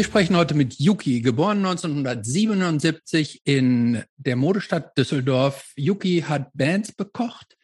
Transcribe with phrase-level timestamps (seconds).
[0.00, 5.74] Wir sprechen heute mit Yuki, geboren 1977 in der Modestadt Düsseldorf.
[5.76, 7.58] Yuki hat Bands bekocht,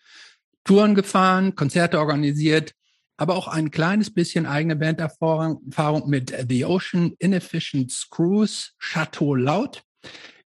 [0.63, 2.75] Touren gefahren, Konzerte organisiert,
[3.17, 9.83] aber auch ein kleines bisschen eigene Banderfahrung mit The Ocean Inefficient Screws, Chateau Laut.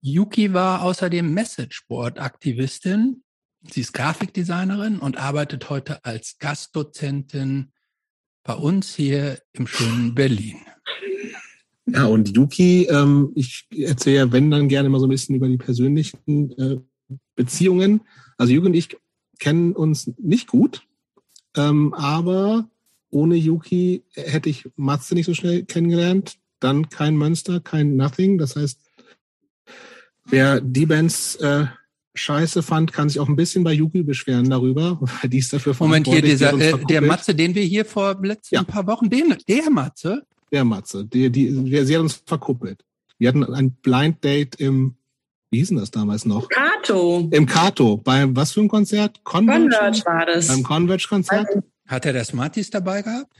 [0.02, 3.24] Yuki war außerdem Messageboard-Aktivistin.
[3.72, 7.72] Sie ist Grafikdesignerin und arbeitet heute als Gastdozentin
[8.42, 10.58] bei uns hier im schönen Berlin.
[11.92, 15.48] Ja, und Yuki, ähm, ich erzähle ja, wenn dann gerne mal so ein bisschen über
[15.48, 16.76] die persönlichen äh,
[17.34, 18.02] Beziehungen.
[18.36, 18.96] Also Yuki und ich
[19.38, 20.82] kennen uns nicht gut,
[21.56, 22.68] ähm, aber
[23.10, 26.36] ohne Yuki hätte ich Matze nicht so schnell kennengelernt.
[26.60, 28.36] Dann kein Münster, kein Nothing.
[28.36, 28.80] Das heißt,
[30.26, 31.66] wer die Bands äh,
[32.14, 35.74] scheiße fand, kann sich auch ein bisschen bei Yuki beschweren darüber, weil die ist dafür
[35.78, 38.64] Moment, hier dieser, äh, der Matze, den wir hier vor letzten ja.
[38.64, 40.26] paar Wochen, den, der Matze?
[40.52, 42.84] Der Matze, die, die, sie hat uns verkuppelt.
[43.18, 44.96] Wir hatten ein Blind Date im,
[45.50, 46.48] wie hieß denn das damals noch?
[46.48, 47.28] Kato.
[47.30, 47.96] Im Kato.
[47.96, 49.22] Beim, was für ein Konzert?
[49.24, 50.48] Converge, Converge war das.
[50.48, 51.48] Beim Converge-Konzert?
[51.86, 53.32] Hat er das Smarties dabei gehabt?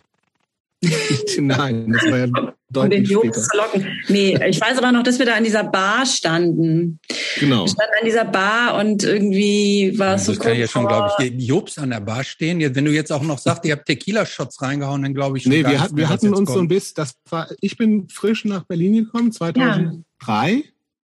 [1.40, 2.26] Nein, das war ja
[2.70, 3.48] deutlich um den später.
[3.48, 3.86] Zu locken.
[4.08, 7.00] Nee, ich weiß aber noch, dass wir da an dieser Bar standen.
[7.40, 7.64] Genau.
[7.64, 10.32] Wir standen an dieser Bar und irgendwie war es so.
[10.32, 12.60] Das kann ja schon, glaube ich, Jobs an der Bar stehen.
[12.74, 15.52] Wenn du jetzt auch noch sagst, ihr habt Tequila-Shots reingehauen, dann glaube ich schon.
[15.52, 16.50] Nee, wir, hat, wir hatten uns kommt.
[16.50, 20.62] so ein bisschen, das war, ich bin frisch nach Berlin gekommen, 2003, ja.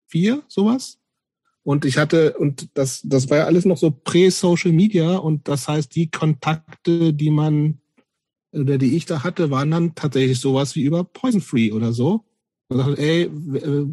[0.08, 0.98] 4, sowas.
[1.64, 5.68] Und ich hatte, und das, das war ja alles noch so prä-Social Media und das
[5.68, 7.79] heißt, die Kontakte, die man
[8.52, 12.25] oder die ich da hatte, waren dann tatsächlich sowas wie über Poison Free oder so.
[12.67, 13.86] Und dachte, ey, äh,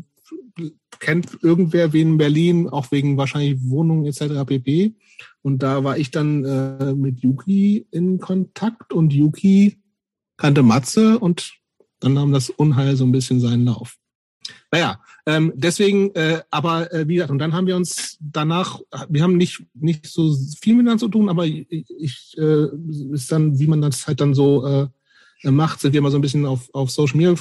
[0.98, 4.44] kennt irgendwer wen in Berlin, auch wegen wahrscheinlich Wohnungen etc.
[4.46, 4.94] pp.
[5.42, 9.78] Und da war ich dann äh, mit Yuki in Kontakt und Yuki
[10.36, 11.54] kannte Matze und
[12.00, 13.98] dann nahm das Unheil so ein bisschen seinen Lauf.
[14.70, 19.22] Naja, ähm, deswegen, äh, aber äh, wie gesagt, und dann haben wir uns danach, wir
[19.22, 22.66] haben nicht nicht so viel miteinander zu tun, aber ich, äh,
[23.12, 24.88] ist dann, wie man das halt dann so äh,
[25.50, 27.34] macht, sind wir immer so ein bisschen auf, auf Social Media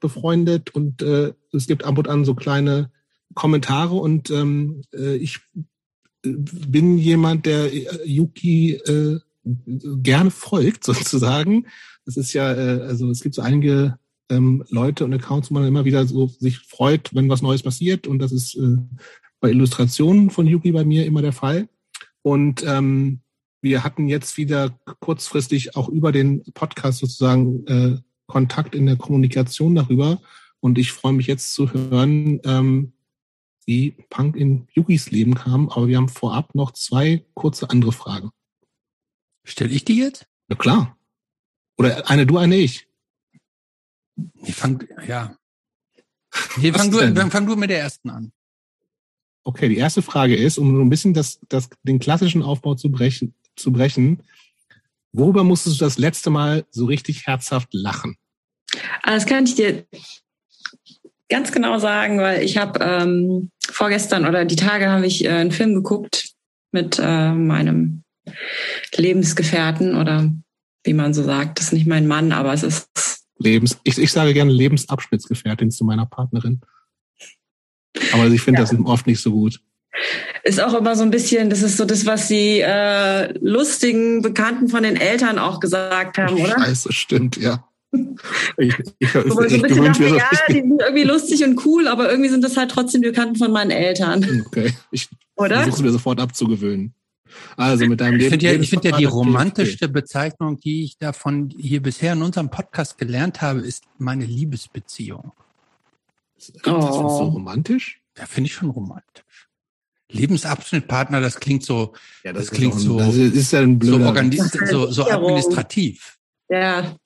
[0.00, 2.90] befreundet und äh, es gibt ab und an so kleine
[3.34, 5.40] Kommentare und ähm, äh, ich
[6.22, 11.66] bin jemand, der äh, Yuki äh, gerne folgt sozusagen.
[12.04, 13.98] Das ist ja, äh, also es gibt so einige
[14.30, 18.06] ähm, Leute und Accounts, wo man immer wieder so sich freut, wenn was Neues passiert.
[18.06, 18.76] Und das ist äh,
[19.40, 21.68] bei Illustrationen von Yuki bei mir immer der Fall.
[22.22, 23.20] Und ähm,
[23.60, 29.74] wir hatten jetzt wieder kurzfristig auch über den Podcast sozusagen äh, Kontakt in der Kommunikation
[29.74, 30.20] darüber.
[30.60, 32.92] Und ich freue mich jetzt zu hören, ähm,
[33.64, 35.68] wie Punk in Yukis Leben kam.
[35.68, 38.30] Aber wir haben vorab noch zwei kurze andere Fragen.
[39.44, 40.26] Stell ich die jetzt?
[40.48, 40.96] Ja klar.
[41.78, 42.86] Oder eine du, eine ich.
[44.16, 45.36] Nee, fang, ja.
[46.56, 46.98] Nee, fang, du,
[47.30, 48.32] fang du mit der ersten an.
[49.44, 52.90] Okay, die erste Frage ist, um so ein bisschen das, das, den klassischen Aufbau zu
[52.90, 54.22] brechen, zu brechen,
[55.12, 58.16] worüber musstest du das letzte Mal so richtig herzhaft lachen?
[59.02, 59.84] Ah, das kann ich dir
[61.28, 65.50] ganz genau sagen, weil ich habe ähm, vorgestern oder die Tage habe ich äh, einen
[65.50, 66.30] Film geguckt
[66.70, 68.04] mit äh, meinem
[68.94, 70.30] Lebensgefährten oder
[70.84, 74.12] wie man so sagt, das ist nicht mein Mann, aber es ist Lebens, ich, ich
[74.12, 76.60] sage gerne Lebensabschnittsgefährtin zu meiner Partnerin.
[78.12, 78.66] Aber ich finde ja.
[78.66, 79.60] das oft nicht so gut.
[80.44, 84.68] Ist auch immer so ein bisschen, das ist so das, was die äh, lustigen Bekannten
[84.68, 86.58] von den Eltern auch gesagt haben, oder?
[86.58, 87.64] Scheiße, stimmt, ja.
[88.56, 91.88] Ich, ich, so, ich, so ein bisschen dachte, ja, die sind irgendwie lustig und cool,
[91.88, 94.44] aber irgendwie sind das halt trotzdem Bekannten von meinen Eltern.
[94.46, 96.94] Okay, ich versuche es mir sofort abzugewöhnen.
[97.56, 98.24] Also mit deinem Leben.
[98.24, 102.22] Ich finde ja, ich finde ja die romantischste Bezeichnung, die ich davon hier bisher in
[102.22, 105.32] unserem Podcast gelernt habe, ist meine Liebesbeziehung.
[106.36, 107.08] Ist das oh.
[107.08, 108.00] so romantisch?
[108.18, 109.48] Ja, finde ich schon romantisch.
[110.10, 114.66] Lebensabschnittpartner, das klingt so, ja, das, das klingt so, das ist ja ein blöder, so,
[114.66, 116.18] so, so administrativ.
[116.48, 116.96] Ja.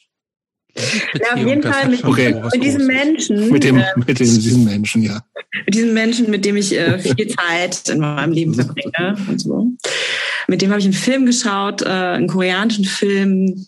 [1.20, 2.34] Ja, auf jeden Fall mit, okay.
[2.52, 3.50] mit diesem Menschen.
[3.50, 5.23] Mit dem, äh, mit dem, diesem Menschen, ja.
[5.64, 9.67] Mit diesem Menschen, mit dem ich äh, viel Zeit in meinem Leben verbringe und so.
[10.49, 13.67] Mit dem habe ich einen Film geschaut, äh, einen koreanischen Film.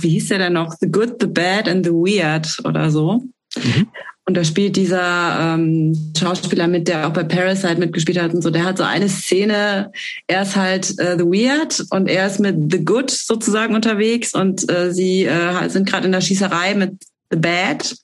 [0.00, 0.74] Wie hieß der denn noch?
[0.80, 3.24] The Good, The Bad and The Weird oder so.
[3.56, 3.88] Mhm.
[4.26, 8.50] Und da spielt dieser ähm, Schauspieler mit, der auch bei Parasite mitgespielt hat und so.
[8.50, 9.92] Der hat so eine Szene.
[10.26, 14.70] Er ist halt äh, The Weird und er ist mit The Good sozusagen unterwegs und
[14.70, 16.92] äh, sie äh, sind gerade in der Schießerei mit
[17.30, 17.96] The Bad.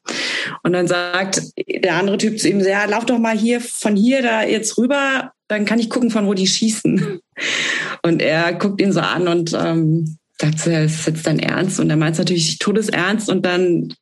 [0.62, 4.22] Und dann sagt der andere Typ zu ihm, ja, lauf doch mal hier von hier
[4.22, 7.20] da jetzt rüber, dann kann ich gucken, von wo die schießen.
[8.02, 11.81] Und er guckt ihn so an und ähm, sagt, so, ist jetzt dein Ernst?
[11.81, 13.93] Und er meint es natürlich todesernst und dann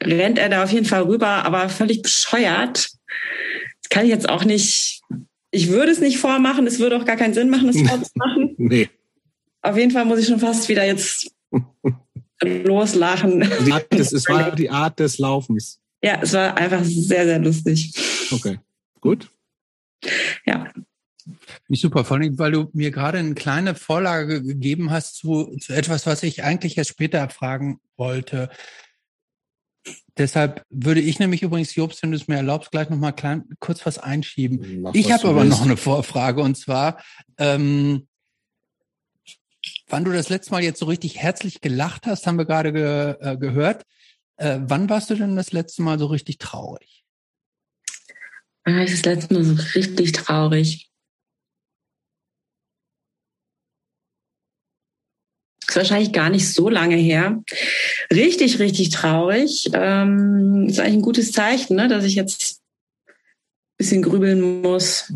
[0.00, 2.90] rennt er da auf jeden Fall rüber, aber völlig bescheuert.
[3.82, 5.02] Das kann ich jetzt auch nicht,
[5.50, 8.54] ich würde es nicht vormachen, es würde auch gar keinen Sinn machen, es vorzumachen.
[8.58, 8.88] Nee.
[9.62, 11.30] Auf jeden Fall muss ich schon fast wieder jetzt
[12.42, 13.40] loslachen.
[13.92, 15.80] Des, es war die Art des Laufens.
[16.02, 17.92] Ja, es war einfach sehr, sehr lustig.
[18.32, 18.58] Okay,
[19.00, 19.30] gut.
[20.44, 20.72] Ja.
[21.68, 25.72] Nicht super, vor allem, weil du mir gerade eine kleine Vorlage gegeben hast zu, zu
[25.72, 28.50] etwas, was ich eigentlich erst später fragen wollte.
[30.18, 33.84] Deshalb würde ich nämlich übrigens, Jobst, wenn du es mir erlaubst, gleich nochmal klein, kurz
[33.86, 34.82] was einschieben.
[34.82, 35.58] Mach, ich habe aber willst.
[35.58, 37.02] noch eine Vorfrage und zwar,
[37.38, 38.06] ähm,
[39.88, 43.14] wann du das letzte Mal jetzt so richtig herzlich gelacht hast, haben wir gerade ge,
[43.20, 43.84] äh, gehört.
[44.36, 47.04] Äh, wann warst du denn das letzte Mal so richtig traurig?
[48.64, 50.91] Wann war ich das letzte Mal so richtig traurig?
[55.72, 57.42] Ist wahrscheinlich gar nicht so lange her.
[58.12, 59.70] Richtig, richtig traurig.
[59.72, 62.60] Ähm, ist eigentlich ein gutes Zeichen, ne, dass ich jetzt
[63.06, 63.14] ein
[63.78, 65.12] bisschen grübeln muss.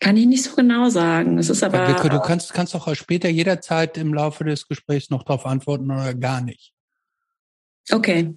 [0.00, 1.38] Kann ich nicht so genau sagen.
[1.38, 2.08] Es ist aber.
[2.08, 6.40] Du kannst, kannst doch später jederzeit im Laufe des Gesprächs noch darauf antworten oder gar
[6.40, 6.72] nicht.
[7.90, 8.34] Okay.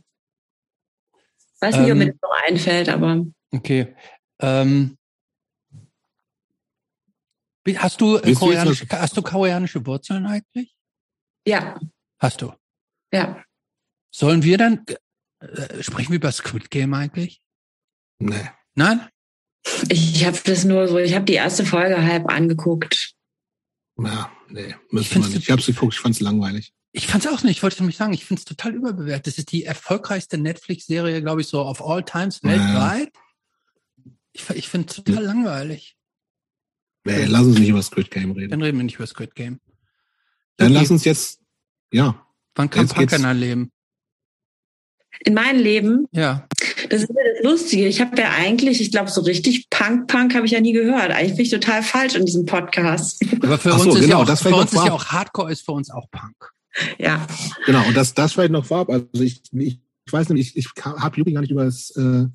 [1.61, 3.25] Weiß nicht, ähm, ob mir ähm, das noch einfällt, aber.
[3.51, 3.95] Okay.
[4.39, 4.97] Ähm,
[7.77, 10.75] hast du koreanische, hast du koreanische Wurzeln eigentlich?
[11.47, 11.79] Ja.
[12.19, 12.53] Hast du?
[13.13, 13.43] Ja.
[14.11, 14.85] Sollen wir dann,
[15.39, 17.41] äh, sprechen wir über Squid Game eigentlich?
[18.19, 18.49] Nee.
[18.75, 19.07] Nein?
[19.89, 23.15] Ich habe das nur so, ich habe die erste Folge halb angeguckt.
[23.97, 25.43] Ja, nee, müssen wir nicht.
[25.43, 26.73] Ich habe es geguckt, ich fand es langweilig.
[26.97, 29.27] Ich fand es auch nicht, ich wollte nämlich sagen, ich finde es total überbewertet.
[29.27, 33.11] Das ist die erfolgreichste Netflix-Serie, glaube ich, so auf all times weltweit.
[33.13, 34.11] Ja.
[34.31, 35.27] Ich, ich finde es total ja.
[35.27, 35.97] langweilig.
[37.03, 38.51] Nee, lass uns nicht über Squid Game reden.
[38.51, 39.59] Dann reden wir nicht über Squid Game.
[40.55, 40.79] Dann okay.
[40.79, 41.41] lass uns jetzt,
[41.91, 42.25] ja.
[42.55, 43.71] Wann kam Punk in dein Leben?
[45.25, 46.07] In mein Leben?
[46.13, 46.47] Ja.
[46.89, 47.87] Das ist ja das Lustige.
[47.87, 51.11] Ich habe ja eigentlich, ich glaube, so richtig Punk-Punk habe ich ja nie gehört.
[51.11, 53.21] Eigentlich bin ich total falsch in diesem Podcast.
[53.41, 55.65] Aber für so, uns, ist, genau, ja auch, für uns ist ja auch Hardcore ist
[55.65, 56.53] für uns auch Punk.
[56.97, 57.25] Ja.
[57.65, 58.89] Genau, und das, das vielleicht noch vorab.
[58.89, 62.25] Also ich, ich, ich weiß nämlich, ich, ich habe Yubi gar nicht über das äh,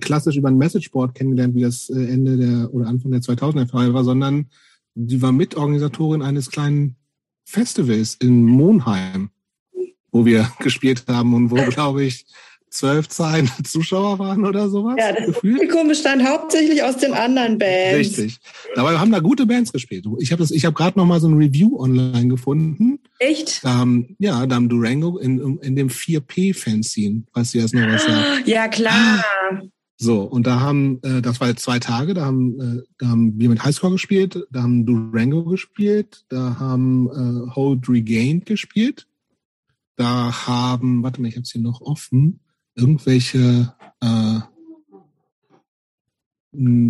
[0.00, 3.92] klassisch über ein Messageboard kennengelernt, wie das äh, Ende der oder Anfang der 2000er Fall
[3.92, 4.46] war, sondern
[4.94, 6.96] sie war Mitorganisatorin eines kleinen
[7.44, 9.30] Festivals in Monheim,
[10.10, 12.26] wo wir gespielt haben und wo, glaube ich,
[12.74, 14.96] zwölf Zahlen Zuschauer waren oder sowas.
[14.98, 15.56] Ja, das gefühlt.
[15.56, 18.18] Publikum bestand hauptsächlich aus den anderen Bands.
[18.18, 18.38] Richtig.
[18.74, 20.06] Dabei haben da gute Bands gespielt.
[20.18, 23.00] Ich habe das, ich habe gerade noch mal so ein Review online gefunden.
[23.18, 23.64] Echt?
[23.64, 28.04] Da haben, ja, da haben Durango in, in dem 4P-Fanzine, falls du das noch was
[28.04, 28.46] sagt.
[28.46, 29.24] Ja, klar.
[29.96, 33.38] So, und da haben, äh, das war jetzt zwei Tage, da haben, äh, da haben
[33.38, 39.06] wir mit Highscore gespielt, da haben Durango gespielt, da haben äh, Hold Regained gespielt,
[39.96, 42.40] da haben, warte mal, ich habe es hier noch offen,
[42.74, 44.40] irgendwelche äh,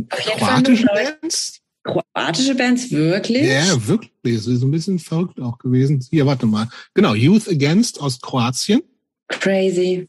[0.09, 1.61] kroatische Bands.
[1.83, 3.43] Kroatische Bands, wirklich?
[3.47, 4.37] Ja, wirklich.
[4.37, 6.05] Das ist ein bisschen verrückt auch gewesen.
[6.09, 6.69] Hier, warte mal.
[6.95, 8.83] Genau, Youth Against aus Kroatien.
[9.29, 10.09] Crazy.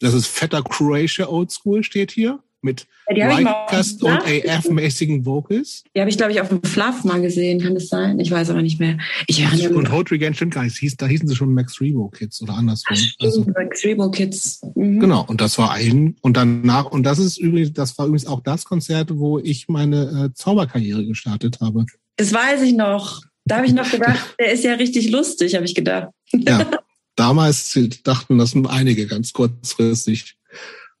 [0.00, 5.84] Das ist fetter Croatia Old School, steht hier mit ja, Rightcast und AF-mäßigen Vocals.
[5.94, 8.18] Die habe ich, glaube ich, auf dem Fluff mal gesehen, kann das sein?
[8.18, 8.98] Ich weiß aber nicht mehr.
[9.26, 10.76] Ich und Hold Regain stimmt gar nicht.
[10.78, 12.96] Hieß, da hießen sie schon Max Rebo Kids oder andersrum.
[12.98, 14.62] Ach, also, Max Rebo Kids.
[14.74, 15.00] Mhm.
[15.00, 18.40] Genau, und das war ein, und danach, und das ist übrigens, das war übrigens auch
[18.40, 21.84] das Konzert, wo ich meine äh, Zauberkarriere gestartet habe.
[22.16, 23.22] Das weiß ich noch.
[23.44, 26.08] Da habe ich noch gedacht, der ist ja richtig lustig, habe ich gedacht.
[26.32, 26.70] Ja,
[27.16, 30.36] damals dachten das einige ganz kurzfristig.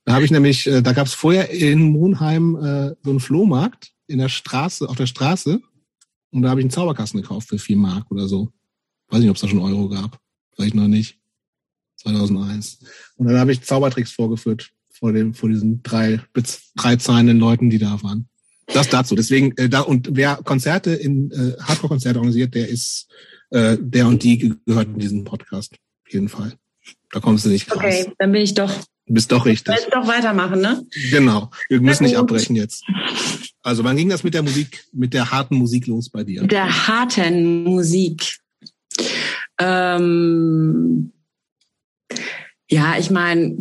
[0.04, 3.92] Da habe ich nämlich, äh, da gab es vorher in Monheim äh, so einen Flohmarkt
[4.06, 5.60] in der Straße, auf der Straße.
[6.30, 8.50] Und da habe ich einen Zauberkasten gekauft für vier Mark oder so.
[9.08, 10.18] Weiß nicht, ob es da schon Euro gab.
[10.54, 11.18] Vielleicht noch nicht.
[11.96, 12.80] 2001.
[13.16, 16.20] Und dann habe ich Zaubertricks vorgeführt vor dem, vor diesen drei,
[16.76, 18.28] drei zahlenden Leuten, die da waren.
[18.66, 19.14] Das dazu.
[19.14, 23.08] Deswegen, äh, da, und wer Konzerte in, äh, Hardcore-Konzerte organisiert, der ist,
[23.50, 25.74] äh, der und die gehört in diesen Podcast.
[26.06, 26.54] Auf jeden Fall.
[27.10, 27.78] Da kommst du nicht raus.
[27.78, 28.72] Okay, dann bin ich doch
[29.06, 29.74] bist doch richtig.
[29.74, 30.84] Jetzt doch weitermachen, ne?
[31.10, 31.50] Genau.
[31.68, 32.84] Wir müssen nicht abbrechen jetzt.
[33.62, 36.42] Also wann ging das mit der Musik, mit der harten Musik los bei dir?
[36.46, 38.38] Der harten Musik.
[39.58, 41.12] Ähm,
[42.70, 43.58] ja, ich meine,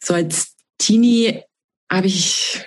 [0.00, 1.42] so als Teenie
[1.90, 2.64] habe ich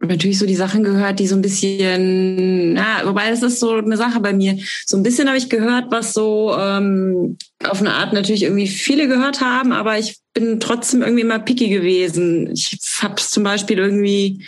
[0.00, 3.96] natürlich so die Sachen gehört, die so ein bisschen, na, wobei es ist so eine
[3.96, 4.58] Sache bei mir.
[4.86, 9.06] So ein bisschen habe ich gehört, was so ähm, auf eine Art natürlich irgendwie viele
[9.06, 12.50] gehört haben, aber ich bin trotzdem irgendwie immer picky gewesen.
[12.52, 14.46] Ich hab's zum Beispiel irgendwie,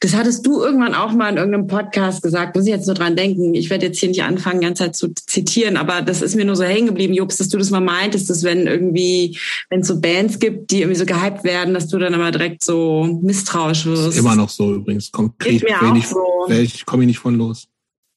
[0.00, 3.16] das hattest du irgendwann auch mal in irgendeinem Podcast gesagt, muss ich jetzt nur dran
[3.16, 3.54] denken.
[3.54, 6.46] Ich werde jetzt hier nicht anfangen, die ganze Zeit zu zitieren, aber das ist mir
[6.46, 9.88] nur so hängen geblieben, Jobs, dass du das mal meintest, dass wenn irgendwie, wenn es
[9.88, 13.84] so Bands gibt, die irgendwie so gehypt werden, dass du dann immer direkt so misstrauisch
[13.84, 14.16] wirst.
[14.16, 15.12] Immer noch so übrigens.
[15.12, 16.46] Konkret, ich, so.
[16.48, 17.68] ich komme nicht von los.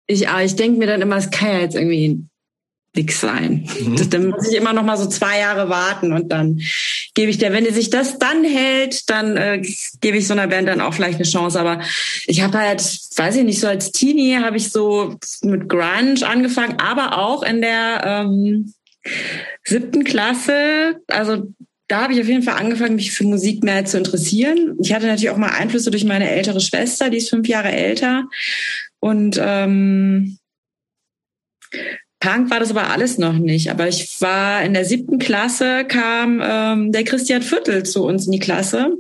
[0.08, 2.29] Ich, ich denke mir dann immer, es kann ja jetzt irgendwie
[2.96, 3.68] nix sein.
[3.80, 3.96] Mhm.
[3.96, 6.60] Das, dann muss ich immer noch mal so zwei Jahre warten und dann
[7.14, 9.62] gebe ich der, wenn sich das dann hält, dann äh,
[10.02, 11.60] gebe ich so einer Band dann auch vielleicht eine Chance.
[11.60, 11.82] Aber
[12.26, 16.80] ich habe halt, weiß ich nicht, so als Teenie habe ich so mit Grunge angefangen,
[16.80, 18.74] aber auch in der ähm,
[19.64, 21.48] siebten Klasse, also
[21.88, 24.78] da habe ich auf jeden Fall angefangen, mich für Musik mehr zu interessieren.
[24.80, 28.30] Ich hatte natürlich auch mal Einflüsse durch meine ältere Schwester, die ist fünf Jahre älter.
[29.00, 30.38] Und ähm,
[32.20, 33.72] Punk war das aber alles noch nicht.
[33.72, 38.34] Aber ich war in der siebten Klasse, kam ähm, der Christian Viertel zu uns in
[38.34, 38.98] die Klasse,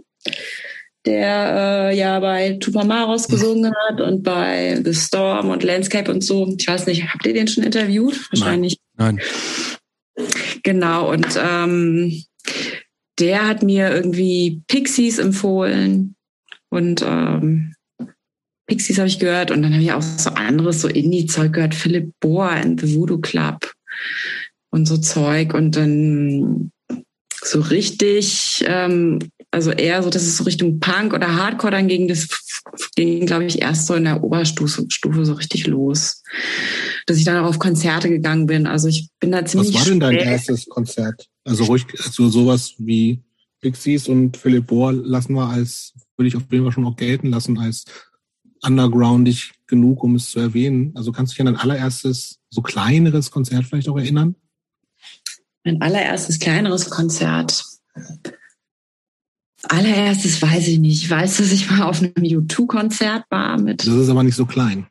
[1.05, 6.53] der äh, ja bei Tupamaros gesungen hat und bei The Storm und Landscape und so.
[6.57, 8.29] Ich weiß nicht, habt ihr den schon interviewt?
[8.31, 8.77] Wahrscheinlich.
[8.95, 9.19] Nein.
[10.17, 10.27] Nein.
[10.63, 12.23] Genau, und ähm,
[13.19, 16.15] der hat mir irgendwie Pixies empfohlen
[16.69, 17.73] und ähm,
[18.69, 22.13] Pixies habe ich gehört und dann habe ich auch so anderes, so Indie-Zeug gehört, Philip
[22.19, 23.71] Bohr and the Voodoo Club
[24.69, 26.71] und so Zeug und dann
[27.43, 29.19] so richtig, ähm,
[29.51, 32.27] also eher so, dass es so Richtung Punk oder Hardcore dann ging das
[32.95, 36.23] ging, glaube ich, erst so in der Oberstufe Stufe so richtig los,
[37.07, 38.67] dass ich dann auch auf Konzerte gegangen bin.
[38.67, 39.73] Also ich bin da ziemlich.
[39.73, 41.27] Was war denn dein erstes Konzert?
[41.45, 43.21] Also ruhig, also sowas wie
[43.61, 47.29] Pixies und Philip Bohr lassen wir als, würde ich auf jeden Fall schon auch gelten
[47.29, 47.85] lassen als
[48.63, 50.91] undergroundig genug, um es zu erwähnen.
[50.95, 54.35] Also kannst du dich an dein allererstes, so kleineres Konzert vielleicht auch erinnern?
[55.63, 57.63] Mein allererstes kleineres Konzert.
[59.63, 61.03] Allererstes weiß ich nicht.
[61.03, 63.85] Ich weiß, dass ich mal auf einem U2-Konzert war mit.
[63.85, 64.87] Das ist aber nicht so klein.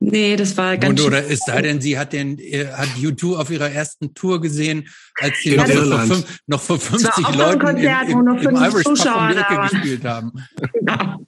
[0.00, 3.50] Nee, das war ganz Und, Oder es sei denn, sie hat den hat U2 auf
[3.50, 4.88] ihrer ersten Tour gesehen,
[5.20, 9.34] als sie noch, vor, fünf, noch vor 50 Leuten Konzert, im, im, im Irish Zuschauer
[9.34, 10.32] Pub gespielt haben.
[10.72, 11.26] Genau.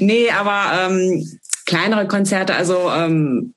[0.00, 1.26] Nee, aber ähm,
[1.66, 3.54] kleinere Konzerte, also ähm,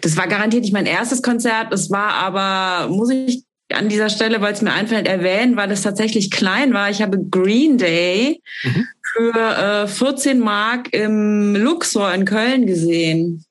[0.00, 1.72] das war garantiert nicht mein erstes Konzert.
[1.72, 5.82] Das war aber, muss ich an dieser Stelle, weil es mir einfällt, erwähnen, weil es
[5.82, 6.90] tatsächlich klein war.
[6.90, 8.86] Ich habe Green Day mhm.
[9.12, 13.44] für äh, 14 Mark im Luxor in Köln gesehen.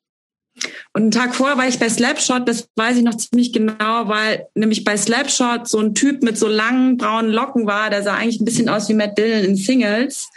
[0.94, 4.48] Und einen Tag vorher war ich bei Slapshot, das weiß ich noch ziemlich genau, weil
[4.56, 8.42] nämlich bei Slapshot so ein Typ mit so langen braunen Locken war, der sah eigentlich
[8.42, 10.28] ein bisschen aus wie Matt Dillon in Singles.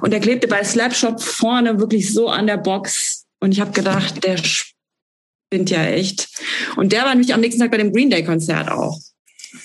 [0.00, 3.26] Und der klebte bei Slapshot vorne wirklich so an der Box.
[3.38, 6.28] Und ich habe gedacht, der spinnt ja echt.
[6.74, 8.98] Und der war nämlich am nächsten Tag bei dem Green Day Konzert auch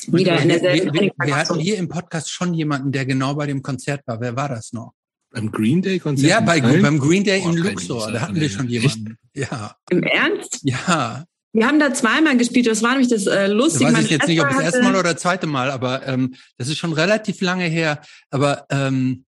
[0.08, 3.48] wieder in derselben wir, wir, wir hatten hier im Podcast schon jemanden, der genau bei
[3.48, 4.20] dem Konzert war.
[4.22, 4.94] Wer war das noch?
[5.32, 6.30] Beim Green Day Konzert?
[6.30, 8.12] Ja, bei, beim Green Day Boah, in Luxor.
[8.12, 9.18] Da hatten wir schon jemanden.
[9.34, 9.52] Echt?
[9.52, 9.76] Ja.
[9.90, 10.62] Im Ernst?
[10.64, 11.26] Ja.
[11.52, 12.68] Wir haben da zweimal gespielt.
[12.68, 13.90] Das war nämlich das äh, Lustige.
[13.90, 16.36] Ich weiß ich jetzt nicht, ob das erste Mal oder das zweite Mal, aber ähm,
[16.58, 18.02] das ist schon relativ lange her.
[18.30, 19.26] Aber ähm,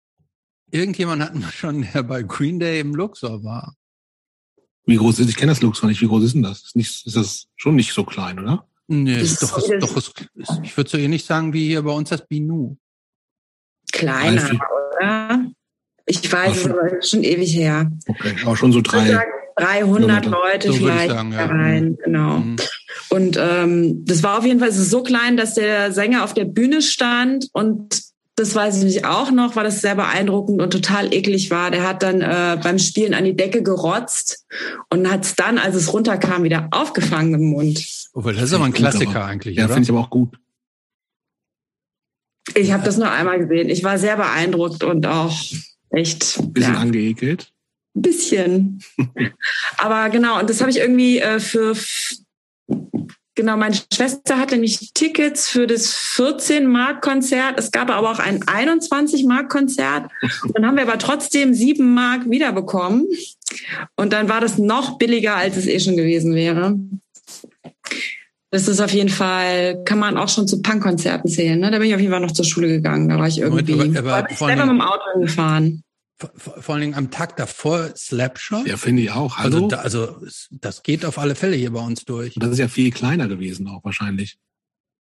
[0.71, 3.75] irgendjemand hatten wir schon, der bei Green Day im Luxor war.
[4.85, 6.62] Wie groß ist, ich kenne das Luxor nicht, wie groß ist denn das?
[6.62, 8.66] Ist, nicht, ist das schon nicht so klein, oder?
[8.92, 10.12] Nee, ist doch, ist, doch ist,
[10.62, 12.76] ich würde so ähnlich sagen wie hier bei uns das Binu.
[13.90, 14.50] Kleiner,
[14.99, 15.46] oder?
[16.04, 16.68] Ich weiß,
[17.00, 17.90] es schon ewig her.
[18.06, 19.18] Okay, auch schon so drei.
[19.56, 21.44] 300 Leute so vielleicht sagen, ja.
[21.44, 21.99] rein, mhm.
[22.04, 22.38] genau.
[22.38, 22.56] Mhm.
[23.11, 26.80] Und ähm, das war auf jeden Fall so klein, dass der Sänger auf der Bühne
[26.80, 28.12] stand und
[28.42, 31.70] das weiß ich nicht auch noch, weil das sehr beeindruckend und total eklig war.
[31.70, 34.44] Der hat dann äh, beim Spielen an die Decke gerotzt
[34.90, 37.87] und hat es dann, als es runterkam, wieder aufgefangen im Mund.
[38.14, 39.26] Oh, das ist aber ein Klassiker aber.
[39.26, 39.56] eigentlich.
[39.56, 40.37] Ja, finde ich aber auch gut.
[42.54, 43.70] Ich habe das nur einmal gesehen.
[43.70, 45.40] Ich war sehr beeindruckt und auch
[45.90, 46.40] echt.
[46.40, 47.52] Ein bisschen ja, angeekelt.
[47.94, 48.82] Ein bisschen.
[49.78, 51.76] aber genau, und das habe ich irgendwie äh, für
[53.35, 57.59] Genau, meine Schwester hatte nämlich Tickets für das 14-Mark-Konzert.
[57.59, 60.11] Es gab aber auch ein 21-Mark-Konzert.
[60.53, 63.07] Dann haben wir aber trotzdem 7 Mark wiederbekommen.
[63.97, 66.79] Und dann war das noch billiger, als es eh schon gewesen wäre.
[68.51, 71.59] Das ist auf jeden Fall, kann man auch schon zu Punkkonzerten zählen.
[71.59, 71.71] Ne?
[71.71, 73.09] Da bin ich auf jeden Fall noch zur Schule gegangen.
[73.09, 75.83] Da war ich irgendwie, aber, aber, aber selber mit dem Auto gefahren.
[76.37, 78.67] Vor, allen Dingen am Tag davor Slapshot.
[78.67, 79.38] Ja, finde ich auch.
[79.38, 79.57] Hallo?
[79.57, 80.17] Also, da, also
[80.50, 82.37] das geht auf alle Fälle hier bei uns durch.
[82.37, 84.38] Und das ist ja viel kleiner gewesen auch wahrscheinlich.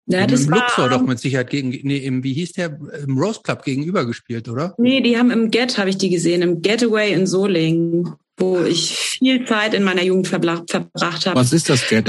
[0.07, 3.17] Ja, das im war, Luxor doch mit Sicherheit gegen, nee, im, wie hieß der, im
[3.17, 4.73] Rose Club gegenüber gespielt, oder?
[4.77, 8.95] Nee, die haben im Get, habe ich die gesehen, im Getaway in Solingen, wo ich
[8.95, 11.39] viel Zeit in meiner Jugend verbracht, verbracht habe.
[11.39, 12.07] Was ist das Get?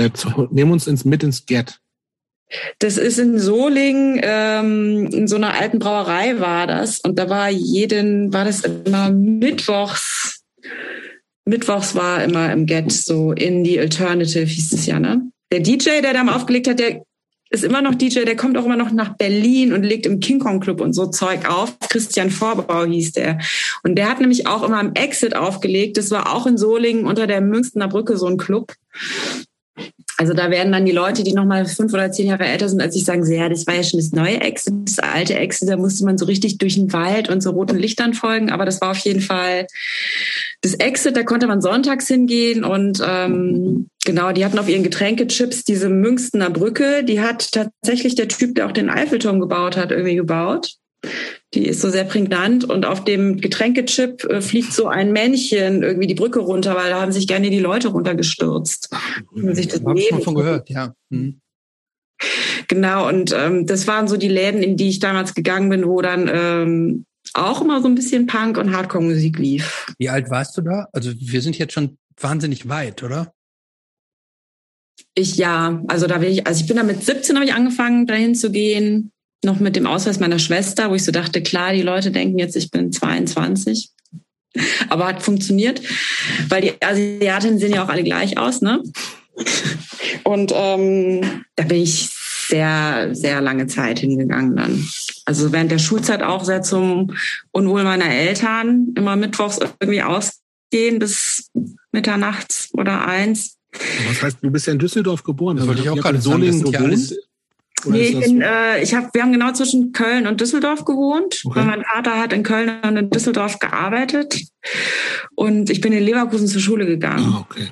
[0.51, 1.82] Nehmen uns ins, mit ins Get.
[2.79, 7.01] Das ist in Solingen, ähm, in so einer alten Brauerei war das.
[7.01, 10.43] Und da war jeden, war das immer mittwochs.
[11.45, 15.23] Mittwochs war immer im Get so in die Alternative hieß es ja, ne?
[15.51, 17.03] Der DJ, der da mal aufgelegt hat, der
[17.53, 20.39] ist immer noch DJ, der kommt auch immer noch nach Berlin und legt im King
[20.39, 21.79] Kong Club und so Zeug auf.
[21.91, 23.39] Christian Vorbau hieß der.
[23.83, 25.99] Und der hat nämlich auch immer im Exit aufgelegt.
[25.99, 28.73] Das war auch in Solingen unter der Münstener Brücke so ein Club.
[30.19, 32.81] Also da werden dann die Leute, die noch mal fünf oder zehn Jahre älter sind,
[32.83, 35.77] als ich sagen, ja, das war ja schon das neue Exit, das alte Exit, da
[35.77, 38.51] musste man so richtig durch den Wald und so roten Lichtern folgen.
[38.51, 39.67] Aber das war auf jeden Fall
[40.61, 45.65] das Exit, da konnte man sonntags hingehen und ähm, genau, die hatten auf ihren Getränkechips
[45.65, 50.17] diese Münstener Brücke, die hat tatsächlich der Typ, der auch den Eiffelturm gebaut hat, irgendwie
[50.17, 50.77] gebaut.
[51.55, 56.07] Die ist so sehr prägnant und auf dem Getränkechip äh, fliegt so ein Männchen irgendwie
[56.07, 58.89] die Brücke runter, weil da haben sich gerne die Leute runtergestürzt.
[58.91, 60.95] Ach, sich das Hab ich schon von gehört, ja.
[61.11, 61.41] Hm.
[62.69, 66.01] Genau, und ähm, das waren so die Läden, in die ich damals gegangen bin, wo
[66.01, 67.05] dann ähm,
[67.35, 69.87] auch immer so ein bisschen Punk und Hardcore-Musik lief.
[69.99, 70.89] Wie alt warst du da?
[70.93, 73.35] Also wir sind jetzt schon wahnsinnig weit, oder?
[75.15, 78.07] Ich ja, also da will ich, also ich bin da mit 17 habe ich angefangen,
[78.07, 79.13] dahin zu gehen
[79.45, 82.57] noch mit dem Ausweis meiner Schwester, wo ich so dachte, klar, die Leute denken jetzt,
[82.57, 83.91] ich bin 22.
[84.89, 85.81] Aber hat funktioniert,
[86.49, 88.83] weil die Asiatinnen sehen ja auch alle gleich aus, ne?
[90.25, 92.11] Und ähm, da bin ich
[92.49, 94.87] sehr, sehr lange Zeit hingegangen dann.
[95.25, 97.15] Also während der Schulzeit auch sehr zum
[97.51, 101.51] Unwohl meiner Eltern, immer mittwochs irgendwie ausgehen bis
[101.93, 103.57] Mitternachts oder eins.
[104.07, 105.57] Was heißt, du bist ja in Düsseldorf geboren.
[105.57, 107.17] Das wollte ich auch gerade sind ja alles
[107.85, 111.43] nee, ich bin, äh, ich hab, wir haben genau zwischen Köln und Düsseldorf gewohnt.
[111.45, 111.65] Okay.
[111.65, 114.43] Mein Vater hat in Köln und in Düsseldorf gearbeitet.
[115.35, 117.33] Und ich bin in Leverkusen zur Schule gegangen.
[117.35, 117.69] Ah, okay.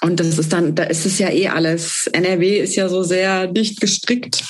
[0.00, 2.08] Und das ist dann, da ist es ja eh alles.
[2.08, 4.42] NRW ist ja so sehr dicht gestrickt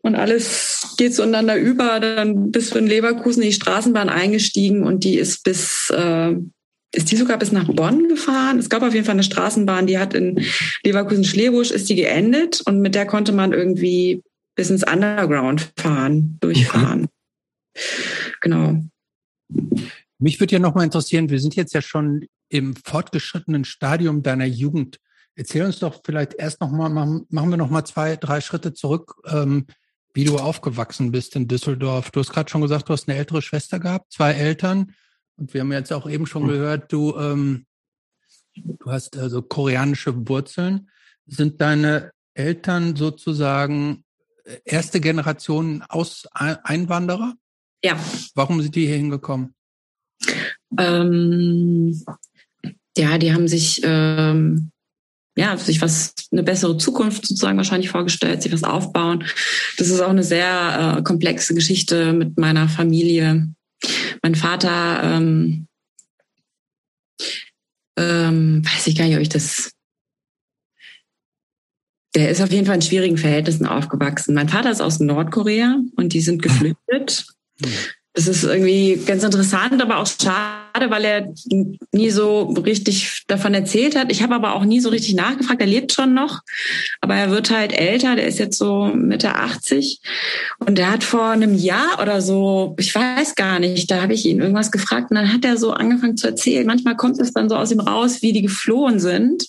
[0.00, 2.00] und alles geht zueinander über.
[2.00, 6.34] Dann bist du in Leverkusen in die Straßenbahn eingestiegen und die ist bis äh,
[6.92, 8.58] ist die sogar bis nach Bonn gefahren.
[8.58, 10.42] Es gab auf jeden Fall eine Straßenbahn, die hat in
[10.84, 14.22] Leverkusen-Schlebusch ist die geendet und mit der konnte man irgendwie
[14.54, 17.04] bis ins Underground fahren, durchfahren.
[17.04, 17.84] Okay.
[18.40, 18.82] Genau.
[20.18, 24.46] Mich würde ja noch mal interessieren, wir sind jetzt ja schon im fortgeschrittenen Stadium deiner
[24.46, 24.98] Jugend.
[25.36, 29.14] Erzähl uns doch vielleicht erst noch mal, machen, wir noch mal zwei, drei Schritte zurück,
[29.26, 29.66] ähm,
[30.14, 32.10] wie du aufgewachsen bist in Düsseldorf.
[32.10, 34.92] Du hast gerade schon gesagt, du hast eine ältere Schwester gehabt, zwei Eltern.
[35.38, 36.48] Und wir haben jetzt auch eben schon hm.
[36.48, 37.64] gehört, du, ähm,
[38.54, 40.90] du hast also koreanische Wurzeln.
[41.26, 44.04] Sind deine Eltern sozusagen
[44.44, 47.34] äh, erste Generation aus Einwanderer?
[47.84, 47.98] Ja.
[48.34, 49.54] Warum sind die hier hingekommen?
[50.76, 52.04] Ähm,
[52.96, 54.72] ja, die haben sich ähm,
[55.36, 59.24] ja sich was eine bessere Zukunft sozusagen wahrscheinlich vorgestellt, sich was aufbauen.
[59.76, 63.48] Das ist auch eine sehr äh, komplexe Geschichte mit meiner Familie.
[64.22, 65.66] Mein Vater, ähm,
[67.98, 69.72] ähm, weiß ich gar nicht, ob ich das.
[72.14, 74.34] Der ist auf jeden Fall in schwierigen Verhältnissen aufgewachsen.
[74.34, 77.26] Mein Vater ist aus Nordkorea und die sind geflüchtet.
[77.60, 77.68] Mhm.
[78.14, 81.32] Das ist irgendwie ganz interessant, aber auch schade, weil er
[81.92, 84.10] nie so richtig davon erzählt hat.
[84.10, 85.60] Ich habe aber auch nie so richtig nachgefragt.
[85.60, 86.40] Er lebt schon noch,
[87.00, 88.16] aber er wird halt älter.
[88.16, 90.00] Der ist jetzt so Mitte 80
[90.58, 94.26] und der hat vor einem Jahr oder so, ich weiß gar nicht, da habe ich
[94.26, 96.66] ihn irgendwas gefragt und dann hat er so angefangen zu erzählen.
[96.66, 99.46] Manchmal kommt es dann so aus ihm raus, wie die geflohen sind.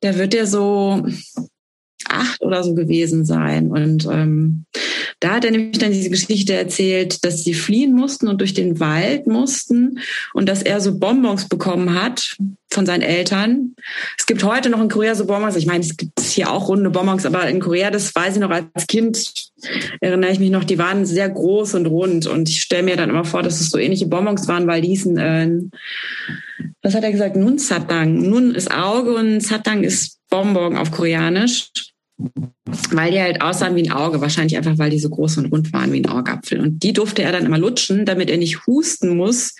[0.00, 1.04] Da wird er so
[2.08, 4.66] acht oder so gewesen sein und ähm,
[5.24, 8.78] da hat er nämlich dann diese Geschichte erzählt, dass sie fliehen mussten und durch den
[8.78, 9.98] Wald mussten
[10.34, 12.36] und dass er so Bonbons bekommen hat
[12.70, 13.74] von seinen Eltern.
[14.18, 15.56] Es gibt heute noch in Korea so Bonbons.
[15.56, 18.50] Ich meine, es gibt hier auch runde Bonbons, aber in Korea, das weiß ich noch
[18.50, 19.32] als Kind,
[20.02, 22.26] erinnere ich mich noch, die waren sehr groß und rund.
[22.26, 24.88] Und ich stelle mir dann immer vor, dass es so ähnliche Bonbons waren, weil die
[24.88, 25.50] hießen, äh,
[26.82, 27.36] was hat er gesagt?
[27.36, 28.28] Nun Satang.
[28.28, 31.70] Nun ist Auge und Satang ist Bonbon auf Koreanisch
[32.90, 35.72] weil die halt aussahen wie ein Auge, wahrscheinlich einfach, weil die so groß und rund
[35.72, 36.60] waren wie ein Augapfel.
[36.60, 39.54] Und die durfte er dann immer lutschen, damit er nicht husten muss,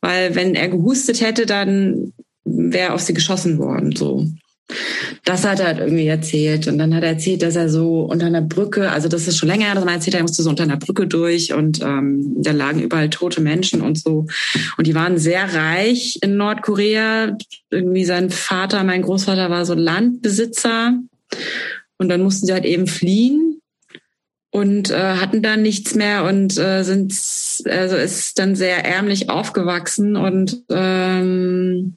[0.00, 2.12] weil wenn er gehustet hätte, dann
[2.44, 4.26] wäre auf sie geschossen worden, so.
[5.24, 6.66] Das hat er halt irgendwie erzählt.
[6.66, 9.48] Und dann hat er erzählt, dass er so unter einer Brücke, also das ist schon
[9.48, 12.82] länger, dass man erzählt, er musste so unter einer Brücke durch und ähm, da lagen
[12.82, 14.26] überall tote Menschen und so.
[14.76, 17.36] Und die waren sehr reich in Nordkorea.
[17.70, 20.98] Irgendwie sein Vater, mein Großvater war so Landbesitzer
[21.98, 23.60] und dann mussten sie halt eben fliehen
[24.50, 27.12] und äh, hatten dann nichts mehr und äh, sind
[27.66, 31.96] also ist dann sehr ärmlich aufgewachsen und ähm,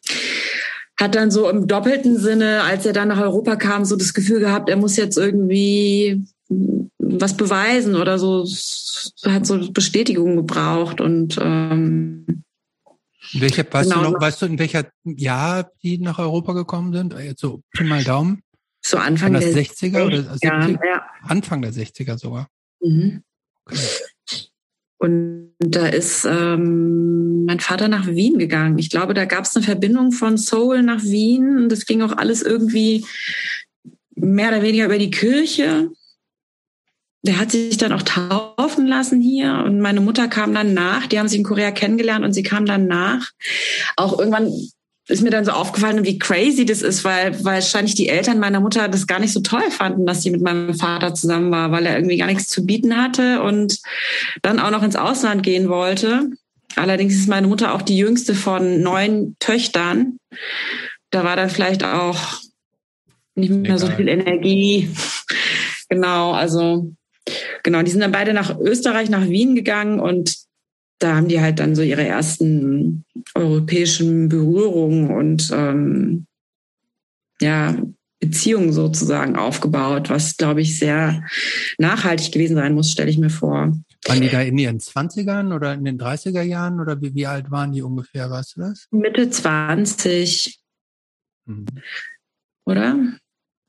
[1.00, 4.42] hat dann so im doppelten Sinne, als er dann nach Europa kam, so das Gefühl
[4.42, 6.26] gehabt, er muss jetzt irgendwie
[6.98, 8.46] was beweisen oder so,
[9.26, 12.44] hat so Bestätigung gebraucht und ähm,
[13.34, 14.04] welcher, weißt, genau.
[14.04, 17.14] du noch, weißt du, in welcher Jahr die nach Europa gekommen sind?
[17.14, 18.42] Jetzt so Pi mal Daumen.
[18.82, 20.80] So Anfang der 60er oder 70er?
[20.86, 21.06] Ja.
[21.24, 22.48] Anfang der 60er sogar.
[22.82, 23.24] Mhm.
[23.66, 23.78] Okay.
[24.98, 28.78] Und da ist ähm, mein Vater nach Wien gegangen.
[28.78, 31.58] Ich glaube, da gab es eine Verbindung von Seoul nach Wien.
[31.58, 33.06] Und das ging auch alles irgendwie
[34.16, 35.90] mehr oder weniger über die Kirche.
[37.24, 41.08] Der hat sich dann auch taufen lassen hier und meine Mutter kam dann nach.
[41.08, 43.32] Die haben sich in Korea kennengelernt und sie kam dann nach.
[43.98, 44.52] Auch irgendwann
[45.10, 48.60] ist mir dann so aufgefallen, wie crazy das ist, weil, weil wahrscheinlich die Eltern meiner
[48.60, 51.86] Mutter das gar nicht so toll fanden, dass sie mit meinem Vater zusammen war, weil
[51.88, 53.80] er irgendwie gar nichts zu bieten hatte und
[54.44, 56.30] dann auch noch ins Ausland gehen wollte.
[56.76, 60.20] Allerdings ist meine Mutter auch die jüngste von neun Töchtern.
[61.10, 62.40] Da war dann vielleicht auch
[63.34, 63.80] nicht mehr Egal.
[63.80, 64.90] so viel Energie.
[65.90, 66.92] genau, also
[67.64, 70.36] genau, die sind dann beide nach Österreich, nach Wien gegangen und
[71.00, 76.28] da haben die halt dann so ihre ersten europäischen Berührungen und ähm,
[77.42, 77.76] ja,
[78.20, 81.24] Beziehungen sozusagen aufgebaut, was, glaube ich, sehr
[81.78, 83.74] nachhaltig gewesen sein muss, stelle ich mir vor.
[84.06, 87.50] Waren die da in ihren 20ern oder in den 30er Jahren oder wie, wie alt
[87.50, 88.88] waren die ungefähr, weißt du das?
[88.92, 90.60] Mitte 20.
[91.46, 91.66] Mhm.
[92.66, 92.98] Oder?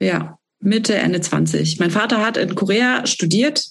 [0.00, 1.78] Ja, Mitte, Ende 20.
[1.78, 3.70] Mein Vater hat in Korea studiert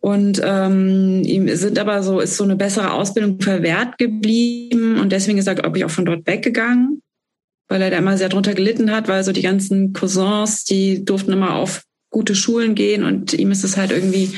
[0.00, 5.38] und ähm, ihm sind aber so, ist so eine bessere Ausbildung verwehrt geblieben und deswegen
[5.38, 7.02] ist er, glaube ich, auch von dort weggegangen,
[7.68, 11.32] weil er da immer sehr drunter gelitten hat, weil so die ganzen Cousins, die durften
[11.32, 14.32] immer auf gute Schulen gehen und ihm ist es halt irgendwie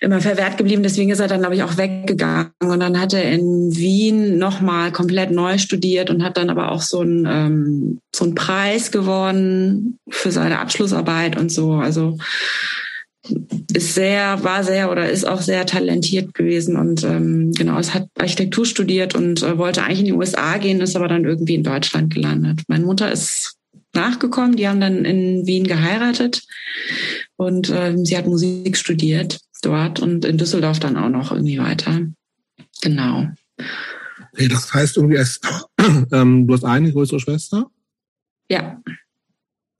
[0.00, 0.82] immer verwehrt geblieben.
[0.82, 2.52] Deswegen ist er dann, glaube ich, auch weggegangen.
[2.62, 6.82] Und dann hat er in Wien nochmal komplett neu studiert und hat dann aber auch
[6.82, 11.72] so einen, ähm, so einen Preis gewonnen für seine Abschlussarbeit und so.
[11.72, 12.18] Also
[13.72, 18.08] ist sehr, war sehr oder ist auch sehr talentiert gewesen und ähm, genau, es hat
[18.18, 21.62] Architektur studiert und äh, wollte eigentlich in die USA gehen, ist aber dann irgendwie in
[21.62, 22.62] Deutschland gelandet.
[22.68, 23.56] Meine Mutter ist
[23.94, 26.42] nachgekommen, die haben dann in Wien geheiratet
[27.36, 32.00] und ähm, sie hat Musik studiert dort und in Düsseldorf dann auch noch irgendwie weiter.
[32.82, 33.28] Genau.
[34.32, 35.40] Okay, das heißt irgendwie, als,
[36.12, 37.70] ähm, du hast eine größere Schwester?
[38.50, 38.82] Ja.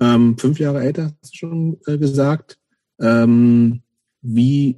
[0.00, 2.58] Ähm, fünf Jahre älter, hast du schon äh, gesagt.
[3.00, 3.82] Ähm,
[4.22, 4.76] wie,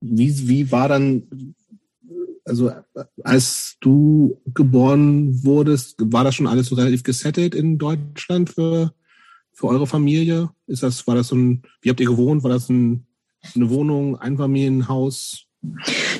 [0.00, 1.54] wie, wie war dann,
[2.44, 2.70] also
[3.22, 8.92] als du geboren wurdest, war das schon alles so relativ gesettet in Deutschland für,
[9.52, 10.50] für eure Familie?
[10.66, 12.42] Ist das, war das so ein, wie habt ihr gewohnt?
[12.42, 13.06] War das ein,
[13.54, 15.46] eine Wohnung, Einfamilienhaus?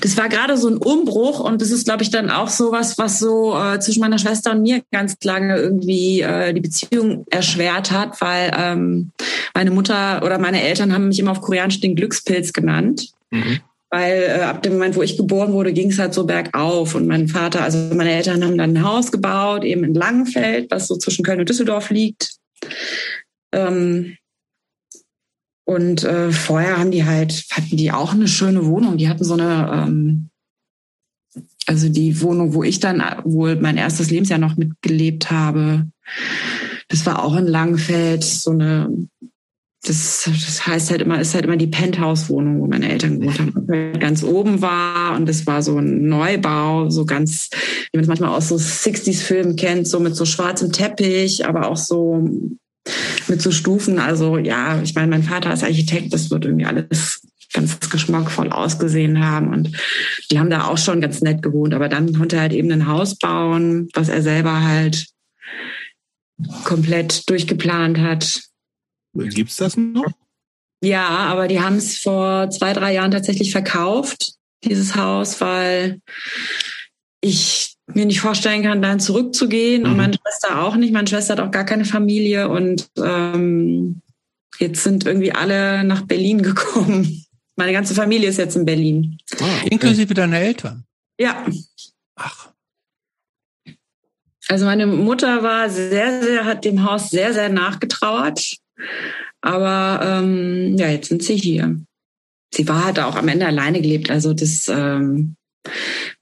[0.01, 2.97] Das war gerade so ein Umbruch und das ist, glaube ich, dann auch so was,
[2.97, 7.91] was so äh, zwischen meiner Schwester und mir ganz lange irgendwie äh, die Beziehung erschwert
[7.91, 9.11] hat, weil ähm,
[9.55, 13.09] meine Mutter oder meine Eltern haben mich immer auf Koreanisch den Glückspilz genannt.
[13.31, 13.61] Mhm.
[13.91, 16.95] Weil äh, ab dem Moment, wo ich geboren wurde, ging es halt so bergauf.
[16.95, 20.87] Und mein Vater, also meine Eltern haben dann ein Haus gebaut, eben in Langenfeld, was
[20.87, 22.37] so zwischen Köln und Düsseldorf liegt.
[23.53, 24.17] Ähm,
[25.73, 28.97] und äh, vorher haben die halt, hatten die auch eine schöne Wohnung.
[28.97, 30.29] Die hatten so eine, ähm,
[31.67, 35.87] also die Wohnung, wo ich dann wohl mein erstes Lebensjahr noch mitgelebt habe.
[36.89, 39.09] Das war auch in Langfeld, so eine,
[39.85, 43.99] das, das heißt halt immer, ist halt immer die Penthouse-Wohnung, wo meine Eltern gewohnt haben.
[43.99, 47.49] Ganz oben war und das war so ein Neubau, so ganz,
[47.91, 51.77] wie man es manchmal aus so 60s-Filmen kennt, so mit so schwarzem Teppich, aber auch
[51.77, 52.29] so
[53.29, 53.99] mit so Stufen.
[53.99, 59.25] Also ja, ich meine, mein Vater ist Architekt, das wird irgendwie alles ganz geschmackvoll ausgesehen
[59.25, 59.53] haben.
[59.53, 59.77] Und
[60.31, 61.75] die haben da auch schon ganz nett gewohnt.
[61.75, 65.07] Aber dann konnte er halt eben ein Haus bauen, was er selber halt
[66.65, 68.43] komplett durchgeplant hat.
[69.15, 70.13] Gibt's das noch?
[70.83, 74.33] Ja, aber die haben es vor zwei, drei Jahren tatsächlich verkauft,
[74.65, 76.01] dieses Haus, weil
[77.21, 79.83] ich mir nicht vorstellen kann, dann zurückzugehen.
[79.83, 79.91] Mhm.
[79.91, 80.93] Und meine Schwester auch nicht.
[80.93, 82.49] Meine Schwester hat auch gar keine Familie.
[82.49, 84.01] Und ähm,
[84.59, 87.25] jetzt sind irgendwie alle nach Berlin gekommen.
[87.57, 89.19] Meine ganze Familie ist jetzt in Berlin.
[89.41, 89.69] Ah, okay.
[89.71, 90.85] Inklusive deiner Eltern?
[91.19, 91.47] Ja.
[92.17, 92.49] Ach.
[94.49, 98.57] Also meine Mutter war sehr, sehr, hat dem Haus sehr, sehr nachgetrauert.
[99.41, 101.81] Aber ähm, ja, jetzt sind sie hier.
[102.55, 104.11] Sie war halt auch am Ende alleine gelebt.
[104.11, 105.37] Also das ähm,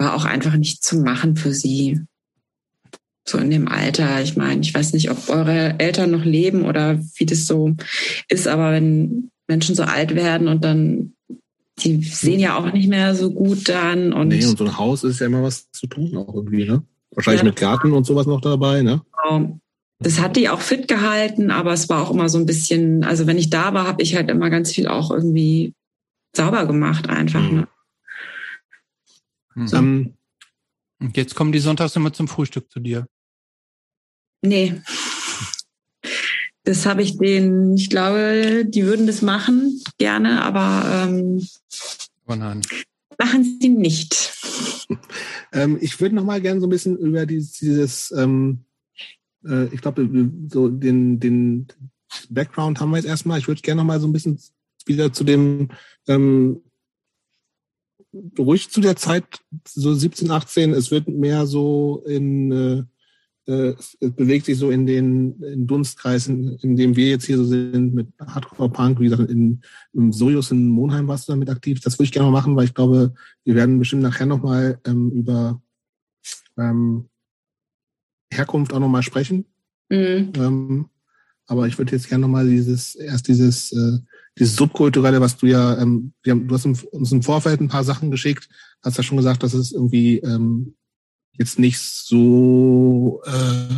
[0.01, 2.01] war auch einfach nicht zu machen für sie.
[3.29, 4.23] So in dem Alter.
[4.23, 7.75] Ich meine, ich weiß nicht, ob eure Eltern noch leben oder wie das so
[8.29, 11.13] ist, aber wenn Menschen so alt werden und dann,
[11.79, 14.13] die sehen ja auch nicht mehr so gut dann.
[14.13, 16.83] Und nee, und so ein Haus ist ja immer was zu tun auch irgendwie, ne?
[17.13, 19.03] Wahrscheinlich ja, mit Garten und sowas noch dabei, ne?
[19.23, 19.61] Genau.
[19.99, 23.27] Das hat die auch fit gehalten, aber es war auch immer so ein bisschen, also
[23.27, 25.75] wenn ich da war, habe ich halt immer ganz viel auch irgendwie
[26.35, 27.43] sauber gemacht einfach.
[27.43, 27.57] Mhm.
[27.59, 27.69] Ne?
[29.55, 29.69] Mhm.
[29.69, 29.79] So.
[29.79, 30.15] Um,
[31.01, 33.07] und jetzt kommen die sonntags immer zum Frühstück zu dir.
[34.43, 34.81] Nee.
[36.65, 41.47] Das habe ich denen, ich glaube, die würden das machen, gerne, aber ähm,
[42.27, 42.61] oh nein.
[43.19, 44.33] machen sie nicht.
[45.53, 48.65] ähm, ich würde noch mal gerne so ein bisschen über dieses, dieses ähm,
[49.45, 50.09] äh, ich glaube,
[50.49, 51.67] so den, den
[52.29, 53.39] Background haben wir jetzt erstmal.
[53.39, 54.39] Ich würde gerne noch mal so ein bisschen
[54.87, 55.69] wieder zu dem
[56.09, 56.63] ähm,
[58.39, 59.25] ruhig zu der Zeit,
[59.67, 62.85] so 17, 18, es wird mehr so in, äh,
[63.51, 67.45] äh, es bewegt sich so in den in Dunstkreisen, in dem wir jetzt hier so
[67.45, 71.81] sind, mit Hardcore-Punk, wie gesagt, in, im Sojus in Monheim warst du damit aktiv.
[71.81, 75.11] Das würde ich gerne mal machen, weil ich glaube, wir werden bestimmt nachher nochmal ähm,
[75.11, 75.61] über
[76.59, 77.09] ähm,
[78.33, 79.47] Herkunft auch nochmal sprechen.
[79.89, 80.33] Mhm.
[80.37, 80.91] Ähm,
[81.47, 83.99] aber ich würde jetzt gerne nochmal dieses, erst dieses äh,
[84.41, 88.11] dieses Subkulturelle, was du ja, ähm, haben, du hast uns im Vorfeld ein paar Sachen
[88.11, 88.49] geschickt,
[88.83, 90.75] hast ja schon gesagt, dass es irgendwie ähm,
[91.33, 93.75] jetzt nicht so äh,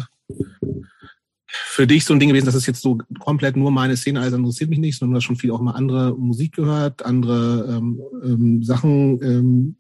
[1.46, 4.37] für dich so ein Ding gewesen, dass es jetzt so komplett nur meine Szene, also
[4.37, 8.01] interessiert mich nicht, sondern du hast schon viel auch mal andere Musik gehört, andere ähm,
[8.22, 9.77] ähm, Sachen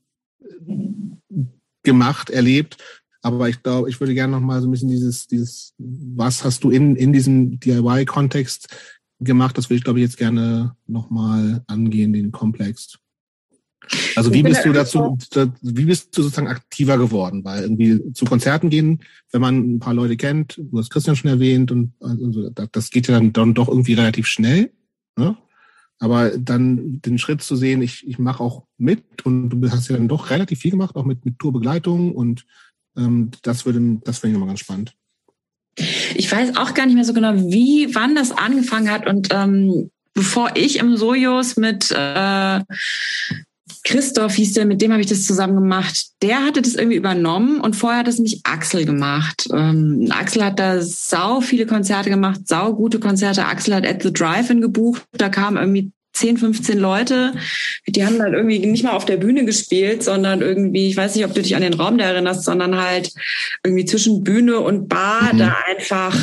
[0.60, 2.76] ähm, gemacht, erlebt.
[3.22, 6.64] Aber ich glaube, ich würde gerne noch mal so ein bisschen dieses, dieses, was hast
[6.64, 8.68] du in, in diesem DIY-Kontext
[9.24, 9.56] gemacht.
[9.58, 12.98] Das will ich, glaube ich, jetzt gerne nochmal angehen, den Komplex.
[14.14, 15.18] Also wie bist du dazu,
[15.60, 17.44] wie bist du sozusagen aktiver geworden?
[17.44, 19.00] Weil irgendwie zu Konzerten gehen,
[19.32, 23.08] wenn man ein paar Leute kennt, du hast Christian schon erwähnt und also das geht
[23.08, 24.72] ja dann, dann doch irgendwie relativ schnell.
[25.16, 25.36] Ne?
[25.98, 29.96] Aber dann den Schritt zu sehen, ich, ich mache auch mit und du hast ja
[29.96, 32.46] dann doch relativ viel gemacht, auch mit, mit Tourbegleitung und
[32.96, 34.96] ähm, das würde, das finde ich nochmal ganz spannend.
[35.76, 39.06] Ich weiß auch gar nicht mehr so genau, wie, wann das angefangen hat.
[39.06, 42.60] Und ähm, bevor ich im Sojus mit äh,
[43.84, 46.06] Christoph hieß der, mit dem habe ich das zusammen gemacht.
[46.22, 49.48] Der hatte das irgendwie übernommen und vorher hat es mich Axel gemacht.
[49.52, 53.46] Ähm, Axel hat da sau viele Konzerte gemacht, sau gute Konzerte.
[53.46, 55.02] Axel hat at the Drive-In gebucht.
[55.12, 57.32] Da kam irgendwie 10, 15 Leute,
[57.86, 61.24] die haben dann irgendwie nicht mal auf der Bühne gespielt, sondern irgendwie, ich weiß nicht,
[61.24, 63.12] ob du dich an den Raum da erinnerst, sondern halt
[63.64, 65.38] irgendwie zwischen Bühne und Bar mhm.
[65.38, 66.16] da einfach,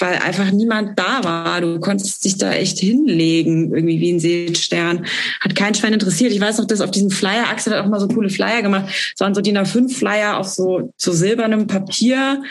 [0.00, 1.60] weil einfach niemand da war.
[1.60, 5.06] Du konntest dich da echt hinlegen, irgendwie wie ein Seestern.
[5.40, 6.32] Hat kein Schwein interessiert.
[6.32, 8.86] Ich weiß noch, dass auf diesem Flyer, Axel hat auch mal so coole Flyer gemacht.
[9.14, 12.42] Es waren so DIN A5 Flyer auf so, so silbernem Papier.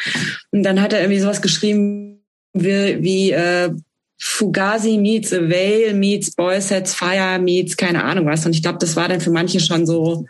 [0.52, 3.72] Und dann hat er irgendwie sowas geschrieben, wie, wie äh,
[4.18, 8.46] Fugazi meets A Veil meets Boy Sets Fire meets keine Ahnung was.
[8.46, 10.26] Und ich glaube, das war dann für manche schon so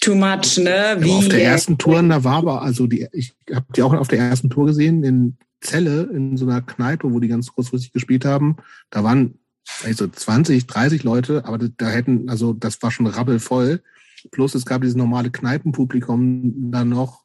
[0.00, 0.96] too much, ne?
[0.98, 4.08] Wie auf der ersten Tour, da war aber, also die, ich habe die auch auf
[4.08, 8.24] der ersten Tour gesehen, in Celle, in so einer Kneipe, wo die ganz kurzfristig gespielt
[8.24, 8.56] haben.
[8.90, 9.38] Da waren
[9.84, 13.82] also 20, 30 Leute, aber da hätten, also das war schon rabbelvoll.
[14.30, 17.24] Plus es gab dieses normale Kneipenpublikum dann noch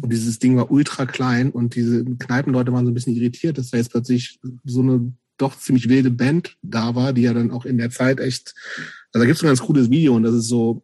[0.00, 3.70] und dieses Ding war ultra klein und diese Kneipenleute waren so ein bisschen irritiert, dass
[3.70, 7.64] da jetzt plötzlich so eine doch ziemlich wilde Band da war, die ja dann auch
[7.64, 8.54] in der Zeit echt,
[9.12, 10.82] also da gibt's ein ganz cooles Video und das ist so,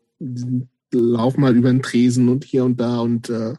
[0.92, 3.54] lauf mal über den Tresen und hier und da und äh,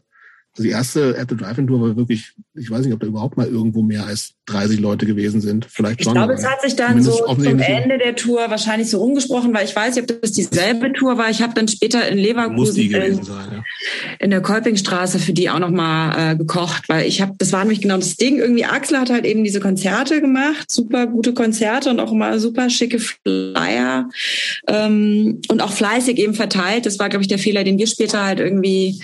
[0.56, 3.36] also die erste At the Drive-In Tour war wirklich, ich weiß nicht, ob da überhaupt
[3.36, 5.66] mal irgendwo mehr als 30 Leute gewesen sind.
[5.70, 6.12] Vielleicht schon.
[6.12, 9.64] Ich glaube, es hat sich dann so zum Ende der Tour wahrscheinlich so rumgesprochen, weil
[9.64, 11.30] ich weiß nicht, ob das dieselbe Tour war.
[11.30, 13.62] Ich habe dann später in Leverkusen Muss die gewesen in, sein, ja.
[14.18, 17.80] in der Kolpingstraße für die auch nochmal äh, gekocht, weil ich habe, das war nämlich
[17.80, 18.38] genau das Ding.
[18.38, 22.68] Irgendwie Axel hat halt eben diese Konzerte gemacht, super gute Konzerte und auch immer super
[22.68, 24.10] schicke Flyer
[24.68, 26.84] ähm, und auch fleißig eben verteilt.
[26.84, 29.00] Das war, glaube ich, der Fehler, den wir später halt irgendwie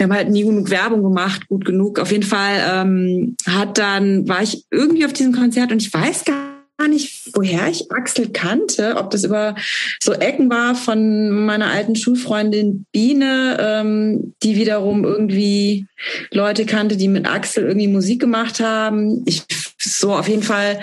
[0.00, 1.98] wir haben halt nie genug Werbung gemacht, gut genug.
[1.98, 6.24] Auf jeden Fall ähm, hat dann, war ich irgendwie auf diesem Konzert und ich weiß
[6.24, 9.54] gar nicht, woher ich Axel kannte, ob das über
[10.02, 15.86] so Ecken war von meiner alten Schulfreundin Biene, ähm, die wiederum irgendwie
[16.30, 19.22] Leute kannte, die mit Axel irgendwie Musik gemacht haben.
[19.26, 19.42] Ich
[19.78, 20.80] so auf jeden Fall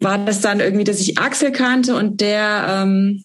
[0.00, 3.24] war das dann irgendwie, dass ich Axel kannte und der ähm,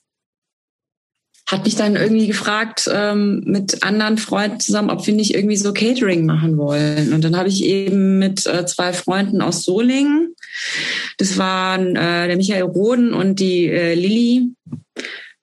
[1.47, 5.71] hat mich dann irgendwie gefragt ähm, mit anderen Freunden zusammen, ob wir nicht irgendwie so
[5.71, 7.13] Catering machen wollen.
[7.13, 10.35] Und dann habe ich eben mit äh, zwei Freunden aus Solingen,
[11.17, 14.51] das waren äh, der Michael Roden und die äh, Lilly,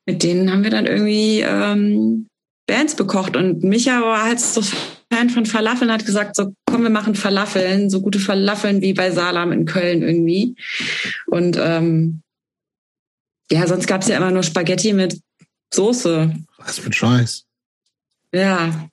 [0.07, 2.27] mit denen haben wir dann irgendwie ähm,
[2.67, 3.37] Bands bekocht.
[3.37, 4.63] Und Micha war halt so
[5.13, 9.11] Fan von Falafeln, hat gesagt, so komm, wir machen Falafeln, so gute Falafeln wie bei
[9.11, 10.57] Salam in Köln irgendwie.
[11.27, 12.21] Und ähm,
[13.51, 15.21] ja, sonst gab's ja immer nur Spaghetti mit
[15.75, 16.35] Soße.
[16.59, 17.45] Was für ein Scheiß.
[18.33, 18.89] Ja,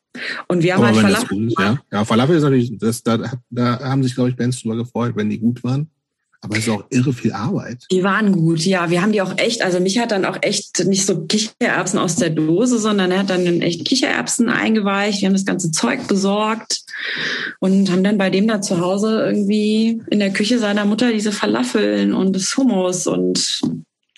[0.48, 1.38] Und wir haben Aber halt Falafel.
[1.38, 1.78] gut ist, ja.
[1.92, 3.18] Ja, Falafel ist natürlich, das, da,
[3.50, 5.90] da haben sich, glaube ich, Bands drüber gefreut, wenn die gut waren.
[6.44, 7.86] Aber es ist auch irre viel Arbeit.
[7.92, 8.90] Die waren gut, ja.
[8.90, 12.16] Wir haben die auch echt, also mich hat dann auch echt nicht so Kichererbsen aus
[12.16, 15.22] der Dose, sondern er hat dann echt Kichererbsen eingeweicht.
[15.22, 16.82] Wir haben das ganze Zeug besorgt
[17.60, 21.32] und haben dann bei dem da zu Hause irgendwie in der Küche seiner Mutter diese
[21.32, 23.62] Falafeln und das Hummus und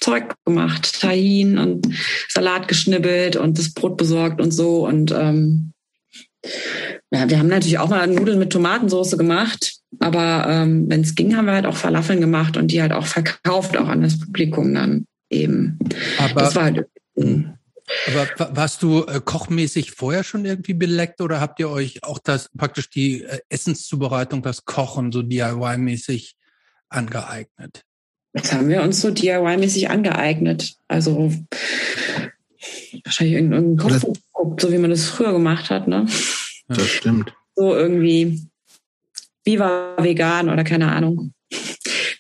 [0.03, 1.87] Zeug gemacht, Tahin und
[2.29, 4.85] Salat geschnibbelt und das Brot besorgt und so.
[4.85, 5.71] Und ähm,
[7.11, 9.75] ja, wir haben natürlich auch mal Nudeln mit Tomatensauce gemacht.
[9.99, 13.05] Aber ähm, wenn es ging, haben wir halt auch Falafeln gemacht und die halt auch
[13.05, 15.77] verkauft, auch an das Publikum dann eben.
[16.17, 16.85] Aber, das war halt,
[17.15, 22.19] aber wa- warst du äh, kochmäßig vorher schon irgendwie beleckt oder habt ihr euch auch
[22.19, 26.33] das praktisch die äh, Essenszubereitung, das Kochen so DIY-mäßig
[26.89, 27.83] angeeignet?
[28.33, 30.73] Das haben wir uns so DIY-mäßig angeeignet.
[30.87, 31.31] Also
[33.03, 36.05] wahrscheinlich irgendein Aber das- Kochbuch geguckt, so wie man das früher gemacht hat, ne?
[36.69, 36.75] Ja.
[36.75, 37.33] Das stimmt.
[37.55, 38.41] So irgendwie
[39.43, 41.33] Viva vegan oder keine Ahnung.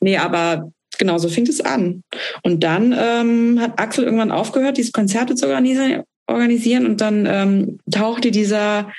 [0.01, 2.03] Nee, aber genau so fing es an.
[2.43, 7.79] Und dann ähm, hat Axel irgendwann aufgehört, diese Konzerte zu organisieren, organisieren und dann ähm,
[7.89, 8.91] tauchte dieser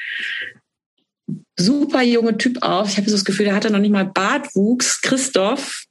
[1.57, 2.89] super junge Typ auf.
[2.89, 5.85] Ich habe so das Gefühl, der hatte noch nicht mal Bartwuchs, Christoph.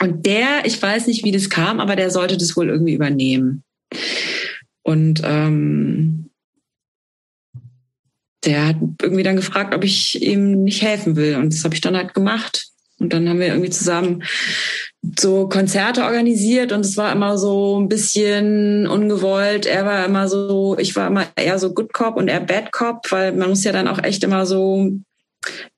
[0.00, 3.62] Und der, ich weiß nicht, wie das kam, aber der sollte das wohl irgendwie übernehmen.
[4.82, 6.30] Und ähm,
[8.44, 11.36] der hat irgendwie dann gefragt, ob ich ihm nicht helfen will.
[11.36, 12.68] Und das habe ich dann halt gemacht.
[12.98, 14.22] Und dann haben wir irgendwie zusammen
[15.18, 19.64] so Konzerte organisiert und es war immer so ein bisschen ungewollt.
[19.64, 23.10] Er war immer so, ich war immer eher so Good Cop und er Bad Cop,
[23.10, 24.92] weil man muss ja dann auch echt immer so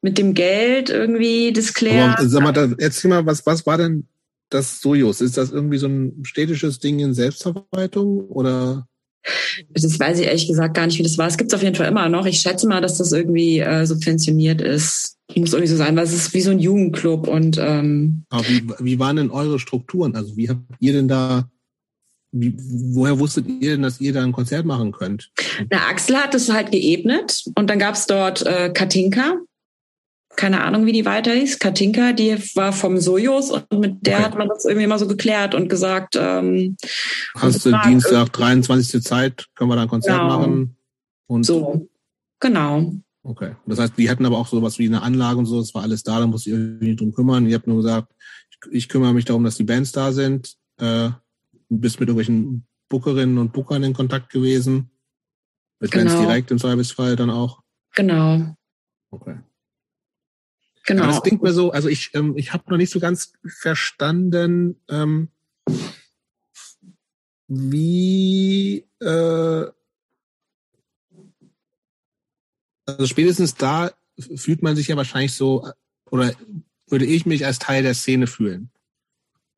[0.01, 2.15] mit dem Geld irgendwie das klären.
[2.17, 4.09] Aber sag mal, erzähl mal, was, was war denn
[4.55, 5.21] das Sojus?
[5.21, 8.87] Ist das irgendwie so ein städtisches Ding in Selbstverwaltung oder?
[9.71, 11.29] Das weiß ich ehrlich gesagt gar nicht, wie das war.
[11.29, 12.27] Es gibt es auf jeden Fall immer noch.
[12.27, 15.17] Ich schätze mal, dass das irgendwie äh, subventioniert ist.
[15.37, 18.69] Muss irgendwie so sein, weil es ist wie so ein Jugendclub und ähm, Aber wie,
[18.81, 20.15] wie waren denn eure Strukturen?
[20.15, 21.49] Also wie habt ihr denn da,
[22.33, 25.31] wie, woher wusstet ihr denn, dass ihr da ein Konzert machen könnt?
[25.71, 29.37] Na, Axel hat es halt geebnet und dann gab's dort äh, Katinka.
[30.37, 31.59] Keine Ahnung, wie die weiter hieß.
[31.59, 34.25] Katinka, die war vom Sojus und mit der Okay.
[34.25, 36.77] hat man das irgendwie immer so geklärt und gesagt, ähm,
[37.35, 37.73] Hast du.
[37.85, 39.03] Dienstag, 23.
[39.03, 40.39] Zeit, können wir da ein Konzert Genau.
[40.39, 40.77] machen?
[41.27, 41.89] Und so.
[42.41, 42.93] Genau.
[43.23, 43.55] Okay.
[43.67, 46.03] Das heißt, die hatten aber auch sowas wie eine Anlage und so, das war alles
[46.03, 47.47] da, da musst ihr euch nicht drum kümmern.
[47.47, 48.13] Ihr habt nur gesagt,
[48.51, 50.55] ich, ich kümmere mich darum, dass die Bands da sind.
[50.79, 51.11] Äh,
[51.69, 54.91] du bist mit irgendwelchen Bookerinnen und Bookern in Kontakt gewesen.
[55.79, 56.27] Mit Bands Genau.
[56.27, 57.61] direkt im Zweifelsfall dann auch.
[57.95, 58.57] Genau.
[59.11, 59.37] Okay.
[60.85, 61.05] Genau.
[61.05, 64.81] Aber das klingt mir so, also ich, ähm, ich habe noch nicht so ganz verstanden,
[64.89, 65.29] ähm,
[67.49, 69.67] wie äh,
[72.87, 73.91] also spätestens da
[74.37, 75.69] fühlt man sich ja wahrscheinlich so,
[76.11, 76.33] oder
[76.89, 78.71] würde ich mich als Teil der Szene fühlen.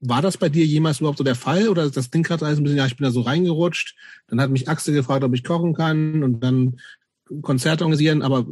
[0.00, 1.68] War das bei dir jemals überhaupt so der Fall?
[1.68, 4.50] Oder das Ding gerade alles ein bisschen, ja, ich bin da so reingerutscht, dann hat
[4.50, 6.78] mich Axel gefragt, ob ich kochen kann und dann
[7.42, 8.46] Konzerte organisieren, aber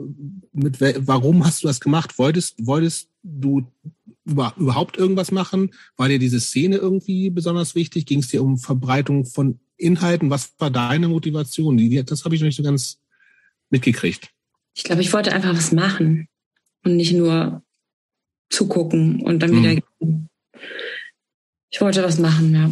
[0.53, 2.19] mit warum hast du das gemacht?
[2.19, 3.67] Wolltest, wolltest du
[4.25, 5.73] über, überhaupt irgendwas machen?
[5.97, 8.07] War dir diese Szene irgendwie besonders wichtig?
[8.07, 10.31] Ging es dir um Verbreitung von Inhalten?
[10.31, 11.79] Was war deine Motivation?
[12.05, 12.99] Das habe ich noch nicht so ganz
[13.71, 14.31] mitgekriegt.
[14.75, 16.29] Ich glaube, ich wollte einfach was machen
[16.85, 17.63] und nicht nur
[18.51, 19.75] zugucken und dann wieder.
[19.77, 20.29] gehen.
[21.71, 22.71] Ich wollte was machen, ja.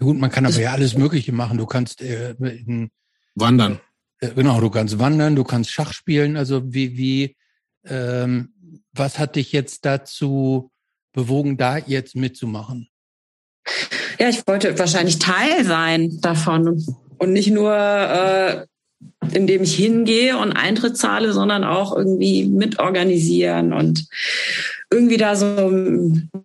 [0.00, 1.58] Ja gut, man kann aber ja alles Mögliche machen.
[1.58, 2.90] Du kannst äh, in,
[3.34, 3.80] Wandern.
[4.20, 6.36] Äh, genau, du kannst wandern, du kannst Schach spielen.
[6.36, 7.36] Also wie, wie,
[7.84, 8.52] ähm,
[8.92, 10.70] was hat dich jetzt dazu
[11.12, 12.88] bewogen, da jetzt mitzumachen?
[14.18, 16.84] Ja, ich wollte wahrscheinlich Teil sein davon
[17.18, 18.66] und nicht nur, äh,
[19.32, 24.06] indem ich hingehe und Eintritt zahle, sondern auch irgendwie mitorganisieren und
[24.90, 25.70] irgendwie da so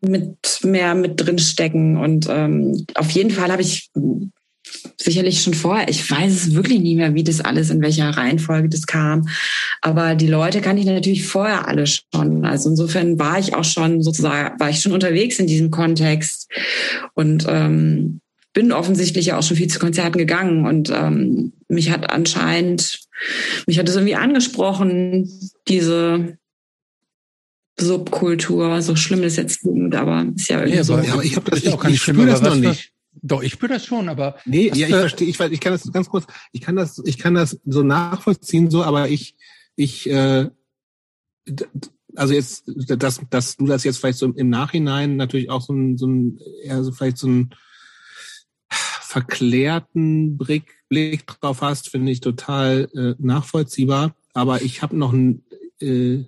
[0.02, 1.98] mit mehr mit drin stecken.
[1.98, 3.90] Und ähm, auf jeden Fall habe ich
[4.98, 8.70] sicherlich schon vorher, ich weiß es wirklich nicht mehr, wie das alles, in welcher Reihenfolge
[8.70, 9.28] das kam.
[9.82, 12.46] Aber die Leute kannte ich natürlich vorher alle schon.
[12.46, 16.50] Also insofern war ich auch schon sozusagen, war ich schon unterwegs in diesem Kontext
[17.14, 18.20] und ähm,
[18.54, 23.00] bin offensichtlich ja auch schon viel zu Konzerten gegangen und ähm, mich hat anscheinend,
[23.66, 25.28] mich hat es irgendwie angesprochen,
[25.68, 26.38] diese
[27.80, 30.94] Subkultur, so schlimm es jetzt klingt, aber ist ja irgendwie Ja, so.
[30.94, 32.56] aber- Ja, aber ich habe das, ich, auch gar nicht ich schlimm, spüre das noch
[32.56, 32.93] nicht.
[33.22, 35.92] Doch, ich spüre das schon, aber Nee, ja, ich du- verstehe, ich, ich kann das
[35.92, 39.36] ganz kurz, ich kann das, ich kann das so nachvollziehen, so, aber ich,
[39.76, 40.50] ich, äh,
[42.16, 45.98] also jetzt, dass, dass du das jetzt vielleicht so im Nachhinein natürlich auch so ein,
[45.98, 47.54] so ein, eher so vielleicht so ein
[49.14, 54.16] verklärten Blick, Blick drauf hast, finde ich total äh, nachvollziehbar.
[54.34, 55.14] Aber ich habe noch
[55.80, 56.24] äh,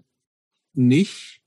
[0.74, 1.42] nicht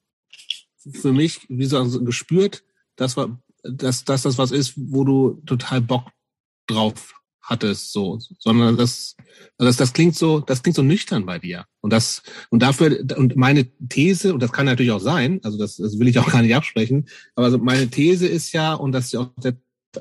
[0.90, 2.64] für mich, wie so gespürt,
[2.96, 3.16] dass,
[3.62, 6.10] dass, dass das was ist, wo du total Bock
[6.66, 7.14] drauf
[7.48, 9.16] hattest, so, sondern das,
[9.56, 11.64] also das, das klingt so, das klingt so nüchtern bei dir.
[11.80, 15.76] Und das, und dafür, und meine These, und das kann natürlich auch sein, also das,
[15.76, 19.12] das will ich auch gar nicht absprechen, aber meine These ist ja, und das ist
[19.12, 19.56] ja auch der,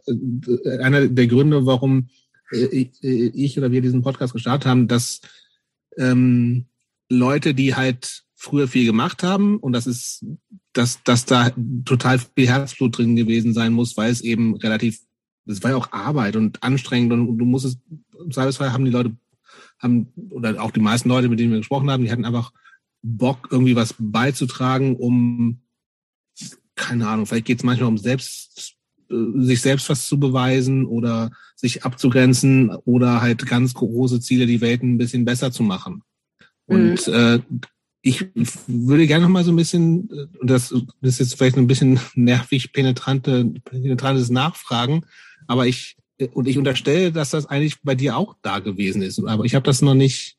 [0.07, 2.09] äh, einer der Gründe, warum
[2.51, 5.21] äh, ich oder wir diesen Podcast gestartet haben, dass
[5.97, 6.65] ähm,
[7.09, 10.25] Leute, die halt früher viel gemacht haben und das ist,
[10.77, 11.51] dass, dass da
[11.85, 14.99] total viel Herzblut drin gewesen sein muss, weil es eben relativ,
[15.45, 17.77] es war ja auch Arbeit und anstrengend und du musst es,
[18.23, 19.15] im Zweifelsfall haben die Leute,
[19.79, 22.51] haben, oder auch die meisten Leute, mit denen wir gesprochen haben, die hatten einfach
[23.01, 25.61] Bock, irgendwie was beizutragen, um,
[26.75, 28.75] keine Ahnung, vielleicht geht es manchmal um selbst,
[29.09, 34.61] äh, sich selbst was zu beweisen oder sich abzugrenzen oder halt ganz große Ziele, die
[34.61, 36.03] Welt ein bisschen besser zu machen.
[36.65, 37.13] Und mhm.
[37.13, 37.39] äh,
[38.01, 38.25] ich
[38.67, 41.99] würde gerne noch mal so ein bisschen, äh, und das ist jetzt vielleicht ein bisschen
[42.15, 45.03] nervig penetrante, penetrantes Nachfragen,
[45.47, 45.97] aber ich,
[46.33, 49.23] und ich unterstelle, dass das eigentlich bei dir auch da gewesen ist.
[49.23, 50.37] Aber ich habe das noch nicht,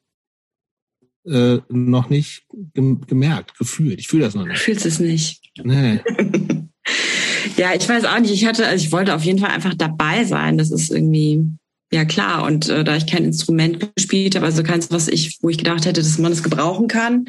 [1.24, 4.00] äh, noch nicht gemerkt, gefühlt.
[4.00, 4.56] Ich fühle das noch nicht.
[4.56, 5.52] Du fühlst es nicht.
[5.62, 6.00] Nee.
[7.56, 8.32] ja, ich weiß auch nicht.
[8.32, 10.58] Ich hatte, also ich wollte auf jeden Fall einfach dabei sein.
[10.58, 11.46] Das ist irgendwie,
[11.92, 15.48] ja klar, und äh, da ich kein Instrument gespielt habe, also keins, was ich, wo
[15.48, 17.26] ich gedacht hätte, dass man es gebrauchen kann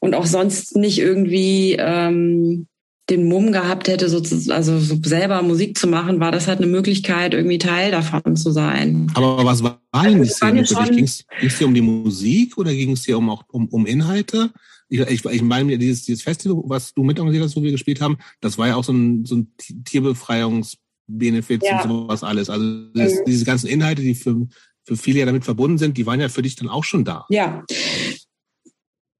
[0.00, 2.66] und auch sonst nicht irgendwie ähm,
[3.08, 6.58] den Mumm gehabt hätte, so zu, also so selber Musik zu machen, war das halt
[6.58, 9.10] eine Möglichkeit, irgendwie Teil davon zu sein.
[9.14, 11.24] Aber was war denn die Szene für dich?
[11.38, 14.50] Ging es dir um die Musik oder ging es dir um auch um, um Inhalte?
[14.88, 18.18] Ich, ich, ich meine, dieses, dieses Festival, was du mitorganisiert hast, wo wir gespielt haben,
[18.40, 19.52] das war ja auch so ein, so ein
[19.84, 20.76] Tierbefreiungs-
[21.06, 21.82] Benefits ja.
[21.82, 22.50] und sowas alles.
[22.50, 23.24] Also das, mhm.
[23.26, 24.46] diese ganzen Inhalte, die für,
[24.84, 27.26] für viele ja damit verbunden sind, die waren ja für dich dann auch schon da.
[27.28, 27.64] Ja.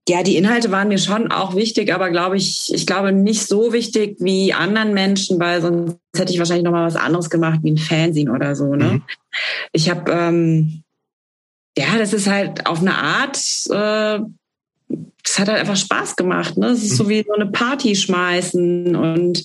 [0.08, 3.72] Ja, die Inhalte waren mir schon auch wichtig, aber glaube ich, ich glaube nicht so
[3.72, 7.72] wichtig wie anderen Menschen, weil sonst hätte ich wahrscheinlich noch mal was anderes gemacht wie
[7.72, 8.76] ein Fanzine oder so.
[8.76, 8.84] Ne?
[8.84, 9.02] Mhm.
[9.72, 10.84] Ich habe ähm,
[11.76, 13.36] ja, das ist halt auf eine Art
[13.68, 14.20] äh,
[14.88, 16.56] das hat halt einfach Spaß gemacht.
[16.56, 16.68] Ne?
[16.68, 17.08] Es ist so mhm.
[17.08, 19.44] wie so eine Party schmeißen und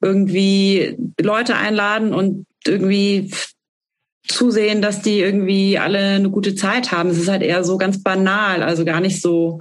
[0.00, 3.30] irgendwie Leute einladen und irgendwie
[4.28, 7.10] zusehen, dass die irgendwie alle eine gute Zeit haben.
[7.10, 9.60] Es ist halt eher so ganz banal, also gar nicht so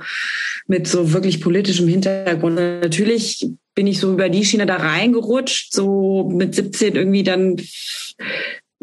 [0.68, 2.56] mit so wirklich politischem Hintergrund.
[2.56, 7.58] Natürlich bin ich so über die Schiene da reingerutscht, so mit 17 irgendwie dann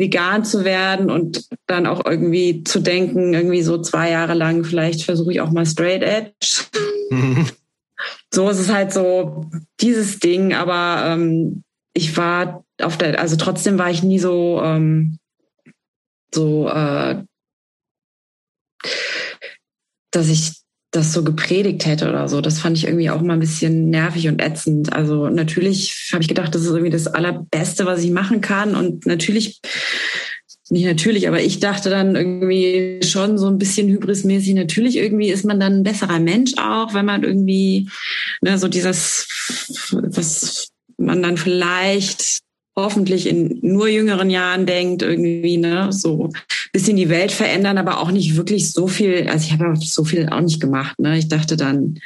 [0.03, 5.05] vegan zu werden und dann auch irgendwie zu denken, irgendwie so zwei Jahre lang, vielleicht
[5.05, 6.64] versuche ich auch mal straight edge.
[7.11, 7.46] Mhm.
[8.34, 9.48] So ist es halt so
[9.80, 15.18] dieses Ding, aber ähm, ich war auf der, also trotzdem war ich nie so, ähm,
[16.34, 17.22] so, äh,
[20.11, 20.61] dass ich
[20.93, 22.40] das so gepredigt hätte oder so.
[22.40, 24.93] Das fand ich irgendwie auch mal ein bisschen nervig und ätzend.
[24.93, 28.76] Also natürlich habe ich gedacht, das ist irgendwie das Allerbeste, was ich machen kann.
[28.76, 29.61] Und natürlich,
[30.68, 35.47] nicht natürlich, aber ich dachte dann irgendwie schon so ein bisschen hybrismäßig, natürlich irgendwie ist
[35.47, 37.88] man dann ein besserer Mensch auch, wenn man irgendwie
[38.43, 39.26] ne, so dieses,
[39.90, 40.68] was
[40.99, 42.40] man dann vielleicht
[42.76, 46.30] hoffentlich in nur jüngeren Jahren denkt, irgendwie, ne, so
[46.72, 50.28] bisschen die Welt verändern, aber auch nicht wirklich so viel, also ich habe so viel
[50.30, 51.18] auch nicht gemacht, ne.
[51.18, 51.98] Ich dachte dann,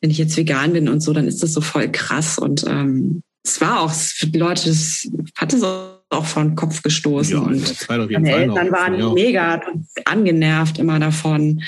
[0.00, 2.38] wenn ich jetzt vegan bin und so, dann ist das so voll krass.
[2.38, 7.36] Und ähm, es war auch für die Leute, das hatte so auch von Kopf gestoßen.
[7.36, 9.12] Ja, und meine Eltern waren ja.
[9.12, 9.60] mega
[10.04, 11.62] angenervt immer davon.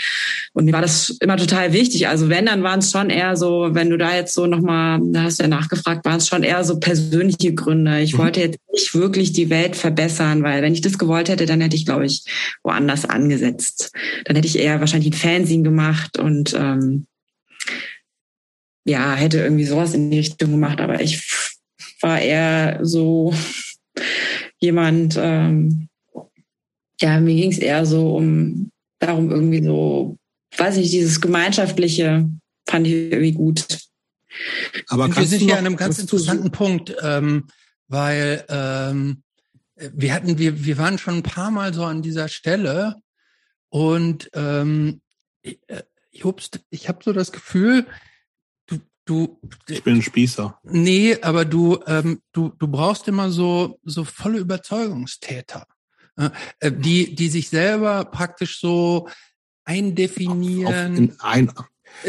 [0.53, 2.09] Und mir war das immer total wichtig.
[2.09, 5.23] Also wenn, dann waren es schon eher so, wenn du da jetzt so nochmal, da
[5.23, 8.01] hast du ja nachgefragt, waren es schon eher so persönliche Gründe.
[8.01, 8.19] Ich mhm.
[8.19, 11.77] wollte jetzt nicht wirklich die Welt verbessern, weil wenn ich das gewollt hätte, dann hätte
[11.77, 12.25] ich, glaube ich,
[12.65, 13.93] woanders angesetzt.
[14.25, 17.07] Dann hätte ich eher wahrscheinlich ein Fernsehen gemacht und ähm,
[18.85, 20.81] ja, hätte irgendwie sowas in die Richtung gemacht.
[20.81, 21.23] Aber ich
[22.01, 23.33] war eher so
[24.63, 25.89] jemand, ähm,
[27.01, 30.17] ja, mir ging es eher so um darum, irgendwie so,
[30.57, 32.29] weiß ich, dieses Gemeinschaftliche
[32.67, 33.67] fand ich irgendwie gut.
[34.89, 37.49] Aber wir sind hier an einem ganz interessanten Punkt, ähm,
[37.89, 39.23] weil ähm,
[39.77, 42.97] wir hatten, wir, wir waren schon ein paar Mal so an dieser Stelle
[43.69, 45.01] und ähm,
[45.43, 45.83] ich, äh,
[46.71, 47.87] ich habe so das Gefühl,
[49.05, 49.41] du.
[49.69, 50.59] Ich bin ein Spießer.
[50.65, 55.67] Nee, aber du, ähm, du, du brauchst immer so, so volle Überzeugungstäter,
[56.17, 59.09] äh, die, die sich selber praktisch so
[59.65, 61.11] eindefinieren.
[61.11, 61.53] Auf, auf ein,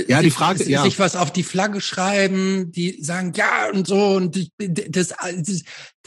[0.07, 0.83] ja, die Frage, sich, ja.
[0.83, 5.63] sich was auf die Flagge schreiben, die sagen ja und so und das, das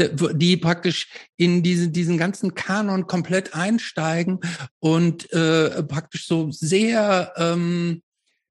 [0.09, 4.41] die praktisch in diesen diesen ganzen Kanon komplett einsteigen
[4.79, 8.03] und äh, praktisch so sehr ähm,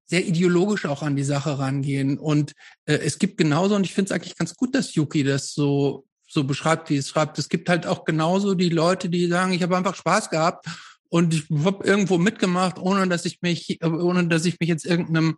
[0.06, 2.18] sehr ideologisch auch an die Sache rangehen.
[2.18, 2.52] Und
[2.86, 6.06] äh, es gibt genauso, und ich finde es eigentlich ganz gut, dass Yuki das so,
[6.28, 7.38] so beschreibt, wie es schreibt.
[7.38, 10.66] Es gibt halt auch genauso die Leute, die sagen, ich habe einfach Spaß gehabt
[11.08, 15.36] und ich habe irgendwo mitgemacht, ohne dass ich mich, ohne dass ich mich jetzt irgendeinem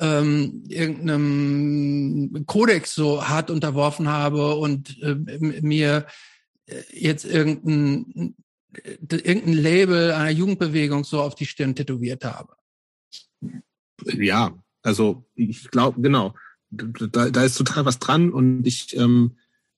[0.00, 5.14] ähm, irgendeinem Kodex so hart unterworfen habe und äh,
[5.60, 6.06] mir
[6.92, 8.34] jetzt irgendein,
[9.10, 12.54] irgendein Label einer Jugendbewegung so auf die Stirn tätowiert habe.
[14.06, 16.34] Ja, also ich glaube, genau,
[16.70, 19.36] da, da ist total was dran und ich, ähm,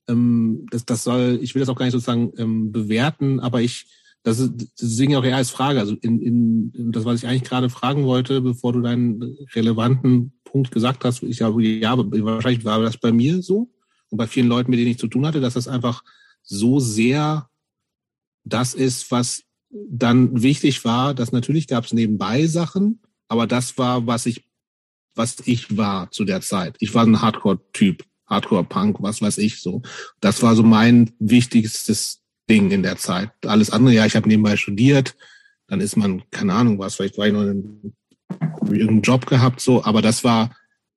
[0.08, 3.86] ähm, das, das soll, ich will das auch gar nicht sozusagen ähm, bewerten, aber ich,
[4.22, 5.80] das ist deswegen auch eher als Frage.
[5.80, 10.70] Also in, in das, was ich eigentlich gerade fragen wollte, bevor du deinen relevanten Punkt
[10.70, 13.70] gesagt hast, ich glaube, ja, wahrscheinlich war das bei mir so
[14.10, 16.04] und bei vielen Leuten, mit denen ich zu tun hatte, dass das einfach
[16.42, 17.48] so sehr
[18.44, 23.00] das ist, was dann wichtig war, dass natürlich gab es nebenbei Sachen,
[23.32, 24.44] aber das war, was ich,
[25.14, 26.76] was ich war zu der Zeit.
[26.80, 29.80] Ich war ein Hardcore-Typ, Hardcore-Punk, was weiß ich so.
[30.20, 32.20] Das war so mein wichtigstes
[32.50, 33.30] Ding in der Zeit.
[33.46, 35.16] Alles andere, ja, ich habe nebenbei studiert,
[35.66, 37.94] dann ist man, keine Ahnung was, vielleicht war ich noch in
[38.64, 40.54] irgendeinen Job gehabt, so, aber das war,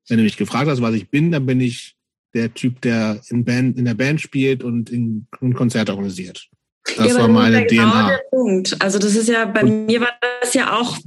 [0.10, 1.96] wenn du mich gefragt hast, was ich bin, dann bin ich
[2.34, 6.50] der Typ, der in, Band, in der Band spielt und in, in Konzerte organisiert.
[6.98, 8.20] Das ja, war meine das genau DNA.
[8.30, 8.78] Punkt.
[8.80, 10.98] Also das ist ja, bei und, mir war das ja auch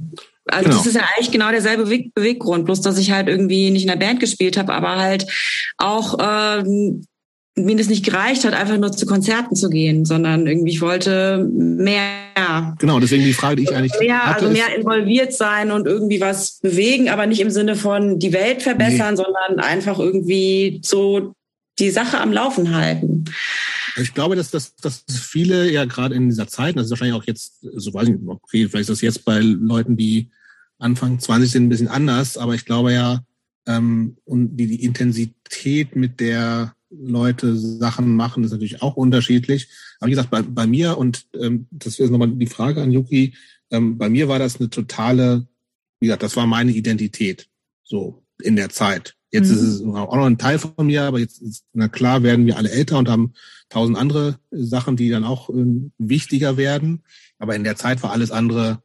[0.51, 0.77] also genau.
[0.77, 3.89] das ist ja eigentlich genau derselbe Beweg Beweggrund, bloß dass ich halt irgendwie nicht in
[3.89, 5.27] der Band gespielt habe, aber halt
[5.77, 7.03] auch ähm,
[7.55, 11.47] mir das nicht gereicht hat, einfach nur zu Konzerten zu gehen, sondern irgendwie ich wollte
[11.51, 12.75] mehr.
[12.79, 16.59] Genau, deswegen die Frage, die ich eigentlich hatte, also mehr involviert sein und irgendwie was
[16.61, 19.23] bewegen, aber nicht im Sinne von die Welt verbessern, nee.
[19.23, 21.33] sondern einfach irgendwie so
[21.79, 23.25] die Sache am Laufen halten.
[23.99, 27.25] Ich glaube, dass, dass, dass viele ja gerade in dieser Zeit, das ist wahrscheinlich auch
[27.25, 30.29] jetzt, so weiß ich nicht, okay, vielleicht ist das jetzt bei Leuten, die
[30.77, 33.23] Anfang 20 sind ein bisschen anders, aber ich glaube ja,
[33.67, 39.67] ähm, und die, die Intensität, mit der Leute Sachen machen, ist natürlich auch unterschiedlich.
[39.99, 43.35] Aber wie gesagt, bei, bei mir, und ähm, das ist nochmal die Frage an Yuki,
[43.71, 45.47] ähm, bei mir war das eine totale,
[45.99, 47.47] wie gesagt, das war meine Identität,
[47.83, 49.15] so in der Zeit.
[49.31, 49.55] Jetzt mhm.
[49.55, 52.57] ist es auch noch ein Teil von mir, aber jetzt ist, na klar, werden wir
[52.57, 53.33] alle älter und haben
[53.69, 55.65] tausend andere Sachen, die dann auch äh,
[55.97, 57.03] wichtiger werden.
[57.37, 58.81] Aber in der Zeit war alles andere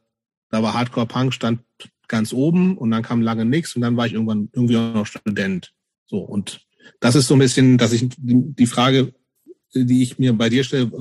[0.55, 1.59] da war Hardcore Punk stand
[2.07, 5.05] ganz oben und dann kam lange nichts und dann war ich irgendwann irgendwie auch noch
[5.05, 5.73] Student.
[6.05, 6.61] So und
[6.99, 9.13] das ist so ein bisschen, dass ich die Frage,
[9.73, 10.91] die ich mir bei dir stelle,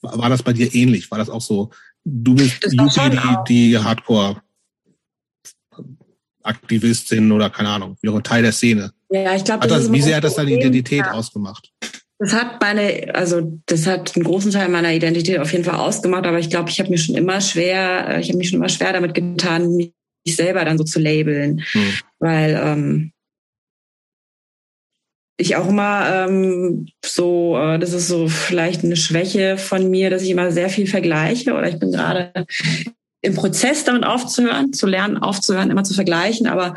[0.00, 1.10] war das bei dir ähnlich?
[1.10, 1.70] War das auch so?
[2.04, 4.40] Du bist Yuki, die, die Hardcore
[6.46, 8.92] Aktivistin oder keine Ahnung, wie auch ein Teil der Szene.
[9.10, 11.12] Ja, ich glaube, wie sehr hat das deine Identität ja.
[11.12, 11.72] ausgemacht?
[12.18, 16.26] Das hat meine, also das hat einen großen Teil meiner Identität auf jeden Fall ausgemacht,
[16.26, 18.70] aber ich glaube, ich habe mir schon immer schwer, äh, ich habe mich schon immer
[18.70, 19.92] schwer damit getan, mich
[20.26, 21.92] selber dann so zu labeln, hm.
[22.18, 23.12] weil ähm,
[25.36, 30.22] ich auch immer ähm, so, äh, das ist so vielleicht eine Schwäche von mir, dass
[30.22, 32.32] ich immer sehr viel vergleiche oder ich bin gerade
[33.22, 36.46] im Prozess damit aufzuhören, zu lernen, aufzuhören, immer zu vergleichen.
[36.46, 36.74] Aber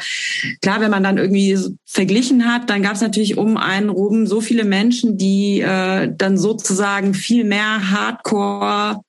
[0.61, 4.41] klar, wenn man dann irgendwie verglichen hat, dann gab es natürlich um einen rum so
[4.41, 9.01] viele Menschen, die äh, dann sozusagen viel mehr Hardcore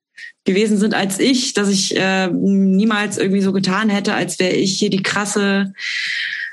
[0.45, 4.79] gewesen sind als ich, dass ich äh, niemals irgendwie so getan hätte, als wäre ich
[4.79, 5.73] hier die krasse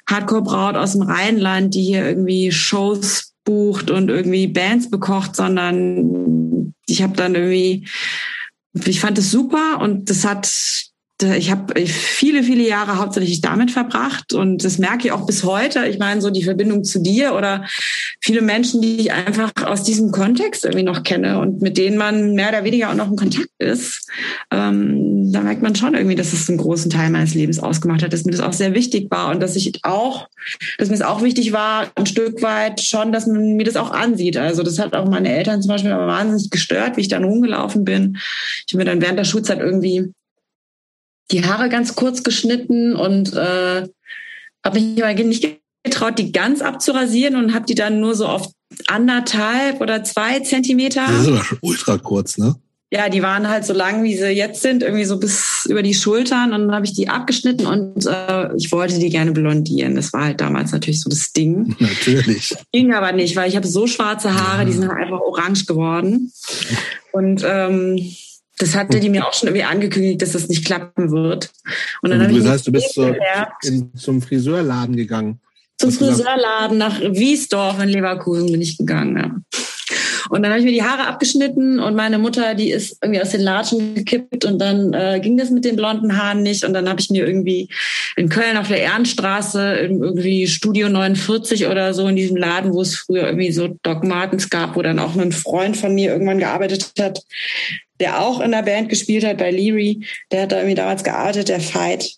[0.10, 7.02] Hardcore-Braut aus dem Rheinland, die hier irgendwie Shows bucht und irgendwie Bands bekocht, sondern ich
[7.02, 7.88] habe dann irgendwie
[8.86, 10.46] ich fand es super und das hat
[11.24, 15.88] ich habe viele, viele Jahre hauptsächlich damit verbracht und das merke ich auch bis heute.
[15.88, 17.66] Ich meine, so die Verbindung zu dir oder
[18.22, 22.34] viele Menschen, die ich einfach aus diesem Kontext irgendwie noch kenne und mit denen man
[22.34, 24.08] mehr oder weniger auch noch in Kontakt ist,
[24.52, 28.14] ähm, da merkt man schon irgendwie, dass es einen großen Teil meines Lebens ausgemacht hat,
[28.14, 30.28] dass mir das auch sehr wichtig war und dass ich auch,
[30.78, 33.90] dass mir es auch wichtig war, ein Stück weit schon, dass man mir das auch
[33.90, 34.38] ansieht.
[34.38, 37.84] Also das hat auch meine Eltern zum Beispiel aber wahnsinnig gestört, wie ich dann rumgelaufen
[37.84, 38.18] bin.
[38.68, 40.14] Ich habe mir dann während der Schulzeit irgendwie
[41.32, 43.88] die Haare ganz kurz geschnitten und äh,
[44.66, 48.50] habe mich aber nicht getraut, die ganz abzurasieren und habe die dann nur so auf
[48.88, 51.06] anderthalb oder zwei Zentimeter.
[51.08, 52.56] Das ist aber schon ultra kurz, ne?
[52.90, 55.94] Ja, die waren halt so lang, wie sie jetzt sind, irgendwie so bis über die
[55.94, 56.54] Schultern.
[56.54, 59.96] Und dann habe ich die abgeschnitten und äh, ich wollte die gerne blondieren.
[59.96, 61.76] Das war halt damals natürlich so das Ding.
[61.80, 62.56] Natürlich.
[62.72, 64.66] Ging aber nicht, weil ich habe so schwarze Haare, ja.
[64.66, 66.32] die sind halt einfach orange geworden.
[67.12, 68.00] Und ähm,
[68.60, 71.52] Das hatte die mir auch schon irgendwie angekündigt, dass das nicht klappen wird.
[72.02, 73.14] Und dann also, das heißt, du bist so
[73.64, 75.40] in, zum Friseurladen gegangen.
[75.78, 79.18] Zum Friseurladen nach Wiesdorf in Leverkusen bin ich gegangen.
[79.18, 79.60] Ja.
[80.30, 83.30] Und dann habe ich mir die Haare abgeschnitten und meine Mutter, die ist irgendwie aus
[83.30, 86.64] den Latschen gekippt und dann äh, ging das mit den blonden Haaren nicht.
[86.64, 87.70] Und dann habe ich mir irgendwie
[88.16, 92.96] in Köln auf der Ehrenstraße irgendwie Studio 49 oder so in diesem Laden, wo es
[92.96, 96.92] früher irgendwie so Doc Martens gab, wo dann auch ein Freund von mir irgendwann gearbeitet
[97.00, 97.22] hat,
[98.00, 100.06] der auch in der Band gespielt hat bei Leary.
[100.32, 102.16] Der hat da irgendwie damals gearbeitet, der Fight.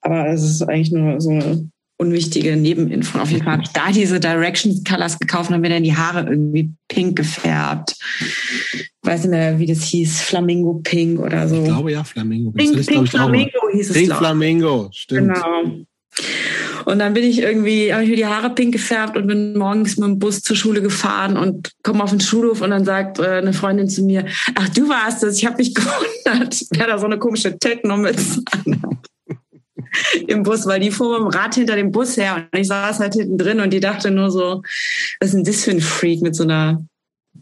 [0.00, 1.66] Aber es ist eigentlich nur so
[2.04, 3.18] unwichtige Nebeninfo.
[3.18, 5.96] Auf jeden Fall habe ich da diese Direction Colors gekauft und habe mir dann die
[5.96, 7.96] Haare irgendwie pink gefärbt.
[8.20, 11.56] Ich weiß nicht mehr, wie das hieß, Flamingo Pink oder so.
[11.56, 12.50] Ich glaube ja, Flamingo.
[12.52, 13.96] Pink, Pink, Pink Flamingo hieß es.
[13.96, 15.34] Pink Flamingo, stimmt.
[15.34, 15.84] Genau.
[16.84, 19.96] Und dann bin ich irgendwie, habe ich mir die Haare pink gefärbt und bin morgens
[19.96, 23.38] mit dem Bus zur Schule gefahren und komme auf den Schulhof und dann sagt äh,
[23.38, 27.06] eine Freundin zu mir, ach du warst es, ich habe mich gewundert, wer da so
[27.06, 29.13] eine komische Techno-Mütze anhat
[30.26, 33.00] im Bus, weil die fuhr mit dem Rad hinter dem Bus her und ich saß
[33.00, 34.62] halt hinten drin und die dachte nur so,
[35.20, 36.84] was ist denn das für ein Freak mit so einer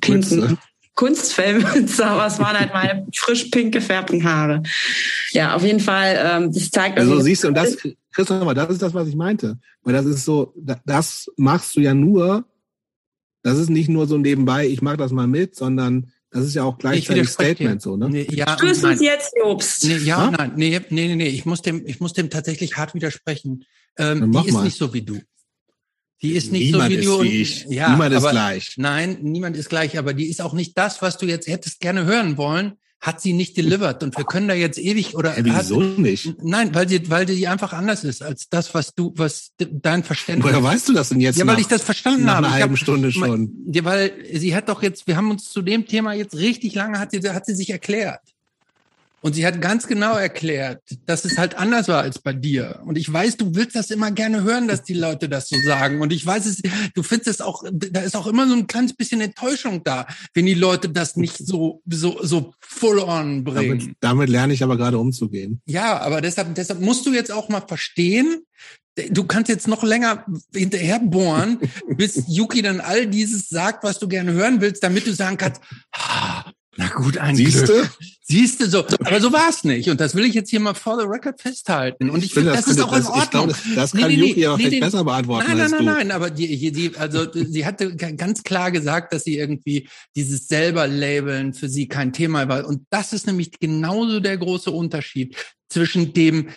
[0.00, 0.58] pinken Mütze.
[0.94, 4.62] Kunstfellmütze, aber es waren halt meine frisch pink gefärbten Haare.
[5.30, 6.98] Ja, auf jeden Fall, ähm, das zeigt.
[6.98, 7.78] Also siehst du, und das,
[8.12, 9.58] Christoph, das ist das, was ich meinte.
[9.82, 12.44] Weil das ist so, das machst du ja nur,
[13.42, 16.64] das ist nicht nur so nebenbei, ich mag das mal mit, sondern das ist ja
[16.64, 18.08] auch gleichzeitig Statement so, ne?
[18.08, 19.84] Nee, ja, Stößt uns jetzt, Jobst.
[19.84, 22.76] Nee, ja, und nein, nee, nee, nee, nee, ich muss dem, ich muss dem tatsächlich
[22.76, 23.64] hart widersprechen.
[23.98, 24.64] Ähm, die ist mal.
[24.64, 25.20] nicht so wie du.
[26.22, 27.14] Die ist nicht niemand so wie du.
[27.16, 27.64] Ist wie ich.
[27.68, 28.74] Ja, niemand aber, ist gleich.
[28.78, 32.04] Nein, niemand ist gleich, aber die ist auch nicht das, was du jetzt hättest gerne
[32.06, 35.82] hören wollen hat sie nicht delivered und wir können da jetzt ewig oder ja, wieso
[35.82, 36.40] hat, nicht?
[36.42, 40.48] Nein, weil sie weil sie einfach anders ist als das, was du was dein Verständnis.
[40.48, 41.36] Woher weißt du das denn jetzt?
[41.36, 42.42] Ja, weil nach, ich das verstanden nach habe.
[42.42, 43.52] Nach einer halben hab, Stunde schon.
[43.66, 47.00] Ja, weil sie hat doch jetzt, wir haben uns zu dem Thema jetzt richtig lange
[47.00, 48.20] hat sie hat sie sich erklärt.
[49.22, 52.80] Und sie hat ganz genau erklärt, dass es halt anders war als bei dir.
[52.84, 56.00] Und ich weiß, du willst das immer gerne hören, dass die Leute das so sagen.
[56.00, 56.60] Und ich weiß es,
[56.94, 60.46] du findest es auch, da ist auch immer so ein kleines bisschen Enttäuschung da, wenn
[60.46, 63.78] die Leute das nicht so, so, so full on bringen.
[63.78, 65.62] Damit, damit lerne ich aber gerade umzugehen.
[65.66, 68.42] Ja, aber deshalb, deshalb musst du jetzt auch mal verstehen,
[68.96, 71.60] du kannst jetzt noch länger hinterher bohren,
[71.96, 75.60] bis Yuki dann all dieses sagt, was du gerne hören willst, damit du sagen kannst,
[75.92, 77.66] ah, na gut, ein Siehste?
[77.66, 77.90] Glück.
[78.24, 78.86] Siehste so.
[78.86, 79.90] Aber so war es nicht.
[79.90, 82.08] Und das will ich jetzt hier mal for the record festhalten.
[82.08, 83.48] Und ich, ich finde, das, das ist auch in Ordnung.
[83.48, 85.84] Das, glaub, das, kann nee, nee, Yuki auch nee, vielleicht besser beantworten nein, nein, du.
[85.84, 90.46] Nein, nein, aber die, die, also sie hatte ganz klar gesagt, dass sie irgendwie dieses
[90.46, 92.64] selber Labeln für sie kein Thema war.
[92.66, 95.36] Und das ist nämlich genauso der große Unterschied
[95.68, 96.48] zwischen dem,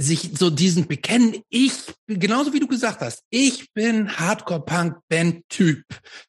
[0.00, 1.72] sich so diesen bekennen, ich,
[2.06, 5.82] genauso wie du gesagt hast, ich bin Hardcore-Punk-Band-Typ.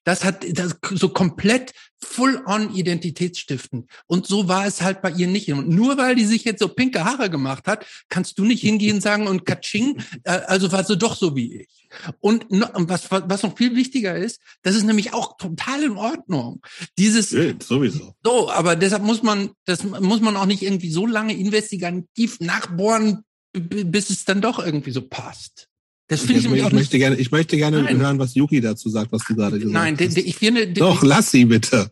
[0.04, 1.74] Das hat das so komplett
[2.04, 3.90] full-on identitätsstiftend.
[4.08, 5.52] Und so war es halt bei ihr nicht.
[5.52, 8.96] Und nur weil die sich jetzt so pinke Haare gemacht hat, kannst du nicht hingehen
[8.96, 11.90] und sagen, und Katsching, äh, also war sie doch so wie ich.
[12.20, 16.62] Und was, was noch viel wichtiger ist, das ist nämlich auch total in Ordnung.
[16.98, 18.14] Dieses, ja, sowieso.
[18.24, 23.24] So, aber deshalb muss man, das muss man auch nicht irgendwie so lange investigativ nachbohren,
[23.54, 25.69] bis es dann doch irgendwie so passt.
[26.10, 28.00] Das finde ich, ich, ich möchte gerne, ich möchte gerne Nein.
[28.00, 30.16] hören, was Yuki dazu sagt, was du gerade gesagt Nein, hast.
[30.16, 30.68] Nein, ich finde.
[30.68, 31.92] Doch, lass sie bitte.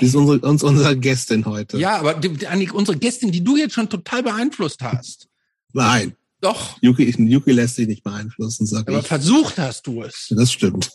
[0.00, 1.76] Die ist unsere, uns unsere Gästin heute.
[1.76, 5.28] Ja, aber die, die, unsere Gästin, die du jetzt schon total beeinflusst hast.
[5.72, 6.14] Nein.
[6.40, 6.80] Doch.
[6.80, 9.06] Yuki, ich, Yuki lässt sich nicht beeinflussen, sag aber ich.
[9.06, 10.28] versucht hast du es.
[10.30, 10.92] Das stimmt.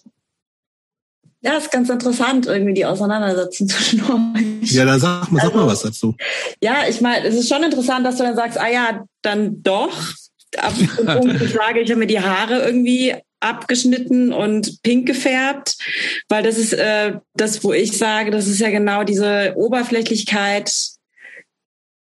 [1.42, 4.72] Ja, ist ganz interessant, irgendwie die Auseinandersetzung zwischen euch.
[4.72, 6.16] Ja, dann sag mal, sag also, mal was dazu.
[6.62, 9.92] Ja, ich meine, es ist schon interessant, dass du dann sagst, ah ja, dann doch.
[10.60, 15.76] Ab dem Punkt, ich sage, ich habe mir die Haare irgendwie abgeschnitten und pink gefärbt,
[16.30, 20.72] weil das ist äh, das, wo ich sage, das ist ja genau diese Oberflächlichkeit,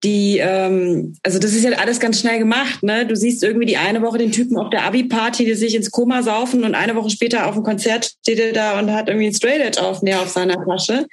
[0.04, 3.06] die, ähm, also das ist ja alles ganz schnell gemacht, ne?
[3.06, 6.22] Du siehst irgendwie die eine Woche den Typen auf der Abi-Party, die sich ins Koma
[6.22, 9.34] saufen und eine Woche später auf dem Konzert steht er da und hat irgendwie ein
[9.34, 11.06] Straight Edge auf, nee, auf seiner Tasche.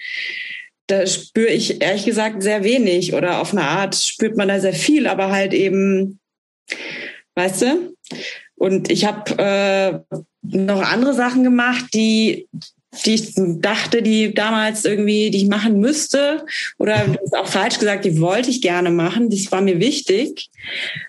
[0.88, 4.74] Da spüre ich ehrlich gesagt sehr wenig oder auf eine Art spürt man da sehr
[4.74, 6.20] viel, aber halt eben,
[7.36, 7.96] weißt du?
[8.56, 12.48] Und ich habe äh, noch andere Sachen gemacht, die
[13.06, 16.44] die ich dachte, die damals irgendwie, die ich machen müsste,
[16.78, 20.50] oder ist auch falsch gesagt, die wollte ich gerne machen, das war mir wichtig.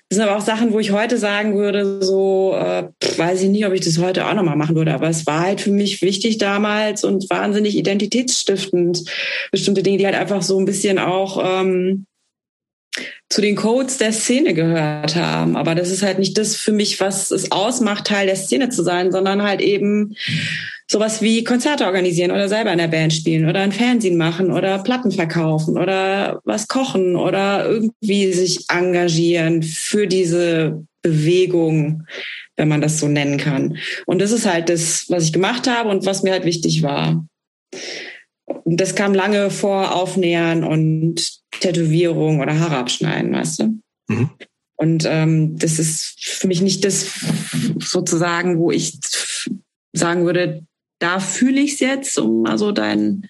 [0.09, 2.85] Das sind aber auch Sachen, wo ich heute sagen würde, so, äh,
[3.17, 5.61] weiß ich nicht, ob ich das heute auch nochmal machen würde, aber es war halt
[5.61, 9.05] für mich wichtig damals und wahnsinnig identitätsstiftend.
[9.51, 12.07] Bestimmte Dinge, die halt einfach so ein bisschen auch ähm,
[13.33, 15.57] zu den Codes der Szene gehört haben.
[15.57, 18.83] Aber das ist halt nicht das für mich, was es ausmacht, Teil der Szene zu
[18.83, 20.15] sein, sondern halt eben
[20.87, 24.83] sowas wie Konzerte organisieren oder selber in der Band spielen oder ein Fernsehen machen oder
[24.83, 32.03] Platten verkaufen oder was kochen oder irgendwie sich engagieren für diese Bewegung,
[32.57, 33.79] wenn man das so nennen kann.
[34.05, 37.27] Und das ist halt das, was ich gemacht habe und was mir halt wichtig war.
[38.67, 43.65] Das kam lange vor Aufnähern und Tätowierung oder Haare abschneiden, weißt du?
[44.09, 44.31] Mhm.
[44.77, 47.07] Und ähm, das ist für mich nicht das
[47.79, 48.99] sozusagen, wo ich
[49.93, 50.65] sagen würde,
[50.99, 53.29] da fühle ich es jetzt, um also dein,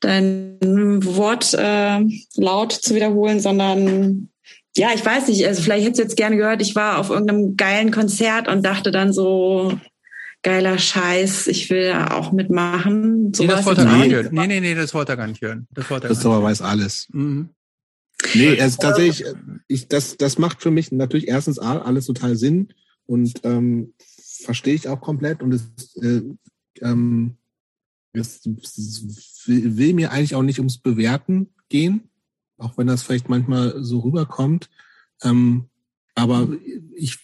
[0.00, 0.58] dein
[1.04, 2.00] Wort äh,
[2.36, 4.28] laut zu wiederholen, sondern
[4.76, 7.56] ja, ich weiß nicht, also vielleicht hättest du jetzt gerne gehört, ich war auf irgendeinem
[7.56, 9.78] geilen Konzert und dachte dann so,
[10.44, 13.34] geiler Scheiß, ich will auch mitmachen.
[13.34, 14.28] So nee, das wollte er gar nicht hören.
[14.30, 15.66] Nee, nee, nee, das wollte er gar nicht hören.
[15.72, 17.08] Das wollte er Christopher weiß alles.
[17.12, 17.48] Mhm.
[18.34, 19.26] Nee, also tatsächlich,
[19.66, 22.68] ich, das, das macht für mich natürlich erstens alles total Sinn
[23.06, 23.94] und ähm,
[24.44, 26.22] verstehe ich auch komplett und es, äh,
[26.80, 27.36] ähm,
[28.12, 32.08] es, es will, will mir eigentlich auch nicht ums Bewerten gehen,
[32.58, 34.70] auch wenn das vielleicht manchmal so rüberkommt.
[35.22, 35.68] Ähm,
[36.14, 36.48] aber
[36.94, 37.18] ich,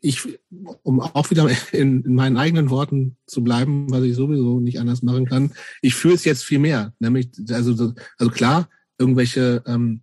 [0.00, 0.38] ich,
[0.82, 5.02] um auch wieder in, in, meinen eigenen Worten zu bleiben, was ich sowieso nicht anders
[5.02, 6.92] machen kann, ich fühle es jetzt viel mehr.
[6.98, 8.68] Nämlich, also, also klar,
[8.98, 10.02] irgendwelche ähm,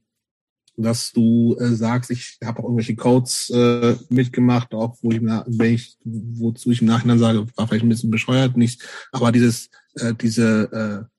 [0.76, 5.74] dass du äh, sagst, ich habe auch irgendwelche Codes äh, mitgemacht, auch wo ich, wenn
[5.74, 10.14] ich, wozu ich im Nachhinein sage, war vielleicht ein bisschen bescheuert, nicht, aber dieses, äh,
[10.16, 11.14] diese äh,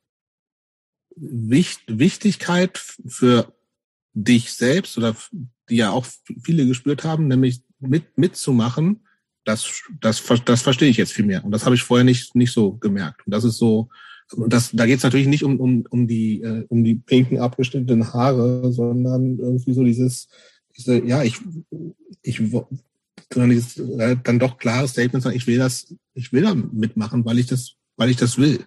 [1.16, 3.52] Wicht, Wichtigkeit für
[4.14, 5.14] dich selbst oder
[5.68, 6.06] die ja auch
[6.42, 9.00] viele gespürt haben, nämlich mit mitzumachen,
[9.44, 11.44] das, das, das verstehe ich jetzt viel mehr.
[11.44, 13.26] Und das habe ich vorher nicht, nicht so gemerkt.
[13.26, 13.88] Und das ist so,
[14.48, 18.12] das, da geht es natürlich nicht um, um, um, die, äh, um die pinken abgeschnittenen
[18.12, 20.28] Haare, sondern irgendwie so dieses,
[20.76, 21.40] diese, ja, ich,
[22.22, 22.40] ich
[23.32, 27.24] sondern dieses äh, dann doch klares Statement sagen, ich will das, ich will da mitmachen,
[27.24, 28.64] weil ich das, weil ich das will.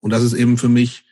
[0.00, 1.04] Und das ist eben für mich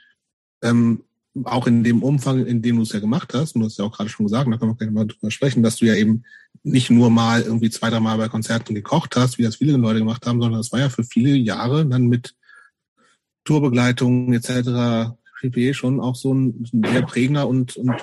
[0.63, 1.03] ähm,
[1.43, 3.85] auch in dem Umfang, in dem du es ja gemacht hast, und du hast ja
[3.85, 6.25] auch gerade schon gesagt, da können wir gleich mal drüber sprechen, dass du ja eben
[6.63, 9.99] nicht nur mal irgendwie zwei, drei Mal bei Konzerten gekocht hast, wie das viele Leute
[9.99, 12.35] gemacht haben, sondern das war ja für viele Jahre dann mit
[13.45, 15.13] Tourbegleitung etc.
[15.41, 15.75] pp.
[15.75, 17.95] schon auch so ein sehr prägender und, und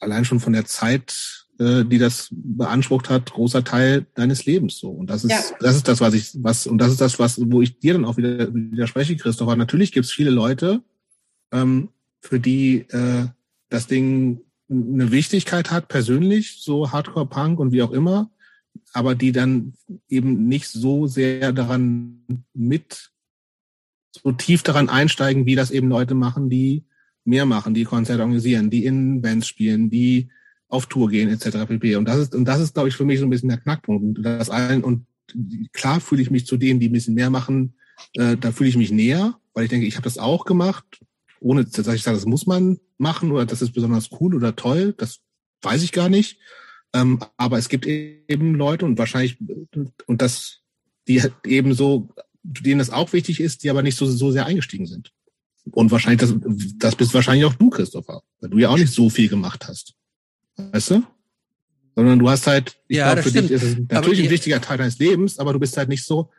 [0.00, 4.90] allein schon von der Zeit, äh, die das beansprucht hat, großer Teil deines Lebens so.
[4.90, 5.40] Und das ist, ja.
[5.60, 8.04] das ist das, was ich, was, und das ist das, was, wo ich dir dann
[8.04, 9.56] auch wieder widerspreche, Christopher.
[9.56, 10.82] Natürlich gibt es viele Leute,
[11.52, 11.88] ähm,
[12.20, 13.26] für die äh,
[13.68, 18.30] das Ding eine Wichtigkeit hat, persönlich, so Hardcore-Punk und wie auch immer,
[18.92, 19.74] aber die dann
[20.08, 23.10] eben nicht so sehr daran mit
[24.12, 26.84] so tief daran einsteigen, wie das eben Leute machen, die
[27.24, 30.30] mehr machen, die Konzerte organisieren, die in Bands spielen, die
[30.68, 31.66] auf Tour gehen, etc.
[31.66, 31.96] pp.
[31.96, 34.18] Und das ist, und das ist, glaube ich, für mich so ein bisschen der Knackpunkt.
[34.18, 35.06] Und das allen, und
[35.72, 37.74] klar fühle ich mich zu denen, die ein bisschen mehr machen,
[38.14, 41.00] äh, da fühle ich mich näher, weil ich denke, ich habe das auch gemacht,
[41.40, 44.94] ohne dass ich sage, das muss man machen oder das ist besonders cool oder toll,
[44.96, 45.20] das
[45.62, 46.38] weiß ich gar nicht.
[46.92, 49.38] Ähm, aber es gibt eben Leute und wahrscheinlich,
[50.06, 50.60] und das,
[51.06, 52.08] die eben so
[52.42, 55.12] denen das auch wichtig ist, die aber nicht so, so sehr eingestiegen sind.
[55.70, 56.34] Und wahrscheinlich, das,
[56.78, 59.94] das bist wahrscheinlich auch du, Christopher, weil du ja auch nicht so viel gemacht hast.
[60.56, 61.02] Weißt du?
[61.94, 63.50] Sondern du hast halt, ich ja, glaube, für stimmt.
[63.50, 66.04] dich ist es natürlich aber ein wichtiger Teil deines Lebens, aber du bist halt nicht
[66.04, 66.30] so,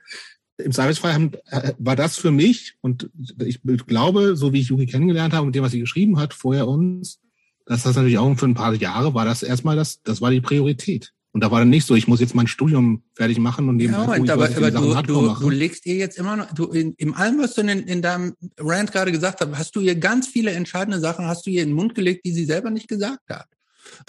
[0.64, 3.10] im Zweifelsfall haben, äh, war das für mich, und
[3.44, 6.68] ich glaube, so wie ich Yuki kennengelernt habe, mit dem, was sie geschrieben hat, vorher
[6.68, 7.20] uns,
[7.66, 10.42] dass das natürlich auch für ein paar Jahre war das erstmal das, das war die
[10.42, 11.14] Priorität.
[11.34, 14.02] Und da war dann nicht so, ich muss jetzt mein Studium fertig machen und nebenbei.
[14.02, 17.14] Ja, Moment, aber, aber du, du, du legst ihr jetzt immer noch, du in, in
[17.14, 20.52] allem, was du in, in deinem Rant gerade gesagt hast, hast du ihr ganz viele
[20.52, 23.48] entscheidende Sachen, hast du ihr in den Mund gelegt, die sie selber nicht gesagt hat.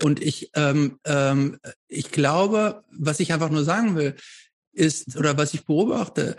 [0.02, 4.16] Und ich, ähm, ähm, ich glaube, was ich einfach nur sagen will,
[4.72, 6.36] ist, oder was ich beobachte,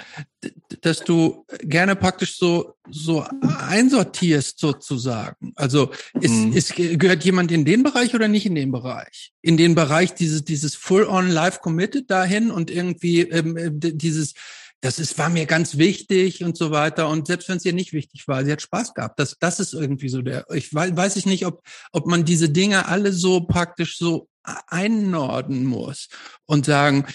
[0.82, 5.54] dass du gerne praktisch so, so einsortierst sozusagen.
[5.56, 6.54] Also ist, mhm.
[6.54, 9.34] ist, gehört jemand in den Bereich oder nicht in den Bereich?
[9.42, 14.34] In den Bereich dieses, dieses full-on live committed dahin und irgendwie ähm, äh, dieses,
[14.82, 17.08] das ist, war mir ganz wichtig und so weiter.
[17.10, 19.20] Und selbst wenn es ihr nicht wichtig war, sie hat Spaß gehabt.
[19.20, 21.62] Das, das ist irgendwie so der, ich weiß, weiß ich nicht, ob,
[21.92, 26.10] ob man diese Dinge alle so praktisch so einnorden muss
[26.46, 27.06] und sagen,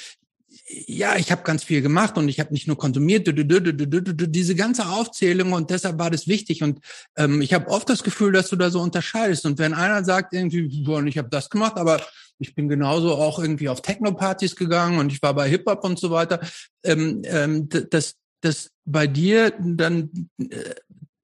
[0.69, 5.53] ja, ich habe ganz viel gemacht und ich habe nicht nur konsumiert, diese ganze Aufzählung
[5.53, 6.63] und deshalb war das wichtig.
[6.63, 6.81] Und
[7.17, 9.47] ähm, ich habe oft das Gefühl, dass du da so unterscheidest.
[9.47, 12.03] Und wenn einer sagt irgendwie, boah, ich habe das gemacht, aber
[12.39, 16.11] ich bin genauso auch irgendwie auf Techno-Partys gegangen und ich war bei Hip-Hop und so
[16.11, 16.41] weiter,
[16.85, 20.75] ähm, ähm, dass, dass bei dir dann, äh,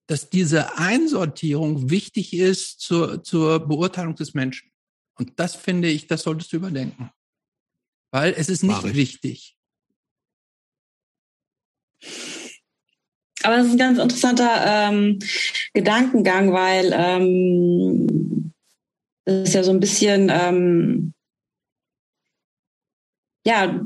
[0.07, 4.70] dass diese Einsortierung wichtig ist zur, zur Beurteilung des Menschen.
[5.16, 7.11] Und das finde ich, das solltest du überdenken
[8.15, 9.57] weil es ist nicht wichtig.
[13.43, 15.19] Aber das ist ein ganz interessanter ähm,
[15.73, 18.53] Gedankengang, weil ähm,
[19.25, 21.12] das ist ja so ein bisschen, ähm,
[23.45, 23.85] ja,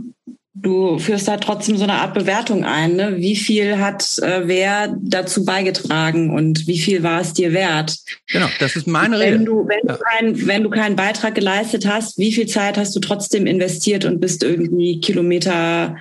[0.62, 2.96] du führst da trotzdem so eine Art Bewertung ein.
[2.96, 3.16] Ne?
[3.16, 7.96] Wie viel hat äh, wer dazu beigetragen und wie viel war es dir wert?
[8.28, 9.44] Genau, das ist meine wenn Rede.
[9.44, 9.94] Du, wenn, ja.
[9.94, 14.04] du kein, wenn du keinen Beitrag geleistet hast, wie viel Zeit hast du trotzdem investiert
[14.04, 15.96] und bist irgendwie Kilometer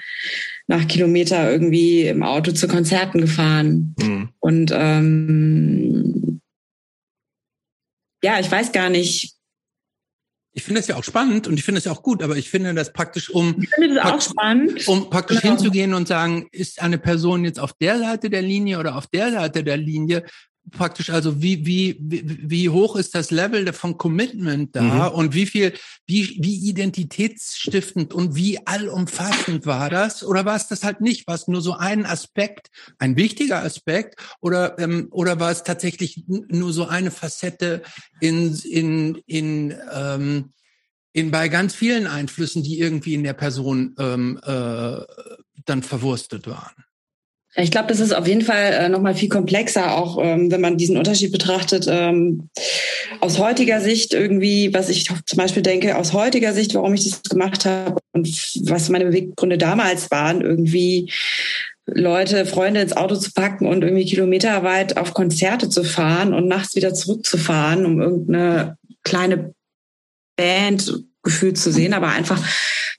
[0.67, 3.95] nach Kilometer irgendwie im Auto zu Konzerten gefahren?
[3.99, 4.29] Mhm.
[4.39, 6.41] Und ähm,
[8.23, 9.36] ja, ich weiß gar nicht,
[10.57, 12.49] ich finde das ja auch spannend und ich finde es ja auch gut, aber ich
[12.49, 14.87] finde das praktisch, um, das spannend.
[14.87, 15.53] um praktisch genau.
[15.53, 19.31] hinzugehen und sagen, ist eine Person jetzt auf der Seite der Linie oder auf der
[19.31, 20.25] Seite der Linie,
[20.71, 25.15] praktisch also wie wie wie, wie hoch ist das Level von Commitment da mhm.
[25.15, 25.73] und wie viel
[26.05, 30.23] wie wie identitätsstiftend und wie allumfassend war das?
[30.23, 31.27] Oder war es das halt nicht?
[31.27, 34.19] War es nur so ein Aspekt ein wichtiger Aspekt?
[34.41, 37.81] Oder ähm, oder war es tatsächlich nur so eine Facette
[38.19, 40.53] in in in ähm,
[41.13, 44.97] in bei ganz vielen Einflüssen die irgendwie in der Person ähm, äh,
[45.65, 46.86] dann verwurstet waren
[47.59, 50.77] ich glaube, das ist auf jeden Fall äh, nochmal viel komplexer, auch ähm, wenn man
[50.77, 51.87] diesen Unterschied betrachtet.
[51.89, 52.49] Ähm,
[53.19, 57.23] aus heutiger Sicht irgendwie, was ich zum Beispiel denke, aus heutiger Sicht, warum ich das
[57.23, 58.27] gemacht habe und
[58.69, 61.11] was meine Beweggründe damals waren, irgendwie
[61.87, 66.75] Leute, Freunde ins Auto zu packen und irgendwie kilometerweit auf Konzerte zu fahren und nachts
[66.75, 69.53] wieder zurückzufahren, um irgendeine kleine
[70.35, 72.39] Band gefühlt zu sehen, aber einfach,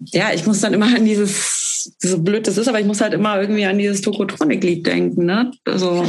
[0.01, 1.68] ja, ich muss dann immer an dieses
[1.99, 5.51] so blöd das ist, aber ich muss halt immer irgendwie an dieses Tokotronik-Lied denken, ne?
[5.65, 6.05] Also,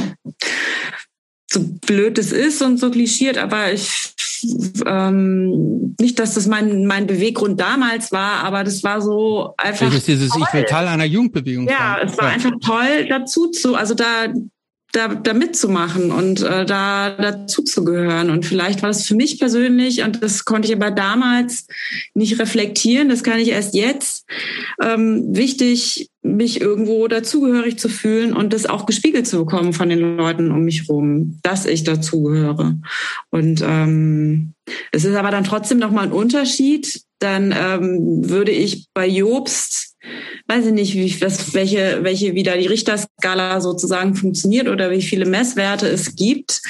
[1.51, 4.13] so blöd es ist und so klischiert, aber ich,
[4.85, 9.87] ähm, nicht, dass das mein, mein Beweggrund damals war, aber das war so einfach.
[9.87, 10.43] Das ist dieses, toll.
[10.47, 12.07] ich will Teil einer Jugendbewegung Ja, sein.
[12.07, 12.33] es war ja.
[12.33, 14.27] einfach toll dazu zu, also da,
[14.91, 18.29] da, da mitzumachen und äh, da dazu zu gehören.
[18.29, 21.67] Und vielleicht war das für mich persönlich, und das konnte ich aber damals
[22.13, 24.25] nicht reflektieren, das kann ich erst jetzt,
[24.81, 30.17] ähm, wichtig, mich irgendwo dazugehörig zu fühlen und das auch gespiegelt zu bekommen von den
[30.17, 32.77] Leuten um mich rum, dass ich dazugehöre.
[33.29, 34.53] Und ähm,
[34.91, 37.01] es ist aber dann trotzdem nochmal ein Unterschied.
[37.19, 39.95] Dann ähm, würde ich bei Jobst
[40.49, 45.25] weiß ich nicht, wie, was, welche, welche wieder die Richterskala sozusagen funktioniert oder wie viele
[45.25, 46.61] Messwerte es gibt.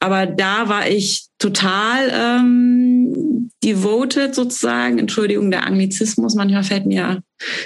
[0.00, 4.98] Aber da war ich total ähm, devoted sozusagen.
[4.98, 6.34] Entschuldigung, der Anglizismus.
[6.34, 7.22] Manchmal fällt mir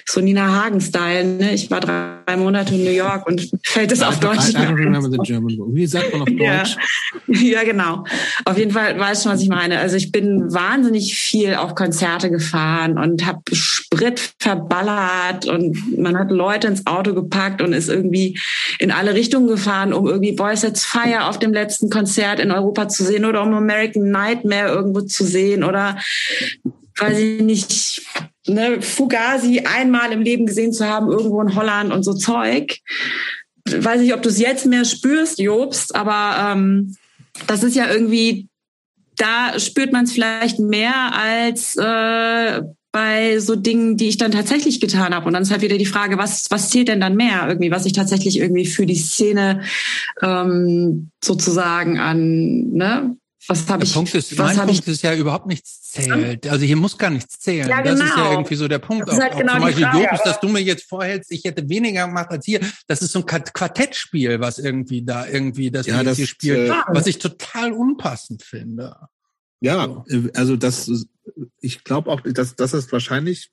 [0.07, 1.25] so Nina Hagen-Style.
[1.25, 1.55] Ne?
[1.55, 4.51] Ich war drei Monate in New York und fällt es auf Deutsch.
[4.51, 6.77] I, I Wie sagt man auf Deutsch?
[7.27, 7.41] Ja.
[7.61, 8.05] ja, genau.
[8.45, 9.79] Auf jeden Fall weißt du, was ich meine.
[9.79, 16.31] Also ich bin wahnsinnig viel auf Konzerte gefahren und habe Sprit verballert und man hat
[16.31, 18.39] Leute ins Auto gepackt und ist irgendwie
[18.79, 22.89] in alle Richtungen gefahren, um irgendwie Boys Let's Fire auf dem letzten Konzert in Europa
[22.89, 25.99] zu sehen oder um American Nightmare irgendwo zu sehen oder
[26.99, 28.03] weiß ich nicht,
[28.47, 32.79] ne, Fugazi einmal im Leben gesehen zu haben, irgendwo in Holland und so Zeug.
[33.69, 36.97] Weiß nicht, ob du es jetzt mehr spürst, Jobst, aber ähm,
[37.47, 38.49] das ist ja irgendwie,
[39.17, 42.63] da spürt man es vielleicht mehr als äh,
[42.93, 45.27] bei so Dingen, die ich dann tatsächlich getan habe.
[45.27, 47.87] Und dann ist halt wieder die Frage, was, was zählt denn dann mehr irgendwie, was
[47.87, 49.63] ich tatsächlich irgendwie für die Szene
[50.23, 53.17] ähm, sozusagen an, ne?
[53.49, 53.95] Was habe ich?
[53.95, 56.47] Punkt ist, was mein Punkt ich, ist ja überhaupt nichts zählt.
[56.47, 57.69] Also hier muss gar nichts zählen.
[57.69, 57.97] Ja, genau.
[57.97, 58.31] Das ist ja genau.
[58.33, 59.09] irgendwie so der Punkt.
[59.09, 61.33] Das ist halt auch, genau auch zum Beispiel Frage, Jobs, dass du mir jetzt vorhältst,
[61.33, 62.61] ich hätte weniger gemacht als hier.
[62.87, 66.75] Das ist so ein Quartettspiel, was irgendwie da irgendwie das, ja, das hier spielt, äh,
[66.89, 68.97] was ich total unpassend finde.
[69.61, 70.91] Ja, also das,
[71.61, 73.51] ich glaube auch, dass, dass das wahrscheinlich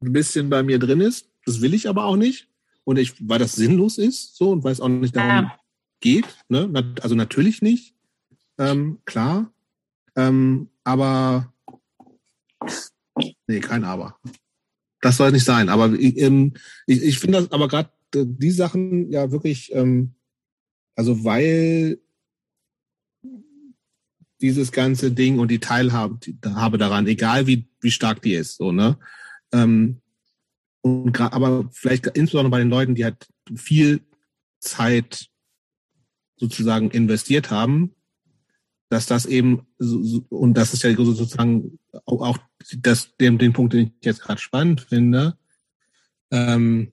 [0.00, 1.28] ein bisschen bei mir drin ist.
[1.44, 2.48] Das will ich aber auch nicht.
[2.84, 5.58] Und ich, weil das sinnlos ist, so, und weil es auch nicht darum ja.
[6.00, 6.94] geht, ne?
[7.00, 7.94] Also natürlich nicht.
[8.58, 9.52] Ähm, klar.
[10.16, 11.52] Ähm, aber
[13.46, 14.18] nee, kein Aber.
[15.00, 15.68] Das soll nicht sein.
[15.68, 16.54] Aber ähm,
[16.86, 20.14] ich, ich finde das aber gerade die Sachen ja wirklich, ähm,
[20.94, 21.98] also weil
[24.40, 26.18] dieses ganze Ding und die Teilhabe
[26.54, 28.98] habe daran, egal wie, wie stark die ist, so, ne?
[29.52, 30.00] Ähm,
[30.82, 34.00] und aber vielleicht insbesondere bei den Leuten, die halt viel
[34.58, 35.28] Zeit
[36.36, 37.94] sozusagen investiert haben,
[38.92, 39.66] dass das eben
[40.28, 42.36] und das ist ja sozusagen auch
[42.76, 45.38] das den, den Punkt, den ich jetzt gerade spannend finde,
[46.30, 46.92] ähm,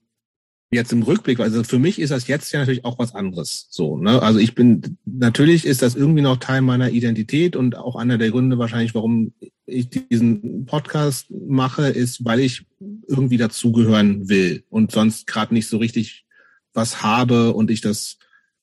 [0.70, 3.66] jetzt im Rückblick, also für mich ist das jetzt ja natürlich auch was anderes.
[3.70, 4.22] So, ne?
[4.22, 8.30] Also ich bin, natürlich ist das irgendwie noch Teil meiner Identität und auch einer der
[8.30, 9.34] Gründe wahrscheinlich, warum
[9.66, 12.66] ich diesen Podcast mache, ist, weil ich
[13.08, 16.24] irgendwie dazugehören will und sonst gerade nicht so richtig
[16.72, 18.16] was habe und ich das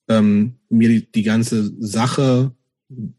[0.07, 2.55] ähm, mir die, die ganze Sache,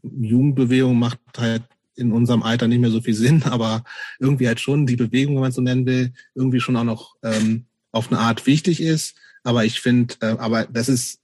[0.03, 1.63] Jugendbewegung macht halt
[1.95, 3.85] in unserem Alter nicht mehr so viel Sinn, aber
[4.19, 7.67] irgendwie halt schon die Bewegung, wenn man so nennen will, irgendwie schon auch noch ähm,
[7.93, 9.17] auf eine Art wichtig ist.
[9.43, 11.21] Aber ich finde, äh, aber das ist,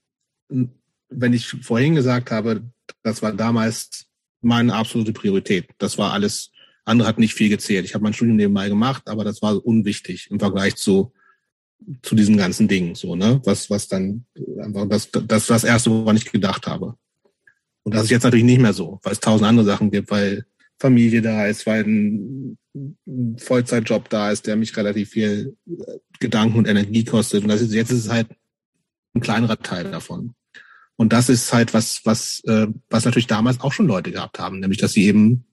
[0.49, 2.63] wenn ich vorhin gesagt habe,
[3.03, 4.05] das war damals
[4.41, 5.67] meine absolute Priorität.
[5.77, 6.51] Das war alles,
[6.83, 7.85] andere hat nicht viel gezählt.
[7.85, 11.13] Ich habe mein Studium nebenbei gemacht, aber das war unwichtig im Vergleich zu
[12.01, 13.41] zu diesen ganzen Dingen, so, ne?
[13.43, 14.25] Was, was dann
[14.59, 16.97] einfach das, das, das erste, woran ich gedacht habe.
[17.85, 20.45] Und das ist jetzt natürlich nicht mehr so, weil es tausend andere Sachen gibt, weil
[20.79, 22.57] Familie da ist, weil ein
[23.37, 27.43] Vollzeitjob da ist, der mich relativ viel äh, Gedanken und Energie kostet.
[27.43, 28.27] Und das ist, jetzt ist es halt
[29.13, 30.33] ein kleinerer Teil davon.
[30.97, 34.59] Und das ist halt was, was, äh, was natürlich damals auch schon Leute gehabt haben,
[34.59, 35.45] nämlich dass sie eben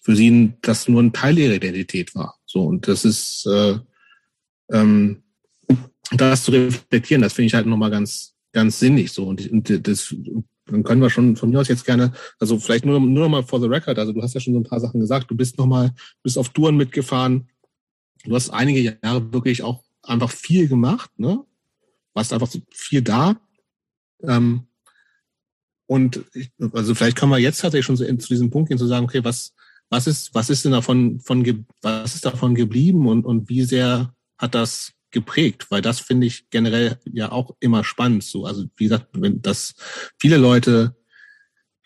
[0.00, 2.38] für sie das nur ein Teil ihrer Identität war.
[2.46, 3.78] So und das ist äh,
[4.70, 5.22] ähm,
[6.12, 9.26] das zu reflektieren, das finde ich halt nochmal ganz, ganz sinnig so.
[9.26, 10.14] Und, und das
[10.66, 13.42] dann können wir schon von mir aus jetzt gerne, also vielleicht nur, nur noch mal
[13.42, 15.58] for the record, also du hast ja schon so ein paar Sachen gesagt, du bist
[15.58, 15.92] noch mal,
[16.22, 17.48] bist auf Touren mitgefahren,
[18.24, 21.44] du hast einige Jahre wirklich auch einfach viel gemacht, ne?
[22.14, 23.36] Warst einfach viel da.
[24.22, 24.66] Ähm,
[25.86, 28.78] und ich, also vielleicht können wir jetzt tatsächlich schon so in, zu diesem Punkt gehen,
[28.78, 29.52] zu sagen, okay, was,
[29.90, 34.14] was ist, was ist denn davon, von, was ist davon geblieben und, und wie sehr
[34.38, 38.44] hat das geprägt, weil das finde ich generell ja auch immer spannend so.
[38.44, 39.74] Also wie gesagt, wenn das
[40.18, 40.94] viele Leute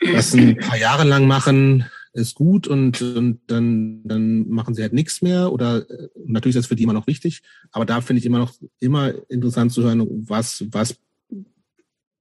[0.01, 4.93] das ein paar Jahre lang machen, ist gut und, und dann, dann machen sie halt
[4.93, 8.21] nichts mehr oder äh, natürlich ist das für die immer noch wichtig, aber da finde
[8.21, 10.97] ich immer noch immer interessant zu hören, was, was,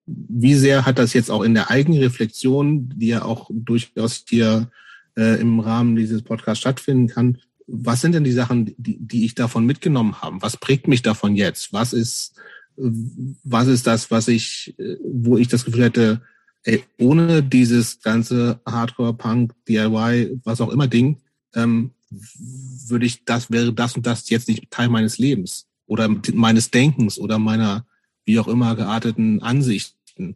[0.06, 4.70] wie sehr hat das jetzt auch in der eigenen Reflexion, die ja auch durchaus hier
[5.18, 9.36] äh, im Rahmen dieses Podcasts stattfinden kann, was sind denn die Sachen, die, die ich
[9.36, 10.42] davon mitgenommen habe?
[10.42, 11.74] Was prägt mich davon jetzt?
[11.74, 12.34] Was ist,
[12.76, 16.22] was ist das, was ich, wo ich das Gefühl hätte,
[16.64, 21.18] ey, ohne dieses ganze Hardcore, Punk, DIY, was auch immer Ding,
[21.56, 26.72] ähm, würde ich das, wäre das und das jetzt nicht Teil meines Lebens oder meines
[26.72, 27.86] Denkens oder meiner
[28.26, 30.36] wie auch immer gearteten Ansichten.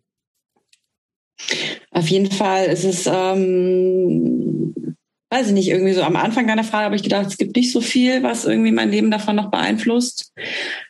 [1.92, 4.74] Auf jeden Fall ist es ähm,
[5.32, 7.72] weiß ich nicht, irgendwie so am Anfang deiner Frage habe ich gedacht, es gibt nicht
[7.72, 10.34] so viel, was irgendwie mein Leben davon noch beeinflusst.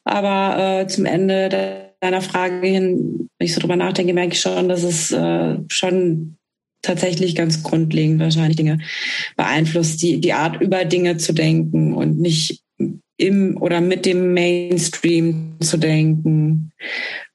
[0.04, 4.68] Aber äh, zum Ende deiner Frage hin, wenn ich so drüber nachdenke, merke ich schon,
[4.68, 6.38] dass es äh, schon
[6.82, 8.80] tatsächlich ganz grundlegend wahrscheinlich Dinge
[9.38, 12.64] beeinflusst, die, die Art über Dinge zu denken und nicht
[13.18, 16.72] im oder mit dem Mainstream zu denken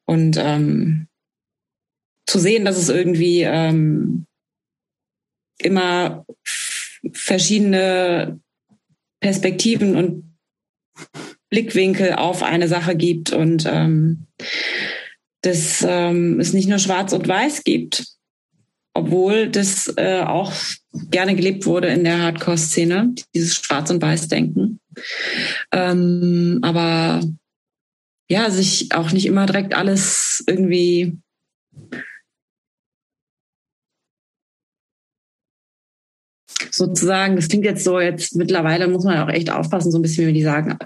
[0.04, 1.06] und ähm,
[2.26, 4.26] zu sehen, dass es irgendwie ähm,
[5.58, 6.26] immer
[7.12, 8.40] verschiedene
[9.20, 10.36] Perspektiven und
[11.50, 14.26] Blickwinkel auf eine Sache gibt und ähm,
[15.42, 18.04] dass ähm, es nicht nur Schwarz und Weiß gibt,
[18.94, 20.52] obwohl das äh, auch
[21.10, 24.80] gerne gelebt wurde in der Hardcore-Szene, dieses Schwarz- und Weiß-Denken.
[25.72, 27.22] Ähm, aber
[28.28, 31.18] ja, sich auch nicht immer direkt alles irgendwie
[36.76, 40.22] sozusagen, das klingt jetzt so, jetzt mittlerweile muss man auch echt aufpassen, so ein bisschen,
[40.22, 40.76] wie man die sagen,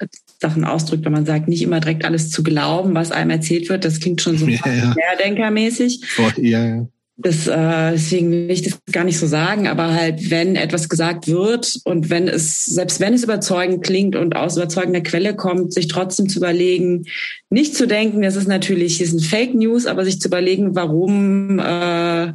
[0.40, 3.84] Sachen ausdrückt, wenn man sagt, nicht immer direkt alles zu glauben, was einem erzählt wird.
[3.84, 4.94] Das klingt schon so ja, ja.
[4.94, 6.00] Querdenkermäßig.
[6.38, 6.86] Ja, ja.
[7.22, 11.28] Das, äh, deswegen will ich das gar nicht so sagen, aber halt, wenn etwas gesagt
[11.28, 15.86] wird und wenn es, selbst wenn es überzeugend klingt und aus überzeugender Quelle kommt, sich
[15.88, 17.04] trotzdem zu überlegen,
[17.50, 21.58] nicht zu denken, das ist natürlich, hier sind Fake News, aber sich zu überlegen, warum,
[21.58, 22.32] äh,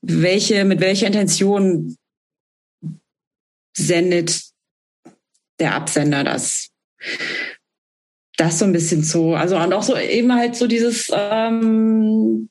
[0.00, 1.96] welche, mit welcher Intention
[3.76, 4.42] sendet
[5.58, 6.68] der Absender das.
[8.36, 9.34] Das so ein bisschen so.
[9.34, 12.48] Also und auch so eben halt so dieses, ähm,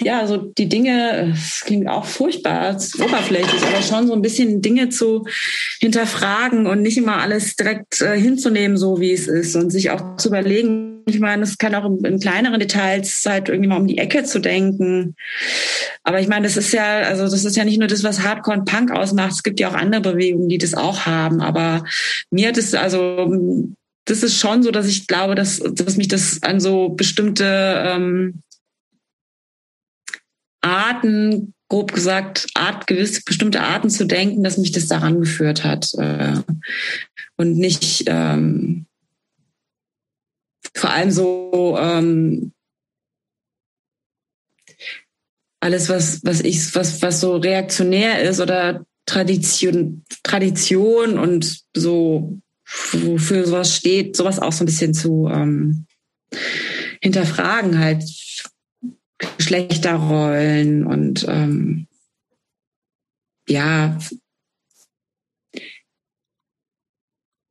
[0.00, 4.90] ja, so die Dinge, es klingt auch furchtbar, oberflächlich, aber schon so ein bisschen Dinge
[4.90, 5.26] zu
[5.80, 10.16] hinterfragen und nicht immer alles direkt äh, hinzunehmen, so wie es ist und sich auch
[10.16, 13.86] zu überlegen, ich meine, es kann auch in, in, kleineren Details halt irgendwie mal um
[13.86, 15.14] die Ecke zu denken.
[16.02, 18.58] Aber ich meine, das ist ja, also das ist ja nicht nur das, was Hardcore
[18.58, 19.32] und Punk ausmacht.
[19.32, 21.40] Es gibt ja auch andere Bewegungen, die das auch haben.
[21.40, 21.84] Aber
[22.30, 23.68] mir hat es, also
[24.04, 28.42] das ist schon so, dass ich glaube, dass, dass mich das an so bestimmte ähm,
[30.60, 35.92] Arten, grob gesagt, Art, gewisse bestimmte Arten zu denken, dass mich das daran geführt hat.
[35.98, 36.40] Äh,
[37.36, 38.87] und nicht ähm,
[40.74, 42.52] vor allem so ähm,
[45.60, 52.38] alles, was, was ich, was, was so reaktionär ist oder Tradition, Tradition und so
[52.92, 55.86] wofür sowas steht, sowas auch so ein bisschen zu ähm,
[57.00, 58.04] hinterfragen halt.
[59.36, 61.88] Geschlechterrollen und ähm,
[63.48, 63.98] ja,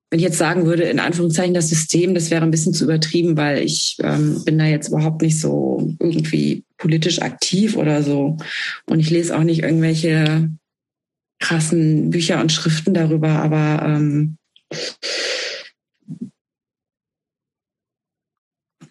[0.10, 3.36] wenn ich jetzt sagen würde, in Anführungszeichen das System, das wäre ein bisschen zu übertrieben,
[3.36, 8.38] weil ich ähm, bin da jetzt überhaupt nicht so irgendwie politisch aktiv oder so.
[8.86, 10.50] Und ich lese auch nicht irgendwelche
[11.40, 14.38] krassen Bücher und Schriften darüber, aber ähm,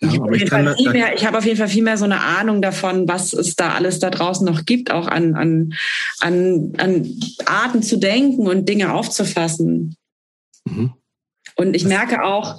[0.00, 3.32] ja, aber ich, ich habe auf jeden Fall viel mehr so eine Ahnung davon, was
[3.32, 5.72] es da alles da draußen noch gibt, auch an, an,
[6.20, 7.10] an, an
[7.46, 9.96] Arten zu denken und Dinge aufzufassen.
[10.66, 10.92] Mhm.
[11.57, 12.59] Und ich merke auch,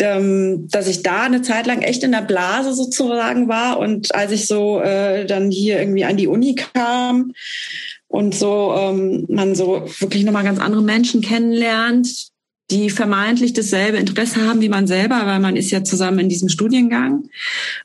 [0.00, 3.78] ähm, dass ich da eine Zeit lang echt in der Blase sozusagen war.
[3.78, 7.32] Und als ich so äh, dann hier irgendwie an die Uni kam
[8.08, 12.30] und so ähm, man so wirklich nochmal ganz andere Menschen kennenlernt,
[12.70, 16.48] die vermeintlich dasselbe Interesse haben wie man selber, weil man ist ja zusammen in diesem
[16.48, 17.28] Studiengang,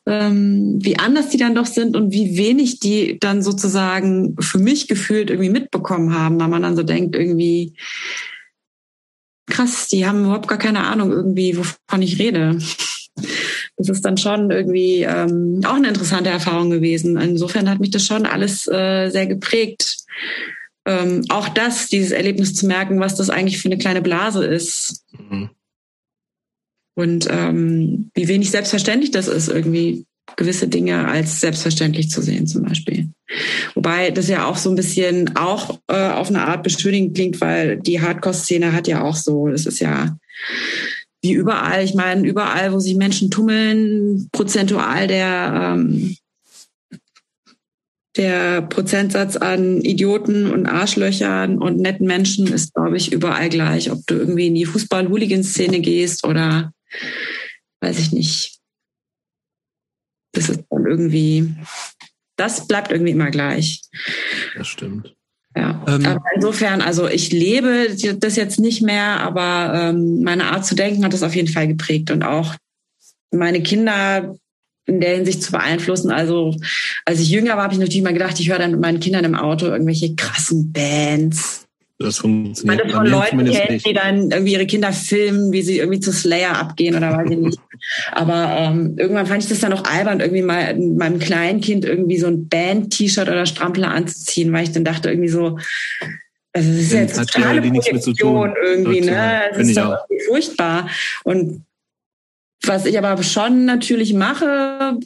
[0.08, 4.88] ähm, wie anders die dann doch sind und wie wenig die dann sozusagen für mich
[4.88, 7.76] gefühlt irgendwie mitbekommen haben, weil man dann so denkt, irgendwie,
[9.52, 12.58] krass, die haben überhaupt gar keine Ahnung irgendwie, wovon ich rede.
[13.78, 17.18] Das ist dann schon irgendwie ähm, auch eine interessante Erfahrung gewesen.
[17.18, 19.98] Insofern hat mich das schon alles äh, sehr geprägt.
[20.86, 25.06] Ähm, auch das, dieses Erlebnis zu merken, was das eigentlich für eine kleine Blase ist.
[25.12, 25.50] Mhm.
[26.96, 30.06] Und ähm, wie wenig selbstverständlich das ist, irgendwie
[30.36, 33.10] gewisse Dinge als selbstverständlich zu sehen, zum Beispiel.
[33.76, 37.78] Wobei das ja auch so ein bisschen auch äh, auf eine Art beschönigend klingt, weil
[37.78, 40.16] die Hardcore-Szene hat ja auch so, das ist ja
[41.22, 46.16] wie überall, ich meine, überall, wo sich Menschen tummeln, prozentual der, ähm,
[48.18, 53.92] der Prozentsatz an Idioten und Arschlöchern und netten Menschen ist, glaube ich, überall gleich.
[53.92, 56.74] Ob du irgendwie in die Fußball-Hooligan-Szene gehst oder
[57.82, 58.61] weiß ich nicht,
[60.32, 61.54] das ist dann irgendwie,
[62.36, 63.82] das bleibt irgendwie immer gleich.
[64.56, 65.16] Das stimmt.
[65.56, 70.66] Ja, ähm, aber insofern, also ich lebe das jetzt nicht mehr, aber ähm, meine Art
[70.66, 72.56] zu denken hat das auf jeden Fall geprägt und auch
[73.32, 74.36] meine Kinder
[74.86, 76.12] in der Hinsicht zu beeinflussen.
[76.12, 76.56] Also
[77.06, 79.26] als ich jünger war, habe ich natürlich mal gedacht, ich höre dann mit meinen Kindern
[79.26, 81.68] im Auto irgendwelche krassen Bands
[82.02, 82.86] das funktioniert.
[82.86, 86.58] Man von Leuten kennt, die dann irgendwie ihre Kinder filmen, wie sie irgendwie zu Slayer
[86.58, 87.60] abgehen oder weiß ich nicht.
[88.12, 92.18] Aber ähm, irgendwann fand ich das dann auch albern, irgendwie mal meinem kleinen Kind irgendwie
[92.18, 95.58] so ein Band-T-Shirt oder Strampler anzuziehen, weil ich dann dachte irgendwie so,
[96.54, 99.42] also das ist ja jetzt totale Projektion irgendwie, ne?
[99.52, 99.98] Das ist doch
[100.28, 100.90] furchtbar.
[101.24, 101.64] Und
[102.64, 105.00] was ich aber schon natürlich mache,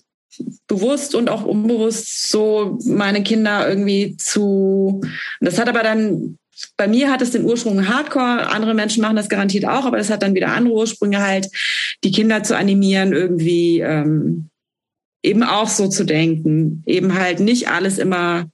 [0.68, 5.02] bewusst und auch unbewusst so meine Kinder irgendwie zu,
[5.40, 6.38] das hat aber dann
[6.78, 10.10] bei mir hat es den Ursprung Hardcore, andere Menschen machen das garantiert auch, aber das
[10.10, 11.50] hat dann wieder andere Ursprünge halt,
[12.04, 14.50] die Kinder zu animieren, irgendwie ähm,
[15.24, 18.50] eben auch so zu denken, eben halt nicht alles immer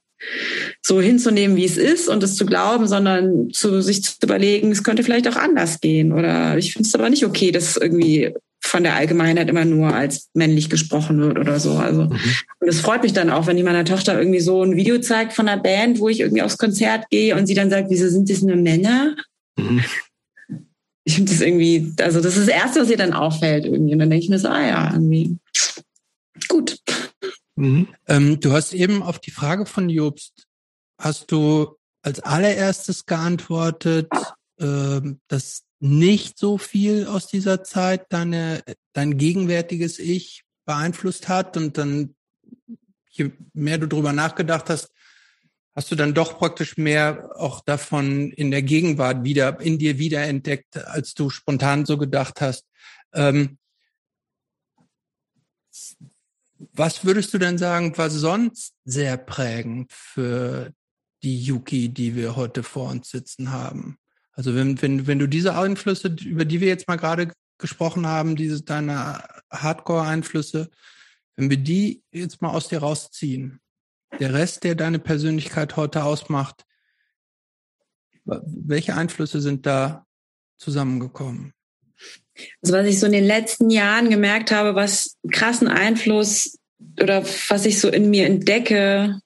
[0.82, 4.84] so hinzunehmen, wie es ist und es zu glauben, sondern zu sich zu überlegen, es
[4.84, 8.32] könnte vielleicht auch anders gehen oder ich finde es aber nicht okay, dass irgendwie
[8.72, 11.72] von der Allgemeinheit immer nur als männlich gesprochen wird oder so.
[11.72, 12.18] Also mhm.
[12.58, 15.34] und es freut mich dann auch, wenn die meiner Tochter irgendwie so ein Video zeigt
[15.34, 18.30] von einer Band, wo ich irgendwie aufs Konzert gehe und sie dann sagt, wieso sind
[18.30, 19.14] das nur Männer?
[19.58, 19.84] Mhm.
[21.04, 23.92] Ich finde das irgendwie, also das ist das Erste, was ihr dann auffällt irgendwie.
[23.92, 25.36] Und dann denke ich mir so, ah ja, irgendwie
[26.48, 26.78] gut.
[27.56, 27.88] Mhm.
[28.08, 30.46] Ähm, du hast eben auf die Frage von Jobst,
[30.98, 34.08] hast du als allererstes geantwortet,
[34.58, 38.62] äh, dass nicht so viel aus dieser Zeit deine,
[38.92, 42.14] dein gegenwärtiges Ich beeinflusst hat und dann,
[43.10, 44.92] je mehr du drüber nachgedacht hast,
[45.74, 50.76] hast du dann doch praktisch mehr auch davon in der Gegenwart wieder, in dir wiederentdeckt,
[50.76, 52.64] als du spontan so gedacht hast.
[53.12, 53.58] Ähm,
[56.58, 60.72] was würdest du denn sagen, war sonst sehr prägend für
[61.24, 63.98] die Yuki, die wir heute vor uns sitzen haben?
[64.32, 68.36] Also wenn, wenn, wenn du diese Einflüsse, über die wir jetzt mal gerade gesprochen haben,
[68.36, 70.70] diese deine Hardcore-Einflüsse,
[71.36, 73.60] wenn wir die jetzt mal aus dir rausziehen,
[74.18, 76.64] der Rest, der deine Persönlichkeit heute ausmacht,
[78.24, 80.06] welche Einflüsse sind da
[80.58, 81.52] zusammengekommen?
[82.62, 86.58] Also was ich so in den letzten Jahren gemerkt habe, was krassen Einfluss
[87.00, 89.20] oder was ich so in mir entdecke,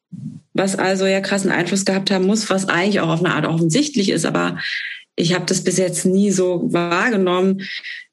[0.53, 4.11] was also ja krassen Einfluss gehabt haben muss, was eigentlich auch auf eine Art offensichtlich
[4.11, 4.59] ist, aber
[5.17, 7.63] ich habe das bis jetzt nie so wahrgenommen.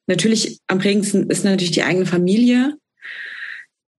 [0.07, 2.77] Natürlich am prägendsten ist natürlich die eigene Familie.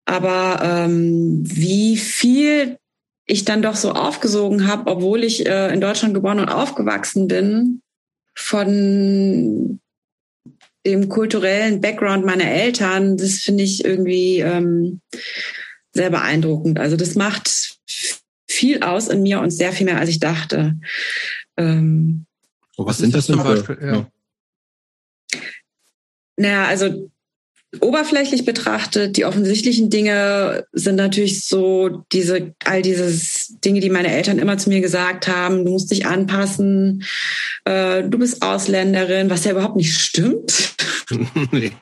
[0.06, 2.78] Aber ähm, wie viel
[3.26, 7.80] ich dann doch so aufgesogen habe, obwohl ich äh, in Deutschland geboren und aufgewachsen bin,
[8.34, 9.80] von
[10.84, 15.00] dem kulturellen Background meiner Eltern, das finde ich irgendwie ähm,
[15.92, 16.78] sehr beeindruckend.
[16.78, 17.78] Also das macht
[18.48, 20.76] viel aus in mir und sehr viel mehr, als ich dachte.
[21.56, 22.26] Ähm,
[22.76, 23.78] oh, was, was sind das zum Beispiel?
[23.82, 24.06] Ja.
[26.36, 27.10] Naja, also
[27.80, 34.38] oberflächlich betrachtet, die offensichtlichen Dinge sind natürlich so diese, all dieses Dinge, die meine Eltern
[34.38, 37.04] immer zu mir gesagt haben, du musst dich anpassen,
[37.64, 40.74] äh, du bist Ausländerin, was ja überhaupt nicht stimmt.
[41.52, 41.72] nee.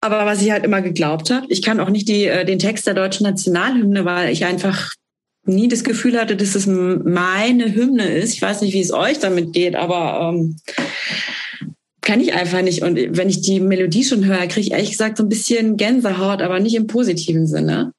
[0.00, 2.86] Aber was ich halt immer geglaubt habe, ich kann auch nicht die, äh, den Text
[2.86, 4.92] der deutschen Nationalhymne, weil ich einfach
[5.44, 8.34] nie das Gefühl hatte, dass es meine Hymne ist.
[8.34, 10.56] Ich weiß nicht, wie es euch damit geht, aber ähm,
[12.00, 12.82] kann ich einfach nicht.
[12.82, 16.42] Und wenn ich die Melodie schon höre, kriege ich ehrlich gesagt so ein bisschen Gänsehaut,
[16.42, 17.92] aber nicht im positiven Sinne.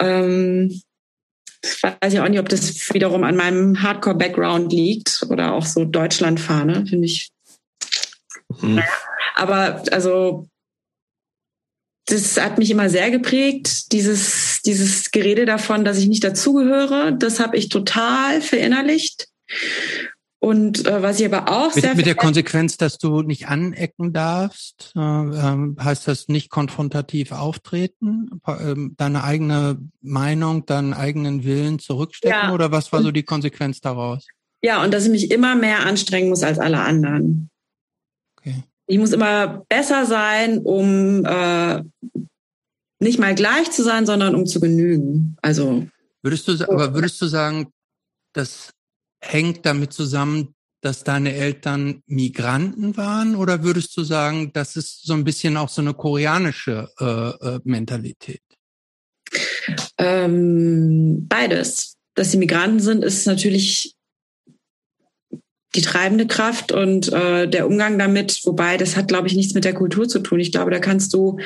[0.00, 0.80] Ähm,
[1.82, 6.86] weiß ich auch nicht, ob das wiederum an meinem Hardcore-Background liegt oder auch so Deutschlandfahne,
[6.86, 7.30] finde ich.
[8.60, 8.82] Mhm.
[9.34, 10.46] Aber also
[12.06, 17.12] das hat mich immer sehr geprägt, dieses, dieses Gerede davon, dass ich nicht dazugehöre.
[17.12, 19.28] Das habe ich total verinnerlicht.
[20.38, 24.12] Und äh, was ich aber auch mit, sehr mit der Konsequenz, dass du nicht anecken
[24.12, 31.78] darfst, äh, äh, heißt das nicht konfrontativ auftreten, äh, deine eigene Meinung, deinen eigenen Willen
[31.78, 32.52] zurückstecken ja.
[32.52, 34.26] oder was war so die Konsequenz daraus?
[34.62, 37.48] Ja, und dass ich mich immer mehr anstrengen muss als alle anderen.
[38.36, 38.64] Okay.
[38.88, 41.82] Ich muss immer besser sein, um äh,
[43.02, 45.36] nicht mal gleich zu sein, sondern um zu genügen.
[45.42, 45.86] Also
[46.22, 47.72] würdest du, aber würdest du sagen,
[48.32, 48.70] dass
[49.22, 55.14] hängt damit zusammen, dass deine Eltern Migranten waren oder würdest du sagen, das ist so
[55.14, 58.42] ein bisschen auch so eine koreanische äh, äh, Mentalität?
[59.96, 61.96] Ähm, beides.
[62.14, 63.94] Dass sie Migranten sind, ist natürlich
[65.74, 69.64] die treibende Kraft und äh, der Umgang damit, wobei das hat, glaube ich, nichts mit
[69.64, 70.40] der Kultur zu tun.
[70.40, 71.38] Ich glaube, da kannst du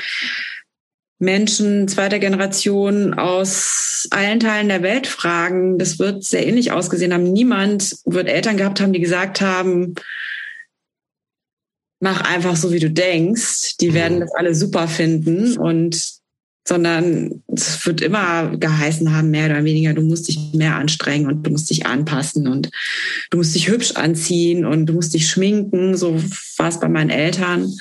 [1.19, 5.79] Menschen zweiter Generation aus allen Teilen der Welt fragen.
[5.79, 7.33] Das wird sehr ähnlich ausgesehen haben.
[7.33, 9.95] Niemand wird Eltern gehabt haben, die gesagt haben,
[12.01, 13.79] mach einfach so, wie du denkst.
[13.79, 16.17] Die werden das alle super finden und
[16.69, 21.47] sondern es wird immer geheißen haben, mehr oder weniger, du musst dich mehr anstrengen und
[21.47, 22.71] du musst dich anpassen und
[23.31, 25.97] du musst dich hübsch anziehen und du musst dich schminken.
[25.97, 26.21] So
[26.57, 27.73] war es bei meinen Eltern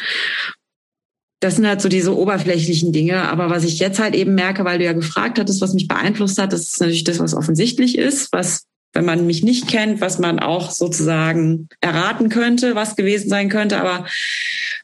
[1.40, 3.30] das sind halt so diese oberflächlichen Dinge.
[3.30, 6.38] Aber was ich jetzt halt eben merke, weil du ja gefragt hattest, was mich beeinflusst
[6.38, 10.20] hat, das ist natürlich das, was offensichtlich ist, was, wenn man mich nicht kennt, was
[10.20, 13.80] man auch sozusagen erraten könnte, was gewesen sein könnte.
[13.80, 14.06] Aber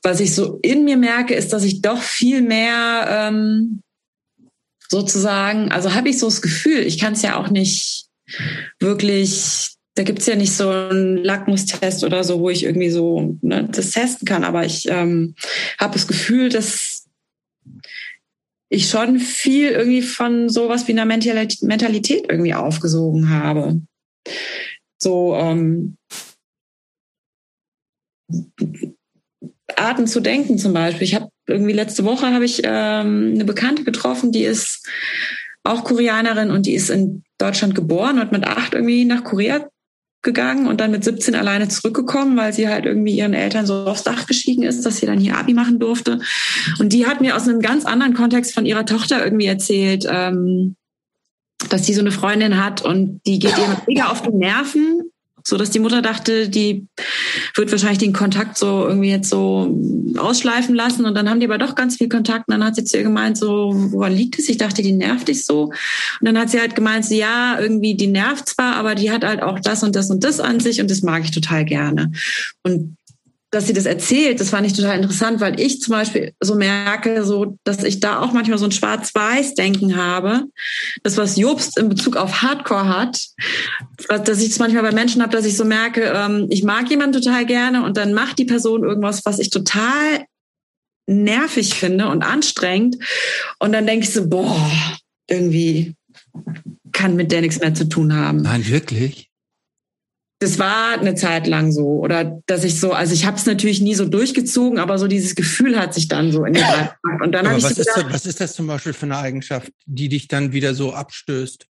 [0.03, 3.81] was ich so in mir merke, ist, dass ich doch viel mehr ähm,
[4.89, 8.07] sozusagen, also habe ich so das Gefühl, ich kann es ja auch nicht
[8.79, 13.67] wirklich da gibt's ja nicht so einen Lackmustest oder so, wo ich irgendwie so ne,
[13.71, 14.43] das testen kann.
[14.43, 15.35] Aber ich ähm,
[15.77, 17.07] habe das Gefühl, dass
[18.69, 23.81] ich schon viel irgendwie von sowas wie einer Mentalität irgendwie aufgesogen habe.
[24.97, 25.97] So ähm,
[29.75, 31.03] Arten zu denken zum Beispiel.
[31.03, 34.87] Ich habe irgendwie letzte Woche habe ich ähm, eine Bekannte getroffen, die ist
[35.63, 39.67] auch Koreanerin und die ist in Deutschland geboren und mit acht irgendwie nach Korea
[40.21, 44.03] gegangen und dann mit 17 alleine zurückgekommen, weil sie halt irgendwie ihren Eltern so aufs
[44.03, 46.19] Dach gestiegen ist, dass sie dann hier Abi machen durfte.
[46.79, 50.75] Und die hat mir aus einem ganz anderen Kontext von ihrer Tochter irgendwie erzählt, ähm,
[51.69, 55.10] dass sie so eine Freundin hat und die geht ihr mega auf die Nerven
[55.45, 56.87] so dass die Mutter dachte, die
[57.55, 59.77] wird wahrscheinlich den Kontakt so irgendwie jetzt so
[60.17, 61.05] ausschleifen lassen.
[61.05, 62.47] Und dann haben die aber doch ganz viel Kontakt.
[62.47, 64.49] Und dann hat sie zu ihr gemeint so, woran liegt es?
[64.49, 65.65] Ich dachte, die nervt dich so.
[65.65, 65.75] Und
[66.21, 69.41] dann hat sie halt gemeint, so, ja, irgendwie die nervt zwar, aber die hat halt
[69.41, 72.11] auch das und das und das an sich und das mag ich total gerne.
[72.63, 72.97] Und
[73.51, 77.25] dass sie das erzählt, das fand ich total interessant, weil ich zum Beispiel so merke,
[77.25, 80.45] so, dass ich da auch manchmal so ein Schwarz-Weiß-Denken habe.
[81.03, 83.27] Das, was Jobst in Bezug auf Hardcore hat,
[84.07, 87.21] dass ich es manchmal bei Menschen habe, dass ich so merke, ähm, ich mag jemanden
[87.21, 90.25] total gerne und dann macht die Person irgendwas, was ich total
[91.07, 92.97] nervig finde und anstrengend.
[93.59, 94.71] Und dann denke ich so, boah,
[95.27, 95.95] irgendwie
[96.93, 98.37] kann mit der nichts mehr zu tun haben.
[98.37, 99.30] Nein, wirklich?
[100.41, 101.99] Das war eine Zeit lang so.
[101.99, 105.35] Oder dass ich so, also ich habe es natürlich nie so durchgezogen, aber so dieses
[105.35, 107.21] Gefühl hat sich dann so in mir reingepackt.
[107.21, 109.19] Und dann habe ich so gedacht, ist das, was ist das zum Beispiel für eine
[109.19, 111.67] Eigenschaft, die dich dann wieder so abstößt?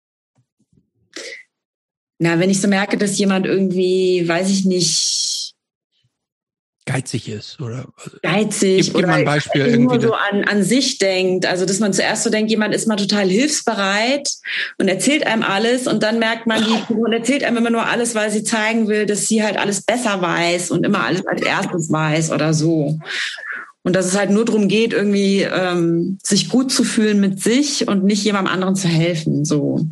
[2.19, 5.24] Na, wenn ich so merke, dass jemand irgendwie, weiß ich nicht,
[6.87, 7.87] geizig ist oder
[8.23, 12.25] geizig gib, mal ein Beispiel irgendwie so an, an sich denkt also dass man zuerst
[12.25, 14.31] so denkt jemand ist mal total hilfsbereit
[14.79, 18.15] und erzählt einem alles und dann merkt man die Person erzählt einem immer nur alles
[18.15, 21.91] weil sie zeigen will dass sie halt alles besser weiß und immer alles als erstes
[21.91, 22.99] weiß oder so
[23.87, 27.87] Und dass es halt nur darum geht, irgendwie ähm, sich gut zu fühlen mit sich
[27.87, 29.45] und nicht jemandem anderen zu helfen.
[29.45, 29.87] So,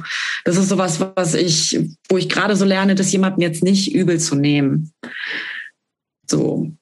[0.46, 1.78] das ist sowas, was ich,
[2.08, 4.92] wo ich gerade so lerne, das jemandem jetzt nicht übel zu nehmen.
[6.26, 6.72] So,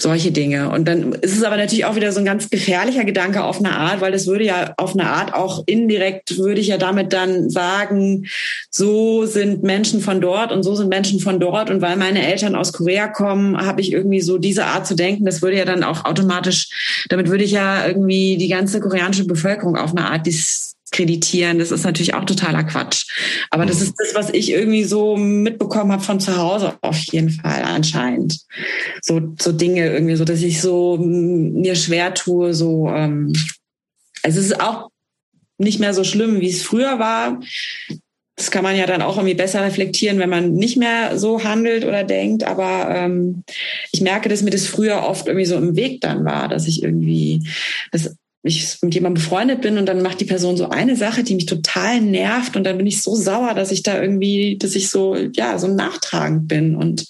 [0.00, 0.70] solche Dinge.
[0.70, 3.72] Und dann ist es aber natürlich auch wieder so ein ganz gefährlicher Gedanke auf eine
[3.72, 7.50] Art, weil das würde ja auf eine Art auch indirekt, würde ich ja damit dann
[7.50, 8.26] sagen,
[8.70, 11.68] so sind Menschen von dort und so sind Menschen von dort.
[11.68, 15.24] Und weil meine Eltern aus Korea kommen, habe ich irgendwie so diese Art zu denken.
[15.24, 19.76] Das würde ja dann auch automatisch, damit würde ich ja irgendwie die ganze koreanische Bevölkerung
[19.76, 21.58] auf eine Art dies kreditieren.
[21.58, 23.06] Das ist natürlich auch totaler Quatsch.
[23.50, 27.30] Aber das ist das, was ich irgendwie so mitbekommen habe von zu Hause auf jeden
[27.30, 28.40] Fall anscheinend.
[29.02, 33.32] So, so Dinge irgendwie, so dass ich so mir schwer tue, so ähm,
[34.22, 34.90] also es ist auch
[35.58, 37.40] nicht mehr so schlimm, wie es früher war.
[38.36, 41.84] Das kann man ja dann auch irgendwie besser reflektieren, wenn man nicht mehr so handelt
[41.84, 42.44] oder denkt.
[42.44, 43.42] Aber ähm,
[43.90, 46.84] ich merke, dass mir das früher oft irgendwie so im Weg dann war, dass ich
[46.84, 47.42] irgendwie
[47.90, 48.14] das
[48.48, 51.46] ich mit jemandem befreundet bin und dann macht die Person so eine Sache, die mich
[51.46, 55.16] total nervt und dann bin ich so sauer, dass ich da irgendwie, dass ich so,
[55.16, 57.06] ja, so nachtragend bin und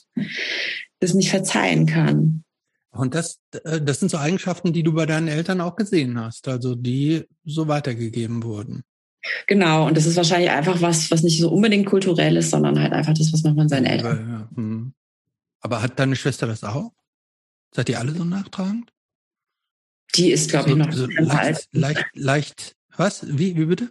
[1.00, 2.44] das nicht verzeihen kann.
[2.90, 6.48] Und das, äh, das sind so Eigenschaften, die du bei deinen Eltern auch gesehen hast,
[6.48, 8.82] also die so weitergegeben wurden.
[9.46, 12.92] Genau, und das ist wahrscheinlich einfach was, was nicht so unbedingt kulturell ist, sondern halt
[12.92, 14.06] einfach das, was man von seinen Eltern.
[14.06, 14.92] Aber, ja, hm.
[15.60, 16.92] Aber hat deine Schwester das auch?
[17.74, 18.92] Seid ihr alle so nachtragend?
[20.14, 23.26] Die ist, glaube so, ich, noch so leicht, leicht, leicht, was?
[23.26, 23.90] Wie, wie bitte?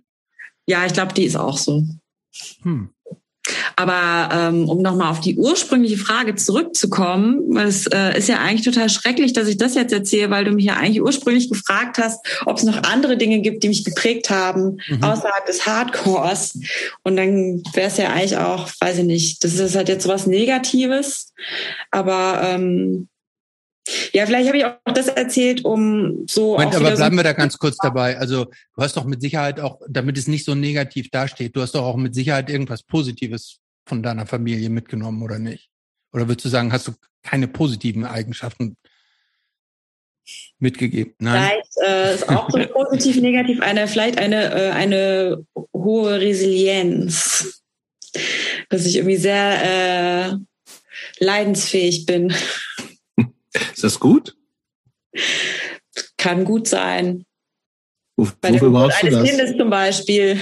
[0.68, 1.84] Ja, ich glaube, die ist auch so.
[2.64, 2.89] Hm.
[3.76, 8.89] Aber ähm, um nochmal auf die ursprüngliche Frage zurückzukommen, es äh, ist ja eigentlich total
[8.89, 12.57] schrecklich, dass ich das jetzt erzähle, weil du mich ja eigentlich ursprünglich gefragt hast, ob
[12.57, 15.03] es noch andere Dinge gibt, die mich geprägt haben, mhm.
[15.03, 16.60] außerhalb des Hardcores.
[17.03, 20.10] Und dann wäre es ja eigentlich auch, weiß ich nicht, das ist halt jetzt so
[20.10, 21.34] was Negatives.
[21.91, 23.07] Aber ähm,
[24.14, 26.53] ja, vielleicht habe ich auch das erzählt, um so.
[26.53, 28.18] Moment, aber bleiben so wir da ganz kurz dabei.
[28.18, 31.76] Also du hast doch mit Sicherheit auch, damit es nicht so negativ dasteht, du hast
[31.76, 35.69] doch auch mit Sicherheit irgendwas Positives von deiner Familie mitgenommen, oder nicht?
[36.14, 36.93] Oder würdest du sagen, hast du
[37.23, 38.76] keine positiven Eigenschaften
[40.59, 41.14] mitgegeben?
[41.19, 41.51] Nein.
[41.51, 47.64] Vielleicht äh, ist auch so positiv, negativ eine, vielleicht eine, äh, eine hohe Resilienz.
[48.69, 52.34] Dass ich irgendwie sehr äh, leidensfähig bin.
[53.73, 54.35] Ist das gut?
[56.17, 57.25] Kann gut sein.
[58.15, 59.29] Wo, Bei der Geburt eines das?
[59.29, 60.39] Kindes zum Beispiel.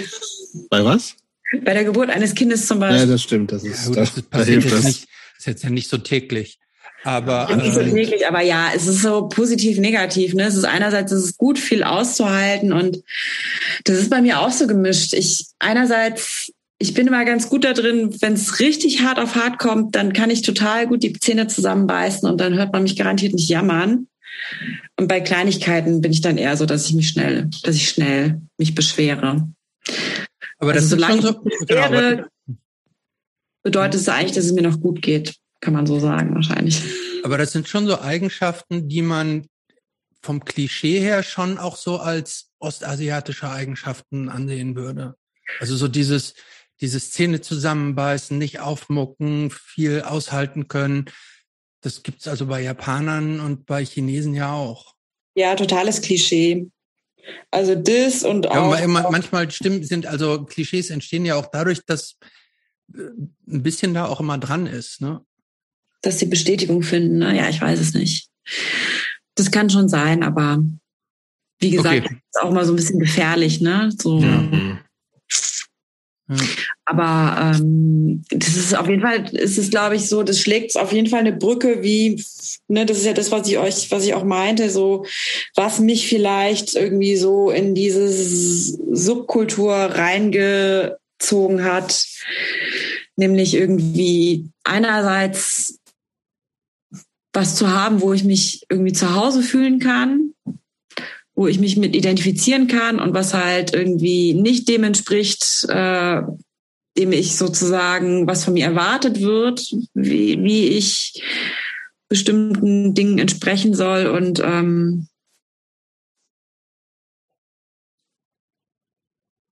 [0.70, 1.16] Bei was?
[1.64, 3.02] Bei der Geburt eines Kindes zum Beispiel.
[3.02, 3.52] Ja, das stimmt.
[3.52, 6.60] Das ist, ja, gut, das, das passiert jetzt nicht, ist jetzt ja nicht so täglich.
[7.04, 10.34] Aber, ja, nicht so ähm, täglich, aber ja, es ist so positiv, negativ.
[10.34, 10.44] Ne?
[10.44, 13.04] Es ist einerseits, es ist gut, viel auszuhalten und
[13.84, 15.14] das ist bei mir auch so gemischt.
[15.14, 19.60] Ich einerseits ich bin immer ganz gut da drin, wenn es richtig hart auf hart
[19.60, 23.34] kommt, dann kann ich total gut die Zähne zusammenbeißen und dann hört man mich garantiert
[23.34, 24.08] nicht jammern.
[24.98, 28.42] Und bei Kleinigkeiten bin ich dann eher so, dass ich mich schnell, dass ich schnell
[28.58, 29.48] mich beschwere.
[30.58, 32.16] Aber das also, solange so, ich beschwere,
[32.46, 32.58] genau,
[33.64, 36.82] bedeutet es eigentlich, dass es mir noch gut geht, kann man so sagen wahrscheinlich.
[37.24, 39.48] Aber das sind schon so Eigenschaften, die man
[40.22, 45.16] vom Klischee her schon auch so als ostasiatische Eigenschaften ansehen würde.
[45.60, 46.34] Also so dieses,
[46.82, 51.06] diese Szene zusammenbeißen, nicht aufmucken, viel aushalten können.
[51.82, 54.96] Das gibt's also bei Japanern und bei Chinesen ja auch.
[55.36, 56.70] Ja, totales Klischee.
[57.52, 58.78] Also das und auch.
[58.78, 62.18] Ja, manchmal stimmt, sind also Klischees entstehen ja auch dadurch, dass
[62.94, 63.02] äh,
[63.48, 65.22] ein bisschen da auch immer dran ist, ne?
[66.02, 67.36] Dass sie Bestätigung finden, ne?
[67.36, 68.30] Ja, ich weiß es nicht.
[69.36, 70.64] Das kann schon sein, aber
[71.60, 72.16] wie gesagt, okay.
[72.16, 73.92] ist auch mal so ein bisschen gefährlich, ne?
[73.98, 74.20] So.
[74.20, 74.80] Ja.
[76.86, 80.92] Aber ähm, das ist auf jeden Fall, ist es glaube ich so, das schlägt auf
[80.92, 82.24] jeden Fall eine Brücke, wie,
[82.68, 85.06] ne, das ist ja das, was ich euch, was ich auch meinte, so,
[85.56, 92.08] was mich vielleicht irgendwie so in diese Subkultur reingezogen hat,
[93.16, 95.80] nämlich irgendwie einerseits
[97.34, 100.34] was zu haben, wo ich mich irgendwie zu Hause fühlen kann,
[101.36, 106.22] wo ich mich mit identifizieren kann und was halt irgendwie nicht dem entspricht, äh,
[106.98, 111.22] dem ich sozusagen, was von mir erwartet wird, wie, wie ich
[112.08, 115.08] bestimmten Dingen entsprechen soll und ähm,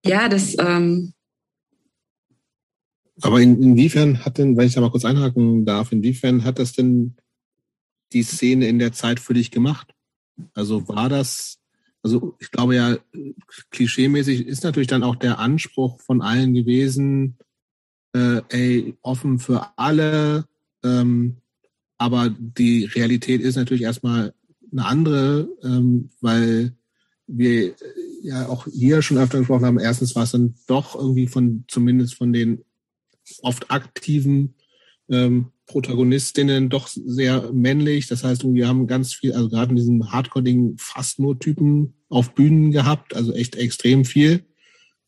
[0.06, 0.56] ja, das.
[0.60, 1.14] Ähm,
[3.22, 6.74] Aber in, inwiefern hat denn, wenn ich da mal kurz einhaken darf, inwiefern hat das
[6.74, 7.18] denn
[8.14, 9.94] die Szene in der Zeit für dich gemacht?
[10.54, 11.63] Also war das
[12.04, 12.98] also ich glaube ja,
[13.72, 17.38] klischeemäßig ist natürlich dann auch der Anspruch von allen gewesen,
[18.14, 20.46] äh, ey, offen für alle.
[20.84, 21.38] Ähm,
[21.98, 24.34] aber die Realität ist natürlich erstmal
[24.72, 26.76] eine andere, ähm, weil
[27.26, 27.74] wir
[28.22, 29.80] ja auch hier schon öfter gesprochen haben.
[29.80, 32.66] Erstens war es dann doch irgendwie von, zumindest von den
[33.42, 34.56] oft aktiven
[35.10, 38.08] ähm, Protagonistinnen doch sehr männlich.
[38.08, 42.34] Das heißt, wir haben ganz viel, also gerade in diesem Hardcore-Ding fast nur Typen auf
[42.36, 44.46] Bühnen gehabt, also echt extrem viel.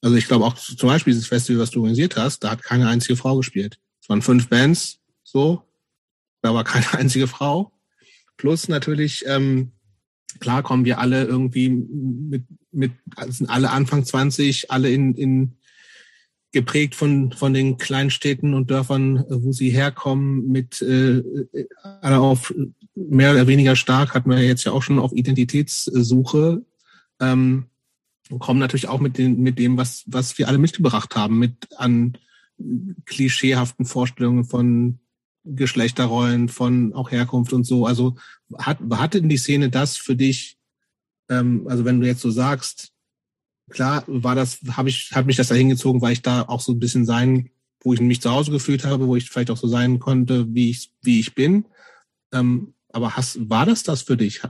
[0.01, 2.87] Also ich glaube auch zum Beispiel dieses Festival, was du organisiert hast, da hat keine
[2.87, 3.79] einzige Frau gespielt.
[4.01, 5.63] Es waren fünf Bands, so,
[6.41, 7.71] da war keine einzige Frau.
[8.37, 9.71] Plus natürlich, ähm,
[10.39, 12.91] klar kommen wir alle irgendwie mit, mit
[13.27, 15.57] sind alle Anfang 20, alle in, in
[16.55, 21.21] geprägt von, von den Kleinstädten und Dörfern, wo sie herkommen, mit äh,
[22.01, 22.53] alle auf
[22.95, 26.63] mehr oder weniger stark, hat man ja jetzt ja auch schon auf Identitätssuche.
[27.19, 27.65] Ähm,
[28.39, 32.17] kommen natürlich auch mit, den, mit dem, was, was wir alle mitgebracht haben, mit an
[33.05, 34.99] klischeehaften Vorstellungen von
[35.43, 37.85] Geschlechterrollen, von auch Herkunft und so.
[37.85, 38.15] Also
[38.57, 40.57] hat, hatte denn die Szene das für dich,
[41.29, 42.93] ähm, also wenn du jetzt so sagst,
[43.69, 46.71] klar war das, habe ich, hat mich das da hingezogen, weil ich da auch so
[46.71, 47.49] ein bisschen sein,
[47.81, 50.69] wo ich mich zu Hause gefühlt habe, wo ich vielleicht auch so sein konnte, wie
[50.71, 51.65] ich, wie ich bin.
[52.33, 54.41] Ähm, aber hast, war das das für dich?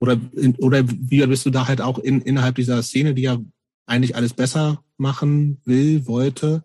[0.00, 0.20] Oder,
[0.58, 3.40] oder wie bist du da halt auch in, innerhalb dieser Szene, die ja
[3.86, 6.64] eigentlich alles besser machen will, wollte?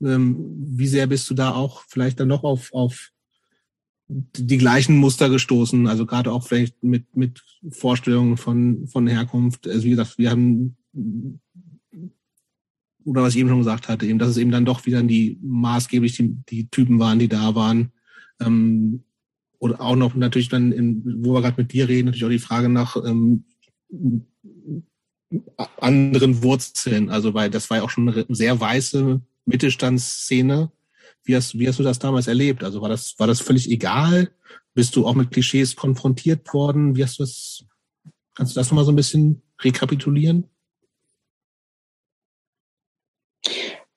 [0.00, 3.12] Ähm, wie sehr bist du da auch vielleicht dann noch auf, auf
[4.08, 9.66] die gleichen Muster gestoßen, also gerade auch vielleicht mit, mit Vorstellungen von, von Herkunft.
[9.66, 10.76] Also wie gesagt, wir haben,
[13.04, 15.38] oder was ich eben schon gesagt hatte, eben, dass es eben dann doch wieder die
[15.42, 17.92] maßgeblich die, die Typen waren, die da waren.
[18.40, 19.02] Ähm,
[19.58, 22.38] oder auch noch natürlich dann, in, wo wir gerade mit dir reden, natürlich auch die
[22.38, 23.44] Frage nach ähm,
[25.80, 27.10] anderen Wurzeln.
[27.10, 30.70] Also weil das war ja auch schon eine sehr weiße Mittelstandsszene
[31.24, 32.64] wie hast, wie hast du das damals erlebt?
[32.64, 34.30] Also war das, war das völlig egal?
[34.74, 36.96] Bist du auch mit Klischees konfrontiert worden?
[36.96, 37.64] Wie hast du das,
[38.34, 40.48] kannst du das nochmal so ein bisschen rekapitulieren?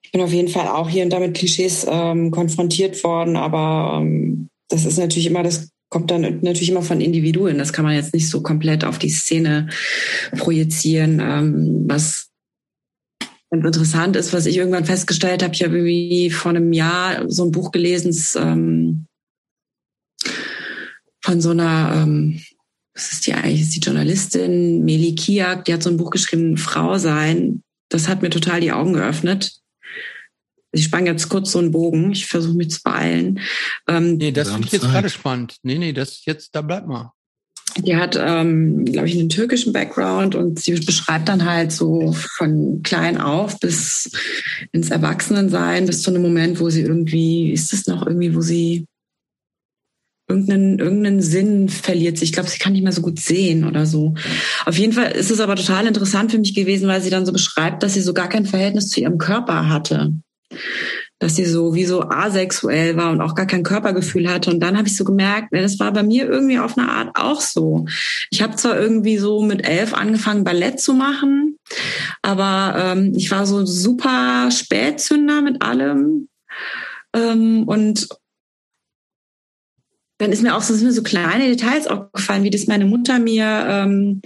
[0.01, 3.99] Ich bin auf jeden Fall auch hier und da mit Klischees ähm, konfrontiert worden, aber
[4.01, 7.57] ähm, das ist natürlich immer das kommt dann natürlich immer von Individuen.
[7.57, 9.67] Das kann man jetzt nicht so komplett auf die Szene
[10.37, 11.19] projizieren.
[11.21, 12.29] Ähm, was
[13.51, 17.51] interessant ist, was ich irgendwann festgestellt habe, ich habe irgendwie vor einem Jahr so ein
[17.51, 19.07] Buch gelesen, ähm,
[21.21, 22.41] von so einer, ähm,
[22.93, 26.55] was ist die eigentlich, ist die Journalistin Meli Kiak, die hat so ein Buch geschrieben,
[26.55, 27.63] Frau sein.
[27.89, 29.64] Das hat mir total die Augen geöffnet.
[30.75, 32.11] Ich spann jetzt kurz so einen Bogen.
[32.11, 33.39] Ich versuche mich zu beeilen.
[33.87, 35.55] Ähm, nee, das finde ich jetzt gerade spannend.
[35.63, 37.13] Nee, nee, das jetzt, da bleibt mal.
[37.77, 42.81] Die hat, ähm, glaube ich, einen türkischen Background und sie beschreibt dann halt so von
[42.83, 44.11] klein auf bis
[44.71, 48.85] ins Erwachsenensein, bis zu einem Moment, wo sie irgendwie, ist es noch irgendwie, wo sie
[50.27, 52.21] irgendeinen, irgendeinen Sinn verliert.
[52.21, 54.13] Ich glaube, sie kann nicht mehr so gut sehen oder so.
[54.65, 57.33] Auf jeden Fall ist es aber total interessant für mich gewesen, weil sie dann so
[57.33, 60.13] beschreibt, dass sie so gar kein Verhältnis zu ihrem Körper hatte
[61.19, 64.51] dass sie so wie so asexuell war und auch gar kein Körpergefühl hatte.
[64.51, 67.41] Und dann habe ich so gemerkt, das war bei mir irgendwie auf eine Art auch
[67.41, 67.85] so.
[68.31, 71.57] Ich habe zwar irgendwie so mit elf angefangen, Ballett zu machen,
[72.21, 76.27] aber ähm, ich war so super Spätzünder mit allem.
[77.13, 78.09] Ähm, und
[80.17, 83.19] dann ist mir auch so, sind mir so kleine Details aufgefallen, wie das meine Mutter
[83.19, 84.21] mir ähm,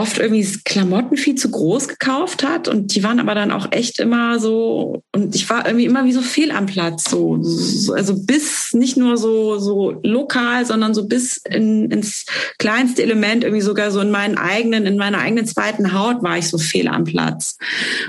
[0.00, 4.00] oft irgendwie Klamotten viel zu groß gekauft hat und die waren aber dann auch echt
[4.00, 8.14] immer so und ich war irgendwie immer wie so fehl am Platz so, so also
[8.16, 12.26] bis nicht nur so so lokal sondern so bis in, ins
[12.58, 16.48] kleinste Element irgendwie sogar so in meinen eigenen in meiner eigenen zweiten Haut war ich
[16.48, 17.56] so fehl am Platz.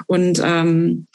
[0.07, 1.07] Und ähm,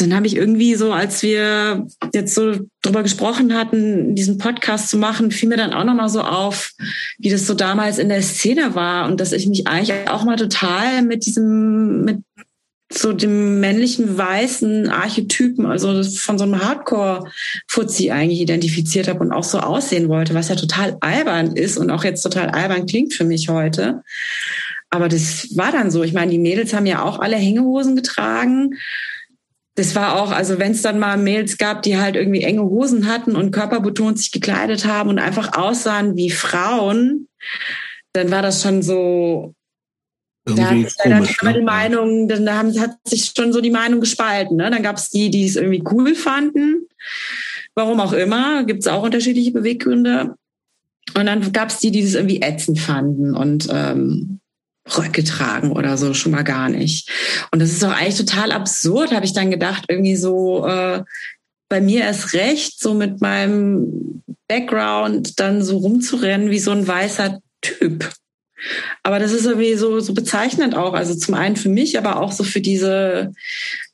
[0.00, 4.98] dann habe ich irgendwie so als wir jetzt so drüber gesprochen hatten diesen Podcast zu
[4.98, 6.72] machen fiel mir dann auch noch mal so auf
[7.18, 10.36] wie das so damals in der Szene war und dass ich mich eigentlich auch mal
[10.36, 12.18] total mit diesem, mit
[12.92, 19.44] so dem männlichen weißen Archetypen, also von so einem Hardcore-Fuzzi eigentlich identifiziert habe und auch
[19.44, 23.24] so aussehen wollte, was ja total albern ist und auch jetzt total albern klingt für
[23.24, 24.02] mich heute.
[24.90, 26.02] Aber das war dann so.
[26.02, 28.74] Ich meine, die Mädels haben ja auch alle Hängehosen getragen.
[29.80, 33.06] Das war auch, also wenn es dann mal Mädels gab, die halt irgendwie enge Hosen
[33.06, 37.28] hatten und körperbetont sich gekleidet haben und einfach aussahen wie Frauen,
[38.12, 39.54] dann war das schon so,
[40.44, 41.58] irgendwie da komisch, dann ne?
[41.60, 44.58] die Meinung, dann da haben, hat sich schon so die Meinung gespalten.
[44.58, 44.70] Ne?
[44.70, 46.86] Dann gab es die, die es irgendwie cool fanden.
[47.74, 50.34] Warum auch immer, gibt es auch unterschiedliche Beweggründe.
[51.16, 54.40] Und dann gab es die, die es irgendwie ätzend fanden und ähm,
[54.88, 57.10] Röcke tragen oder so schon mal gar nicht.
[57.52, 61.02] Und das ist doch eigentlich total absurd, habe ich dann gedacht, irgendwie so äh,
[61.68, 67.38] bei mir erst recht, so mit meinem Background dann so rumzurennen wie so ein weißer
[67.60, 68.10] Typ.
[69.02, 70.94] Aber das ist irgendwie so, so bezeichnend auch.
[70.94, 73.32] Also zum einen für mich, aber auch so für diese,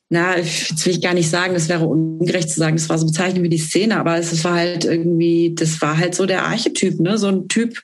[0.09, 3.05] na, jetzt will ich gar nicht sagen, das wäre ungerecht zu sagen, das war so
[3.05, 6.99] bezeichnend wie die Szene, aber es war halt irgendwie, das war halt so der Archetyp,
[7.01, 7.17] ne?
[7.17, 7.81] So ein Typ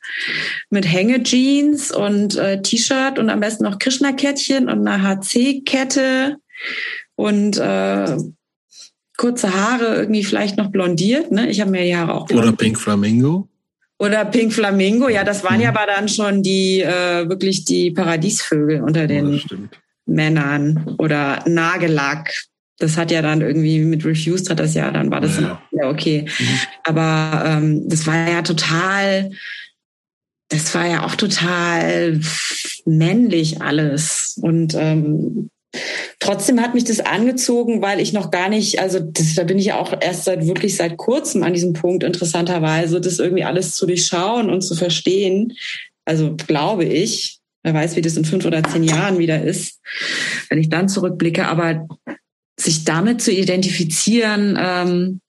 [0.70, 6.38] mit Hängejeans und äh, T-Shirt und am besten noch Krishna-Kettchen und einer HC-Kette
[7.16, 8.18] und äh,
[9.18, 11.50] kurze Haare, irgendwie vielleicht noch blondiert, ne?
[11.50, 12.54] Ich habe mir die Haare auch blondiert.
[12.54, 13.50] Oder Pink Flamingo.
[14.00, 15.62] Oder Pink Flamingo, ja, das waren mhm.
[15.62, 19.68] ja aber dann schon die äh, wirklich die Paradiesvögel unter den oh,
[20.06, 22.34] Männern oder Nagellack.
[22.80, 25.90] Das hat ja dann irgendwie mit Refused hat das ja, dann war das ja, ja
[25.90, 26.26] okay.
[26.28, 26.60] Mhm.
[26.84, 29.32] Aber ähm, das war ja total,
[30.50, 32.20] das war ja auch total
[32.86, 34.38] männlich alles.
[34.42, 35.50] Und ähm,
[36.20, 39.74] Trotzdem hat mich das angezogen, weil ich noch gar nicht, also das, da bin ich
[39.74, 44.50] auch erst seit wirklich seit kurzem an diesem Punkt interessanterweise, das irgendwie alles zu durchschauen
[44.50, 45.54] und zu verstehen.
[46.06, 49.80] Also glaube ich, wer weiß, wie das in fünf oder zehn Jahren wieder ist,
[50.50, 51.88] wenn ich dann zurückblicke, aber
[52.60, 55.22] sich damit zu identifizieren, ähm,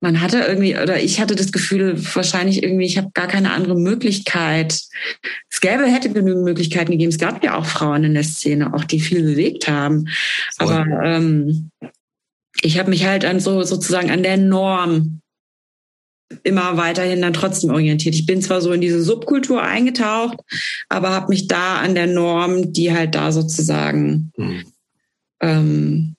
[0.00, 3.74] man hatte irgendwie, oder ich hatte das Gefühl, wahrscheinlich irgendwie, ich habe gar keine andere
[3.74, 4.80] Möglichkeit.
[5.50, 7.10] Es gäbe, hätte genügend Möglichkeiten gegeben.
[7.10, 10.08] Es gab ja auch Frauen in der Szene, auch die viel bewegt haben.
[10.56, 10.68] Voll.
[10.68, 11.70] Aber ähm,
[12.62, 15.20] ich habe mich halt an so sozusagen an der Norm
[16.42, 18.14] immer weiterhin dann trotzdem orientiert.
[18.14, 20.38] Ich bin zwar so in diese Subkultur eingetaucht,
[20.88, 24.64] aber habe mich da an der Norm, die halt da sozusagen, mhm.
[25.40, 26.16] ähm,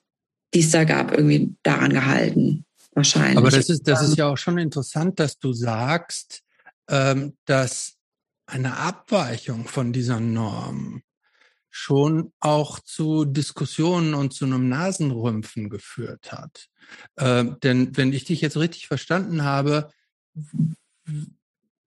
[0.52, 3.38] die es da gab, irgendwie daran gehalten wahrscheinlich.
[3.38, 6.42] Aber das ist, das ist ja auch schon interessant, dass du sagst,
[6.88, 7.96] ähm, dass
[8.46, 11.02] eine Abweichung von dieser Norm
[11.70, 16.68] schon auch zu Diskussionen und zu einem Nasenrümpfen geführt hat.
[17.16, 19.90] Ähm, denn wenn ich dich jetzt richtig verstanden habe,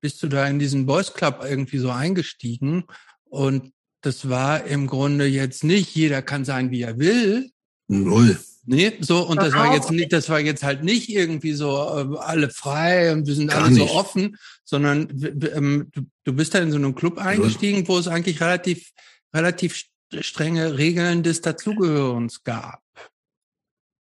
[0.02, 2.86] bist du da in diesen Boys Club irgendwie so eingestiegen
[3.26, 3.72] und
[4.02, 7.50] das war im Grunde jetzt nicht, jeder kann sein, wie er will.
[7.88, 8.38] Null.
[8.66, 12.18] Nee, so, und das war jetzt nicht, das war jetzt halt nicht irgendwie so äh,
[12.20, 15.10] alle frei und wir sind Gar alle so offen, sondern
[15.54, 18.92] ähm, du, du bist da in so einem Club eingestiegen, wo es eigentlich relativ,
[19.34, 19.84] relativ
[20.20, 22.82] strenge Regeln des Dazugehörens gab.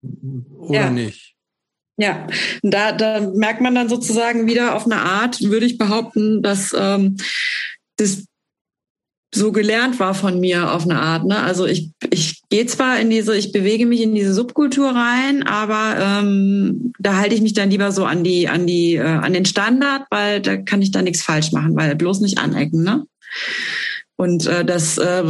[0.02, 0.90] Oder ja.
[0.90, 1.36] nicht?
[1.98, 2.28] Ja,
[2.64, 7.18] da, da merkt man dann sozusagen wieder auf eine Art, würde ich behaupten, dass ähm,
[7.98, 8.26] das
[9.34, 11.26] so gelernt war von mir auf eine Art.
[11.26, 11.40] Ne?
[11.42, 15.98] Also ich, ich gehe zwar in diese, ich bewege mich in diese Subkultur rein, aber
[16.00, 19.46] ähm, da halte ich mich dann lieber so an die, an die, äh, an den
[19.46, 23.06] Standard, weil da kann ich da nichts falsch machen, weil bloß nicht anecken, ne?
[24.16, 25.24] Und äh, das, äh,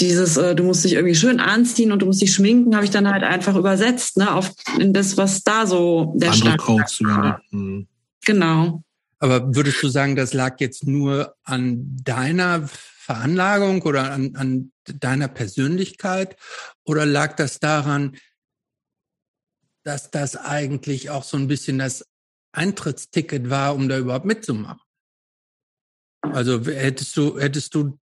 [0.00, 2.90] dieses, äh, du musst dich irgendwie schön anziehen und du musst dich schminken, habe ich
[2.90, 7.42] dann halt einfach übersetzt, ne, auf in das, was da so der Andere Codes war.
[7.50, 7.88] Mhm.
[8.24, 8.82] Genau.
[9.18, 15.28] Aber würdest du sagen, das lag jetzt nur an deiner Veranlagung oder an, an deiner
[15.28, 16.36] Persönlichkeit?
[16.84, 18.16] Oder lag das daran,
[19.82, 22.06] dass das eigentlich auch so ein bisschen das
[22.52, 24.80] Eintrittsticket war, um da überhaupt mitzumachen?
[26.20, 27.98] Also hättest du, hättest du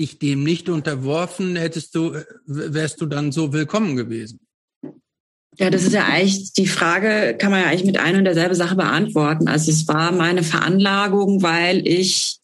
[0.00, 2.14] dich dem nicht unterworfen, hättest du,
[2.46, 4.40] wärst du dann so willkommen gewesen?
[5.56, 8.54] Ja, das ist ja eigentlich die Frage, kann man ja eigentlich mit ein und derselbe
[8.54, 9.46] Sache beantworten.
[9.46, 12.38] Also es war meine Veranlagung, weil ich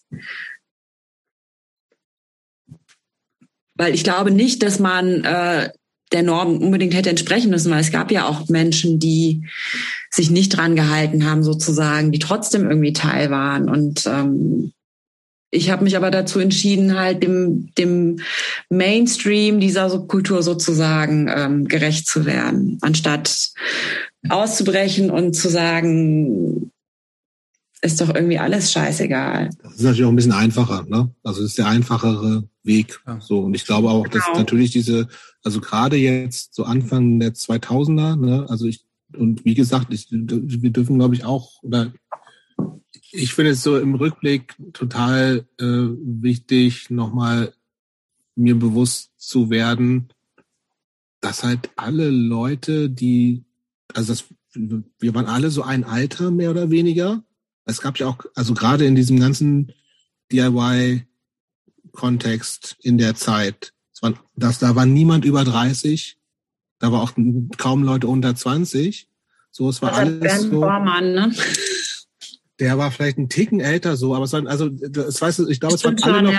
[3.78, 5.70] Weil ich glaube nicht, dass man äh,
[6.12, 9.47] der Norm unbedingt hätte entsprechen müssen, weil es gab ja auch Menschen, die
[10.11, 13.69] sich nicht dran gehalten haben, sozusagen, die trotzdem irgendwie Teil waren.
[13.69, 14.73] Und ähm,
[15.51, 18.18] ich habe mich aber dazu entschieden, halt dem, dem
[18.68, 23.51] Mainstream dieser Kultur sozusagen ähm, gerecht zu werden, anstatt
[24.28, 26.73] auszubrechen und zu sagen,
[27.82, 29.51] ist doch irgendwie alles scheißegal.
[29.62, 31.10] Das ist natürlich auch ein bisschen einfacher, ne?
[31.23, 33.01] Also es ist der einfachere Weg.
[33.06, 33.20] Ja.
[33.20, 34.39] So und ich glaube auch, dass genau.
[34.39, 35.09] natürlich diese,
[35.44, 38.47] also gerade jetzt so Anfang der 2000er, ne?
[38.48, 38.85] Also ich
[39.16, 41.93] und wie gesagt, ich, wir dürfen glaube ich auch oder
[43.16, 47.52] ich finde es so im Rückblick total äh, wichtig, nochmal
[48.34, 50.09] mir bewusst zu werden,
[51.20, 53.44] dass halt alle Leute, die,
[53.94, 54.24] also das,
[54.55, 57.22] wir waren alle so ein Alter mehr oder weniger
[57.66, 59.72] es gab ja auch, also gerade in diesem ganzen
[60.32, 66.16] DIY-Kontext in der Zeit, es war, das, da war niemand über 30,
[66.78, 67.10] da war auch
[67.59, 69.09] kaum Leute unter 20.
[69.51, 70.60] So, es war also alles Bernd so.
[70.60, 71.34] Bormann, ne?
[72.59, 75.74] Der war vielleicht ein Ticken älter so, aber es war, also, es weiß, ich glaube,
[75.74, 76.39] es waren alle noch,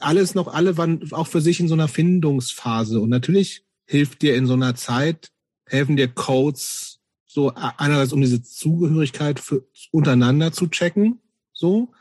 [0.00, 3.00] alles noch, alle waren auch für sich in so einer Findungsphase.
[3.00, 5.30] Und natürlich hilft dir in so einer Zeit,
[5.66, 11.20] helfen dir Codes, so einerseits um diese Zugehörigkeit für, untereinander zu checken,
[11.52, 11.92] so.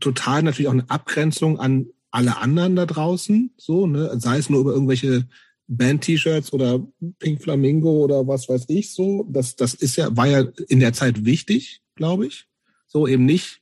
[0.00, 4.60] total natürlich auch eine Abgrenzung an alle anderen da draußen, so, ne, sei es nur
[4.60, 5.28] über irgendwelche
[5.68, 6.86] Band-T-Shirts oder
[7.18, 9.26] Pink Flamingo oder was weiß ich so.
[9.28, 12.46] Das, das ist ja, war ja in der Zeit wichtig, glaube ich.
[12.96, 13.60] So eben nicht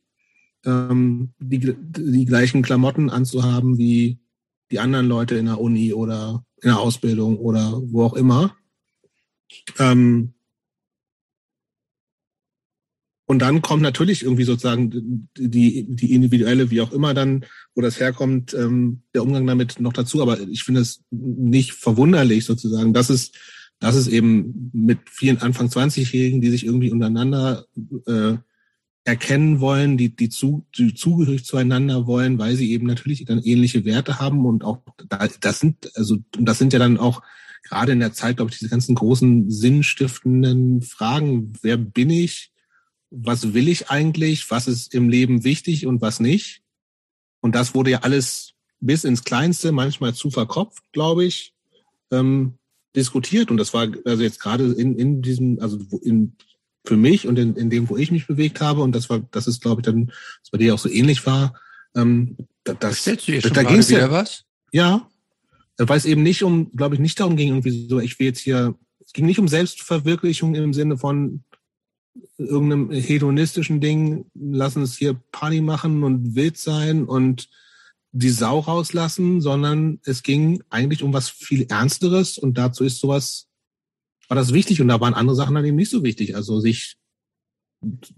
[0.65, 4.21] ähm, die, die gleichen Klamotten anzuhaben wie
[4.71, 8.57] die anderen Leute in der Uni oder in der Ausbildung oder wo auch immer.
[9.81, 10.35] Ähm,
[13.27, 17.45] und dann kommt natürlich irgendwie sozusagen die, die individuelle, wie auch immer dann,
[17.75, 20.23] wo das herkommt, ähm, der Umgang damit noch dazu.
[20.23, 23.33] Aber ich finde es nicht verwunderlich sozusagen, dass es,
[23.81, 27.67] dass es eben mit vielen Anfang 20-Jährigen, die sich irgendwie untereinander
[28.07, 28.37] äh,
[29.05, 33.85] erkennen wollen, die, die, zu, die zugehörig zueinander wollen, weil sie eben natürlich dann ähnliche
[33.85, 37.23] Werte haben und auch da, das sind, also das sind ja dann auch
[37.63, 42.53] gerade in der Zeit, glaube ich, diese ganzen großen sinnstiftenden Fragen, wer bin ich,
[43.11, 46.63] was will ich eigentlich, was ist im Leben wichtig und was nicht.
[47.41, 51.55] Und das wurde ja alles bis ins Kleinste, manchmal zu verkopft, glaube ich,
[52.11, 52.55] ähm,
[52.97, 53.51] diskutiert.
[53.51, 56.37] Und das war also jetzt gerade in, in diesem, also in
[56.85, 58.83] für mich und in, in dem, wo ich mich bewegt habe.
[58.83, 61.55] Und das war, das ist, glaube ich, dann, was bei dir auch so ähnlich war.
[61.97, 64.45] Ähm, das, Stellst du dir schon da ging wieder ja, was?
[64.73, 65.09] Ja,
[65.79, 68.41] weil es eben nicht um, glaube ich, nicht darum ging, irgendwie so, ich will jetzt
[68.41, 68.75] hier,
[69.05, 71.45] es ging nicht um Selbstverwirklichung im Sinne von
[72.39, 77.49] irgendeinem hedonistischen Ding, lassen es hier Party machen und wild sein und
[78.13, 83.49] die Sau rauslassen, sondern es ging eigentlich um was viel Ernsteres und dazu ist sowas
[84.29, 86.37] war das wichtig und da waren andere Sachen dann eben nicht so wichtig.
[86.37, 86.97] Also sich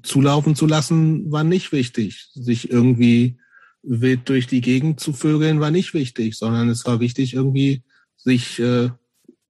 [0.02, 2.28] zulaufen zu lassen war nicht wichtig.
[2.34, 3.38] Sich irgendwie
[3.82, 7.82] wild durch die Gegend zu vögeln war nicht wichtig, sondern es war wichtig irgendwie
[8.16, 8.90] sich äh,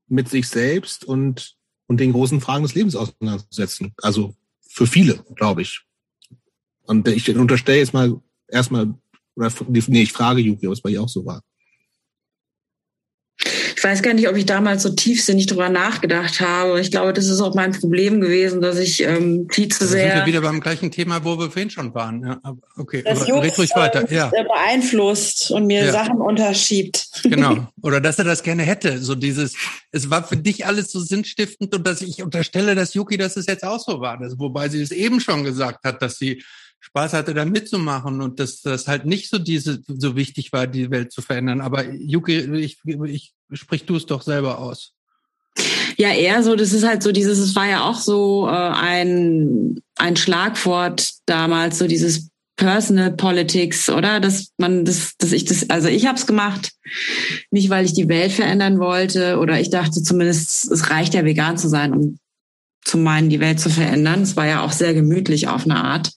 [0.08, 1.56] mit sich selbst und
[1.88, 3.94] und den großen Fragen des Lebens auseinanderzusetzen.
[4.02, 5.82] Also für viele, glaube ich.
[6.82, 8.92] Und ich unterstelle jetzt mal erstmal,
[9.36, 11.42] oder nee, ich frage Yuki, ob es bei ihr auch so war
[13.82, 16.80] weiß gar nicht, ob ich damals so tiefsinnig drüber nachgedacht habe.
[16.80, 20.08] Ich glaube, das ist auch mein Problem gewesen, dass ich ähm, viel zu sehr.
[20.08, 22.24] Sind wir wieder beim gleichen Thema, wo wir vorhin schon waren.
[22.24, 22.40] Ja,
[22.76, 24.10] okay, das aber red ruhig weiter.
[24.10, 24.30] Ja.
[24.30, 25.92] beeinflusst und mir ja.
[25.92, 27.06] Sachen unterschiebt.
[27.26, 27.66] Genau.
[27.82, 28.98] Oder dass er das gerne hätte.
[28.98, 29.54] So dieses,
[29.90, 33.46] es war für dich alles so sinnstiftend und dass ich unterstelle, dass Yuki, dass es
[33.46, 34.18] jetzt auch so war.
[34.18, 36.42] Das, wobei sie es eben schon gesagt hat, dass sie
[36.86, 40.90] Spaß hatte, da mitzumachen und dass das halt nicht so diese so wichtig war, die
[40.92, 41.60] Welt zu verändern.
[41.60, 44.92] Aber Yuki, ich, ich sprich du es doch selber aus.
[45.96, 49.80] Ja, eher so, das ist halt so dieses, es war ja auch so äh, ein,
[49.96, 54.20] ein Schlagwort damals, so dieses Personal Politics, oder?
[54.20, 56.70] Dass man das, dass ich das, also ich habe es gemacht,
[57.50, 61.58] nicht weil ich die Welt verändern wollte oder ich dachte zumindest, es reicht ja vegan
[61.58, 62.18] zu sein, um
[62.86, 64.22] zu meinen, die Welt zu verändern.
[64.22, 66.12] Es war ja auch sehr gemütlich auf eine Art.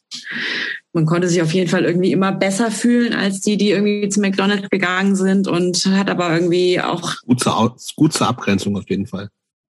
[0.93, 4.21] Man konnte sich auf jeden Fall irgendwie immer besser fühlen als die, die irgendwie zu
[4.21, 7.15] McDonald's gegangen sind und hat aber irgendwie auch.
[7.25, 9.29] Gut zur, gut zur Abgrenzung auf jeden Fall.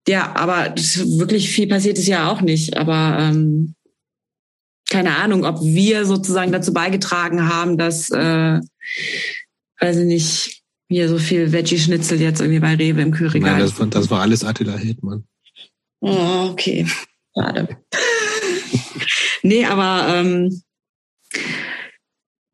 [0.08, 2.76] Ja, aber wirklich viel passiert ist ja auch nicht.
[2.76, 3.74] Aber ähm,
[4.90, 8.60] keine Ahnung, ob wir sozusagen dazu beigetragen haben, dass, äh,
[9.80, 13.52] weiß ich nicht, hier so viel Veggie-Schnitzel jetzt irgendwie bei Rewe im Kühlregal.
[13.52, 15.27] Nein, das, war, das war alles Attila Hildmann.
[16.00, 16.86] Oh, okay.
[17.36, 17.68] Schade.
[19.42, 20.62] nee, aber ähm,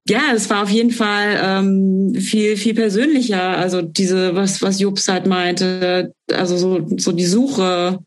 [0.06, 3.56] ja, es war auf jeden Fall ähm, viel, viel persönlicher.
[3.56, 7.98] Also diese, was, was Jobs halt meinte, also so, so die Suche,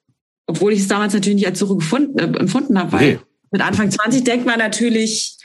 [0.45, 3.19] obwohl ich es damals natürlich nicht als Suche gefunden, äh, empfunden habe, weil nee.
[3.51, 5.37] mit Anfang 20 denkt man natürlich,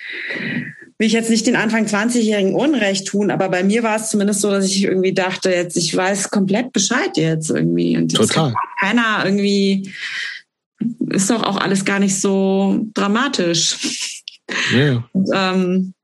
[1.02, 4.40] will ich jetzt nicht den Anfang 20-Jährigen Unrecht tun, aber bei mir war es zumindest
[4.40, 7.96] so, dass ich irgendwie dachte, jetzt, ich weiß komplett Bescheid jetzt irgendwie.
[7.96, 8.54] Und Total.
[8.78, 9.92] keiner irgendwie,
[11.08, 14.20] ist doch auch alles gar nicht so dramatisch.
[14.72, 15.08] Ja.
[15.12, 15.94] Und, ähm,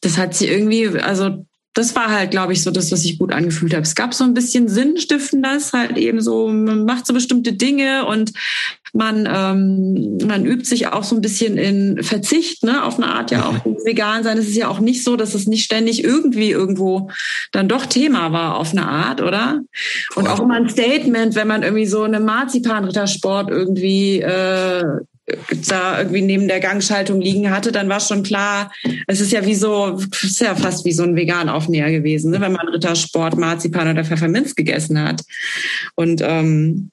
[0.00, 1.44] das hat sie irgendwie, also
[1.80, 3.82] das war halt, glaube ich, so das, was ich gut angefühlt habe.
[3.82, 8.32] Es gab so ein bisschen Sinnstiftendes, halt eben so, man macht so bestimmte Dinge und
[8.92, 13.30] man, ähm, man übt sich auch so ein bisschen in Verzicht, ne, auf eine Art
[13.30, 14.36] ja auch vegan sein.
[14.36, 17.10] Es ist ja auch nicht so, dass es nicht ständig irgendwie irgendwo
[17.52, 19.60] dann doch Thema war auf eine Art, oder?
[20.16, 24.84] Und auch immer ein Statement, wenn man irgendwie so eine Marzipanrittersport irgendwie äh,
[25.68, 28.72] da irgendwie neben der Gangschaltung liegen hatte, dann war schon klar,
[29.06, 32.52] es ist ja wie so, ist ja fast wie so ein Vegan-Aufnäher gewesen, ne, wenn
[32.52, 35.22] man Rittersport, Marzipan oder Pfefferminz gegessen hat.
[35.94, 36.90] Und ähm,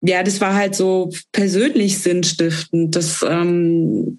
[0.00, 2.96] ja, das war halt so persönlich sinnstiftend.
[2.96, 4.18] Das ähm,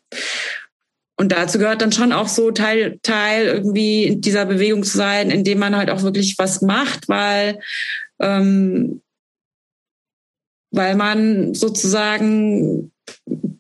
[1.16, 5.30] und dazu gehört dann schon auch so Teil, Teil irgendwie in dieser Bewegung zu sein,
[5.30, 7.60] indem man halt auch wirklich was macht, weil
[8.20, 9.02] ähm,
[10.72, 12.92] weil man sozusagen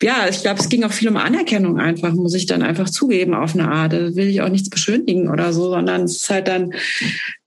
[0.02, 3.34] ja, ich glaube, es ging auch viel um Anerkennung einfach, muss ich dann einfach zugeben
[3.34, 3.94] auf eine Art.
[3.94, 6.74] Da will ich auch nichts beschönigen oder so, sondern es ist halt dann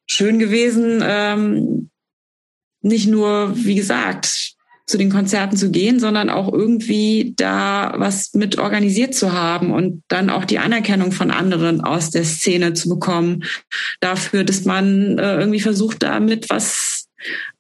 [0.07, 1.91] schön gewesen, ähm,
[2.81, 4.57] nicht nur, wie gesagt,
[4.87, 10.05] zu den Konzerten zu gehen, sondern auch irgendwie da was mit organisiert zu haben und
[10.07, 13.43] dann auch die Anerkennung von anderen aus der Szene zu bekommen
[14.01, 17.06] dafür, dass man äh, irgendwie versucht, damit was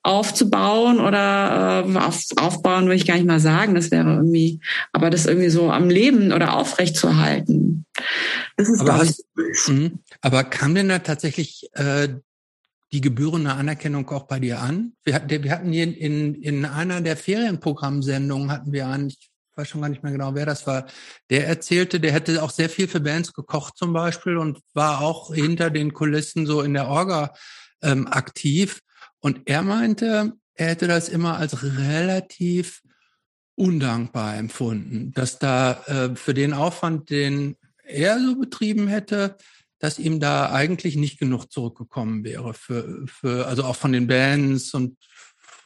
[0.02, 4.60] aufzubauen oder äh, auf, aufbauen will ich gar nicht mal sagen, das wäre irgendwie,
[4.92, 7.86] aber das irgendwie so am Leben oder aufrecht zu halten.
[8.56, 9.24] Das ist aber, hast,
[9.66, 12.08] mh, aber kam denn da tatsächlich äh,
[12.92, 14.92] die gebührende Anerkennung auch bei dir an?
[15.04, 19.68] Wir hatten, wir hatten hier in, in einer der Ferienprogrammsendungen hatten wir an, ich weiß
[19.68, 20.86] schon gar nicht mehr genau, wer das war,
[21.30, 25.34] der erzählte, der hätte auch sehr viel für Bands gekocht zum Beispiel und war auch
[25.34, 27.34] hinter den Kulissen so in der Orga
[27.82, 28.80] ähm, aktiv.
[29.20, 32.82] Und er meinte, er hätte das immer als relativ
[33.54, 39.36] undankbar empfunden, dass da äh, für den Aufwand, den er so betrieben hätte,
[39.78, 44.74] dass ihm da eigentlich nicht genug zurückgekommen wäre für, für also auch von den Bands
[44.74, 44.96] und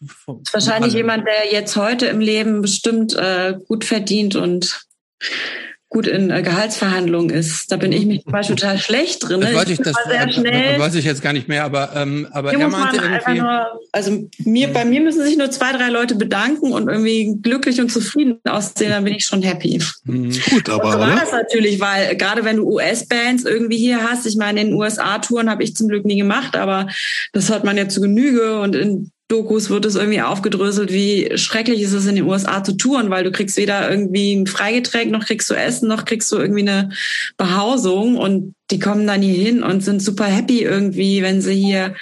[0.07, 4.87] von, wahrscheinlich jemand, der jetzt heute im Leben bestimmt äh, gut verdient und
[5.91, 7.71] gut in äh, Gehaltsverhandlungen ist.
[7.73, 9.41] Da bin ich mich zum Beispiel total schlecht drin.
[9.41, 10.79] Das weiß ich, das, sehr äh, schnell.
[10.79, 13.41] weiß ich jetzt gar nicht mehr, aber, ähm, aber er meinte irgendwie.
[13.41, 17.81] Nur, also mir, bei mir müssen sich nur zwei, drei Leute bedanken und irgendwie glücklich
[17.81, 19.83] und zufrieden aussehen, dann bin ich schon happy.
[20.05, 20.33] Mhm.
[20.51, 20.93] Gut, aber.
[20.93, 24.69] So war das natürlich, weil gerade wenn du US-Bands irgendwie hier hast, ich meine, in
[24.69, 26.87] den USA-Touren habe ich zum Glück nie gemacht, aber
[27.33, 31.83] das hat man ja zu Genüge und in Dokus wird es irgendwie aufgedröselt, wie schrecklich
[31.83, 35.25] ist es in den USA zu touren, weil du kriegst weder irgendwie ein Freigetränk, noch
[35.25, 36.91] kriegst du Essen, noch kriegst du irgendwie eine
[37.37, 38.17] Behausung.
[38.17, 41.95] Und die kommen dann hier hin und sind super happy irgendwie, wenn sie hier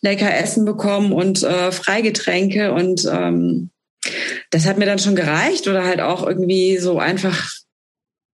[0.00, 2.72] lecker Essen bekommen und äh, Freigetränke.
[2.72, 3.68] Und ähm,
[4.50, 7.50] das hat mir dann schon gereicht oder halt auch irgendwie so einfach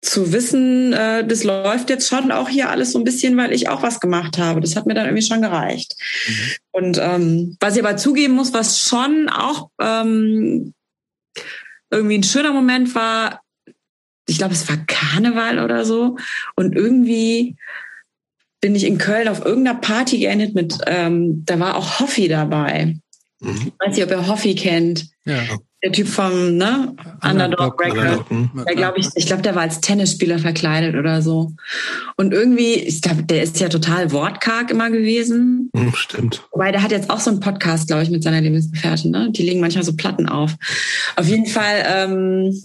[0.04, 3.70] zu wissen, äh, das läuft jetzt schon auch hier alles so ein bisschen, weil ich
[3.70, 4.60] auch was gemacht habe.
[4.60, 5.96] Das hat mir dann irgendwie schon gereicht.
[6.28, 6.52] Mhm.
[6.72, 10.74] Und ähm, was ich aber zugeben muss, was schon auch ähm,
[11.90, 13.42] irgendwie ein schöner Moment war,
[14.28, 16.18] ich glaube, es war Karneval oder so.
[16.56, 17.56] Und irgendwie
[18.60, 22.98] bin ich in Köln auf irgendeiner Party geendet mit, ähm, da war auch Hoffi dabei.
[23.40, 23.56] Mhm.
[23.68, 25.08] Ich weiß nicht, ob ihr Hoffi kennt.
[25.26, 25.44] Ja
[25.84, 26.96] der Typ vom ne?
[27.24, 28.26] Underdog Record.
[28.68, 31.52] Der glaube ich, ich glaube, der war als Tennisspieler verkleidet oder so.
[32.16, 35.70] Und irgendwie, ich glaube, der ist ja total wortkarg immer gewesen.
[35.76, 36.44] Hm, stimmt.
[36.52, 39.12] Wobei der hat jetzt auch so einen Podcast, glaube ich, mit seiner Lebensgefährtin.
[39.12, 39.32] Ne?
[39.32, 40.56] Die legen manchmal so Platten auf.
[41.18, 41.84] Auf jeden Fall.
[41.86, 42.64] Ähm,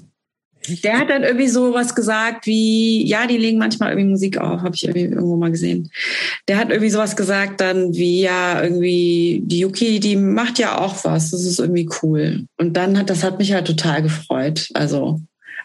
[0.83, 4.61] der hat dann irgendwie so was gesagt wie, ja, die legen manchmal irgendwie Musik auf,
[4.61, 5.91] habe ich irgendwie irgendwo mal gesehen.
[6.47, 11.05] Der hat irgendwie sowas gesagt dann wie, ja, irgendwie, die Yuki, die macht ja auch
[11.05, 12.47] was, das ist irgendwie cool.
[12.57, 14.69] Und dann hat, das hat mich halt total gefreut.
[14.75, 15.21] Also,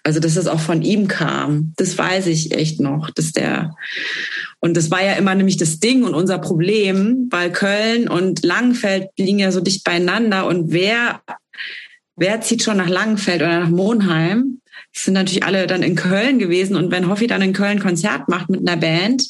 [0.06, 3.74] also, dass das auch von ihm kam, das weiß ich echt noch, dass der,
[4.60, 9.08] und das war ja immer nämlich das Ding und unser Problem, weil Köln und Langenfeld
[9.18, 11.22] liegen ja so dicht beieinander und wer,
[12.18, 14.60] wer zieht schon nach Langenfeld oder nach Monheim?
[14.94, 16.76] Sind natürlich alle dann in Köln gewesen.
[16.76, 19.28] Und wenn Hoffi dann in Köln Konzert macht mit einer Band,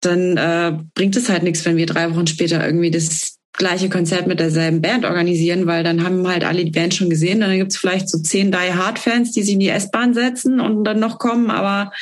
[0.00, 4.26] dann äh, bringt es halt nichts, wenn wir drei Wochen später irgendwie das gleiche Konzert
[4.26, 7.40] mit derselben Band organisieren, weil dann haben halt alle die Band schon gesehen.
[7.40, 10.84] Dann gibt's vielleicht so zehn Die Hard Fans, die sich in die S-Bahn setzen und
[10.84, 11.50] dann noch kommen.
[11.50, 11.92] Aber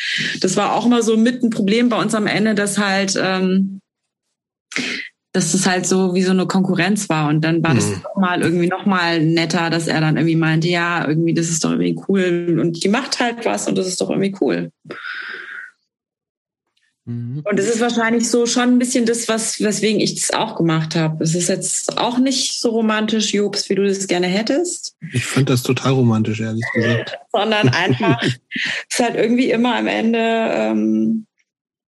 [0.40, 3.80] das war auch immer so mit ein Problem bei uns am Ende, dass halt ähm,
[5.32, 7.28] dass es halt so wie so eine Konkurrenz war.
[7.28, 7.76] Und dann war mhm.
[7.76, 7.86] das
[8.16, 11.70] mal irgendwie noch mal netter, dass er dann irgendwie meinte, ja, irgendwie, das ist doch
[11.70, 12.58] irgendwie cool.
[12.60, 14.72] Und die macht halt was und das ist doch irgendwie cool.
[17.04, 17.42] Mhm.
[17.44, 20.94] Und es ist wahrscheinlich so schon ein bisschen das, was, weswegen ich das auch gemacht
[20.96, 21.22] habe.
[21.22, 24.96] Es ist jetzt auch nicht so romantisch, Jobs, wie du das gerne hättest.
[25.12, 27.18] Ich fand das total romantisch, ehrlich gesagt.
[27.32, 28.38] Sondern einfach, es
[28.90, 31.26] ist halt irgendwie immer am Ende, ähm,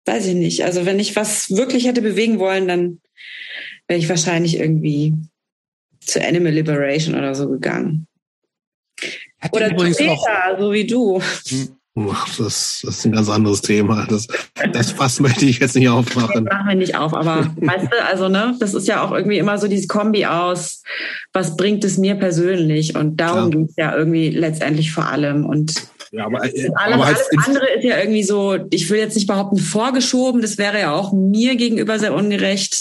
[0.06, 0.64] weiß ich nicht.
[0.64, 3.01] Also wenn ich was wirklich hätte bewegen wollen, dann
[3.92, 5.14] wäre ich wahrscheinlich irgendwie
[6.00, 8.08] zu Animal Liberation oder so gegangen.
[9.42, 11.22] Hat oder zu Peter, so wie du.
[11.50, 11.76] Hm.
[12.38, 14.08] Das, das ist ein ganz anderes Thema.
[14.10, 14.28] Das,
[14.72, 16.46] das Fass möchte ich jetzt nicht aufmachen.
[16.46, 19.40] Das machen wir nicht auf, aber weißt du, also ne, das ist ja auch irgendwie
[19.40, 20.84] immer so diese Kombi aus,
[21.34, 22.96] was bringt es mir persönlich?
[22.96, 23.58] Und darum ja.
[23.58, 25.46] geht es ja irgendwie letztendlich vor allem.
[25.46, 25.74] Und
[26.12, 29.28] ja, aber, äh, alles, aber alles andere ist ja irgendwie so, ich will jetzt nicht
[29.28, 32.76] behaupten, vorgeschoben, das wäre ja auch mir gegenüber sehr ungerecht,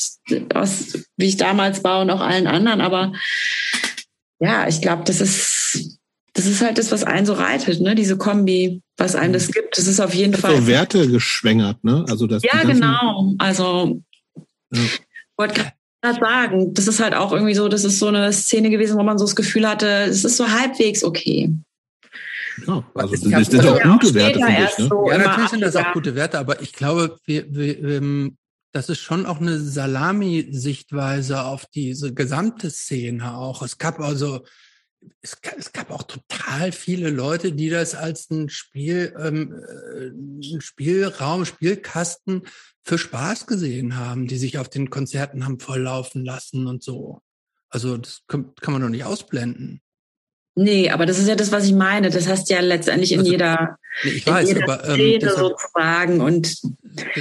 [0.52, 3.12] aus, wie ich damals war und auch allen anderen, aber
[4.40, 5.98] ja, ich glaube, das ist,
[6.32, 7.94] das ist halt das, was einen so reitet, ne?
[7.94, 9.76] Diese Kombi, was einem das gibt.
[9.76, 10.56] Das ist auf jeden das Fall.
[10.56, 12.04] So Werte geschwängert, ne?
[12.08, 12.42] Also das.
[12.42, 13.34] Ja, genau.
[13.38, 14.00] Also
[14.72, 14.80] ja.
[15.36, 18.96] wollte gerade sagen, das ist halt auch irgendwie so, das ist so eine Szene gewesen,
[18.96, 21.52] wo man so das Gefühl hatte, es ist so halbwegs okay.
[22.66, 24.78] Ja, also das, das sind auch gute Werte, finde ich.
[24.78, 24.88] Ne?
[24.88, 28.36] So ja, natürlich sind das auch gute Werte, aber ich glaube, wir, wir, ähm,
[28.72, 33.62] das ist schon auch eine Salami-Sichtweise auf diese gesamte Szene auch.
[33.62, 34.44] Es gab also,
[35.22, 40.60] es, es gab auch total viele Leute, die das als ein Spiel, ähm, äh, ein
[40.60, 42.42] Spielraum, Spielkasten
[42.82, 47.20] für Spaß gesehen haben, die sich auf den Konzerten haben volllaufen lassen und so.
[47.70, 49.80] Also das kann, kann man doch nicht ausblenden.
[50.56, 52.10] Nee, aber das ist ja das, was ich meine.
[52.10, 55.38] Das hast ja letztendlich in also, jeder, ich weiß, in jeder aber, ähm, Szene deshalb,
[55.38, 56.20] sozusagen.
[56.20, 56.56] Und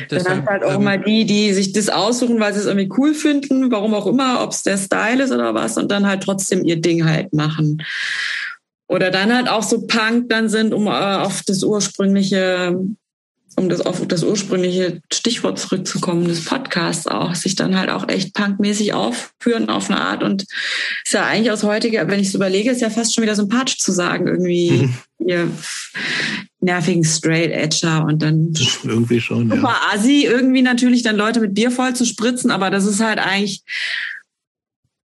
[0.10, 2.66] deshalb, dann hast halt auch ähm, immer die, die sich das aussuchen, weil sie es
[2.66, 6.08] irgendwie cool finden, warum auch immer, ob es der Style ist oder was, und dann
[6.08, 7.84] halt trotzdem ihr Ding halt machen.
[8.88, 12.76] Oder dann halt auch so Punk dann sind, um äh, auf das ursprüngliche
[13.60, 18.34] um das auf das ursprüngliche Stichwort zurückzukommen, des Podcasts auch, sich dann halt auch echt
[18.34, 20.44] punkmäßig aufführen auf eine Art und
[21.04, 23.78] ist ja eigentlich aus heutiger, wenn ich es überlege, ist ja fast schon wieder sympathisch
[23.78, 24.94] zu sagen, irgendwie, mhm.
[25.28, 25.52] ihr
[26.62, 28.54] nervigen Straight Edger und dann
[28.84, 29.94] irgendwie schon, super ja.
[29.94, 33.64] assi, irgendwie natürlich dann Leute mit Bier voll zu spritzen, aber das ist halt eigentlich,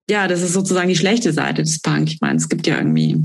[0.09, 2.09] ja, das ist sozusagen die schlechte Seite des Punk.
[2.09, 3.21] Ich meine, es gibt ja irgendwie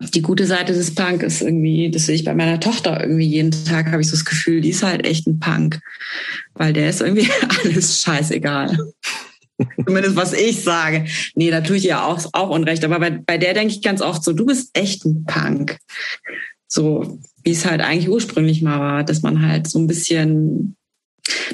[0.00, 3.50] die gute Seite des Punk ist irgendwie, das sehe ich bei meiner Tochter irgendwie jeden
[3.50, 5.80] Tag, habe ich so das Gefühl, die ist halt echt ein Punk.
[6.54, 7.28] Weil der ist irgendwie
[7.64, 8.78] alles scheißegal.
[9.84, 11.04] Zumindest was ich sage.
[11.34, 12.82] Nee, da tue ich ja auch, auch Unrecht.
[12.82, 15.78] Aber bei, bei der denke ich ganz oft so, du bist echt ein Punk.
[16.66, 20.76] So, wie es halt eigentlich ursprünglich mal war, dass man halt so ein bisschen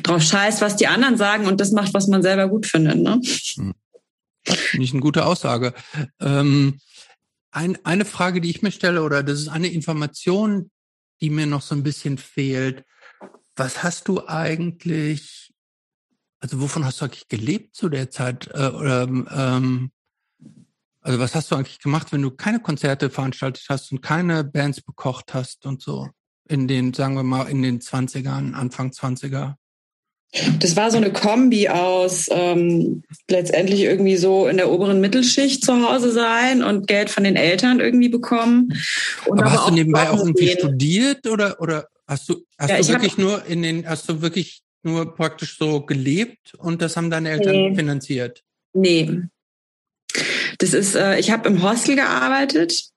[0.02, 2.98] drauf scheißt, was die anderen sagen und das macht, was man selber gut findet.
[2.98, 3.20] Ne?
[3.56, 3.74] Hm.
[4.78, 5.74] Ich eine gute Aussage.
[6.20, 6.78] Ähm,
[7.56, 10.70] ein, eine Frage, die ich mir stelle, oder das ist eine Information,
[11.22, 12.84] die mir noch so ein bisschen fehlt.
[13.56, 15.54] Was hast du eigentlich,
[16.38, 18.48] also wovon hast du eigentlich gelebt zu der Zeit?
[18.52, 19.90] Äh, oder, ähm,
[21.00, 24.82] also was hast du eigentlich gemacht, wenn du keine Konzerte veranstaltet hast und keine Bands
[24.82, 26.10] bekocht hast und so?
[26.48, 29.54] In den, sagen wir mal, in den 20ern, Anfang 20er?
[30.61, 35.89] Das war so eine Kombi aus ähm, letztendlich irgendwie so in der oberen Mittelschicht zu
[35.89, 38.73] Hause sein und Geld von den Eltern irgendwie bekommen.
[39.27, 40.59] Und aber, aber hast du nebenbei auch irgendwie gehen.
[40.59, 44.62] studiert oder oder hast du hast ja, du wirklich nur in den hast du wirklich
[44.82, 47.74] nur praktisch so gelebt und das haben deine Eltern nee.
[47.74, 48.43] finanziert?
[48.74, 49.23] Nee.
[50.59, 52.90] Das ist, äh, ich habe im Hostel gearbeitet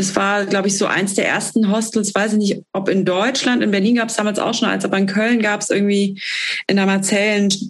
[0.00, 3.62] das war, glaube ich, so eins der ersten Hostels, weiß ich nicht, ob in Deutschland,
[3.62, 6.18] in Berlin gab es damals auch schon eins, aber in Köln gab es irgendwie
[6.66, 7.68] in der Marzellengasse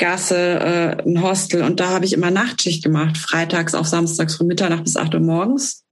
[0.00, 4.84] äh, ein Hostel und da habe ich immer Nachtschicht gemacht, freitags auf samstags von Mitternacht
[4.84, 5.84] bis acht Uhr morgens.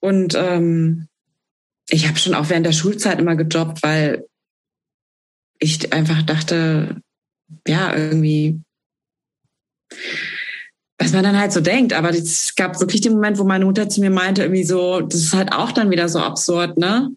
[0.00, 1.08] Und ähm,
[1.88, 4.26] ich habe schon auch während der Schulzeit immer gejobbt, weil
[5.60, 7.00] ich einfach dachte,
[7.66, 8.60] ja, irgendwie
[11.02, 11.92] was man dann halt so denkt.
[11.92, 15.20] Aber es gab wirklich den Moment, wo meine Mutter zu mir meinte, irgendwie so, das
[15.20, 17.10] ist halt auch dann wieder so absurd, ne?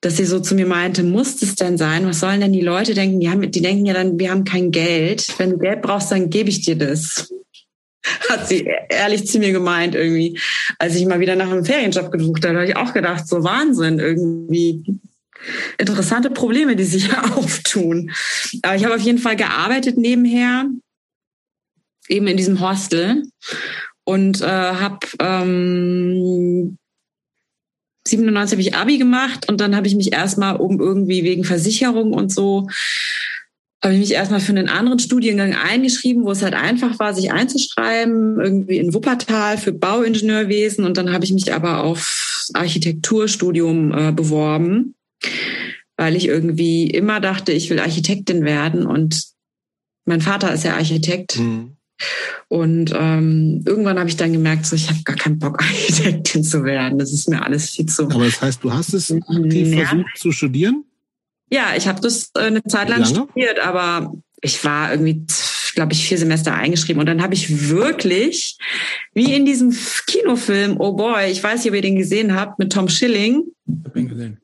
[0.00, 2.06] Dass sie so zu mir meinte, muss es denn sein?
[2.06, 3.20] Was sollen denn die Leute denken?
[3.20, 5.26] Die, haben, die denken ja dann, wir haben kein Geld.
[5.38, 7.32] Wenn du Geld brauchst, dann gebe ich dir das.
[8.28, 10.38] Hat sie ehrlich zu mir gemeint irgendwie.
[10.78, 14.00] Als ich mal wieder nach einem Ferienjob gesucht habe, habe ich auch gedacht, so Wahnsinn
[14.00, 14.98] irgendwie.
[15.78, 18.10] Interessante Probleme, die sich hier auftun.
[18.62, 20.66] Aber ich habe auf jeden Fall gearbeitet nebenher
[22.10, 23.22] eben in diesem Hostel
[24.04, 26.76] und äh, habe ähm,
[28.06, 32.12] 97 habe ich Abi gemacht und dann habe ich mich erstmal um irgendwie wegen Versicherung
[32.12, 32.66] und so
[33.82, 37.32] habe ich mich erstmal für einen anderen Studiengang eingeschrieben, wo es halt einfach war, sich
[37.32, 44.12] einzuschreiben, irgendwie in Wuppertal für Bauingenieurwesen und dann habe ich mich aber auf Architekturstudium äh,
[44.12, 44.94] beworben,
[45.96, 49.24] weil ich irgendwie immer dachte, ich will Architektin werden und
[50.04, 51.38] mein Vater ist ja Architekt.
[51.38, 51.76] Mhm.
[52.48, 56.64] Und ähm, irgendwann habe ich dann gemerkt, so ich habe gar keinen Bock, Architektin zu
[56.64, 56.98] werden.
[56.98, 58.04] Das ist mir alles viel zu.
[58.04, 59.86] Aber das heißt, du hast es aktiv ja.
[59.86, 60.84] versucht zu studieren?
[61.52, 65.26] Ja, ich habe das äh, eine Zeit lang studiert, aber ich war irgendwie,
[65.74, 67.00] glaube ich, vier Semester eingeschrieben.
[67.00, 68.56] Und dann habe ich wirklich,
[69.14, 72.72] wie in diesem Kinofilm, oh boy, ich weiß nicht, ob ihr den gesehen habt, mit
[72.72, 73.44] Tom Schilling.
[73.66, 74.40] Ich hab ihn gesehen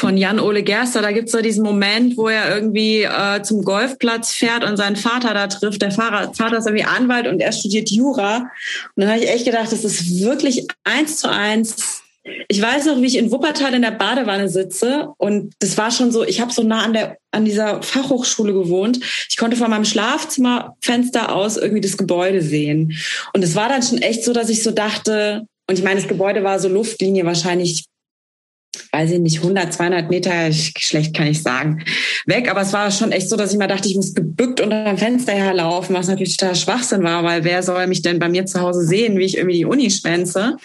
[0.00, 4.64] von Jan-Ole Gerster, da gibt's so diesen Moment, wo er irgendwie äh, zum Golfplatz fährt
[4.64, 5.82] und seinen Vater da trifft.
[5.82, 8.38] Der Vater, Vater ist irgendwie Anwalt und er studiert Jura.
[8.96, 12.02] Und dann habe ich echt gedacht, das ist wirklich eins zu eins.
[12.48, 16.12] Ich weiß noch, wie ich in Wuppertal in der Badewanne sitze und das war schon
[16.12, 19.00] so, ich habe so nah an der an dieser Fachhochschule gewohnt.
[19.28, 22.96] Ich konnte von meinem Schlafzimmerfenster aus irgendwie das Gebäude sehen.
[23.34, 26.08] Und es war dann schon echt so, dass ich so dachte, und ich meine, das
[26.08, 27.84] Gebäude war so Luftlinie wahrscheinlich
[28.92, 31.84] weiß ich nicht, 100, 200 Meter, schlecht kann ich sagen,
[32.26, 32.50] weg.
[32.50, 34.98] Aber es war schon echt so, dass ich mal dachte, ich muss gebückt unter dem
[34.98, 38.60] Fenster herlaufen, was natürlich total Schwachsinn war, weil wer soll mich denn bei mir zu
[38.60, 40.56] Hause sehen, wie ich irgendwie die Uni schwänze?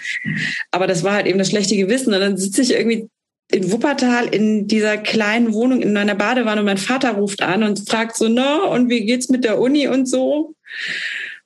[0.72, 2.14] Aber das war halt eben das schlechte Gewissen.
[2.14, 3.10] Und dann sitze ich irgendwie
[3.52, 7.88] in Wuppertal in dieser kleinen Wohnung in meiner Badewanne und mein Vater ruft an und
[7.88, 10.56] fragt so, na, und wie geht's mit der Uni und so?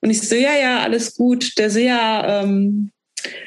[0.02, 1.58] Und ich so, ja, ja, alles gut.
[1.58, 2.92] Der so, ja, ähm,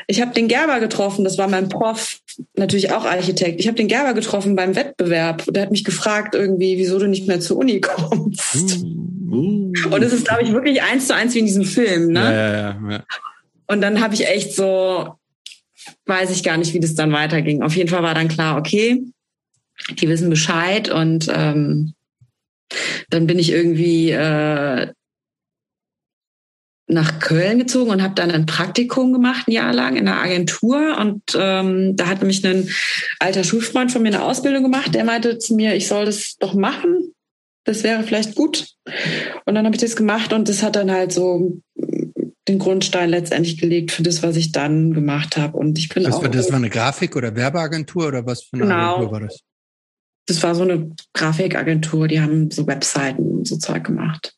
[0.07, 2.19] ich habe den Gerber getroffen, das war mein Prof,
[2.57, 3.61] natürlich auch Architekt.
[3.61, 5.45] Ich habe den Gerber getroffen beim Wettbewerb.
[5.49, 8.83] Der hat mich gefragt irgendwie, wieso du nicht mehr zur Uni kommst.
[9.31, 9.73] Uh, uh.
[9.91, 12.13] Und es ist, glaube ich, wirklich eins zu eins wie in diesem Film.
[12.13, 12.21] Ne?
[12.21, 13.05] Ja, ja, ja, ja.
[13.67, 15.15] Und dann habe ich echt so,
[16.07, 17.63] weiß ich gar nicht, wie das dann weiterging.
[17.63, 19.03] Auf jeden Fall war dann klar, okay,
[19.99, 21.95] die wissen Bescheid und ähm,
[23.11, 24.89] dann bin ich irgendwie äh,
[26.93, 30.97] nach Köln gezogen und habe dann ein Praktikum gemacht, ein Jahr lang in einer Agentur.
[30.99, 32.69] Und ähm, da hat mich ein
[33.19, 34.95] alter Schulfreund von mir eine Ausbildung gemacht.
[34.95, 37.13] Der meinte zu mir, ich soll das doch machen.
[37.65, 38.69] Das wäre vielleicht gut.
[39.45, 41.61] Und dann habe ich das gemacht und das hat dann halt so
[42.49, 45.57] den Grundstein letztendlich gelegt für das, was ich dann gemacht habe.
[45.57, 46.23] Und ich bin das auch.
[46.23, 48.95] War, das war eine Grafik- oder Werbeagentur oder was für eine genau.
[48.97, 49.41] Agentur war das?
[50.27, 54.35] Das war so eine Grafikagentur, die haben so Webseiten und so Zeug gemacht.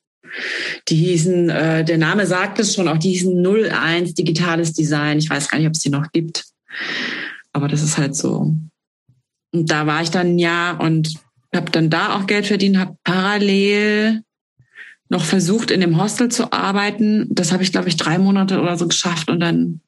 [0.88, 5.18] Die hießen, äh, der Name sagt es schon, auch die hießen 01 Digitales Design.
[5.18, 6.44] Ich weiß gar nicht, ob es die noch gibt.
[7.52, 8.54] Aber das ist halt so.
[9.52, 11.14] Und da war ich dann ein Jahr und
[11.54, 14.22] habe dann da auch Geld verdient, habe parallel
[15.08, 17.26] noch versucht, in dem Hostel zu arbeiten.
[17.30, 19.80] Das habe ich, glaube ich, drei Monate oder so geschafft und dann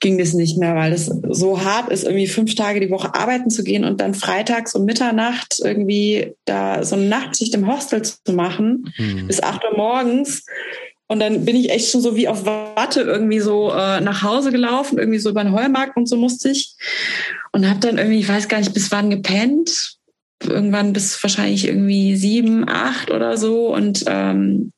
[0.00, 3.50] ging das nicht mehr, weil es so hart ist, irgendwie fünf Tage die Woche arbeiten
[3.50, 8.32] zu gehen und dann freitags um Mitternacht irgendwie da so eine Nachtschicht im Hostel zu
[8.32, 9.26] machen mhm.
[9.26, 10.44] bis acht Uhr morgens.
[11.10, 14.52] Und dann bin ich echt schon so wie auf Watte irgendwie so äh, nach Hause
[14.52, 16.74] gelaufen, irgendwie so über den Heumarkt und so musste ich.
[17.50, 19.98] Und habe dann irgendwie, ich weiß gar nicht, bis wann gepennt
[20.44, 23.74] irgendwann bis wahrscheinlich irgendwie sieben, acht oder so.
[23.74, 24.72] Und ähm,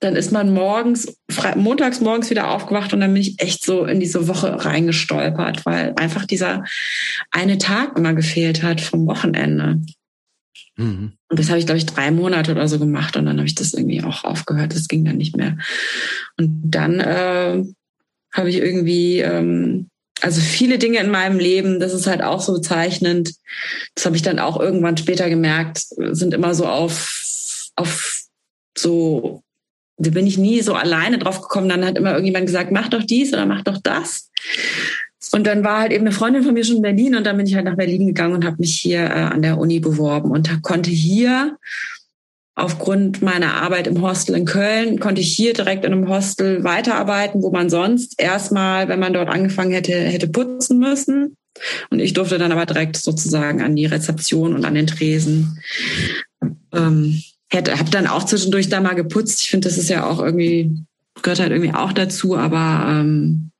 [0.00, 1.16] dann ist man morgens,
[1.56, 5.94] montags morgens wieder aufgewacht und dann bin ich echt so in diese Woche reingestolpert, weil
[5.96, 6.64] einfach dieser
[7.30, 9.80] eine Tag immer gefehlt hat vom Wochenende.
[10.76, 11.12] Mhm.
[11.28, 13.54] Und das habe ich, glaube ich, drei Monate oder so gemacht und dann habe ich
[13.54, 14.74] das irgendwie auch aufgehört.
[14.74, 15.56] Das ging dann nicht mehr.
[16.36, 17.64] Und dann äh,
[18.32, 19.88] habe ich irgendwie ähm,
[20.22, 23.34] also viele Dinge in meinem Leben, das ist halt auch so bezeichnend.
[23.94, 28.22] Das habe ich dann auch irgendwann später gemerkt, sind immer so auf, auf
[28.76, 29.42] so,
[29.98, 31.68] da bin ich nie so alleine drauf gekommen.
[31.68, 34.30] Dann hat immer irgendjemand gesagt, mach doch dies oder mach doch das.
[35.32, 37.46] Und dann war halt eben eine Freundin von mir schon in Berlin und dann bin
[37.46, 40.62] ich halt nach Berlin gegangen und habe mich hier äh, an der Uni beworben und
[40.62, 41.56] konnte hier
[42.54, 47.42] aufgrund meiner Arbeit im Hostel in Köln konnte ich hier direkt in einem Hostel weiterarbeiten,
[47.42, 51.36] wo man sonst erstmal, wenn man dort angefangen hätte, hätte putzen müssen.
[51.90, 55.58] Und ich durfte dann aber direkt sozusagen an die Rezeption und an den Tresen.
[56.72, 59.40] Ähm, hätte, habe dann auch zwischendurch da mal geputzt.
[59.40, 60.84] Ich finde, das ist ja auch irgendwie
[61.22, 63.50] gehört halt irgendwie auch dazu, aber ähm,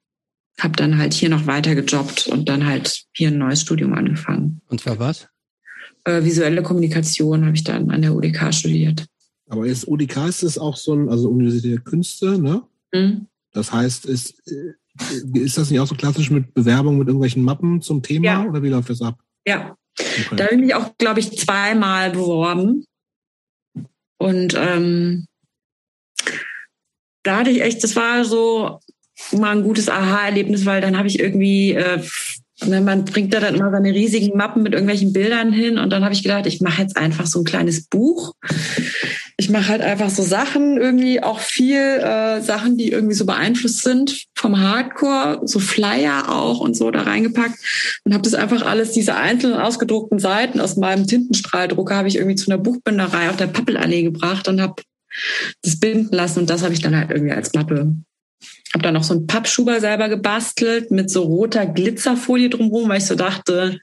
[0.61, 4.61] habe dann halt hier noch weiter gejobbt und dann halt hier ein neues Studium angefangen.
[4.69, 5.29] Und zwar was?
[6.07, 9.07] äh, visuelle Kommunikation habe ich dann an der UDK studiert.
[9.49, 12.63] Aber ist UDK ist es auch so ein, also Universität der Künste, ne?
[12.93, 13.27] Mhm.
[13.53, 17.83] Das heißt, ist, äh, ist das nicht auch so klassisch mit Bewerbung mit irgendwelchen Mappen
[17.83, 18.45] zum Thema ja.
[18.45, 19.19] oder wie läuft das ab?
[19.47, 19.77] Ja.
[19.99, 20.37] Okay.
[20.37, 22.85] Da habe ich mich auch, glaube ich, zweimal beworben.
[24.19, 25.27] Und ähm,
[27.23, 28.81] da hatte ich echt, das war so
[29.33, 32.03] mal ein gutes Aha-Erlebnis, weil dann habe ich irgendwie äh,
[32.65, 36.03] Ne, man bringt da dann immer seine riesigen Mappen mit irgendwelchen Bildern hin und dann
[36.03, 38.33] habe ich gedacht, ich mache jetzt einfach so ein kleines Buch.
[39.39, 43.83] Ich mache halt einfach so Sachen, irgendwie auch viel äh, Sachen, die irgendwie so beeinflusst
[43.83, 47.59] sind vom Hardcore, so Flyer auch und so da reingepackt
[48.05, 52.37] und habe das einfach alles, diese einzelnen ausgedruckten Seiten aus meinem Tintenstrahldrucker habe ich irgendwie
[52.37, 54.83] zu einer Buchbinderei auf der Pappelallee gebracht und habe
[55.63, 57.95] das binden lassen und das habe ich dann halt irgendwie als Mappe.
[58.73, 63.07] Habe dann noch so einen Pappschuber selber gebastelt mit so roter Glitzerfolie drumherum, weil ich
[63.07, 63.81] so dachte,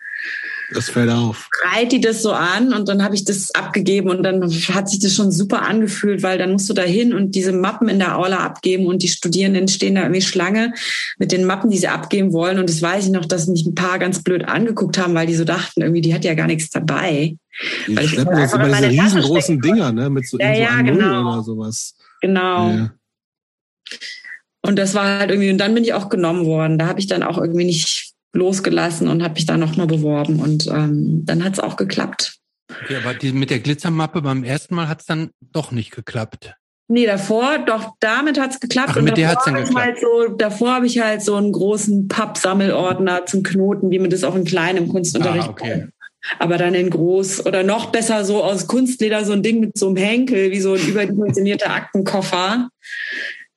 [0.74, 1.50] das fällt auf.
[1.64, 5.00] Reit die das so an und dann habe ich das abgegeben und dann hat sich
[5.00, 8.18] das schon super angefühlt, weil dann musst du da hin und diese Mappen in der
[8.18, 10.74] Aula abgeben und die Studierenden stehen da irgendwie Schlange
[11.18, 12.60] mit den Mappen, die sie abgeben wollen.
[12.60, 15.36] Und das weiß ich noch, dass mich ein paar ganz blöd angeguckt haben, weil die
[15.36, 17.36] so dachten, irgendwie, die hat ja gar nichts dabei.
[17.88, 20.10] Die weil schleppen jetzt immer diese riesengroßen Dinger, ne?
[20.10, 21.34] Mit so, ja, so ja, genau.
[21.34, 21.96] oder sowas.
[22.22, 22.70] Genau.
[22.70, 22.94] Ja.
[24.66, 26.80] Und das war halt irgendwie, und dann bin ich auch genommen worden.
[26.80, 30.40] Da habe ich dann auch irgendwie nicht losgelassen und habe mich da nochmal beworben.
[30.40, 32.38] Und ähm, dann hat es auch geklappt.
[32.84, 36.56] Okay, aber die, mit der Glitzermappe beim ersten Mal hat es dann doch nicht geklappt.
[36.90, 38.90] Nee, davor, doch damit hat's geklappt.
[38.92, 39.86] Ach, und mit dir hat's davor dann ich geklappt.
[39.86, 44.24] Halt so, davor habe ich halt so einen großen Pappsammelordner zum Knoten, wie man das
[44.24, 45.88] auch in kleinem Kunstunterricht Ah, okay.
[46.40, 49.88] aber dann in groß oder noch besser so aus Kunstleder so ein Ding mit so
[49.88, 52.70] einem Henkel, wie so ein überdimensionierter Aktenkoffer.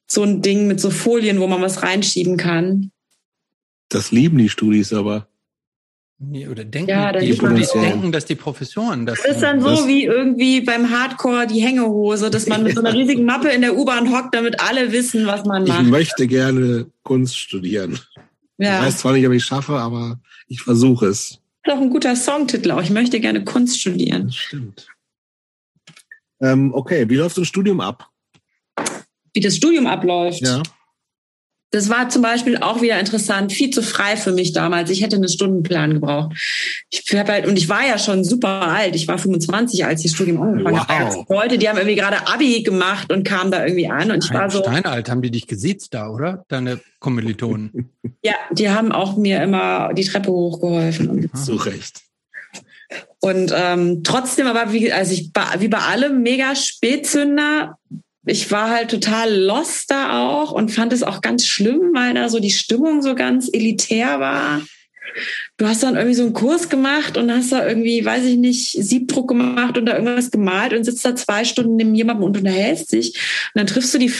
[0.08, 2.92] So ein Ding mit so Folien, wo man was reinschieben kann.
[3.88, 5.28] Das lieben die Studis aber.
[6.18, 7.80] Nee, oder denken, Ja, die, das ja.
[7.82, 9.18] denken, dass die Professoren das.
[9.22, 12.80] Das ist dann so Das- wie irgendwie beim Hardcore die Hängehose, dass man mit so
[12.80, 15.84] einer riesigen Mappe in der U-Bahn hockt, damit alle wissen, was man Ich macht.
[15.84, 18.00] möchte gerne Kunst studieren.
[18.58, 20.18] Ich Ja, weiß zwar nicht, ob ich es schaffe, aber
[20.48, 21.32] ich versuche es.
[21.32, 22.80] ist doch ein guter Songtitel auch.
[22.82, 24.28] Ich möchte gerne Kunst studieren.
[24.28, 24.88] Das stimmt.
[26.40, 28.08] Ähm, okay, wie läuft ein Studium ab?
[29.34, 30.40] Wie das Studium abläuft.
[30.40, 30.62] Ja.
[31.72, 34.88] Das war zum Beispiel auch wieder interessant, viel zu frei für mich damals.
[34.88, 36.36] Ich hätte einen Stundenplan gebraucht.
[36.90, 38.94] Ich hab halt, und ich war ja schon super alt.
[38.94, 40.88] Ich war 25, als ich das Studium angefangen Wow.
[40.88, 41.24] habe.
[41.28, 44.12] Leute, die haben irgendwie gerade Abi gemacht und kamen da irgendwie an.
[44.12, 46.44] Und ich war so, Steinalt haben die dich gesiezt da, oder?
[46.48, 47.90] Deine Kommilitonen.
[48.22, 51.10] ja, die haben auch mir immer die Treppe hochgeholfen.
[51.10, 52.00] Und, Zu Recht.
[53.20, 57.76] und ähm, trotzdem aber, wie, also ich, war- wie bei allem, mega Spätzünder.
[58.26, 62.28] Ich war halt total lost da auch und fand es auch ganz schlimm, weil da
[62.28, 64.62] so die Stimmung so ganz elitär war.
[65.56, 68.72] Du hast dann irgendwie so einen Kurs gemacht und hast da irgendwie, weiß ich nicht,
[68.72, 72.92] Siebdruck gemacht und da irgendwas gemalt und sitzt da zwei Stunden neben jemandem und unterhältst
[72.92, 73.14] dich.
[73.54, 74.12] Und dann triffst du die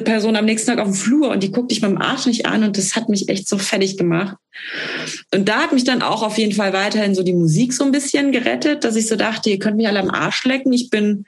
[0.00, 2.62] Person am nächsten Tag auf dem Flur und die guckt dich dem Arsch nicht an
[2.62, 4.36] und das hat mich echt so fertig gemacht.
[5.34, 7.92] Und da hat mich dann auch auf jeden Fall weiterhin so die Musik so ein
[7.92, 10.72] bisschen gerettet, dass ich so dachte, ihr könnt mich alle am Arsch lecken.
[10.72, 11.24] Ich bin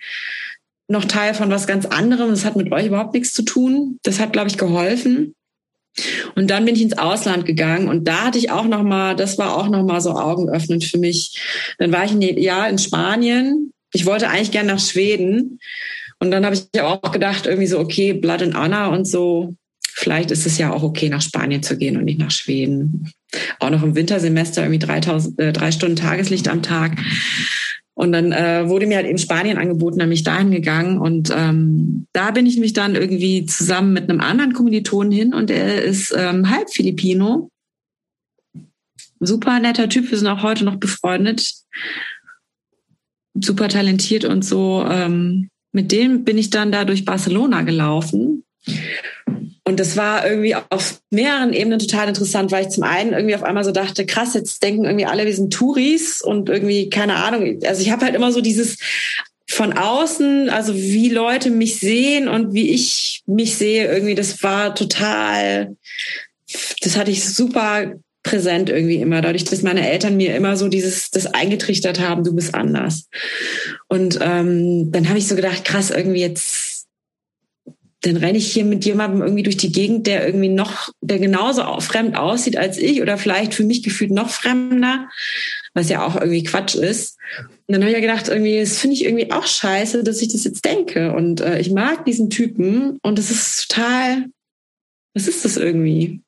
[0.88, 2.30] noch Teil von was ganz anderem.
[2.30, 3.98] Das hat mit euch überhaupt nichts zu tun.
[4.02, 5.34] Das hat, glaube ich, geholfen.
[6.34, 9.38] Und dann bin ich ins Ausland gegangen und da hatte ich auch noch mal, das
[9.38, 11.40] war auch noch mal so augenöffnend für mich.
[11.78, 13.72] Dann war ich ein Jahr in Spanien.
[13.92, 15.58] Ich wollte eigentlich gern nach Schweden
[16.18, 19.54] und dann habe ich auch gedacht irgendwie so okay Blood and Honor und so.
[19.88, 23.10] Vielleicht ist es ja auch okay nach Spanien zu gehen und nicht nach Schweden.
[23.60, 26.98] Auch noch im Wintersemester irgendwie 3000, äh, drei Stunden Tageslicht am Tag.
[27.98, 31.32] Und dann äh, wurde mir halt eben Spanien angeboten, dann bin ich dahin gegangen und
[31.34, 35.82] ähm, da bin ich mich dann irgendwie zusammen mit einem anderen Kommilitonen hin und er
[35.82, 37.50] ist ähm, halb Filipino.
[39.18, 41.54] Super netter Typ, wir sind auch heute noch befreundet.
[43.32, 44.84] Super talentiert und so.
[44.86, 48.44] Ähm, mit dem bin ich dann da durch Barcelona gelaufen.
[49.68, 53.42] Und das war irgendwie auf mehreren Ebenen total interessant, weil ich zum einen irgendwie auf
[53.42, 57.58] einmal so dachte, krass, jetzt denken irgendwie alle, wir sind Touris und irgendwie, keine Ahnung,
[57.66, 58.78] also ich habe halt immer so dieses
[59.48, 64.72] von außen, also wie Leute mich sehen und wie ich mich sehe, irgendwie, das war
[64.76, 65.76] total,
[66.82, 71.10] das hatte ich super präsent irgendwie immer, dadurch, dass meine Eltern mir immer so dieses,
[71.10, 73.08] das eingetrichtert haben, du bist anders.
[73.88, 76.65] Und ähm, dann habe ich so gedacht, krass, irgendwie jetzt
[78.06, 81.62] dann renne ich hier mit jemandem irgendwie durch die Gegend, der irgendwie noch, der genauso
[81.62, 85.08] au- fremd aussieht als ich oder vielleicht für mich gefühlt noch fremder,
[85.74, 87.18] was ja auch irgendwie Quatsch ist.
[87.66, 90.28] Und dann habe ich ja gedacht, irgendwie, das finde ich irgendwie auch scheiße, dass ich
[90.32, 91.12] das jetzt denke.
[91.12, 94.26] Und äh, ich mag diesen Typen und das ist total,
[95.14, 96.20] was ist das irgendwie?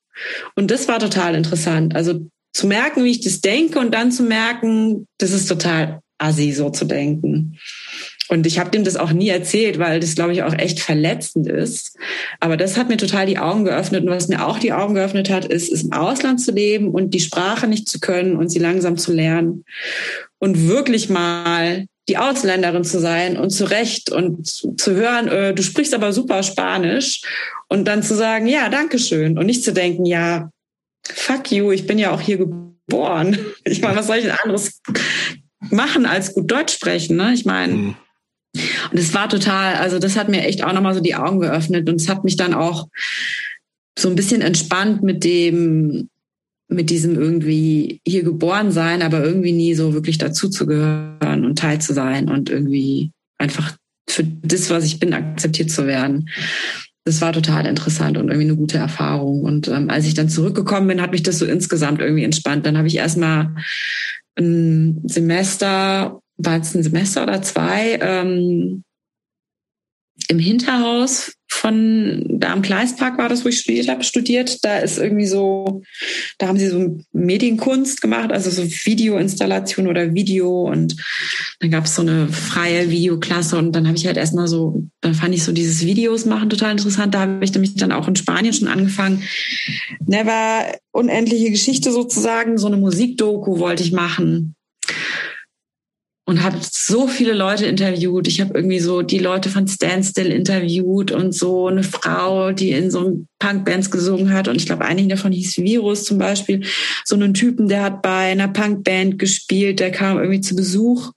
[0.56, 1.94] Und das war total interessant.
[1.94, 6.50] Also zu merken, wie ich das denke und dann zu merken, das ist total assi,
[6.50, 7.58] so zu denken.
[8.28, 11.46] Und ich habe dem das auch nie erzählt, weil das, glaube ich, auch echt verletzend
[11.48, 11.96] ist.
[12.40, 14.04] Aber das hat mir total die Augen geöffnet.
[14.04, 17.14] Und was mir auch die Augen geöffnet hat, ist, ist im Ausland zu leben und
[17.14, 19.64] die Sprache nicht zu können und sie langsam zu lernen.
[20.38, 25.62] Und wirklich mal die Ausländerin zu sein und zu Recht und zu, hören, äh, du
[25.62, 27.22] sprichst aber super Spanisch.
[27.68, 29.38] Und dann zu sagen, ja, danke schön.
[29.38, 30.50] Und nicht zu denken, ja,
[31.06, 33.38] fuck you, ich bin ja auch hier geboren.
[33.64, 34.80] Ich meine, was soll ich denn anderes
[35.60, 37.16] machen als gut Deutsch sprechen?
[37.16, 37.34] Ne?
[37.34, 37.94] Ich meine, Hm.
[38.54, 41.88] Und es war total, also das hat mir echt auch nochmal so die Augen geöffnet
[41.88, 42.88] und es hat mich dann auch
[43.98, 46.08] so ein bisschen entspannt mit dem,
[46.68, 51.58] mit diesem irgendwie hier geboren sein, aber irgendwie nie so wirklich dazu zu gehören und
[51.58, 53.76] Teil zu sein und irgendwie einfach
[54.08, 56.28] für das, was ich bin, akzeptiert zu werden.
[57.04, 59.42] Das war total interessant und irgendwie eine gute Erfahrung.
[59.42, 62.66] Und ähm, als ich dann zurückgekommen bin, hat mich das so insgesamt irgendwie entspannt.
[62.66, 63.54] Dann habe ich erstmal
[64.36, 68.84] ein Semester, war es ein Semester oder zwei, ähm,
[70.28, 74.64] im Hinterhaus von da am Kleistpark war das, wo ich studiert habe, studiert.
[74.64, 75.82] Da ist irgendwie so,
[76.38, 80.96] da haben sie so Medienkunst gemacht, also so Videoinstallation oder Video und
[81.60, 85.14] dann gab es so eine freie Videoklasse und dann habe ich halt erstmal so, dann
[85.14, 87.14] fand ich so dieses Videos machen total interessant.
[87.14, 89.22] Da habe ich nämlich dann auch in Spanien schon angefangen.
[90.06, 94.54] Never unendliche Geschichte sozusagen, so eine Musikdoku wollte ich machen.
[96.28, 98.28] Und habe so viele Leute interviewt.
[98.28, 102.90] Ich habe irgendwie so die Leute von Standstill interviewt und so eine Frau, die in
[102.90, 104.46] so Punkbands gesungen hat.
[104.46, 106.66] Und ich glaube, einigen davon hieß Virus zum Beispiel.
[107.06, 111.12] So einen Typen, der hat bei einer Punkband gespielt, der kam irgendwie zu Besuch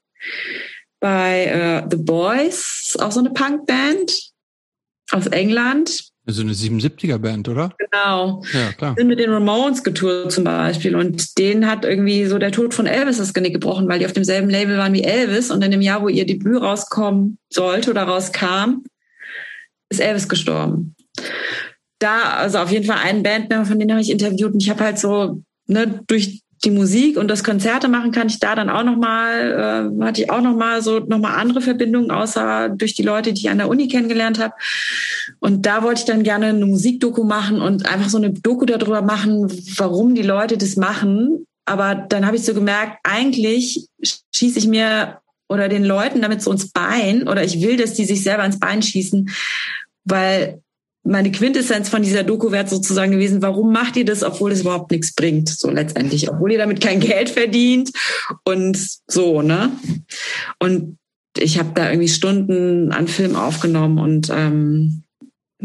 [1.02, 4.32] bei äh, The Boys, auch so eine Punkband
[5.12, 6.11] aus England.
[6.28, 7.74] So eine 77er-Band, oder?
[7.80, 8.44] Genau.
[8.54, 8.96] Ja, klar.
[8.96, 10.96] Sind mit den Ramones getourt zum Beispiel.
[10.96, 14.14] Und denen hat irgendwie so der Tod von Elvis das Genick gebrochen, weil die auf
[14.14, 15.50] demselben Label waren wie Elvis.
[15.50, 18.84] Und in dem Jahr, wo ihr Debüt rauskommen sollte oder rauskam,
[19.90, 20.96] ist Elvis gestorben.
[21.98, 24.54] Da, also auf jeden Fall einen Bandmember, von denen habe ich interviewt.
[24.54, 28.40] Und ich habe halt so, ne, durch die Musik und das Konzerte machen kann ich
[28.40, 31.62] da dann auch noch mal äh, hatte ich auch noch mal so noch mal andere
[31.62, 34.54] Verbindungen außer durch die Leute, die ich an der Uni kennengelernt habe.
[35.40, 39.02] Und da wollte ich dann gerne eine Musikdoku machen und einfach so eine Doku darüber
[39.02, 41.48] machen, warum die Leute das machen.
[41.66, 43.88] Aber dann habe ich so gemerkt, eigentlich
[44.34, 45.20] schieße ich mir
[45.50, 48.60] oder den Leuten damit so ins Bein oder ich will, dass die sich selber ins
[48.60, 49.30] Bein schießen,
[50.06, 50.62] weil
[51.04, 54.92] meine Quintessenz von dieser Doku wäre sozusagen gewesen, warum macht ihr das, obwohl es überhaupt
[54.92, 57.92] nichts bringt, so letztendlich, obwohl ihr damit kein Geld verdient
[58.44, 59.72] und so, ne?
[60.60, 60.98] Und
[61.38, 65.04] ich habe da irgendwie Stunden an Film aufgenommen und ähm,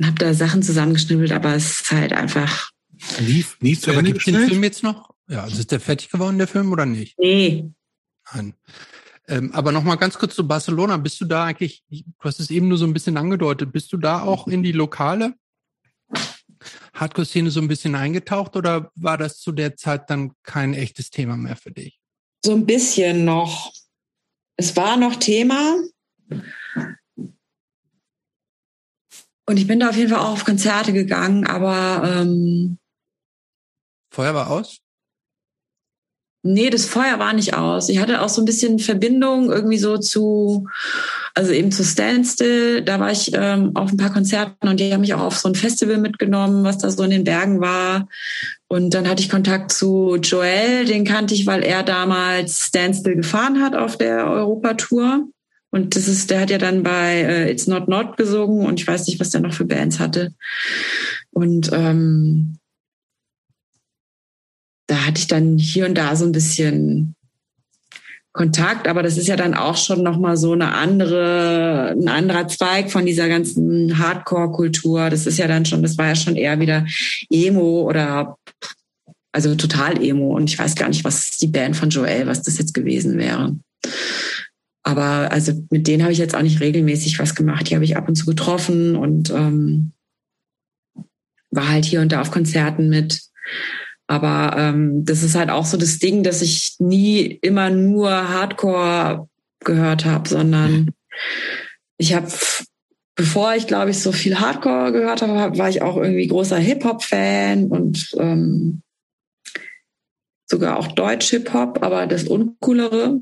[0.02, 2.70] habe da Sachen zusammengeschnibbelt, aber es ist halt einfach.
[3.18, 4.50] Lief, lief zu Aber gibt den gestellt?
[4.50, 5.10] Film jetzt noch?
[5.28, 7.18] Ja, also ist der fertig geworden, der Film, oder nicht?
[7.18, 7.70] Nee.
[8.32, 8.54] Nein.
[9.28, 10.96] Ähm, aber noch mal ganz kurz zu Barcelona.
[10.96, 13.96] Bist du da eigentlich, du hast es eben nur so ein bisschen angedeutet, bist du
[13.96, 15.34] da auch in die lokale
[16.94, 21.36] Hardcore-Szene so ein bisschen eingetaucht oder war das zu der Zeit dann kein echtes Thema
[21.36, 21.98] mehr für dich?
[22.44, 23.72] So ein bisschen noch.
[24.56, 25.76] Es war noch Thema.
[29.48, 32.78] Und ich bin da auf jeden Fall auch auf Konzerte gegangen, aber ähm,
[34.10, 34.80] Feuer war aus?
[36.46, 37.88] Nee, das Feuer war nicht aus.
[37.88, 40.68] Ich hatte auch so ein bisschen Verbindung irgendwie so zu,
[41.34, 42.82] also eben zu Standstill.
[42.82, 45.48] Da war ich ähm, auf ein paar Konzerten und die haben mich auch auf so
[45.48, 48.08] ein Festival mitgenommen, was da so in den Bergen war.
[48.68, 53.62] Und dann hatte ich Kontakt zu Joel, den kannte ich, weil er damals Standstill gefahren
[53.62, 55.28] hat auf der Europatour.
[55.70, 58.86] Und das ist, der hat ja dann bei äh, It's Not Not gesungen und ich
[58.86, 60.32] weiß nicht, was der noch für Bands hatte.
[61.32, 62.58] Und ähm,
[64.86, 67.14] da hatte ich dann hier und da so ein bisschen
[68.36, 72.48] Kontakt, aber das ist ja dann auch schon noch mal so eine andere, ein anderer
[72.48, 75.08] Zweig von dieser ganzen Hardcore-Kultur.
[75.08, 76.86] Das ist ja dann schon, das war ja schon eher wieder
[77.30, 78.36] Emo oder
[79.32, 80.36] also total Emo.
[80.36, 83.56] Und ich weiß gar nicht, was die Band von Joel, was das jetzt gewesen wäre.
[84.82, 87.70] Aber also mit denen habe ich jetzt auch nicht regelmäßig was gemacht.
[87.70, 89.92] Die habe ich ab und zu getroffen und ähm,
[91.50, 93.22] war halt hier und da auf Konzerten mit.
[94.06, 99.28] Aber ähm, das ist halt auch so das Ding, dass ich nie immer nur Hardcore
[99.60, 100.92] gehört habe, sondern
[101.98, 102.28] ich habe,
[103.16, 107.66] bevor ich glaube ich so viel Hardcore gehört habe, war ich auch irgendwie großer Hip-Hop-Fan
[107.66, 108.82] und ähm,
[110.48, 113.18] sogar auch Deutsch-Hip-Hop, aber das Uncoolere,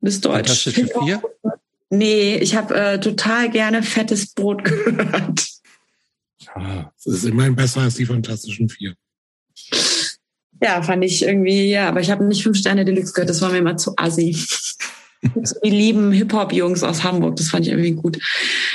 [0.00, 0.64] das Deutsch.
[0.64, 1.04] Hip-Hop.
[1.04, 1.22] Vier?
[1.90, 5.46] Nee, ich habe äh, total gerne fettes Brot gehört.
[6.40, 8.94] Ja, das ist immerhin besser als die Fantastischen Vier.
[10.60, 13.50] Ja, fand ich irgendwie, ja, aber ich habe nicht fünf Sterne Deluxe gehört, das war
[13.50, 14.36] mir immer zu assi.
[15.64, 18.18] Die lieben Hip-Hop-Jungs aus Hamburg, das fand ich irgendwie gut.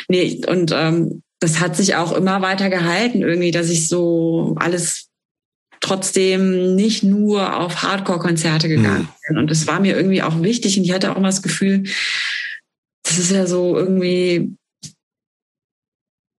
[0.09, 5.09] Nee, und ähm, das hat sich auch immer weiter gehalten, irgendwie, dass ich so alles
[5.81, 9.37] trotzdem nicht nur auf Hardcore-Konzerte gegangen bin.
[9.37, 11.83] Und das war mir irgendwie auch wichtig und ich hatte auch immer das Gefühl,
[13.03, 14.55] das ist ja so irgendwie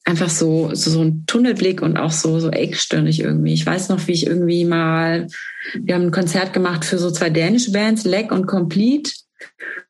[0.04, 3.54] einfach so, so, so ein Tunnelblick und auch so, so eckstirnig irgendwie.
[3.54, 5.28] Ich weiß noch, wie ich irgendwie mal,
[5.74, 9.12] wir haben ein Konzert gemacht für so zwei dänische Bands, Leck und Complete.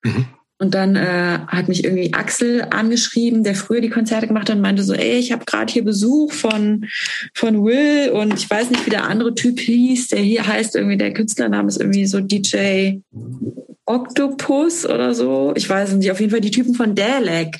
[0.03, 0.26] Mhm.
[0.64, 4.61] Und dann äh, hat mich irgendwie Axel angeschrieben, der früher die Konzerte gemacht hat und
[4.61, 6.85] meinte so, ey, ich habe gerade hier Besuch von,
[7.34, 10.07] von Will und ich weiß nicht, wie der andere Typ hieß.
[10.07, 12.99] Der hier heißt irgendwie, der Künstlername ist irgendwie so DJ
[13.85, 15.52] Octopus oder so.
[15.57, 17.57] Ich weiß nicht, auf jeden Fall die Typen von Dalek.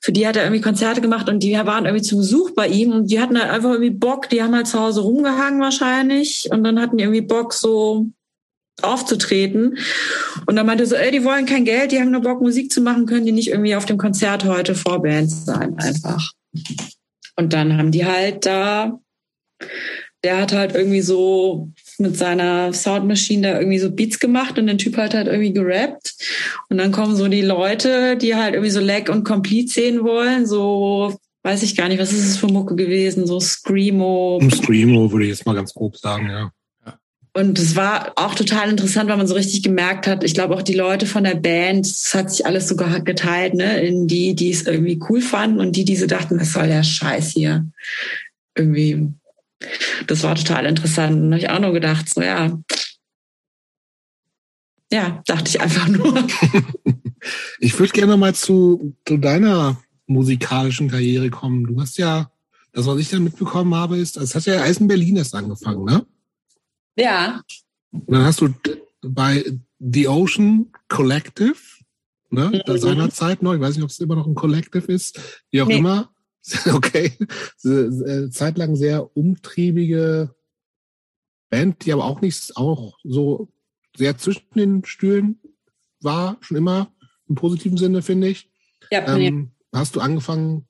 [0.00, 2.92] Für die hat er irgendwie Konzerte gemacht und die waren irgendwie zu Besuch bei ihm
[2.92, 6.64] und die hatten halt einfach irgendwie Bock, die haben halt zu Hause rumgehangen wahrscheinlich und
[6.64, 8.06] dann hatten die irgendwie Bock so
[8.84, 9.78] aufzutreten.
[10.46, 12.80] Und dann meinte so, ey, die wollen kein Geld, die haben nur Bock, Musik zu
[12.80, 16.32] machen, können die nicht irgendwie auf dem Konzert heute Vorbands sein, einfach.
[17.36, 19.00] Und dann haben die halt da,
[20.22, 24.78] der hat halt irgendwie so mit seiner Soundmaschine da irgendwie so Beats gemacht und der
[24.78, 26.14] Typ hat halt irgendwie gerappt.
[26.68, 30.46] Und dann kommen so die Leute, die halt irgendwie so Leg und Complete sehen wollen,
[30.46, 34.40] so weiß ich gar nicht, was ist es für Mucke gewesen, so Screamo.
[34.50, 36.52] Screamo würde ich jetzt mal ganz grob sagen, ja.
[37.32, 40.62] Und es war auch total interessant, weil man so richtig gemerkt hat, ich glaube auch
[40.62, 44.50] die Leute von der Band, es hat sich alles sogar geteilt, ne, in die, die
[44.50, 47.66] es irgendwie cool fanden und die, die so dachten, was soll der Scheiß hier?
[48.56, 49.12] Irgendwie.
[50.08, 51.22] Das war total interessant.
[51.22, 52.58] Und habe ich auch nur gedacht, so ja.
[54.92, 56.26] Ja, dachte ich einfach nur.
[57.60, 61.64] ich würde gerne mal zu, zu deiner musikalischen Karriere kommen.
[61.64, 62.32] Du hast ja,
[62.72, 66.04] das, was ich da mitbekommen habe, ist, es hat ja Eisen Berlin erst angefangen, ne?
[66.96, 67.42] Ja.
[67.90, 68.54] Und dann hast du
[69.02, 69.44] bei
[69.78, 71.56] The Ocean Collective,
[72.30, 72.78] ne, mhm.
[72.78, 75.78] seinerzeit noch, ich weiß nicht, ob es immer noch ein Collective ist, wie auch nee.
[75.78, 76.12] immer.
[76.72, 77.12] Okay.
[78.30, 80.34] Zeitlang sehr umtriebige
[81.50, 83.52] Band, die aber auch nicht auch so
[83.94, 85.38] sehr zwischen den Stühlen
[86.00, 86.92] war, schon immer
[87.28, 88.50] im positiven Sinne, finde ich.
[88.90, 90.66] Ja, ähm, hast du angefangen,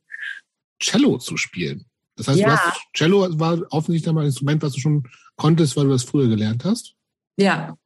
[0.80, 1.86] Cello zu spielen.
[2.16, 2.58] Das heißt, ja.
[2.58, 5.04] hast, Cello war offensichtlich mal ein Instrument, was du schon
[5.40, 6.94] konntest, weil du das früher gelernt hast?
[7.36, 7.76] Ja.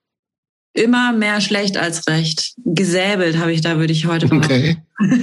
[0.75, 2.55] Immer mehr schlecht als recht.
[2.65, 4.53] Gesäbelt habe ich da, würde ich heute behaupten.
[4.53, 4.77] Okay.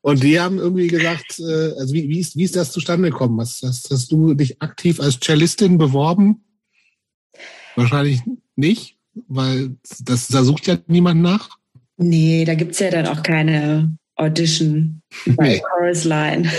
[0.00, 3.40] Und die haben irgendwie gesagt, äh, also wie, wie, ist, wie ist das zustande gekommen?
[3.40, 6.44] Hast, hast, hast du dich aktiv als Cellistin beworben?
[7.76, 8.20] Wahrscheinlich
[8.56, 8.98] nicht,
[9.28, 11.48] weil das, da sucht ja niemand nach.
[11.96, 15.60] Nee, da gibt's ja dann auch keine Audition bei nee.
[15.60, 16.50] Chorus Line.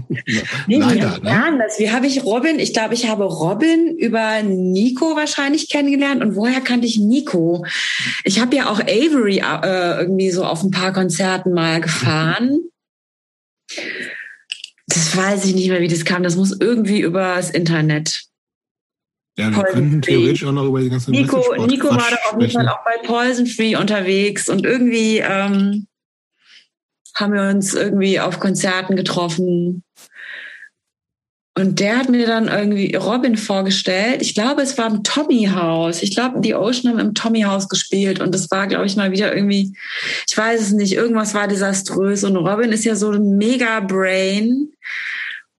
[0.66, 1.66] nee, Leider, wie, ne?
[1.78, 2.58] Wie habe ich Robin?
[2.58, 6.22] Ich glaube, ich habe Robin über Nico wahrscheinlich kennengelernt.
[6.22, 7.66] Und woher kannte ich Nico?
[8.24, 12.60] Ich habe ja auch Avery äh, irgendwie so auf ein paar Konzerten mal gefahren.
[14.86, 16.22] Das weiß ich nicht mehr, wie das kam.
[16.22, 18.24] Das muss irgendwie übers Internet.
[19.38, 22.40] Ja, wir Poison könnten theoretisch auch noch über die ganze Nico, Nico war da auf
[22.40, 25.86] jeden Fall auch bei Poison Free unterwegs und irgendwie ähm,
[27.14, 29.82] haben wir uns irgendwie auf Konzerten getroffen.
[31.54, 34.22] Und der hat mir dann irgendwie Robin vorgestellt.
[34.22, 36.02] Ich glaube, es war im Tommy House.
[36.02, 38.20] Ich glaube, die Ocean haben im Tommy House gespielt.
[38.20, 39.76] Und das war, glaube ich, mal wieder irgendwie,
[40.26, 42.24] ich weiß es nicht, irgendwas war desaströs.
[42.24, 44.72] Und Robin ist ja so ein mega Brain.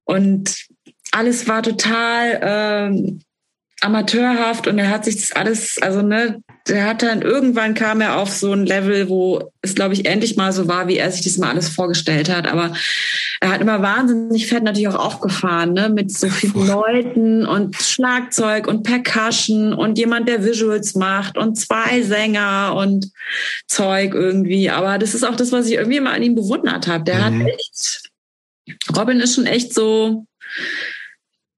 [0.03, 0.65] Und
[1.11, 3.21] alles war total ähm,
[3.84, 8.18] amateurhaft und er hat sich das alles, also ne, der hat dann irgendwann kam er
[8.18, 11.22] auf so ein Level, wo es, glaube ich, endlich mal so war, wie er sich
[11.22, 12.48] das mal alles vorgestellt hat.
[12.48, 12.73] Aber
[13.41, 18.68] er hat immer wahnsinnig fett natürlich auch aufgefahren, ne, mit so vielen Leuten und Schlagzeug
[18.68, 23.11] und Percussion und jemand, der Visuals macht und zwei Sänger und
[23.68, 24.69] Zeug irgendwie.
[24.69, 27.03] Aber das ist auch das, was ich irgendwie immer an ihm bewundert habe.
[27.03, 27.41] Der mhm.
[27.41, 28.10] hat echt,
[28.95, 30.26] Robin ist schon echt so,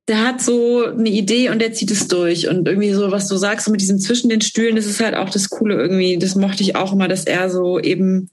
[0.08, 2.48] der hat so eine Idee und der zieht es durch.
[2.48, 5.16] Und irgendwie so, was du sagst, so mit diesem zwischen den Stühlen, das ist halt
[5.16, 6.18] auch das Coole irgendwie.
[6.18, 8.30] Das mochte ich auch immer, dass er so eben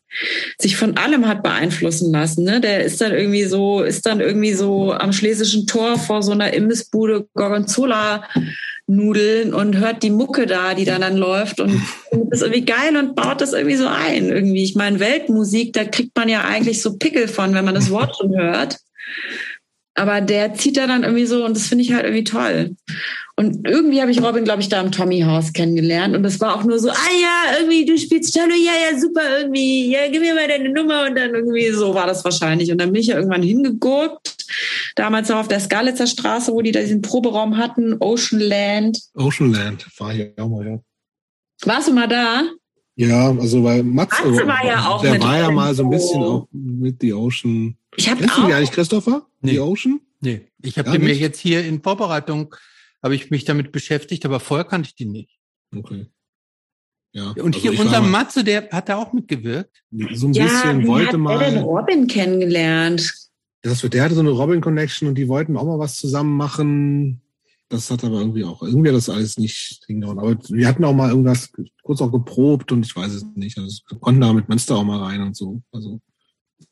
[0.58, 2.44] sich von allem hat beeinflussen lassen.
[2.44, 2.60] Ne?
[2.60, 6.52] Der ist dann irgendwie so, ist dann irgendwie so am schlesischen Tor vor so einer
[6.52, 8.28] Imbissbude Gorgonzola
[8.86, 11.70] Nudeln und hört die Mucke da, die da dann läuft und
[12.10, 14.28] findet das irgendwie geil und baut das irgendwie so ein.
[14.28, 17.90] Irgendwie, ich meine, Weltmusik, da kriegt man ja eigentlich so Pickel von, wenn man das
[17.90, 18.78] Wort schon hört.
[19.94, 22.76] Aber der zieht da dann irgendwie so und das finde ich halt irgendwie toll.
[23.36, 26.54] Und irgendwie habe ich Robin, glaube ich, da im Tommy House kennengelernt und das war
[26.54, 30.20] auch nur so, ah ja, irgendwie du spielst Cello, ja, ja, super, irgendwie, ja, gib
[30.20, 32.70] mir mal deine Nummer und dann irgendwie so war das wahrscheinlich.
[32.70, 34.46] Und dann bin ich ja irgendwann hingegurkt,
[34.96, 39.00] damals noch auf der Skalitzer Straße, wo die da diesen Proberaum hatten, Ocean Land.
[39.14, 40.78] Ocean Land, war ich auch mal, ja.
[41.64, 42.44] Warst du mal da?
[42.96, 46.22] Ja, also weil Mats, Matze war ja auch der war ja mal so ein bisschen
[46.22, 47.76] auch mit The Ocean.
[47.96, 48.42] Ich habe Kennst auch.
[48.42, 49.26] du die eigentlich, Christopher?
[49.40, 49.52] Nee.
[49.52, 50.00] The Ocean?
[50.20, 52.54] Nee, ich habe mir jetzt hier in Vorbereitung
[53.02, 55.38] habe ich mich damit beschäftigt, aber vorher kannte ich die nicht.
[55.74, 56.06] Okay.
[57.12, 57.30] Ja.
[57.30, 59.82] Und also hier unser Matze, der hat da auch mitgewirkt.
[60.14, 61.40] So ein ja, bisschen wollte mal.
[61.40, 63.12] Wer denn Robin kennengelernt?
[63.62, 67.20] Das, der hatte so eine Robin-Connection und die wollten auch mal was zusammen machen.
[67.68, 70.18] Das hat aber irgendwie auch, irgendwie hat das alles nicht hingehauen.
[70.18, 71.52] Aber wir hatten auch mal irgendwas
[71.82, 73.58] kurz auch geprobt und ich weiß es nicht.
[73.58, 75.62] Also konnten da mit Münster auch mal rein und so.
[75.72, 76.00] Also.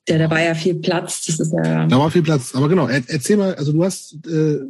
[0.08, 1.26] Ja, da war ja viel Platz.
[1.26, 1.86] Das ist ja.
[1.86, 2.54] Da war viel Platz.
[2.54, 4.60] Aber genau, erzähl mal, also du hast, äh,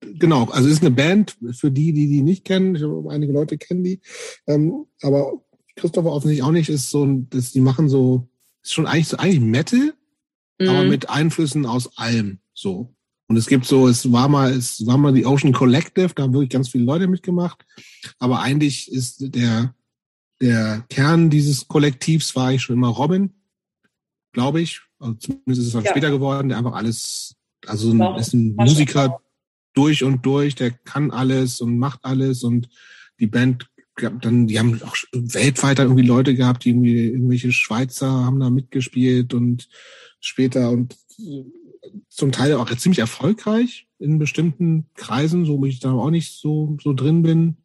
[0.00, 2.74] genau, also es ist eine Band für die, die die nicht kennen.
[2.74, 4.00] Ich habe einige Leute kennen die.
[4.46, 5.42] Ähm, aber
[5.76, 8.28] Christopher offensichtlich auch nicht, ist so ein, das, die machen so,
[8.62, 9.94] ist schon eigentlich so, eigentlich Metal,
[10.58, 10.68] mhm.
[10.68, 12.94] aber mit Einflüssen aus allem, so.
[13.28, 16.32] Und es gibt so, es war mal, es war mal die Ocean Collective, da haben
[16.32, 17.64] wirklich ganz viele Leute mitgemacht.
[18.18, 19.74] Aber eigentlich ist der,
[20.40, 23.34] der Kern dieses Kollektivs war ich schon immer Robin,
[24.32, 24.80] glaube ich.
[24.98, 25.90] Also zumindest ist es dann ja.
[25.90, 27.36] später geworden, der einfach alles,
[27.66, 29.20] also ein, ist ein Musiker
[29.74, 32.68] durch und durch, der kann alles und macht alles und
[33.20, 33.68] die Band
[34.00, 39.34] dann, die haben auch weltweit irgendwie Leute gehabt, die irgendwie irgendwelche Schweizer haben da mitgespielt
[39.34, 39.68] und
[40.20, 40.96] später und
[42.08, 46.76] zum Teil auch ziemlich erfolgreich in bestimmten Kreisen, so wo ich da auch nicht so,
[46.82, 47.56] so drin bin.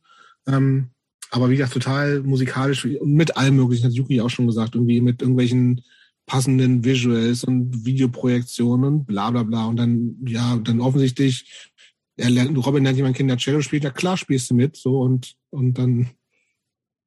[0.47, 0.89] Ähm,
[1.29, 5.01] aber wie gesagt, total musikalisch und mit allem möglichen, hat Yuki auch schon gesagt, irgendwie
[5.01, 5.83] mit irgendwelchen
[6.25, 9.65] passenden Visuals und Videoprojektionen bla bla bla.
[9.65, 11.71] Und dann, ja, dann offensichtlich,
[12.15, 15.35] er lernt, Robin lernt jemand Kinder Cello spielt, ja klar spielst du mit, so und,
[15.49, 16.11] und dann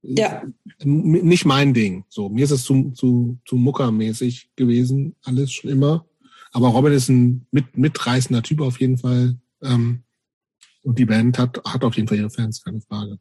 [0.02, 0.42] ja.
[0.84, 2.04] nicht mein Ding.
[2.08, 6.06] So, mir ist es zu, zu, zu muckermäßig gewesen, alles schon immer.
[6.52, 9.36] Aber Robin ist ein mit, mitreißender Typ auf jeden Fall.
[9.62, 10.02] Ähm,
[10.82, 13.18] und die Band hat, hat auf jeden Fall ihre Fans, keine Frage.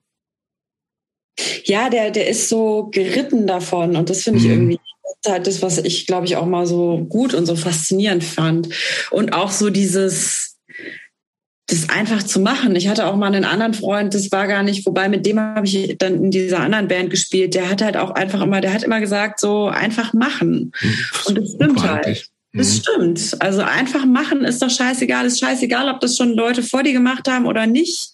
[1.64, 4.52] Ja, der, der ist so geritten davon und das finde ich mhm.
[4.52, 4.80] irgendwie
[5.28, 8.70] halt das, was ich, glaube ich, auch mal so gut und so faszinierend fand.
[9.12, 10.58] Und auch so dieses,
[11.68, 12.76] das einfach zu machen.
[12.76, 15.66] Ich hatte auch mal einen anderen Freund, das war gar nicht, wobei mit dem habe
[15.66, 17.56] ich dann in dieser anderen Band gespielt.
[17.56, 20.72] Der hat halt auch einfach immer, der hat immer gesagt, so einfach machen.
[21.26, 22.30] Und das stimmt halt.
[22.54, 22.80] Das mhm.
[22.80, 23.42] stimmt.
[23.42, 25.26] Also einfach machen ist doch scheißegal.
[25.26, 28.12] Ist scheißegal, ob das schon Leute vor dir gemacht haben oder nicht.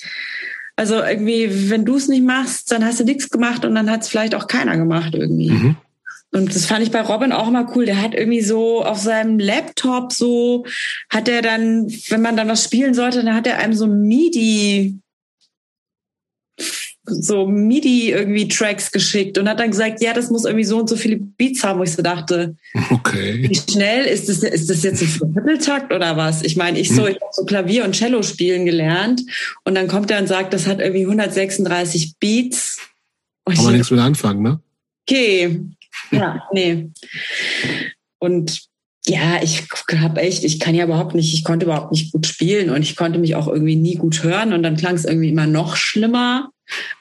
[0.77, 4.01] Also irgendwie, wenn du es nicht machst, dann hast du nichts gemacht und dann hat
[4.01, 5.51] es vielleicht auch keiner gemacht irgendwie.
[5.51, 5.76] Mhm.
[6.33, 7.85] Und das fand ich bei Robin auch immer cool.
[7.85, 10.65] Der hat irgendwie so auf seinem Laptop so,
[11.09, 15.01] hat er dann, wenn man dann was spielen sollte, dann hat er einem so MIDI
[17.05, 20.87] so MIDI irgendwie Tracks geschickt und hat dann gesagt, ja, das muss irgendwie so und
[20.87, 22.55] so viele Beats haben, wo ich so dachte,
[22.91, 23.49] okay.
[23.49, 26.43] Wie schnell ist das, ist das jetzt ein Vierteltakt oder was?
[26.43, 27.15] Ich meine, ich so, hm.
[27.15, 29.23] ich habe so Klavier und Cello spielen gelernt
[29.63, 32.77] und dann kommt er und sagt, das hat irgendwie 136 Beats.
[33.45, 34.59] Und Kann man nichts mit anfangen, ne?
[35.07, 35.59] Okay,
[36.11, 36.89] ja, nee.
[38.19, 38.72] Und
[39.05, 39.63] ja, ich
[39.99, 42.95] habe echt, ich kann ja überhaupt nicht, ich konnte überhaupt nicht gut spielen und ich
[42.95, 46.51] konnte mich auch irgendwie nie gut hören und dann klang es irgendwie immer noch schlimmer.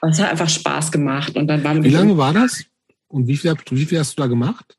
[0.00, 2.64] Aber es hat einfach Spaß gemacht und dann war Wie lange war das?
[3.08, 4.76] Und wie viel, wie viel hast du da gemacht?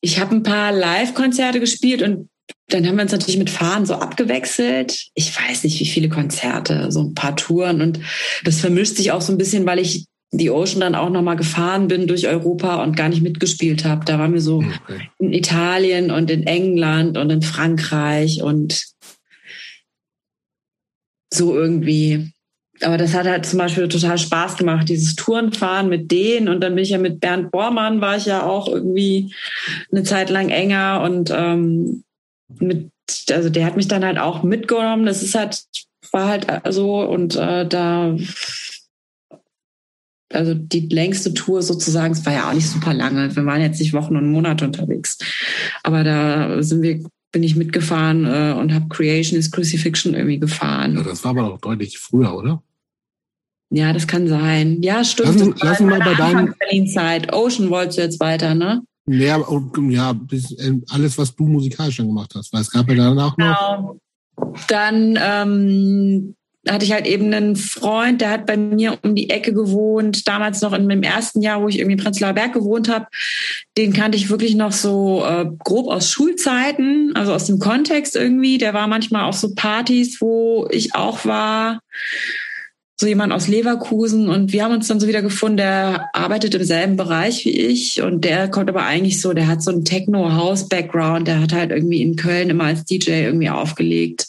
[0.00, 2.28] Ich habe ein paar Live-Konzerte gespielt und
[2.68, 5.08] dann haben wir uns natürlich mit Fahren so abgewechselt.
[5.14, 8.00] Ich weiß nicht, wie viele Konzerte, so ein paar Touren und
[8.44, 11.88] das vermischt sich auch so ein bisschen, weil ich die Ocean dann auch nochmal gefahren
[11.88, 14.04] bin durch Europa und gar nicht mitgespielt habe.
[14.04, 15.08] Da waren wir so okay.
[15.18, 18.86] in Italien und in England und in Frankreich und
[21.32, 22.32] so irgendwie.
[22.82, 26.48] Aber das hat halt zum Beispiel total Spaß gemacht, dieses Tourenfahren mit denen.
[26.48, 29.32] Und dann bin ich ja mit Bernd Bormann, war ich ja auch irgendwie
[29.90, 32.04] eine Zeit lang enger und ähm,
[32.58, 32.90] mit,
[33.30, 35.06] also der hat mich dann halt auch mitgenommen.
[35.06, 35.64] Das ist halt,
[36.12, 38.14] war halt so und äh, da
[40.36, 43.34] also die längste Tour sozusagen, es war ja auch nicht super lange.
[43.34, 45.18] Wir waren jetzt nicht Wochen und Monate unterwegs.
[45.82, 47.02] Aber da sind wir,
[47.32, 50.96] bin ich mitgefahren äh, und habe Creation is Crucifixion irgendwie gefahren.
[50.96, 52.62] Ja, das war aber noch deutlich früher, oder?
[53.70, 54.80] Ja, das kann sein.
[54.82, 55.40] Ja, stimmt.
[55.60, 57.32] Lass, lass mal bei deinem Berlin-Zeit.
[57.32, 58.82] Ocean wolltest du jetzt weiter, ne?
[59.08, 59.44] Ja,
[59.88, 62.52] ja, bis, äh, alles, was du musikalisch dann gemacht hast.
[62.52, 63.98] Weil es gab ja danach genau.
[64.38, 64.56] noch.
[64.68, 66.36] Dann ähm,
[66.68, 70.60] hatte ich halt eben einen Freund, der hat bei mir um die Ecke gewohnt, damals
[70.60, 73.06] noch in meinem ersten Jahr, wo ich irgendwie in Prenzlauer Berg gewohnt habe.
[73.76, 78.58] Den kannte ich wirklich noch so äh, grob aus Schulzeiten, also aus dem Kontext irgendwie.
[78.58, 81.80] Der war manchmal auf so Partys, wo ich auch war
[82.98, 86.64] so jemand aus Leverkusen und wir haben uns dann so wieder gefunden, der arbeitet im
[86.64, 91.28] selben Bereich wie ich und der kommt aber eigentlich so, der hat so einen Techno-House-Background,
[91.28, 94.28] der hat halt irgendwie in Köln immer als DJ irgendwie aufgelegt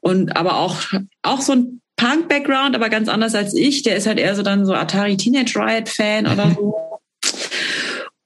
[0.00, 0.78] und aber auch,
[1.22, 4.64] auch so ein Punk-Background, aber ganz anders als ich, der ist halt eher so dann
[4.64, 6.87] so Atari Teenage Riot-Fan oder so.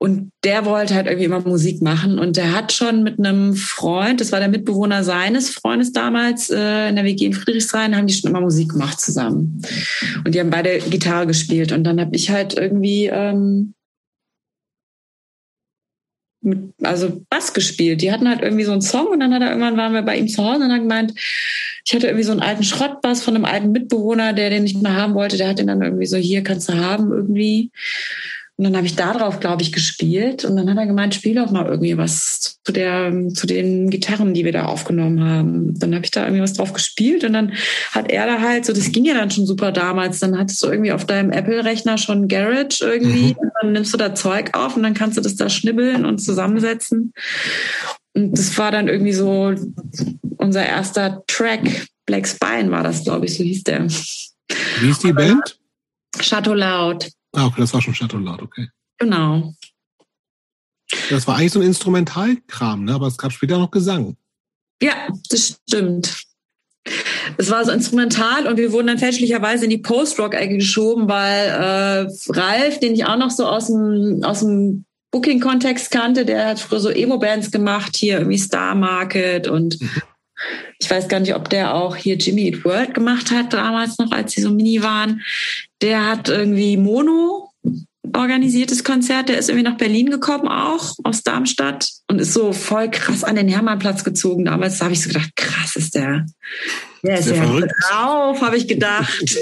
[0.03, 2.19] Und der wollte halt irgendwie immer Musik machen.
[2.19, 6.89] Und der hat schon mit einem Freund, das war der Mitbewohner seines Freundes damals äh,
[6.89, 9.63] in der WG in Friedrichshain, haben die schon immer Musik gemacht zusammen.
[10.25, 11.71] Und die haben beide Gitarre gespielt.
[11.71, 13.75] Und dann habe ich halt irgendwie ähm,
[16.41, 18.03] mit, also Bass gespielt.
[18.03, 20.19] Die hatten halt irgendwie so einen Song und dann hat er irgendwann waren wir bei
[20.19, 21.13] ihm zu Hause und hat gemeint,
[21.85, 24.97] ich hatte irgendwie so einen alten Schrottbass von einem alten Mitbewohner, der den nicht mehr
[24.97, 25.37] haben wollte.
[25.37, 27.71] Der hat den dann irgendwie so, hier kannst du haben irgendwie.
[28.59, 30.45] Und dann habe ich da drauf, glaube ich, gespielt.
[30.45, 34.35] Und dann hat er gemeint, spiel doch mal irgendwie was zu der, zu den Gitarren,
[34.35, 35.79] die wir da aufgenommen haben.
[35.79, 37.55] Dann habe ich da irgendwie was drauf gespielt und dann
[37.93, 40.21] hat er da halt so, das ging ja dann schon super damals.
[40.21, 43.33] Dann hattest du irgendwie auf deinem Apple-Rechner schon Garage irgendwie.
[43.33, 43.39] Mhm.
[43.39, 46.19] Und dann nimmst du da Zeug auf und dann kannst du das da schnibbeln und
[46.19, 47.15] zusammensetzen.
[48.15, 49.55] Und das war dann irgendwie so
[50.37, 51.87] unser erster Track.
[52.05, 53.87] Black Spine war das, glaube ich, so hieß der.
[53.89, 55.59] Wie ist die Band?
[56.21, 57.11] Chateau Loud.
[57.33, 58.69] Ah, okay, das war schon Chateau Laut, okay.
[58.99, 59.55] Genau.
[61.11, 62.95] Das war eigentlich so ein Instrumentalkram, ne?
[62.95, 64.17] aber es gab später noch Gesang.
[64.83, 66.25] Ja, das stimmt.
[67.39, 72.13] Es war so instrumental und wir wurden dann fälschlicherweise in die Post-Rock-Ecke geschoben, weil äh,
[72.29, 76.81] Ralf, den ich auch noch so aus dem, aus dem Booking-Kontext kannte, der hat früher
[76.81, 79.91] so Emo-Bands gemacht, hier irgendwie Star Market und mhm.
[80.79, 84.11] Ich weiß gar nicht, ob der auch hier Jimmy Eat World gemacht hat, damals noch,
[84.13, 85.23] als sie so mini waren.
[85.81, 87.53] Der hat irgendwie Mono
[88.15, 89.29] organisiertes Konzert.
[89.29, 93.37] Der ist irgendwie nach Berlin gekommen, auch aus Darmstadt und ist so voll krass an
[93.37, 94.45] den Hermannplatz gezogen.
[94.45, 96.27] Damals habe ich so gedacht, krass ist der.
[97.03, 97.61] Der ist ja
[97.91, 99.37] drauf, habe ich gedacht.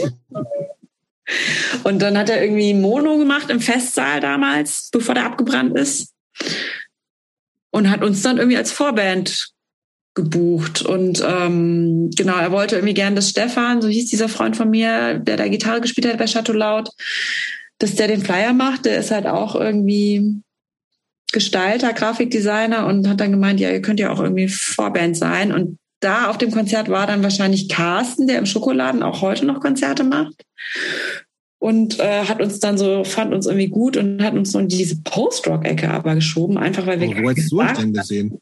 [1.85, 6.13] und dann hat er irgendwie Mono gemacht im Festsaal damals, bevor der abgebrannt ist.
[7.71, 9.53] Und hat uns dann irgendwie als Vorband
[10.15, 10.83] gebucht.
[10.83, 15.19] Und ähm, genau, er wollte irgendwie gern, dass Stefan, so hieß dieser Freund von mir,
[15.19, 16.91] der da Gitarre gespielt hat bei Chateau Laut,
[17.79, 18.85] dass der den Flyer macht.
[18.87, 20.43] Der ist halt auch irgendwie
[21.33, 25.53] Gestalter, Grafikdesigner und hat dann gemeint, ja, ihr könnt ja auch irgendwie Vorband sein.
[25.53, 29.61] Und da auf dem Konzert war dann wahrscheinlich Carsten, der im Schokoladen auch heute noch
[29.61, 30.45] Konzerte macht.
[31.59, 34.69] Und äh, hat uns dann so, fand uns irgendwie gut und hat uns so in
[34.69, 37.11] diese Post-Rock-Ecke aber geschoben, einfach weil wir.
[37.11, 38.41] Oh, wo hast du denn gesehen?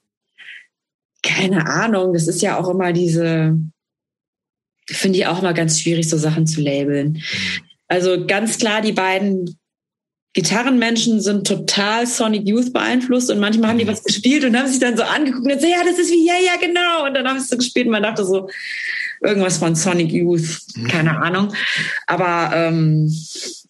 [1.28, 3.58] Keine Ahnung, das ist ja auch immer diese,
[4.86, 7.22] finde ich auch immer ganz schwierig, so Sachen zu labeln.
[7.86, 9.58] Also ganz klar, die beiden
[10.34, 14.78] Gitarrenmenschen sind total Sonic Youth beeinflusst und manchmal haben die was gespielt und haben sich
[14.78, 17.06] dann so angeguckt und gesagt, ja, das ist wie, ja, ja, genau.
[17.06, 18.48] Und dann haben sie es so gespielt und man dachte so,
[19.20, 21.52] irgendwas von Sonic Youth, keine Ahnung.
[22.06, 23.06] Aber ähm,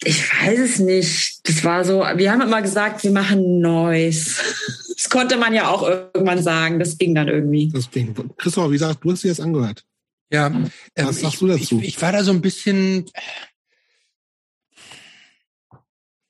[0.04, 1.48] ich weiß es nicht.
[1.48, 4.40] Das war so, wir haben immer gesagt, wir machen Noise.
[4.98, 6.80] Das konnte man ja auch irgendwann sagen.
[6.80, 7.68] Das ging dann irgendwie.
[7.68, 8.16] Das ging.
[8.36, 9.84] Christoph, wie gesagt, du hast dir das angehört.
[10.28, 11.78] Ja, ähm, was sagst ich, du dazu?
[11.78, 13.06] Ich, ich, war da so ein bisschen.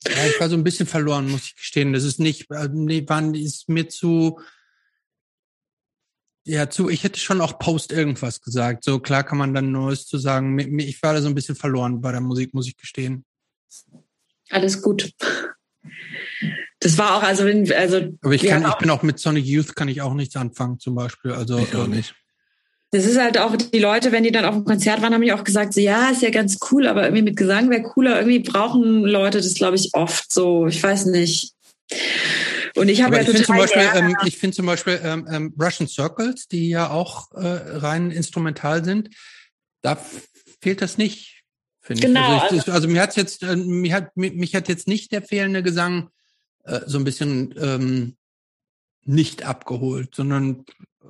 [0.07, 1.95] Ja, ich war so ein bisschen verloren, muss ich gestehen.
[1.95, 4.39] Das ist nicht, äh, nee, waren, ist mir zu,
[6.45, 8.85] ja, zu, ich hätte schon auch Post irgendwas gesagt.
[8.85, 10.79] So klar kann man dann Neues zu sagen.
[10.79, 13.25] Ich war da so ein bisschen verloren bei der Musik, muss ich gestehen.
[14.51, 15.11] Alles gut.
[16.81, 18.01] Das war auch, also, wenn, also.
[18.23, 20.95] Aber ich kann, ich bin auch mit Sonic Youth kann ich auch nichts anfangen, zum
[20.95, 21.33] Beispiel.
[21.33, 21.59] Also.
[21.59, 22.15] Ich auch ähm, nicht.
[22.91, 25.33] Das ist halt auch, die Leute, wenn die dann auf dem Konzert waren, haben die
[25.33, 28.19] auch gesagt, so, ja, ist ja ganz cool, aber irgendwie mit Gesang wäre cooler.
[28.19, 30.67] Irgendwie brauchen Leute das, glaube ich, oft so.
[30.67, 31.53] Ich weiß nicht.
[32.77, 35.55] Und ich habe ja ich finde zum Beispiel, ähm, ich finde zum Beispiel ähm, ähm,
[35.61, 39.11] Russian Circles, die ja auch äh, rein instrumental sind,
[39.83, 39.99] da
[40.61, 41.43] fehlt das nicht,
[41.81, 42.43] finde genau, ich.
[42.43, 45.13] Also, ich, also, also mir hat jetzt, äh, mir hat mich, mich hat jetzt nicht
[45.13, 46.11] der fehlende Gesang
[46.69, 48.17] äh, so ein bisschen ähm,
[49.05, 50.65] nicht abgeholt, sondern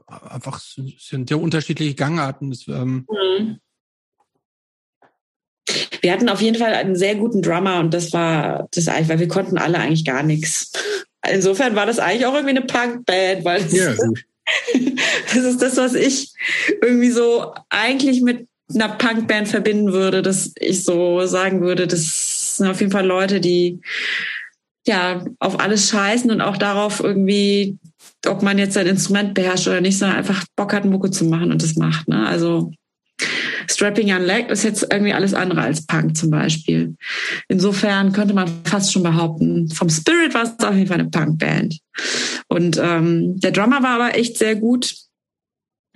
[0.06, 2.50] einfach sind sehr unterschiedliche Gangarten.
[2.50, 3.58] Das, ähm, mhm.
[6.00, 9.18] Wir hatten auf jeden Fall einen sehr guten Drummer und das war das eigentlich, weil
[9.18, 10.72] wir konnten alle eigentlich gar nichts.
[11.28, 13.94] Insofern war das eigentlich auch irgendwie eine Punkband, weil das, ja,
[15.34, 16.32] das ist das, was ich
[16.80, 22.68] irgendwie so eigentlich mit einer Punkband verbinden würde, dass ich so sagen würde, das sind
[22.68, 23.80] auf jeden Fall Leute, die
[24.88, 27.78] ja auf alles scheißen und auch darauf irgendwie,
[28.26, 31.52] ob man jetzt sein Instrument beherrscht oder nicht, sondern einfach Bock hat, Mucke zu machen
[31.52, 32.08] und das macht.
[32.08, 32.26] Ne?
[32.26, 32.72] Also
[33.70, 36.96] Strapping Young Leg ist jetzt irgendwie alles andere als Punk zum Beispiel.
[37.48, 41.78] Insofern könnte man fast schon behaupten, vom Spirit war es auf jeden Fall eine Punkband.
[42.48, 44.94] Und ähm, der Drummer war aber echt sehr gut.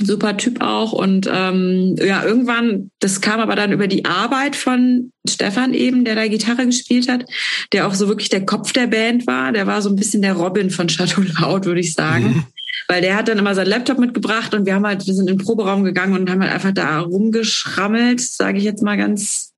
[0.05, 0.93] Super Typ auch.
[0.93, 6.15] Und ähm, ja, irgendwann, das kam aber dann über die Arbeit von Stefan eben, der
[6.15, 7.24] da Gitarre gespielt hat,
[7.73, 9.53] der auch so wirklich der Kopf der Band war.
[9.53, 12.24] Der war so ein bisschen der Robin von Chateau Loud, würde ich sagen.
[12.24, 12.45] Mhm
[12.89, 15.39] weil der hat dann immer sein Laptop mitgebracht und wir haben halt, wir sind in
[15.39, 19.53] den Proberaum gegangen und haben halt einfach da rumgeschrammelt, sage ich jetzt mal ganz.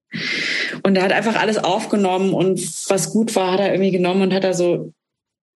[0.84, 4.34] Und er hat einfach alles aufgenommen und was gut war, hat er irgendwie genommen und
[4.34, 4.92] hat da so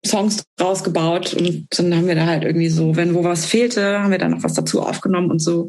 [0.06, 4.12] Songs rausgebaut und dann haben wir da halt irgendwie so, wenn wo was fehlte, haben
[4.12, 5.68] wir dann noch was dazu aufgenommen und so.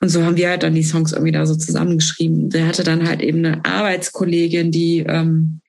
[0.00, 2.50] Und so haben wir halt dann die Songs irgendwie da so zusammengeschrieben.
[2.50, 5.60] Der hatte dann halt eben eine Arbeitskollegin, die ähm,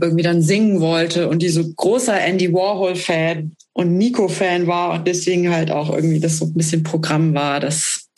[0.00, 5.50] irgendwie dann singen wollte und die so großer Andy Warhol-Fan und Nico-Fan war und deswegen
[5.50, 8.08] halt auch irgendwie das so ein bisschen Programm war, dass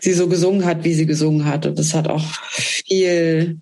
[0.00, 1.66] sie so gesungen hat, wie sie gesungen hat.
[1.66, 3.58] Und das hat auch viel,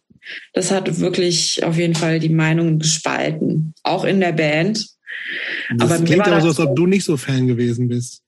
[0.53, 4.87] das hat wirklich auf jeden Fall die Meinungen gespalten, auch in der Band.
[5.77, 8.23] Das aber klingt aber so, als ob du nicht so Fan gewesen bist.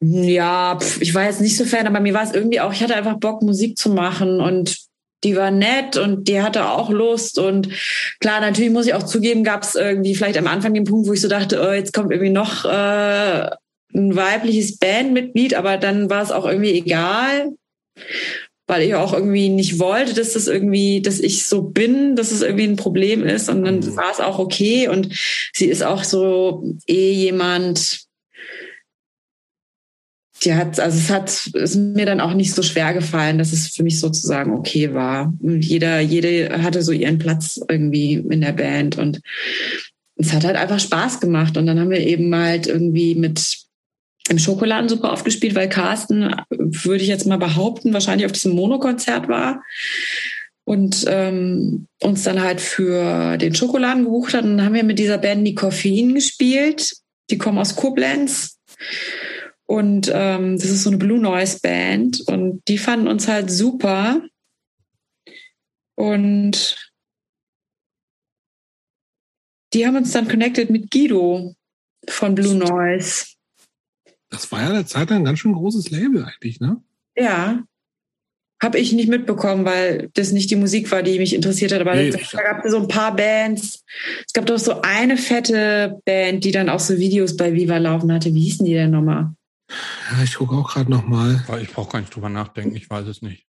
[0.00, 2.94] Ja, ich war jetzt nicht so Fan, aber mir war es irgendwie auch, ich hatte
[2.94, 4.76] einfach Bock, Musik zu machen und
[5.24, 7.38] die war nett und die hatte auch Lust.
[7.38, 7.68] Und
[8.20, 11.12] klar, natürlich muss ich auch zugeben, gab es irgendwie vielleicht am Anfang den Punkt, wo
[11.12, 13.50] ich so dachte, oh, jetzt kommt irgendwie noch äh,
[13.94, 17.48] ein weibliches Bandmitglied, aber dann war es auch irgendwie egal,
[18.68, 22.42] weil ich auch irgendwie nicht wollte, dass das irgendwie, dass ich so bin, dass es
[22.42, 23.48] irgendwie ein Problem ist.
[23.48, 23.96] Und dann mhm.
[23.96, 24.88] war es auch okay.
[24.88, 25.08] Und
[25.54, 28.02] sie ist auch so eh jemand,
[30.44, 33.68] die hat, also es hat, ist mir dann auch nicht so schwer gefallen, dass es
[33.68, 35.32] für mich sozusagen okay war.
[35.40, 39.20] Jeder, jede hatte so ihren Platz irgendwie in der Band und
[40.16, 41.56] es hat halt einfach Spaß gemacht.
[41.56, 43.67] Und dann haben wir eben halt irgendwie mit
[44.28, 48.52] im Schokoladen super oft gespielt, weil Carsten, würde ich jetzt mal behaupten, wahrscheinlich auf diesem
[48.52, 49.62] Monokonzert war
[50.68, 54.44] und ähm, uns dann halt für den Schokoladen gebucht hat.
[54.44, 56.94] Und dann haben wir mit dieser Band die Koffein gespielt.
[57.30, 58.58] Die kommen aus Koblenz.
[59.64, 62.20] Und ähm, das ist so eine Blue Noise Band.
[62.26, 64.20] Und die fanden uns halt super.
[65.94, 66.90] Und
[69.72, 71.54] die haben uns dann connected mit Guido
[72.08, 73.37] von Blue Noise.
[74.30, 76.82] Das war ja eine Zeit lang ein ganz schön großes Label eigentlich, ne?
[77.16, 77.62] Ja.
[78.60, 81.80] Habe ich nicht mitbekommen, weil das nicht die Musik war, die mich interessiert hat.
[81.80, 83.84] Aber nee, da gab es so ein paar Bands.
[84.26, 88.12] Es gab doch so eine fette Band, die dann auch so Videos bei Viva laufen
[88.12, 88.34] hatte.
[88.34, 89.32] Wie hießen die denn nochmal?
[89.70, 91.44] Ja, ich gucke auch gerade nochmal.
[91.62, 93.46] Ich brauche gar nicht drüber nachdenken, ich weiß es nicht.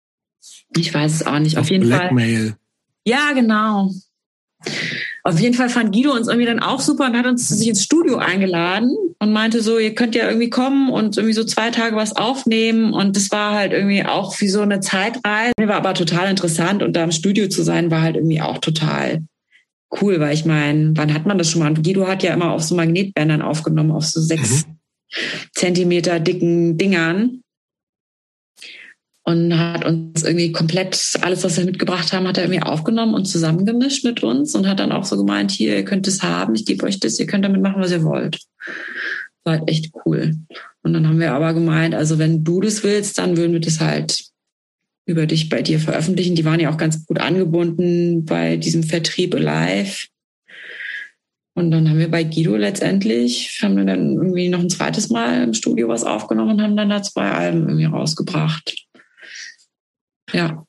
[0.75, 1.57] Ich weiß es auch nicht.
[1.57, 2.49] Auf, Auf jeden Blackmail.
[2.49, 2.57] Fall.
[3.05, 3.91] Ja, genau.
[5.23, 7.83] Auf jeden Fall fand Guido uns irgendwie dann auch super und hat uns sich ins
[7.83, 11.95] Studio eingeladen und meinte so, ihr könnt ja irgendwie kommen und irgendwie so zwei Tage
[11.95, 12.93] was aufnehmen.
[12.93, 15.53] Und das war halt irgendwie auch wie so eine Zeitreise.
[15.59, 18.59] Mir war aber total interessant und da im Studio zu sein, war halt irgendwie auch
[18.59, 19.23] total
[20.01, 21.69] cool, weil ich meine, wann hat man das schon mal?
[21.69, 24.77] Und Guido hat ja immer auf so Magnetbändern aufgenommen, auf so sechs mhm.
[25.53, 27.41] Zentimeter dicken Dingern
[29.29, 33.25] und hat uns irgendwie komplett alles, was wir mitgebracht haben, hat er irgendwie aufgenommen und
[33.25, 36.65] zusammengemischt mit uns und hat dann auch so gemeint, hier, ihr könnt es haben, ich
[36.65, 38.39] gebe euch das, ihr könnt damit machen, was ihr wollt.
[39.43, 40.35] War halt echt cool.
[40.81, 43.79] Und dann haben wir aber gemeint, also wenn du das willst, dann würden wir das
[43.79, 44.19] halt
[45.05, 46.33] über dich bei dir veröffentlichen.
[46.33, 50.07] Die waren ja auch ganz gut angebunden bei diesem Vertrieb live.
[51.53, 55.43] Und dann haben wir bei Guido letztendlich, haben wir dann irgendwie noch ein zweites Mal
[55.43, 58.88] im Studio was aufgenommen und haben dann da zwei Alben irgendwie rausgebracht.
[60.33, 60.65] Ja.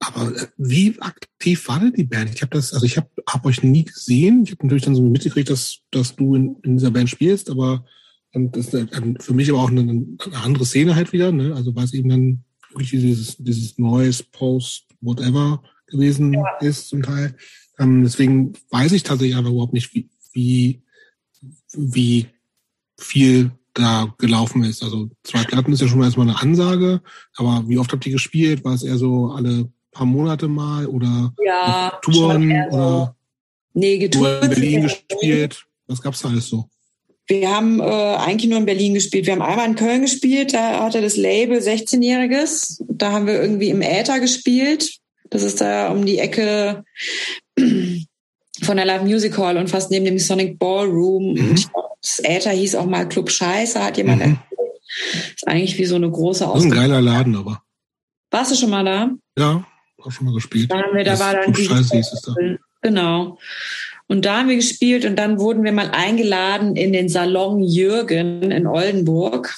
[0.00, 2.34] Aber äh, wie aktiv war denn die Band?
[2.34, 4.42] Ich habe das, also ich habe hab euch nie gesehen.
[4.44, 7.84] Ich habe natürlich dann so mitgekriegt, dass, dass du in, in dieser Band spielst, aber
[8.32, 11.54] das ist für mich aber auch eine, eine andere Szene halt wieder, ne?
[11.54, 16.44] Also weil es eben dann wirklich dieses, dieses neues Post, whatever gewesen ja.
[16.60, 17.36] ist zum Teil.
[17.78, 20.82] Ähm, deswegen weiß ich tatsächlich aber überhaupt nicht, wie, wie,
[21.72, 22.26] wie
[22.98, 24.82] viel da gelaufen ist.
[24.82, 27.02] Also zwei Platten ist ja schon mal erstmal eine Ansage,
[27.36, 28.64] aber wie oft habt ihr gespielt?
[28.64, 33.14] War es eher so alle paar Monate mal oder ja, Touren oder
[33.74, 35.64] nee, getourt in Berlin gespielt?
[35.86, 36.68] Was gab's da alles so?
[37.26, 39.26] Wir haben äh, eigentlich nur in Berlin gespielt.
[39.26, 42.82] Wir haben einmal in Köln gespielt, da hatte das Label 16-Jähriges.
[42.86, 44.98] Da haben wir irgendwie im Äther gespielt.
[45.30, 46.84] Das ist da um die Ecke
[48.62, 51.34] von der Live Music Hall und fast neben dem Sonic Ballroom.
[51.34, 51.54] Mhm.
[51.54, 51.66] Ich
[52.04, 54.38] das Äther hieß auch mal Club Scheiße, hat jemand mhm.
[54.52, 55.34] erzählt.
[55.34, 56.68] Ist eigentlich wie so eine große Ausgabe.
[56.68, 57.62] Das ist ein geiler Laden, aber.
[58.30, 59.10] Warst du schon mal da?
[59.38, 59.64] Ja,
[60.02, 60.70] auch schon mal gespielt.
[60.70, 62.34] Da, haben wir, da war dann Club Scheiße hieß es da.
[62.82, 63.38] Genau.
[64.06, 68.50] Und da haben wir gespielt und dann wurden wir mal eingeladen in den Salon Jürgen
[68.50, 69.56] in Oldenburg.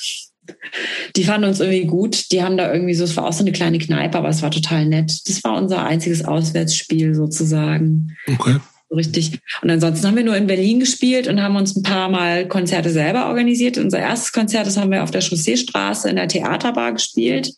[1.16, 2.31] Die fanden uns irgendwie gut.
[2.31, 4.52] Die haben da irgendwie so, es war auch so eine kleine Kneipe, aber es war
[4.52, 5.28] total nett.
[5.28, 8.16] Das war unser einziges Auswärtsspiel sozusagen.
[8.28, 9.40] Okay richtig.
[9.62, 12.90] Und ansonsten haben wir nur in Berlin gespielt und haben uns ein paar Mal Konzerte
[12.90, 13.78] selber organisiert.
[13.78, 17.52] Unser erstes Konzert, das haben wir auf der Chausseestraße in der Theaterbar gespielt.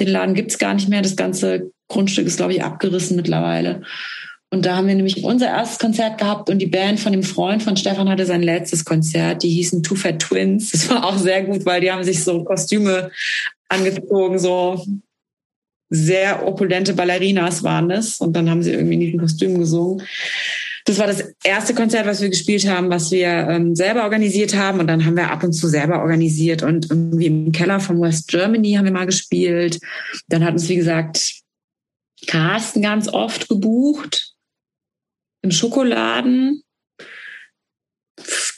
[0.00, 1.02] Den Laden gibt's gar nicht mehr.
[1.02, 3.82] Das ganze Grundstück ist, glaube ich, abgerissen mittlerweile.
[4.52, 7.62] Und da haben wir nämlich unser erstes Konzert gehabt und die Band von dem Freund
[7.62, 9.44] von Stefan hatte sein letztes Konzert.
[9.44, 10.70] Die hießen Two Fat Twins.
[10.72, 13.12] Das war auch sehr gut, weil die haben sich so Kostüme
[13.68, 14.84] angezogen, so
[15.90, 18.20] sehr opulente Ballerinas waren es.
[18.20, 20.06] Und dann haben sie irgendwie in diesen Kostümen gesungen.
[20.86, 24.80] Das war das erste Konzert, was wir gespielt haben, was wir ähm, selber organisiert haben.
[24.80, 28.28] Und dann haben wir ab und zu selber organisiert und irgendwie im Keller von West
[28.28, 29.78] Germany haben wir mal gespielt.
[30.28, 31.40] Dann hat uns, wie gesagt,
[32.26, 34.34] Carsten ganz oft gebucht
[35.42, 36.62] im Schokoladen.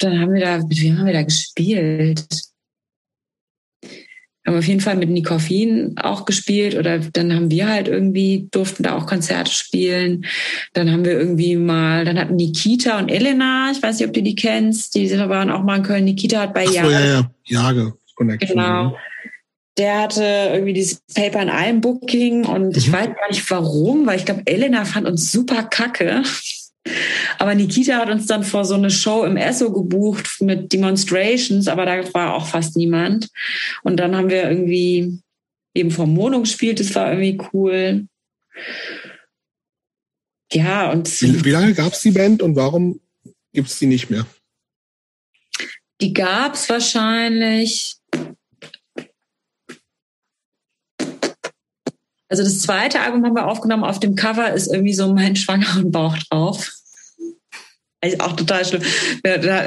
[0.00, 2.51] Dann haben wir da, mit wem haben wir da gespielt?
[4.44, 8.82] Haben auf jeden Fall mit Nikoffin auch gespielt oder dann haben wir halt irgendwie, durften
[8.82, 10.26] da auch Konzerte spielen.
[10.72, 14.22] Dann haben wir irgendwie mal, dann hatten Nikita und Elena, ich weiß nicht, ob du
[14.22, 16.04] die kennst, die waren auch mal in Köln.
[16.04, 16.90] Nikita hat bei so, Jage.
[16.90, 18.56] ja, ja, Jage Connection.
[18.56, 18.96] Genau.
[19.78, 22.76] Der hatte irgendwie dieses Paper in einem Booking und mhm.
[22.76, 26.22] ich weiß gar nicht warum, weil ich glaube, Elena fand uns super kacke.
[27.38, 31.86] Aber Nikita hat uns dann vor so eine Show im Esso gebucht mit Demonstrations, aber
[31.86, 33.28] da war auch fast niemand.
[33.82, 35.18] Und dann haben wir irgendwie
[35.74, 38.06] eben vor Mono gespielt, das war irgendwie cool.
[40.52, 41.22] Ja, und.
[41.22, 43.00] Wie, wie lange gab es die Band und warum
[43.52, 44.26] gibt es die nicht mehr?
[46.00, 47.96] Die gab es wahrscheinlich.
[52.32, 53.84] Also das zweite Album haben wir aufgenommen.
[53.84, 56.72] Auf dem Cover ist irgendwie so mein schwangeren Bauch drauf.
[58.00, 58.80] Echt auch total schlimm.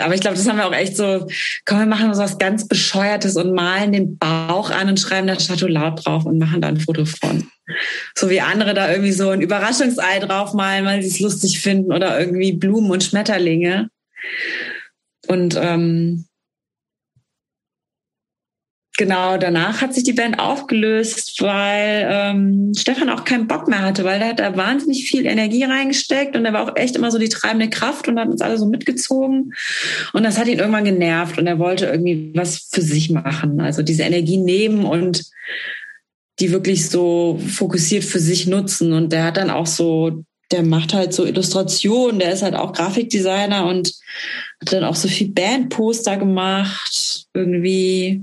[0.04, 1.28] Aber ich glaube, das haben wir auch echt so,
[1.66, 5.36] komm, wir machen so was ganz Bescheuertes und malen den Bauch an und schreiben da
[5.36, 7.48] Chateau laut drauf und machen da ein Foto von.
[8.16, 12.20] So wie andere da irgendwie so ein Überraschungsei draufmalen, weil sie es lustig finden oder
[12.20, 13.92] irgendwie Blumen und Schmetterlinge.
[15.28, 16.26] Und ähm,
[18.98, 24.04] genau danach hat sich die Band aufgelöst, weil ähm, Stefan auch keinen Bock mehr hatte,
[24.04, 27.18] weil er hat da wahnsinnig viel Energie reingesteckt und er war auch echt immer so
[27.18, 29.54] die treibende Kraft und hat uns alle so mitgezogen.
[30.14, 33.60] Und das hat ihn irgendwann genervt und er wollte irgendwie was für sich machen.
[33.60, 35.24] Also diese Energie nehmen und
[36.40, 38.94] die wirklich so fokussiert für sich nutzen.
[38.94, 42.74] Und der hat dann auch so, der macht halt so Illustrationen, der ist halt auch
[42.74, 43.94] Grafikdesigner und
[44.62, 48.22] hat dann auch so viel Bandposter gemacht, irgendwie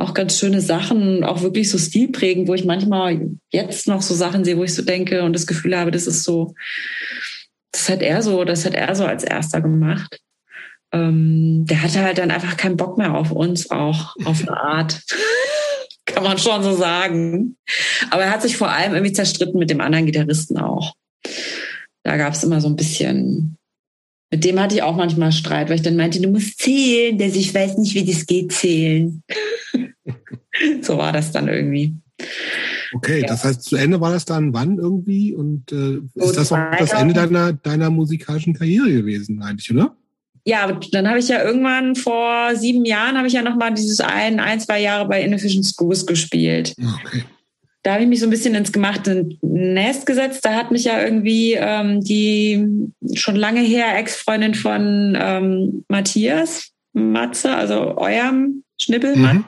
[0.00, 4.44] auch ganz schöne Sachen, auch wirklich so stilprägend, wo ich manchmal jetzt noch so Sachen
[4.44, 6.54] sehe, wo ich so denke und das Gefühl habe, das ist so,
[7.72, 10.18] das hat er so, das hat er so als erster gemacht.
[10.92, 15.02] Ähm, der hatte halt dann einfach keinen Bock mehr auf uns auch, auf eine Art.
[16.06, 17.56] Kann man schon so sagen.
[18.10, 20.94] Aber er hat sich vor allem irgendwie zerstritten mit dem anderen Gitarristen auch.
[22.02, 23.58] Da gab es immer so ein bisschen,
[24.32, 27.28] mit dem hatte ich auch manchmal Streit, weil ich dann meinte, du musst zählen, der
[27.28, 29.22] ich weiß nicht, wie das geht, zählen.
[30.82, 31.94] so war das dann irgendwie.
[32.92, 33.26] Okay, ja.
[33.26, 35.34] das heißt, zu Ende war das dann wann irgendwie?
[35.34, 39.96] Und äh, ist das auch das Ende deiner, deiner musikalischen Karriere gewesen eigentlich, oder?
[40.44, 44.00] Ja, dann habe ich ja irgendwann vor sieben Jahren habe ich ja noch mal dieses
[44.00, 46.74] ein, ein, zwei Jahre bei Inefficient Schools gespielt.
[47.04, 47.24] Okay.
[47.82, 50.44] Da habe ich mich so ein bisschen ins gemachte Nest gesetzt.
[50.44, 52.66] Da hat mich ja irgendwie ähm, die
[53.14, 59.44] schon lange her Ex-Freundin von ähm, Matthias Matze, also eurem Schnippel, mhm.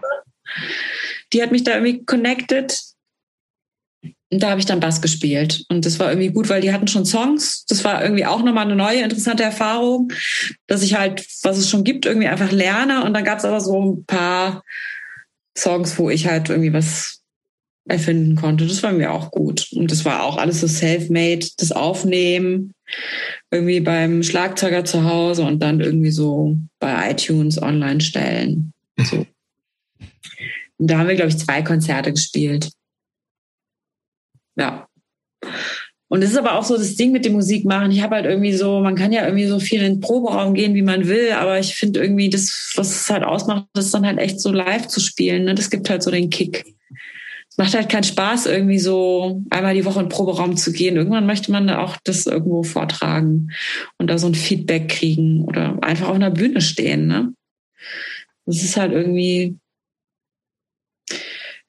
[1.33, 2.81] Die hat mich da irgendwie connected.
[4.31, 5.65] Und da habe ich dann Bass gespielt.
[5.69, 7.67] Und das war irgendwie gut, weil die hatten schon Songs.
[7.67, 10.11] Das war irgendwie auch nochmal eine neue, interessante Erfahrung,
[10.67, 13.05] dass ich halt, was es schon gibt, irgendwie einfach lerne.
[13.05, 14.63] Und dann gab es aber so ein paar
[15.57, 17.23] Songs, wo ich halt irgendwie was
[17.89, 18.67] erfinden konnte.
[18.67, 19.69] Das war mir auch gut.
[19.73, 22.73] Und das war auch alles so self-made, das Aufnehmen,
[23.51, 28.73] irgendwie beim Schlagzeuger zu Hause und dann irgendwie so bei iTunes online stellen.
[28.99, 29.27] So.
[30.83, 32.71] Und da haben wir, glaube ich, zwei Konzerte gespielt.
[34.57, 34.89] Ja.
[36.09, 37.93] Und es ist aber auch so das Ding mit dem Musikmachen.
[37.93, 40.75] Ich habe halt irgendwie so, man kann ja irgendwie so viel in den Proberaum gehen,
[40.75, 44.05] wie man will, aber ich finde irgendwie, das, was es halt ausmacht, das ist dann
[44.05, 45.45] halt echt so live zu spielen.
[45.45, 45.55] Ne?
[45.55, 46.67] Das gibt halt so den Kick
[47.53, 50.97] es macht halt keinen Spaß, irgendwie so einmal die Woche in den Proberaum zu gehen.
[50.97, 53.51] Irgendwann möchte man auch das irgendwo vortragen
[53.99, 57.07] und da so ein Feedback kriegen oder einfach auf einer Bühne stehen.
[57.07, 57.35] Ne?
[58.47, 59.59] Das ist halt irgendwie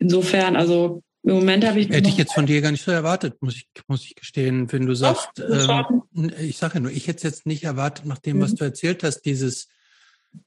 [0.04, 1.90] insofern, also im Moment habe ich.
[1.90, 4.86] Hätte ich jetzt von dir gar nicht so erwartet, muss ich, muss ich gestehen, wenn
[4.86, 8.38] du sagst, ähm, ich sage ja nur, ich hätte es jetzt nicht erwartet, nach dem,
[8.38, 8.42] mhm.
[8.42, 9.68] was du erzählt hast, dieses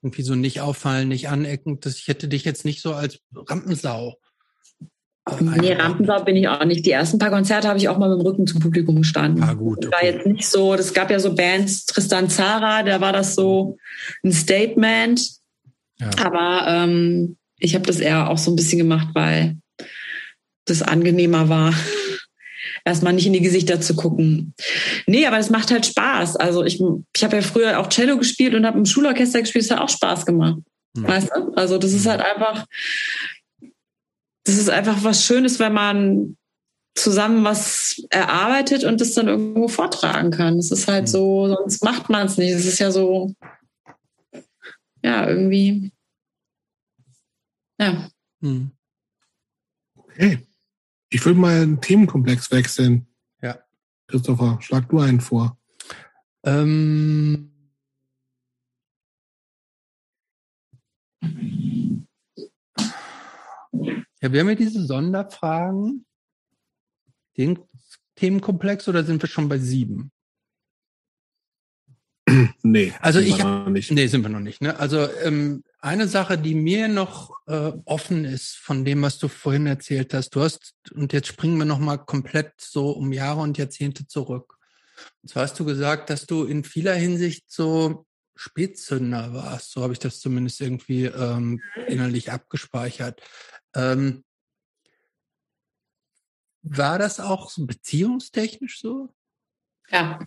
[0.03, 4.19] irgendwie so nicht auffallen, nicht anecken, dass ich hätte dich jetzt nicht so als Rampensau
[5.41, 6.87] Nee, Rampensau bin ich auch nicht.
[6.87, 9.43] Die ersten paar Konzerte habe ich auch mal mit dem Rücken zum Publikum gestanden.
[9.43, 9.85] Ah, gut.
[9.85, 9.93] Okay.
[9.93, 13.77] War jetzt nicht so, das gab ja so Bands, Tristan Zara, da war das so
[14.23, 15.21] ein Statement.
[15.99, 16.11] Ja.
[16.25, 19.57] Aber ähm, ich habe das eher auch so ein bisschen gemacht, weil
[20.67, 21.73] das angenehmer war,
[22.85, 24.55] erstmal nicht in die Gesichter zu gucken.
[25.07, 26.37] Nee, aber es macht halt Spaß.
[26.37, 26.81] Also ich,
[27.15, 29.89] ich habe ja früher auch Cello gespielt und habe im Schulorchester gespielt, das hat auch
[29.89, 30.59] Spaß gemacht.
[30.97, 31.09] Ja.
[31.09, 31.53] Weißt du?
[31.55, 32.65] Also das ist halt einfach,
[34.45, 36.37] das ist einfach was Schönes, wenn man
[36.95, 40.57] zusammen was erarbeitet und das dann irgendwo vortragen kann.
[40.57, 41.09] Das ist halt mhm.
[41.09, 42.53] so, sonst macht man es nicht.
[42.53, 43.33] Es ist ja so,
[45.03, 45.93] ja, irgendwie,
[47.79, 48.09] ja.
[48.41, 48.71] Hm.
[49.95, 50.47] Okay.
[51.09, 53.07] Ich würde mal einen Themenkomplex wechseln.
[53.41, 53.59] Ja.
[54.07, 55.59] Christopher, schlag du einen vor.
[56.45, 57.53] Ähm
[64.21, 66.05] ja, wir haben ja diese Sonderfragen.
[67.37, 67.59] Den
[68.17, 70.11] Themenkomplex oder sind wir schon bei sieben?
[72.63, 73.91] Nee, also ich hab, nicht.
[73.93, 74.61] nee, sind wir noch nicht.
[74.61, 74.77] Ne?
[74.79, 79.67] Also ähm, eine Sache, die mir noch äh, offen ist von dem, was du vorhin
[79.67, 83.57] erzählt hast, du hast und jetzt springen wir noch mal komplett so um Jahre und
[83.57, 84.59] Jahrzehnte zurück.
[85.23, 89.71] Und zwar hast du gesagt, dass du in vieler Hinsicht so Spätzünder warst.
[89.71, 93.23] So habe ich das zumindest irgendwie ähm, innerlich abgespeichert.
[93.75, 94.25] Ähm,
[96.63, 99.15] war das auch so beziehungstechnisch so?
[99.89, 100.19] Ja.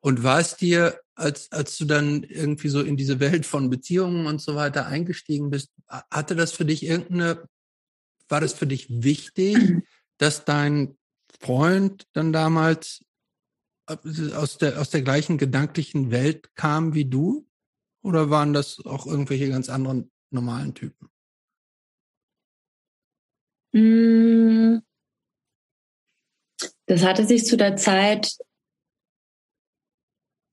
[0.00, 4.26] Und war es dir, als, als du dann irgendwie so in diese Welt von Beziehungen
[4.26, 7.46] und so weiter eingestiegen bist, hatte das für dich irgendeine,
[8.28, 9.56] war das für dich wichtig,
[10.18, 10.96] dass dein
[11.40, 13.04] Freund dann damals
[13.86, 17.46] aus der, aus der gleichen gedanklichen Welt kamen wie du?
[18.02, 21.08] Oder waren das auch irgendwelche ganz anderen normalen Typen?
[23.74, 24.82] Hm.
[26.86, 28.36] Das hatte sich zu der Zeit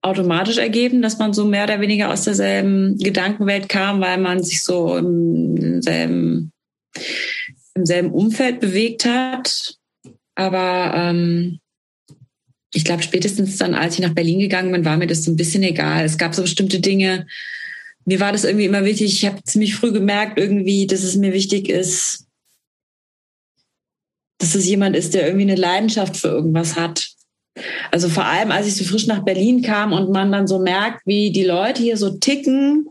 [0.07, 4.63] automatisch ergeben, dass man so mehr oder weniger aus derselben Gedankenwelt kam, weil man sich
[4.63, 6.51] so im selben,
[7.75, 9.75] im selben Umfeld bewegt hat.
[10.35, 11.59] Aber ähm,
[12.73, 15.37] ich glaube, spätestens dann, als ich nach Berlin gegangen bin, war mir das so ein
[15.37, 16.05] bisschen egal.
[16.05, 17.27] Es gab so bestimmte Dinge.
[18.05, 19.13] Mir war das irgendwie immer wichtig.
[19.13, 22.27] Ich habe ziemlich früh gemerkt, irgendwie, dass es mir wichtig ist,
[24.37, 27.16] dass es jemand ist, der irgendwie eine Leidenschaft für irgendwas hat.
[27.91, 31.05] Also vor allem, als ich so frisch nach Berlin kam und man dann so merkt,
[31.05, 32.87] wie die Leute hier so ticken,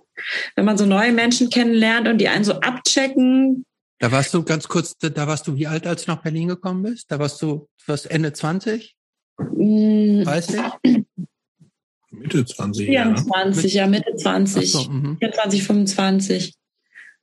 [0.55, 3.65] wenn man so neue Menschen kennenlernt und die einen so abchecken.
[3.99, 6.83] Da warst du ganz kurz, da warst du wie alt, als du nach Berlin gekommen
[6.83, 7.11] bist?
[7.11, 8.95] Da warst du was Ende 20?
[9.39, 10.61] 30?
[12.11, 12.87] Mitte 20.
[12.87, 14.73] 24, ja, ja Mitte 20.
[14.73, 16.55] So, 24, 25.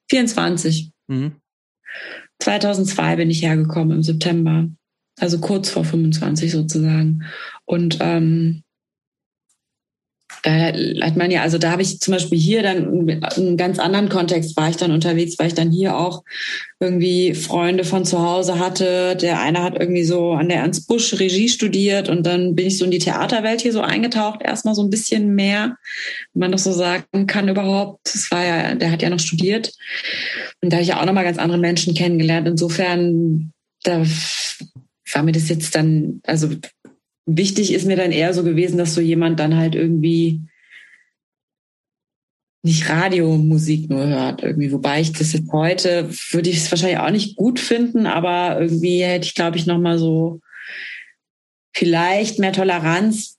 [0.10, 0.92] 24.
[1.08, 1.36] Mhm.
[2.40, 4.68] 2002 bin ich hergekommen im September.
[5.20, 7.24] Also kurz vor 25 sozusagen.
[7.66, 8.64] Und ähm,
[10.44, 10.74] da
[11.06, 14.10] hat man ja, also da habe ich zum Beispiel hier dann in einem ganz anderen
[14.10, 16.24] Kontext war ich dann unterwegs, weil ich dann hier auch
[16.82, 19.16] irgendwie Freunde von zu Hause hatte.
[19.16, 22.78] Der eine hat irgendwie so an der Ernst Busch Regie studiert und dann bin ich
[22.78, 25.78] so in die Theaterwelt hier so eingetaucht, erstmal so ein bisschen mehr,
[26.34, 28.02] wenn man das so sagen kann überhaupt.
[28.04, 29.72] Das war ja, der hat ja noch studiert.
[30.62, 32.50] Und da habe ich ja auch nochmal ganz andere Menschen kennengelernt.
[32.50, 34.04] Insofern, da
[35.16, 36.50] war mir das jetzt dann, also
[37.26, 40.42] wichtig ist mir dann eher so gewesen, dass so jemand dann halt irgendwie
[42.66, 44.72] nicht Radiomusik nur hört irgendwie.
[44.72, 49.04] Wobei ich das jetzt heute würde ich es wahrscheinlich auch nicht gut finden, aber irgendwie
[49.04, 50.40] hätte ich, glaube ich, noch mal so
[51.76, 53.38] vielleicht mehr Toleranz,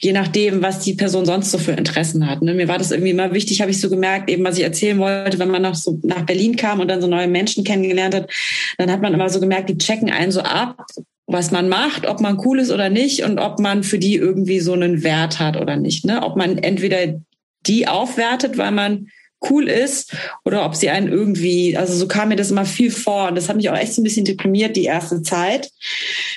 [0.00, 2.40] je nachdem, was die Person sonst so für Interessen hat.
[2.40, 2.54] Ne?
[2.54, 5.38] Mir war das irgendwie immer wichtig, habe ich so gemerkt, eben was ich erzählen wollte,
[5.38, 8.30] wenn man nach, so nach Berlin kam und dann so neue Menschen kennengelernt hat,
[8.78, 10.86] dann hat man immer so gemerkt, die checken einen so ab
[11.28, 14.60] was man macht, ob man cool ist oder nicht und ob man für die irgendwie
[14.60, 16.06] so einen Wert hat oder nicht.
[16.06, 16.22] Ne?
[16.22, 17.20] Ob man entweder
[17.66, 19.08] die aufwertet, weil man
[19.48, 23.28] cool ist oder ob sie einen irgendwie, also so kam mir das immer viel vor
[23.28, 25.70] und das hat mich auch echt so ein bisschen deprimiert die erste Zeit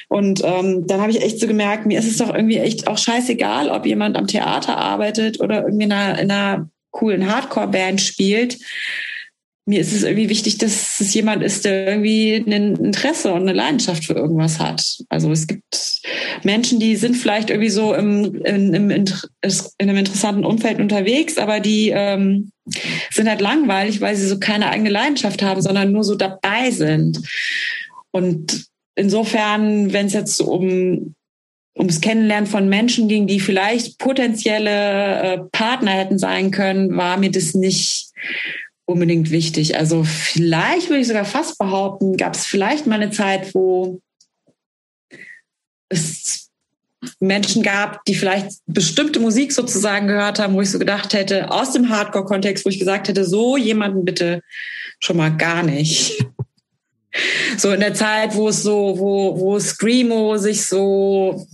[0.07, 2.97] und ähm, dann habe ich echt so gemerkt, mir ist es doch irgendwie echt auch
[2.97, 8.57] scheißegal, ob jemand am Theater arbeitet oder irgendwie in einer, in einer coolen Hardcore-Band spielt
[9.65, 13.53] mir ist es irgendwie wichtig, dass es jemand ist, der irgendwie ein Interesse und eine
[13.53, 14.97] Leidenschaft für irgendwas hat.
[15.09, 16.01] Also es gibt
[16.43, 19.05] Menschen, die sind vielleicht irgendwie so im, im, im in
[19.79, 22.51] einem interessanten Umfeld unterwegs, aber die ähm,
[23.09, 27.21] sind halt langweilig, weil sie so keine eigene Leidenschaft haben, sondern nur so dabei sind.
[28.11, 31.15] Und insofern, wenn es jetzt um
[31.77, 37.31] ums Kennenlernen von Menschen ging, die vielleicht potenzielle äh, Partner hätten sein können, war mir
[37.31, 38.11] das nicht
[38.85, 39.77] unbedingt wichtig.
[39.77, 44.01] Also vielleicht würde ich sogar fast behaupten, gab es vielleicht mal eine Zeit, wo
[45.89, 46.20] es
[47.21, 51.71] Menschen gab, die vielleicht bestimmte Musik sozusagen gehört haben, wo ich so gedacht hätte, aus
[51.71, 54.41] dem Hardcore-Kontext, wo ich gesagt hätte, so jemanden bitte
[54.99, 56.25] schon mal gar nicht.
[57.57, 61.45] So in der Zeit, wo es so, wo, wo Screamo sich so,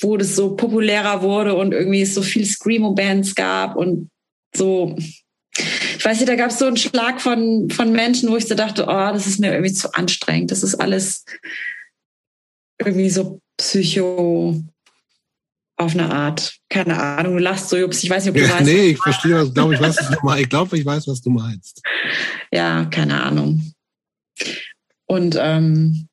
[0.00, 4.10] wo das so populärer wurde und irgendwie es so viel Screamo-Bands gab und
[4.54, 4.96] so,
[5.54, 8.54] ich weiß nicht, da gab es so einen Schlag von, von Menschen, wo ich so
[8.54, 10.50] dachte, oh, das ist mir irgendwie zu anstrengend.
[10.50, 11.24] Das ist alles
[12.78, 14.62] irgendwie so psycho
[15.76, 16.58] auf eine Art.
[16.68, 18.02] Keine Ahnung, du lachst so, Jups.
[18.02, 18.64] Ich weiß nicht, ob du ja, weißt.
[18.64, 20.42] Nee, ich verstehe, was, glaube ich, was du meinst.
[20.42, 21.82] Ich glaube, ich weiß, was du meinst.
[22.52, 23.72] Ja, keine Ahnung.
[25.06, 26.08] Und ähm,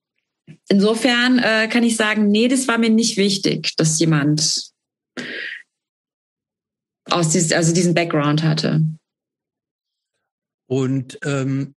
[0.68, 4.72] insofern äh, kann ich sagen, nee, das war mir nicht wichtig, dass jemand
[7.06, 8.82] aus diesem, also diesen Background hatte.
[10.68, 11.76] Und ähm,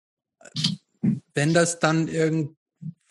[1.33, 2.07] wenn das dann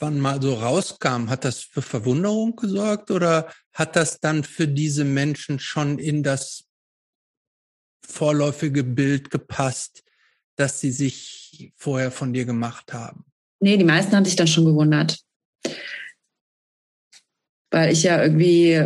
[0.02, 5.04] irgendwann mal so rauskam, hat das für Verwunderung gesorgt oder hat das dann für diese
[5.04, 6.64] Menschen schon in das
[8.04, 10.02] vorläufige Bild gepasst,
[10.56, 13.24] das sie sich vorher von dir gemacht haben?
[13.60, 15.20] Nee, die meisten haben sich dann schon gewundert.
[17.70, 18.84] Weil ich ja irgendwie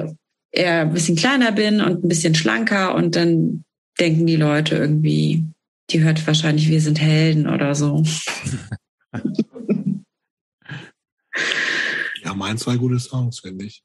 [0.52, 3.64] eher ein bisschen kleiner bin und ein bisschen schlanker und dann
[3.98, 5.44] denken die Leute irgendwie,
[5.90, 8.04] die hört wahrscheinlich, wir sind Helden oder so.
[12.24, 13.82] ja, mein zwei gute Songs, finde ich.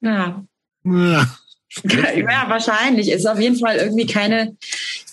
[0.00, 0.44] Ja.
[0.84, 1.26] ja.
[1.82, 3.10] Ja, wahrscheinlich.
[3.10, 4.56] Ist auf jeden Fall irgendwie keine,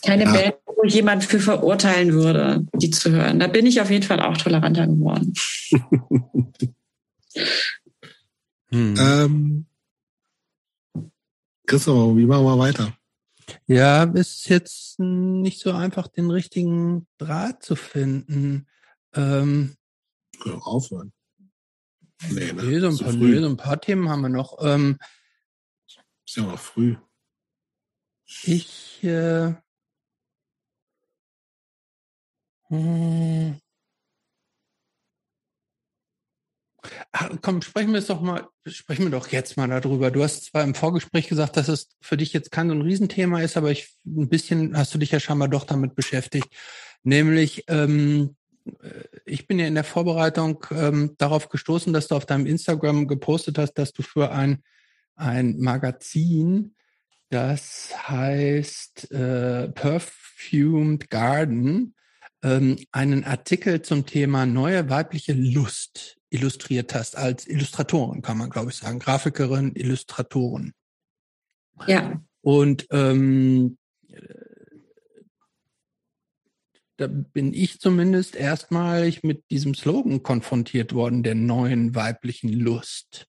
[0.06, 0.32] keine ja.
[0.32, 3.40] Band, wo ich jemand für verurteilen würde, die zu hören.
[3.40, 5.34] Da bin ich auf jeden Fall auch toleranter geworden.
[8.70, 8.96] Mhm.
[9.00, 9.66] Ähm,
[11.68, 12.94] Christopher, wie machen wir weiter?
[13.68, 18.68] Ja, ist jetzt nicht so einfach, den richtigen Draht zu finden.
[19.16, 19.76] Ähm,
[20.46, 21.14] aufhören.
[22.30, 22.64] Nee, ne?
[22.64, 24.58] nee, so, ein paar, nee, so ein paar Themen haben wir noch.
[24.62, 24.98] Ähm,
[26.26, 26.96] ist ja noch früh.
[28.44, 29.54] Ich äh,
[32.70, 33.60] hm,
[37.12, 40.12] Ach, komm, sprechen wir es doch mal, sprechen wir doch jetzt mal darüber.
[40.12, 43.42] Du hast zwar im Vorgespräch gesagt, dass es für dich jetzt kein so ein Riesenthema
[43.42, 46.50] ist, aber ich ein bisschen hast du dich ja scheinbar doch damit beschäftigt.
[47.04, 48.36] Nämlich, ähm,
[49.26, 53.58] ich bin ja in der Vorbereitung ähm, darauf gestoßen, dass du auf deinem Instagram gepostet
[53.58, 54.64] hast, dass du für ein,
[55.16, 56.76] ein Magazin,
[57.30, 61.96] das heißt äh, Perfumed Garden,
[62.44, 68.72] ähm, einen Artikel zum Thema neue weibliche Lust illustriert hast, als Illustratorin, kann man, glaube
[68.72, 69.00] ich, sagen.
[69.00, 70.74] Grafikerin, Illustratorin.
[71.88, 72.22] Ja.
[72.42, 73.78] Und ähm,
[76.98, 83.28] da bin ich zumindest erstmalig mit diesem Slogan konfrontiert worden, der neuen weiblichen Lust.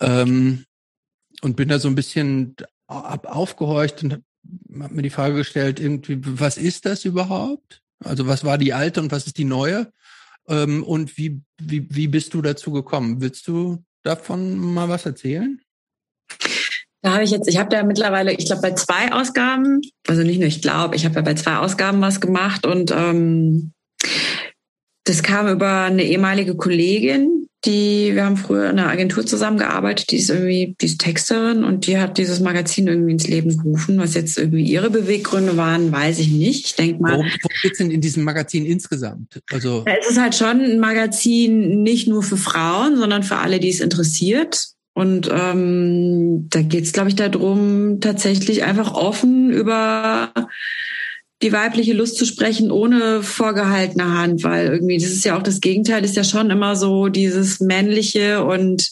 [0.00, 0.64] Ähm,
[1.40, 6.58] und bin da so ein bisschen aufgehorcht und habe mir die Frage gestellt, irgendwie, was
[6.58, 7.82] ist das überhaupt?
[8.00, 9.92] Also was war die alte und was ist die neue?
[10.48, 13.20] Ähm, und wie, wie, wie bist du dazu gekommen?
[13.20, 15.60] Willst du davon mal was erzählen?
[17.02, 20.38] Da habe ich jetzt, ich habe da mittlerweile, ich glaube, bei zwei Ausgaben, also nicht
[20.38, 23.72] nur ich glaube, ich habe ja bei zwei Ausgaben was gemacht und ähm,
[25.04, 30.18] das kam über eine ehemalige Kollegin, die, wir haben früher in einer Agentur zusammengearbeitet, die
[30.18, 33.98] ist irgendwie, die ist Texterin und die hat dieses Magazin irgendwie ins Leben gerufen.
[33.98, 36.66] Was jetzt irgendwie ihre Beweggründe waren, weiß ich nicht.
[36.66, 37.12] Ich denke mal.
[37.12, 39.40] Worum, worum geht's denn in diesem Magazin insgesamt?
[39.50, 39.84] Also.
[39.86, 43.80] Es ist halt schon ein Magazin nicht nur für Frauen, sondern für alle, die es
[43.80, 44.68] interessiert.
[44.98, 50.32] Und ähm, da geht's, glaube ich, darum, tatsächlich einfach offen über
[51.40, 55.60] die weibliche Lust zu sprechen ohne vorgehaltene Hand, weil irgendwie das ist ja auch das
[55.60, 58.90] Gegenteil, ist ja schon immer so dieses männliche und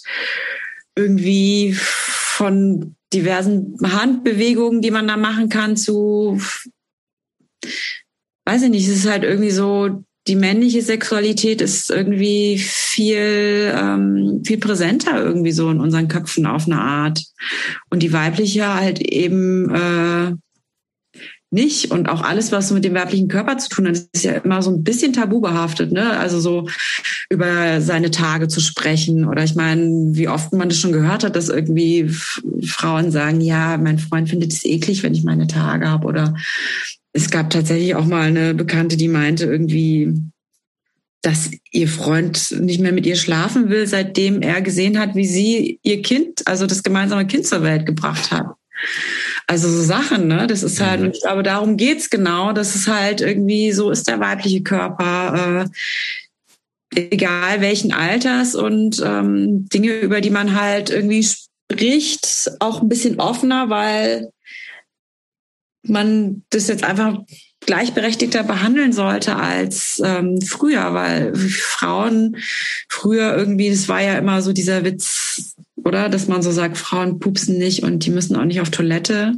[0.95, 6.41] irgendwie von diversen Handbewegungen, die man da machen kann, zu,
[8.45, 14.43] weiß ich nicht, es ist halt irgendwie so, die männliche Sexualität ist irgendwie viel, ähm,
[14.45, 17.23] viel präsenter irgendwie so in unseren Köpfen auf eine Art.
[17.91, 20.33] Und die weibliche halt eben äh,
[21.51, 21.91] nicht.
[21.93, 24.71] Und auch alles, was mit dem weiblichen Körper zu tun hat, ist ja immer so
[24.71, 26.19] ein bisschen tabu behaftet, ne?
[26.19, 26.69] Also so
[27.31, 29.27] über seine Tage zu sprechen.
[29.27, 32.11] Oder ich meine, wie oft man das schon gehört hat, dass irgendwie
[32.65, 36.07] Frauen sagen, ja, mein Freund findet es eklig, wenn ich meine Tage habe.
[36.07, 36.35] Oder
[37.17, 40.13] es gab tatsächlich auch mal eine Bekannte, die meinte irgendwie,
[41.23, 45.81] dass ihr Freund nicht mehr mit ihr schlafen will, seitdem er gesehen hat, wie sie
[45.83, 48.49] ihr Kind, also das gemeinsame Kind zur Welt gebracht hat.
[49.47, 50.47] Also so Sachen, ne?
[50.47, 51.11] Das ist halt, mhm.
[51.13, 52.53] ich glaube, darum geht's genau.
[52.53, 55.65] Das ist halt irgendwie, so ist der weibliche Körper,
[56.95, 62.89] äh, egal welchen Alters und ähm, Dinge, über die man halt irgendwie spricht, auch ein
[62.91, 64.31] bisschen offener, weil
[65.89, 67.19] man das jetzt einfach
[67.61, 72.37] gleichberechtigter behandeln sollte als ähm, früher, weil Frauen
[72.89, 76.09] früher irgendwie, das war ja immer so dieser Witz, oder?
[76.09, 79.35] Dass man so sagt, Frauen pupsen nicht und die müssen auch nicht auf Toilette.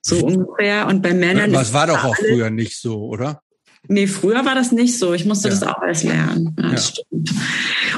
[0.00, 0.86] So ungefähr.
[0.88, 1.52] Und bei Männern.
[1.52, 3.40] Was war doch auch früher nicht so, oder?
[3.88, 5.12] Nee, früher war das nicht so.
[5.12, 5.54] Ich musste ja.
[5.54, 6.54] das auch alles lernen.
[6.58, 7.04] Ja, das ja.
[7.04, 7.32] stimmt.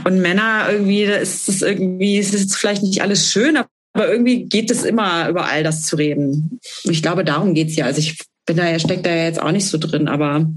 [0.05, 3.69] Und Männer irgendwie, da ist es irgendwie, es ist vielleicht nicht alles schön, aber
[4.03, 6.59] irgendwie geht es immer, über all das zu reden.
[6.85, 7.87] Ich glaube, darum geht's ja.
[7.87, 10.51] Also ich bin da ja, steckt da ja jetzt auch nicht so drin, aber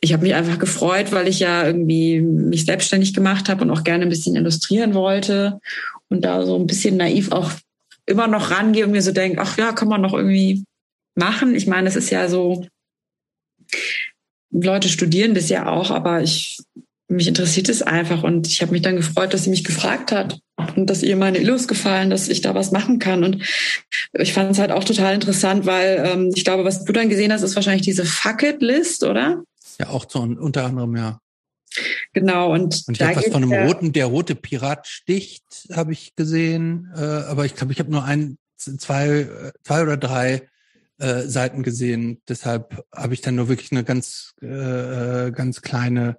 [0.00, 3.84] ich habe mich einfach gefreut, weil ich ja irgendwie mich selbstständig gemacht habe und auch
[3.84, 5.60] gerne ein bisschen illustrieren wollte
[6.08, 7.52] und da so ein bisschen naiv auch
[8.06, 10.64] immer noch rangehe und mir so denke, ach ja, kann man noch irgendwie
[11.14, 11.54] machen.
[11.54, 12.66] Ich meine, es ist ja so,
[14.50, 16.58] Leute studieren das ja auch, aber ich
[17.06, 20.38] mich interessiert es einfach und ich habe mich dann gefreut, dass sie mich gefragt hat
[20.76, 23.42] und dass ihr meine Illus gefallen, dass ich da was machen kann und
[24.12, 27.32] ich fand es halt auch total interessant, weil ähm, ich glaube, was du dann gesehen
[27.32, 29.42] hast, ist wahrscheinlich diese Fuck It List, oder?
[29.78, 31.20] Ja, auch so unter anderem ja.
[32.12, 36.16] Genau und, und ich habe was von einem roten, der rote Pirat sticht, habe ich
[36.16, 40.48] gesehen, äh, aber ich glaube, ich habe nur ein, zwei, zwei oder drei
[41.00, 42.20] äh, Seiten gesehen.
[42.28, 46.18] Deshalb habe ich dann nur wirklich eine ganz, äh, äh, ganz kleine,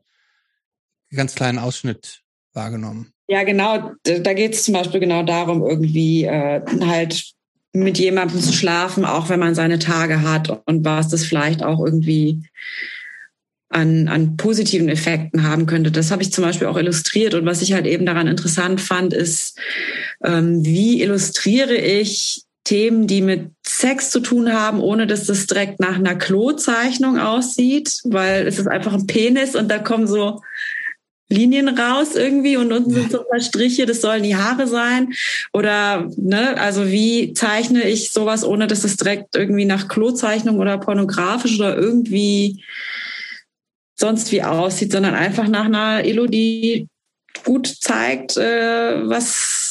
[1.12, 3.11] ganz kleinen Ausschnitt wahrgenommen.
[3.32, 3.94] Ja, genau.
[4.04, 7.32] Da geht es zum Beispiel genau darum, irgendwie äh, halt
[7.72, 11.80] mit jemandem zu schlafen, auch wenn man seine Tage hat und was das vielleicht auch
[11.80, 12.44] irgendwie
[13.70, 15.92] an, an positiven Effekten haben könnte.
[15.92, 17.34] Das habe ich zum Beispiel auch illustriert.
[17.34, 19.58] Und was ich halt eben daran interessant fand, ist,
[20.26, 25.80] ähm, wie illustriere ich Themen, die mit Sex zu tun haben, ohne dass das direkt
[25.80, 30.42] nach einer Klozeichnung aussieht, weil es ist einfach ein Penis und da kommen so
[31.32, 35.14] Linien raus irgendwie und unten sind so ein paar Striche, das sollen die Haare sein.
[35.54, 40.78] Oder, ne, also wie zeichne ich sowas, ohne dass es direkt irgendwie nach Klozeichnung oder
[40.78, 42.64] pornografisch oder irgendwie
[43.96, 46.88] sonst wie aussieht, sondern einfach nach einer Elo, die
[47.44, 49.62] gut zeigt, äh, was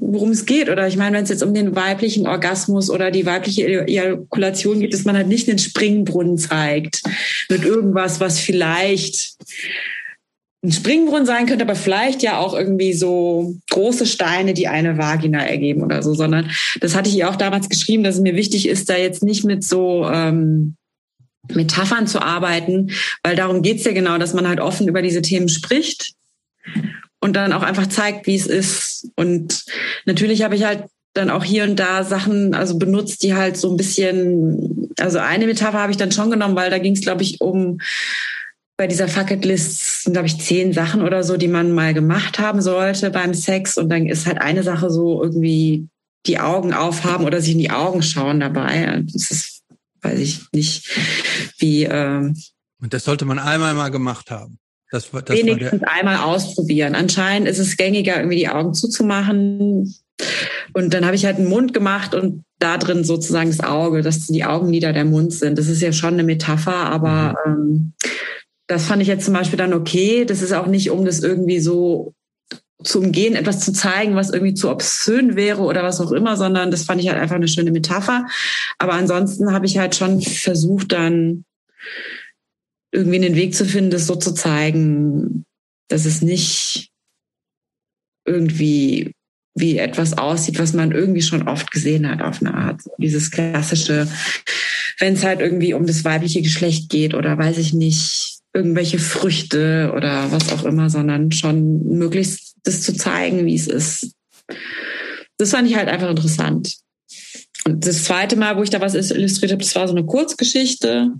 [0.00, 0.68] worum es geht.
[0.68, 4.94] Oder ich meine, wenn es jetzt um den weiblichen Orgasmus oder die weibliche Ejakulation geht,
[4.94, 7.02] dass man halt nicht den Springbrunnen zeigt
[7.48, 9.36] mit irgendwas, was vielleicht
[10.68, 15.40] ein Springbrunnen sein könnte, aber vielleicht ja auch irgendwie so große Steine, die eine Vagina
[15.40, 18.68] ergeben oder so, sondern das hatte ich ihr auch damals geschrieben, dass es mir wichtig
[18.68, 20.76] ist, da jetzt nicht mit so ähm,
[21.50, 22.90] Metaphern zu arbeiten,
[23.22, 26.12] weil darum geht's ja genau, dass man halt offen über diese Themen spricht
[27.20, 29.08] und dann auch einfach zeigt, wie es ist.
[29.16, 29.64] Und
[30.04, 33.70] natürlich habe ich halt dann auch hier und da Sachen also benutzt, die halt so
[33.70, 37.22] ein bisschen, also eine Metapher habe ich dann schon genommen, weil da ging es, glaube
[37.22, 37.80] ich, um
[38.78, 42.38] bei dieser Fucket List sind, glaube ich, zehn Sachen oder so, die man mal gemacht
[42.38, 43.76] haben sollte beim Sex.
[43.76, 45.88] Und dann ist halt eine Sache so irgendwie
[46.26, 49.02] die Augen aufhaben oder sich in die Augen schauen dabei.
[49.12, 49.58] Das ist
[50.02, 50.88] weiß ich nicht,
[51.58, 51.84] wie.
[51.84, 52.36] Ähm,
[52.80, 54.58] und das sollte man einmal mal gemacht haben.
[54.90, 56.94] Das, das wenigstens einmal ausprobieren.
[56.94, 59.94] Anscheinend ist es gängiger, irgendwie die Augen zuzumachen.
[60.72, 64.26] Und dann habe ich halt einen Mund gemacht und da drin sozusagen das Auge, dass
[64.26, 65.58] die Augenlider der Mund sind.
[65.58, 67.52] Das ist ja schon eine Metapher, aber mhm.
[67.52, 67.92] ähm,
[68.68, 70.24] das fand ich jetzt zum Beispiel dann okay.
[70.24, 72.14] Das ist auch nicht, um das irgendwie so
[72.84, 76.70] zu umgehen, etwas zu zeigen, was irgendwie zu obszön wäre oder was auch immer, sondern
[76.70, 78.26] das fand ich halt einfach eine schöne Metapher.
[78.78, 81.44] Aber ansonsten habe ich halt schon versucht, dann
[82.92, 85.44] irgendwie einen Weg zu finden, das so zu zeigen,
[85.88, 86.90] dass es nicht
[88.24, 89.12] irgendwie
[89.54, 92.82] wie etwas aussieht, was man irgendwie schon oft gesehen hat auf eine Art.
[92.98, 94.06] Dieses klassische,
[95.00, 98.27] wenn es halt irgendwie um das weibliche Geschlecht geht oder weiß ich nicht,
[98.58, 104.12] irgendwelche Früchte oder was auch immer, sondern schon möglichst das zu zeigen, wie es ist.
[105.36, 106.74] Das fand ich halt einfach interessant.
[107.64, 111.12] Und das zweite Mal, wo ich da was illustriert habe, das war so eine Kurzgeschichte.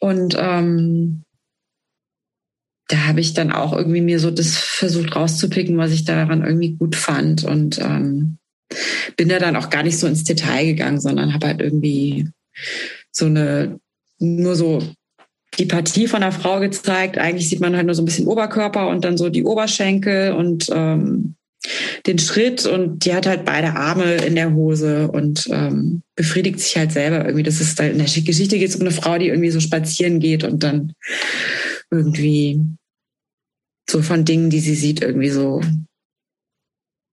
[0.00, 1.24] Und ähm,
[2.88, 6.72] da habe ich dann auch irgendwie mir so das versucht rauszupicken, was ich daran irgendwie
[6.72, 7.44] gut fand.
[7.44, 8.38] Und ähm,
[9.16, 12.30] bin da dann auch gar nicht so ins Detail gegangen, sondern habe halt irgendwie
[13.10, 13.78] so eine,
[14.18, 14.82] nur so
[15.58, 17.18] die Partie von der Frau gezeigt.
[17.18, 20.68] Eigentlich sieht man halt nur so ein bisschen Oberkörper und dann so die Oberschenkel und
[20.72, 21.34] ähm,
[22.06, 26.76] den Schritt und die hat halt beide Arme in der Hose und ähm, befriedigt sich
[26.76, 27.42] halt selber irgendwie.
[27.42, 30.20] Das ist halt in der Geschichte geht es um eine Frau, die irgendwie so spazieren
[30.20, 30.92] geht und dann
[31.90, 32.60] irgendwie
[33.90, 35.60] so von Dingen, die sie sieht, irgendwie so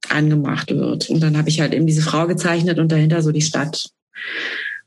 [0.09, 1.09] angemacht wird.
[1.09, 3.89] Und dann habe ich halt eben diese Frau gezeichnet und dahinter so die Stadt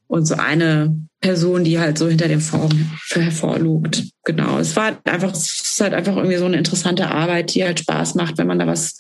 [0.09, 4.05] und so eine Person, die halt so hinter dem Form hervorlugt.
[4.25, 4.59] Genau.
[4.59, 8.15] Es war einfach, es ist halt einfach irgendwie so eine interessante Arbeit, die halt Spaß
[8.15, 8.99] macht, wenn man da was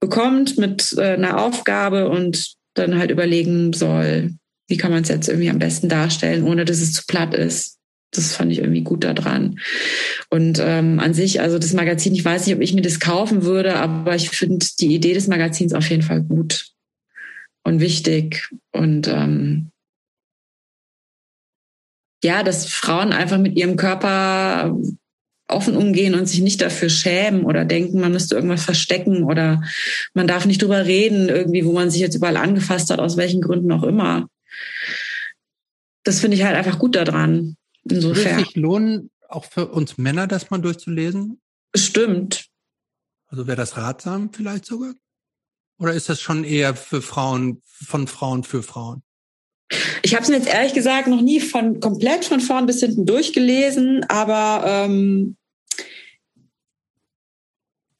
[0.00, 4.32] bekommt mit äh, einer Aufgabe und dann halt überlegen soll,
[4.68, 7.76] wie kann man es jetzt irgendwie am besten darstellen, ohne dass es zu platt ist.
[8.12, 9.60] Das fand ich irgendwie gut daran.
[10.30, 13.44] Und ähm, an sich, also das Magazin, ich weiß nicht, ob ich mir das kaufen
[13.44, 16.70] würde, aber ich finde die Idee des Magazins auf jeden Fall gut
[17.62, 18.48] und wichtig.
[18.72, 19.70] Und ähm,
[22.22, 24.76] ja, dass Frauen einfach mit ihrem Körper
[25.48, 29.62] offen umgehen und sich nicht dafür schämen oder denken, man müsste irgendwas verstecken oder
[30.14, 33.40] man darf nicht drüber reden, irgendwie, wo man sich jetzt überall angefasst hat, aus welchen
[33.40, 34.28] Gründen auch immer.
[36.04, 37.56] Das finde ich halt einfach gut daran.
[37.88, 38.16] Insofern.
[38.16, 41.40] Würde es sich lohnen, auch für uns Männer, das mal durchzulesen?
[41.72, 42.46] Bestimmt.
[43.26, 44.94] Also wäre das ratsam vielleicht sogar?
[45.78, 49.02] Oder ist das schon eher für Frauen, von Frauen für Frauen?
[50.02, 53.06] Ich habe es mir jetzt ehrlich gesagt noch nie von komplett von vorn bis hinten
[53.06, 55.36] durchgelesen, aber ähm,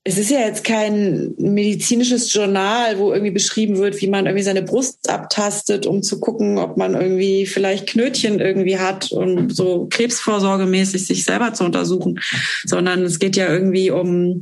[0.03, 4.63] es ist ja jetzt kein medizinisches Journal, wo irgendwie beschrieben wird, wie man irgendwie seine
[4.63, 11.07] Brust abtastet, um zu gucken, ob man irgendwie vielleicht Knötchen irgendwie hat und so krebsvorsorgemäßig
[11.07, 12.19] sich selber zu untersuchen,
[12.65, 14.41] sondern es geht ja irgendwie um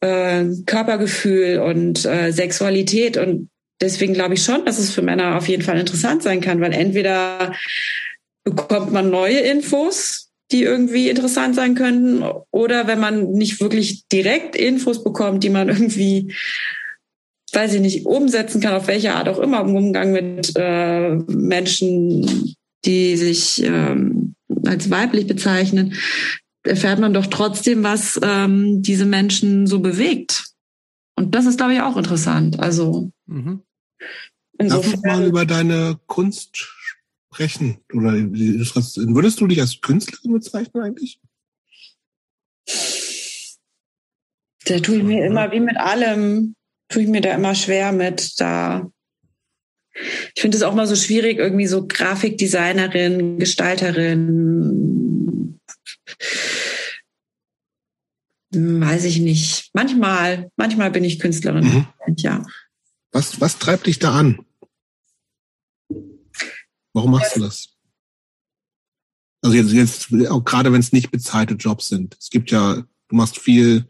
[0.00, 3.16] äh, Körpergefühl und äh, Sexualität.
[3.16, 3.48] Und
[3.80, 6.72] deswegen glaube ich schon, dass es für Männer auf jeden Fall interessant sein kann, weil
[6.72, 7.54] entweder
[8.44, 14.56] bekommt man neue Infos, die irgendwie interessant sein könnten, oder wenn man nicht wirklich direkt
[14.56, 16.34] Infos bekommt, die man irgendwie,
[17.52, 22.54] weiß ich nicht, umsetzen kann, auf welche Art auch immer, im Umgang mit äh, Menschen,
[22.84, 24.34] die sich ähm,
[24.66, 25.94] als weiblich bezeichnen,
[26.64, 30.44] erfährt man doch trotzdem, was ähm, diese Menschen so bewegt.
[31.16, 32.58] Und das ist, glaube ich, auch interessant.
[32.60, 33.62] Also mhm.
[34.58, 37.78] Darf ich mal über deine Kunst sprechen?
[37.92, 41.18] Oder würdest du dich als Künstlerin bezeichnen eigentlich?
[44.66, 46.54] Da tue ich mir immer, wie mit allem,
[46.88, 48.38] tue ich mir da immer schwer mit.
[48.38, 48.90] Da
[50.34, 55.60] ich finde es auch mal so schwierig, irgendwie so Grafikdesignerin, Gestalterin,
[58.52, 59.70] weiß ich nicht.
[59.74, 61.86] Manchmal, manchmal bin ich Künstlerin, mhm.
[62.16, 62.42] ja.
[63.12, 64.44] Was, was treibt dich da an?
[66.92, 67.76] Warum machst du das?
[69.42, 72.16] Also jetzt, jetzt auch gerade wenn es nicht bezahlte Jobs sind.
[72.18, 73.88] Es gibt ja, du machst viel,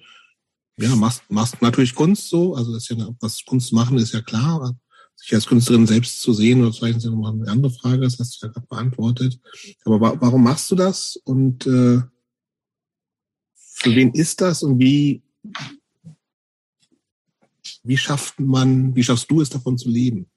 [0.78, 4.22] ja, machst, machst natürlich Kunst so, also das ist ja was Kunst machen ist ja
[4.22, 4.76] klar.
[5.16, 8.18] Sich als Künstlerin selbst zu sehen oder vielleicht ist ja nochmal eine andere Frage, das
[8.18, 9.38] hast du ja gerade beantwortet.
[9.84, 12.00] Aber wa warum machst du das und äh,
[13.54, 15.22] für wen ist das und wie
[17.90, 20.30] wie schafft man, wie schaffst du es davon zu leben?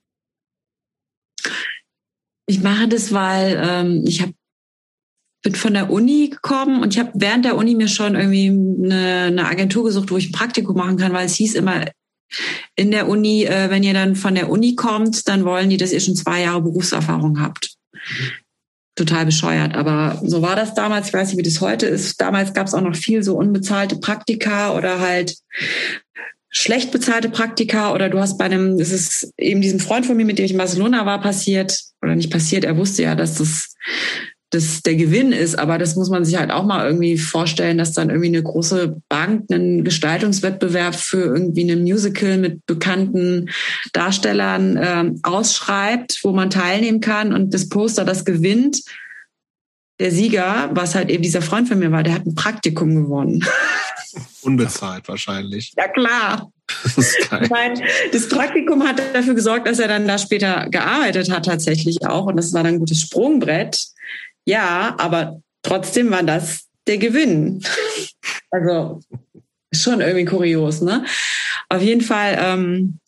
[2.48, 4.34] Ich mache das, weil ähm, ich habe
[5.44, 9.26] bin von der Uni gekommen und ich habe während der Uni mir schon irgendwie eine,
[9.28, 11.86] eine Agentur gesucht, wo ich ein Praktikum machen kann, weil es hieß immer
[12.76, 15.92] in der Uni, äh, wenn ihr dann von der Uni kommt, dann wollen die, dass
[15.92, 17.76] ihr schon zwei Jahre Berufserfahrung habt.
[18.96, 21.08] Total bescheuert, aber so war das damals.
[21.08, 22.20] Ich weiß nicht, wie das heute ist.
[22.20, 25.36] Damals gab es auch noch viel so unbezahlte Praktika oder halt
[26.54, 30.26] schlecht bezahlte Praktika oder du hast bei einem, es ist eben diesem Freund von mir,
[30.26, 32.64] mit dem ich in Barcelona war, passiert oder nicht passiert.
[32.64, 33.74] Er wusste ja, dass das,
[34.52, 37.94] das der Gewinn ist, aber das muss man sich halt auch mal irgendwie vorstellen, dass
[37.94, 43.50] dann irgendwie eine große Bank einen Gestaltungswettbewerb für irgendwie ein Musical mit bekannten
[43.92, 48.84] Darstellern äh, ausschreibt, wo man teilnehmen kann und das Poster, das gewinnt,
[50.00, 53.46] der Sieger, was halt eben dieser Freund von mir war, der hat ein Praktikum gewonnen.
[54.42, 55.74] Unbezahlt wahrscheinlich.
[55.78, 56.52] Ja, klar.
[56.84, 57.48] Das, ist geil.
[57.50, 57.82] Meine,
[58.12, 62.26] das Praktikum hat dafür gesorgt, dass er dann da später gearbeitet hat, tatsächlich auch.
[62.26, 63.86] Und das war dann ein gutes Sprungbrett.
[64.46, 67.64] Ja, aber trotzdem war das der Gewinn.
[68.52, 69.00] Also
[69.74, 71.04] schon irgendwie kurios, ne?
[71.70, 73.00] Auf jeden Fall ähm,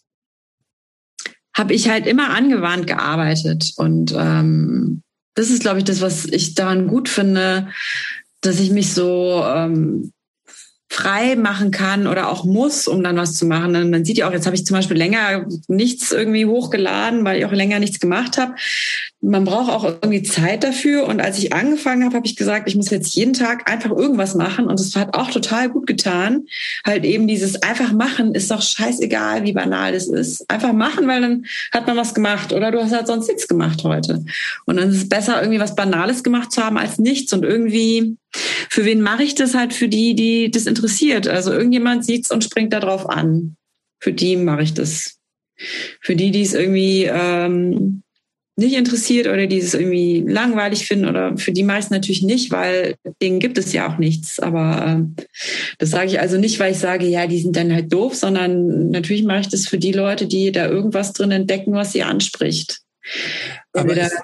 [1.56, 3.74] habe ich halt immer angewandt gearbeitet.
[3.78, 5.04] Und ähm,
[5.36, 7.68] das ist, glaube ich, das, was ich daran gut finde,
[8.42, 10.14] dass ich mich so ähm,
[10.90, 13.90] frei machen kann oder auch muss, um dann was zu machen.
[13.90, 17.46] Man sieht ja auch, jetzt habe ich zum Beispiel länger nichts irgendwie hochgeladen, weil ich
[17.46, 18.56] auch länger nichts gemacht habe.
[19.28, 21.08] Man braucht auch irgendwie Zeit dafür.
[21.08, 24.36] Und als ich angefangen habe, habe ich gesagt, ich muss jetzt jeden Tag einfach irgendwas
[24.36, 24.68] machen.
[24.68, 26.46] Und das hat auch total gut getan.
[26.86, 30.50] Halt eben dieses einfach machen ist doch scheißegal, wie banal das ist.
[30.50, 33.84] Einfach machen, weil dann hat man was gemacht oder du hast halt sonst nichts gemacht
[33.84, 34.24] heute.
[34.66, 37.34] Und dann ist es besser, irgendwie was Banales gemacht zu haben als nichts.
[37.34, 38.18] Und irgendwie
[38.70, 39.74] für wen mache ich das halt?
[39.74, 41.28] Für die, die das interessiert.
[41.28, 43.56] Also irgendjemand sieht's und springt da drauf an.
[44.00, 45.18] Für die mache ich das.
[46.02, 48.04] Für die, die es irgendwie ähm,
[48.58, 52.96] nicht interessiert oder die es irgendwie langweilig finden oder für die es natürlich nicht, weil
[53.22, 54.40] denen gibt es ja auch nichts.
[54.40, 55.18] Aber ähm,
[55.78, 58.92] das sage ich also nicht, weil ich sage, ja, die sind dann halt doof, sondern
[58.92, 62.80] natürlich mache ich das für die Leute, die da irgendwas drin entdecken, was sie anspricht.
[63.74, 64.16] Aber ist,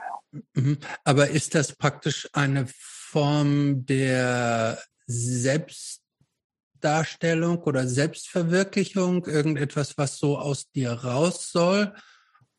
[0.53, 0.77] mhm.
[1.03, 10.91] aber ist das praktisch eine Form der Selbstdarstellung oder Selbstverwirklichung, irgendetwas, was so aus dir
[10.91, 11.93] raus soll?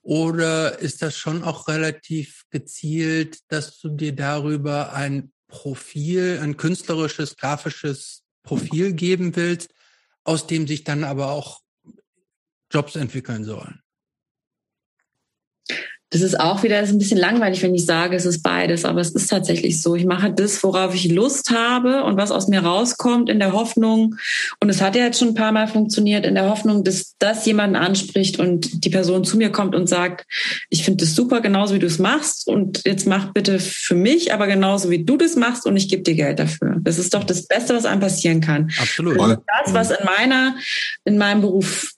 [0.03, 7.37] Oder ist das schon auch relativ gezielt, dass du dir darüber ein Profil, ein künstlerisches,
[7.37, 9.73] grafisches Profil geben willst,
[10.25, 11.61] aus dem sich dann aber auch
[12.71, 13.81] Jobs entwickeln sollen?
[16.13, 18.85] Das ist auch wieder das ist ein bisschen langweilig, wenn ich sage, es ist beides,
[18.85, 19.97] aber es ist tatsächlich so.
[19.97, 24.17] Ich mache das, worauf ich Lust habe und was aus mir rauskommt, in der Hoffnung,
[24.61, 27.47] und es hat ja jetzt schon ein paar Mal funktioniert, in der Hoffnung, dass das
[27.47, 30.27] jemanden anspricht und die Person zu mir kommt und sagt,
[30.69, 34.35] ich finde das super, genauso wie du es machst und jetzt mach bitte für mich,
[34.35, 36.77] aber genauso wie du das machst und ich gebe dir Geld dafür.
[36.83, 38.71] Das ist doch das Beste, was einem passieren kann.
[38.79, 39.19] Absolut.
[39.19, 40.57] Das, was in meiner,
[41.07, 41.95] in meinem Beruf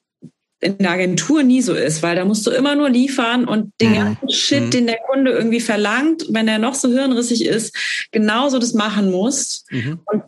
[0.64, 3.90] in der Agentur nie so ist, weil da musst du immer nur liefern und den
[3.90, 3.94] mhm.
[3.94, 4.70] ganzen Shit, mhm.
[4.70, 7.76] den der Kunde irgendwie verlangt, wenn er noch so hirnrissig ist,
[8.12, 9.70] genauso das machen musst.
[9.70, 10.00] Mhm.
[10.06, 10.22] Und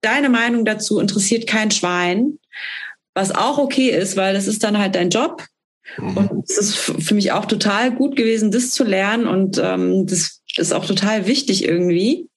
[0.00, 2.38] deine Meinung dazu interessiert kein Schwein,
[3.14, 5.44] was auch okay ist, weil das ist dann halt dein Job.
[5.98, 6.16] Mhm.
[6.16, 10.40] Und es ist für mich auch total gut gewesen, das zu lernen und ähm, das
[10.56, 12.28] ist auch total wichtig irgendwie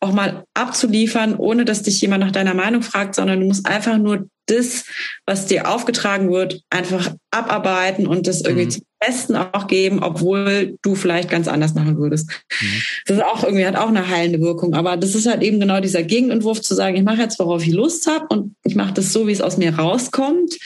[0.00, 3.98] auch mal abzuliefern, ohne dass dich jemand nach deiner Meinung fragt, sondern du musst einfach
[3.98, 4.84] nur das,
[5.26, 8.70] was dir aufgetragen wird, einfach abarbeiten und das irgendwie mhm.
[8.70, 12.30] zum Besten auch geben, obwohl du vielleicht ganz anders machen würdest.
[12.60, 12.82] Mhm.
[13.06, 14.74] Das ist auch irgendwie hat auch eine heilende Wirkung.
[14.74, 17.72] Aber das ist halt eben genau dieser Gegenentwurf zu sagen, ich mache jetzt, worauf ich
[17.72, 20.56] Lust habe und ich mache das so, wie es aus mir rauskommt.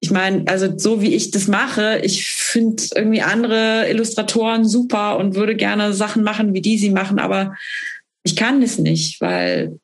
[0.00, 5.36] Ich meine, also so wie ich das mache, ich finde irgendwie andere Illustratoren super und
[5.36, 7.54] würde gerne Sachen machen, wie die sie machen, aber
[8.24, 9.78] ich kann es nicht, weil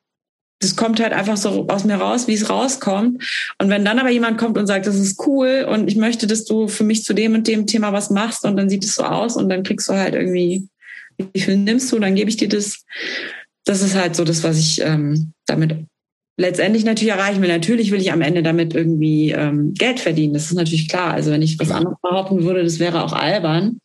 [0.59, 3.23] das kommt halt einfach so aus mir raus, wie es rauskommt.
[3.59, 6.45] Und wenn dann aber jemand kommt und sagt, das ist cool und ich möchte, dass
[6.45, 9.03] du für mich zu dem und dem Thema was machst und dann sieht es so
[9.03, 10.67] aus und dann kriegst du halt irgendwie,
[11.17, 12.83] wie viel nimmst du, dann gebe ich dir das.
[13.65, 15.75] Das ist halt so das, was ich ähm, damit
[16.37, 17.49] letztendlich natürlich erreichen will.
[17.49, 20.33] Natürlich will ich am Ende damit irgendwie ähm, Geld verdienen.
[20.33, 21.13] Das ist natürlich klar.
[21.13, 23.79] Also wenn ich was anderes behaupten würde, das wäre auch albern.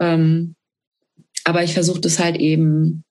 [0.00, 0.56] Ähm,
[1.44, 3.04] aber ich versuche das halt eben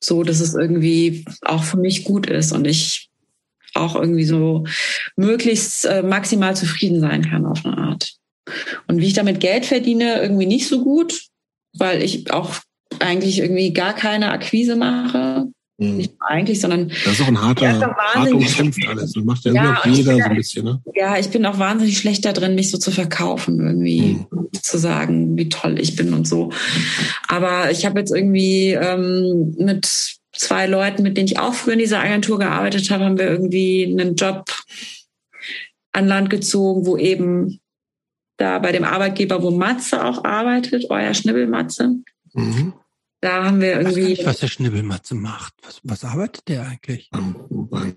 [0.00, 3.10] so, dass es irgendwie auch für mich gut ist und ich
[3.74, 4.64] auch irgendwie so
[5.16, 8.14] möglichst äh, maximal zufrieden sein kann auf eine Art.
[8.86, 11.22] Und wie ich damit Geld verdiene, irgendwie nicht so gut,
[11.76, 12.56] weil ich auch
[12.98, 15.48] eigentlich irgendwie gar keine Akquise mache.
[15.78, 15.96] Mhm.
[15.96, 16.88] Nicht eigentlich, sondern.
[16.88, 19.12] Das ist auch ein harter, hart umkämpft alles.
[19.12, 20.82] Das macht ja, ja jeder so ein bisschen, ne?
[20.94, 24.48] Ja, ich bin auch wahnsinnig schlecht da drin, mich so zu verkaufen, irgendwie mhm.
[24.60, 26.50] zu sagen, wie toll ich bin und so.
[27.28, 31.78] Aber ich habe jetzt irgendwie ähm, mit zwei Leuten, mit denen ich auch früher in
[31.78, 34.46] dieser Agentur gearbeitet habe, haben wir irgendwie einen Job
[35.92, 37.60] an Land gezogen, wo eben
[38.36, 41.98] da bei dem Arbeitgeber, wo Matze auch arbeitet, euer Schnibbelmatze.
[42.34, 42.72] Mhm.
[43.20, 44.04] Da haben wir irgendwie.
[44.04, 45.54] Nicht, was der Schnibbelmatze macht.
[45.62, 47.10] Was, was arbeitet der eigentlich?
[47.10, 47.94] Bei,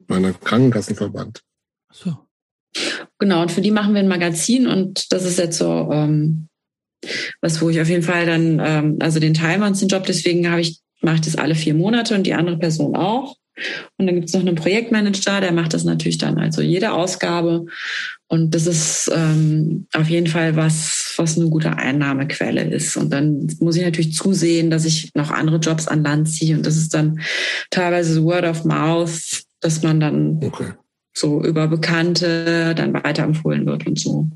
[0.00, 1.42] bei einer Krankenkassenverband.
[1.88, 2.16] Ach so.
[3.18, 6.48] Genau, und für die machen wir ein Magazin und das ist jetzt so ähm,
[7.40, 10.04] was, wo ich auf jeden Fall dann, ähm, also den teilen wir uns den Job,
[10.06, 13.36] deswegen habe ich, mache ich das alle vier Monate und die andere Person auch.
[13.98, 17.66] Und dann gibt es noch einen Projektmanager, der macht das natürlich dann also jede Ausgabe.
[18.32, 22.96] Und das ist ähm, auf jeden Fall was, was eine gute Einnahmequelle ist.
[22.96, 26.56] Und dann muss ich natürlich zusehen, dass ich noch andere Jobs an Land ziehe.
[26.56, 27.20] Und das ist dann
[27.68, 30.72] teilweise so Word of Mouth, dass man dann okay.
[31.12, 34.28] so über Bekannte dann weiterempfohlen wird und so.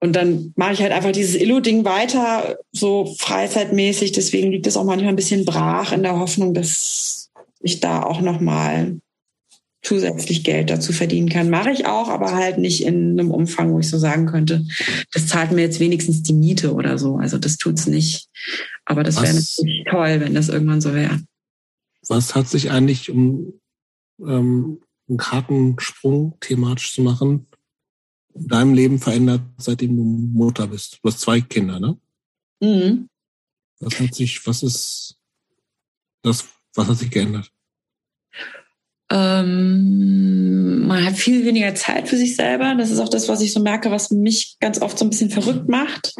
[0.00, 4.12] Und dann mache ich halt einfach dieses Illo-Ding weiter, so freizeitmäßig.
[4.12, 8.22] Deswegen liegt es auch manchmal ein bisschen brach in der Hoffnung, dass ich da auch
[8.22, 8.96] nochmal
[9.82, 11.50] zusätzlich Geld dazu verdienen kann.
[11.50, 14.66] Mache ich auch, aber halt nicht in einem Umfang, wo ich so sagen könnte,
[15.12, 17.16] das zahlt mir jetzt wenigstens die Miete oder so.
[17.16, 18.28] Also das tut's nicht.
[18.84, 21.20] Aber das wäre natürlich toll, wenn das irgendwann so wäre.
[22.08, 23.54] Was hat sich eigentlich, um
[24.20, 27.46] ähm, einen Kartensprung thematisch zu machen,
[28.34, 30.98] in deinem Leben verändert, seitdem du Mutter bist?
[31.02, 31.96] Du hast zwei Kinder, ne?
[32.60, 33.08] Mhm.
[33.80, 35.16] Was hat sich, was ist
[36.22, 37.50] das, was hat sich geändert?
[39.12, 42.74] Ähm, man hat viel weniger Zeit für sich selber.
[42.76, 45.30] Das ist auch das, was ich so merke, was mich ganz oft so ein bisschen
[45.30, 46.14] verrückt macht.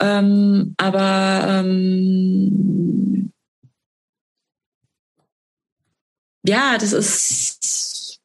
[0.00, 3.32] Ähm, aber ähm,
[6.46, 8.20] ja, das ist,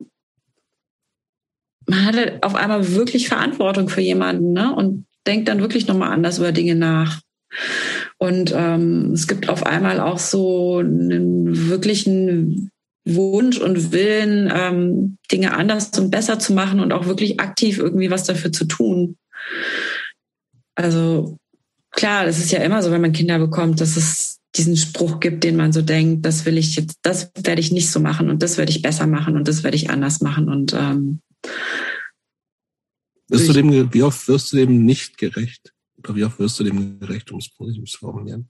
[1.85, 4.73] man hat halt auf einmal wirklich Verantwortung für jemanden ne?
[4.73, 7.21] und denkt dann wirklich nochmal anders über Dinge nach.
[8.17, 12.71] Und ähm, es gibt auf einmal auch so einen wirklichen
[13.05, 18.09] Wunsch und Willen, ähm, Dinge anders und besser zu machen und auch wirklich aktiv irgendwie
[18.09, 19.17] was dafür zu tun.
[20.75, 21.37] Also
[21.91, 25.43] klar, das ist ja immer so, wenn man Kinder bekommt, dass es diesen Spruch gibt,
[25.43, 28.43] den man so denkt, das will ich jetzt, das werde ich nicht so machen und
[28.43, 31.19] das werde ich besser machen und das werde ich anders machen und ähm,
[33.29, 35.73] wirst du dem, wie oft wirst du dem nicht gerecht?
[35.97, 38.49] Oder wie oft wirst du dem gerecht, um es positiv zu formulieren?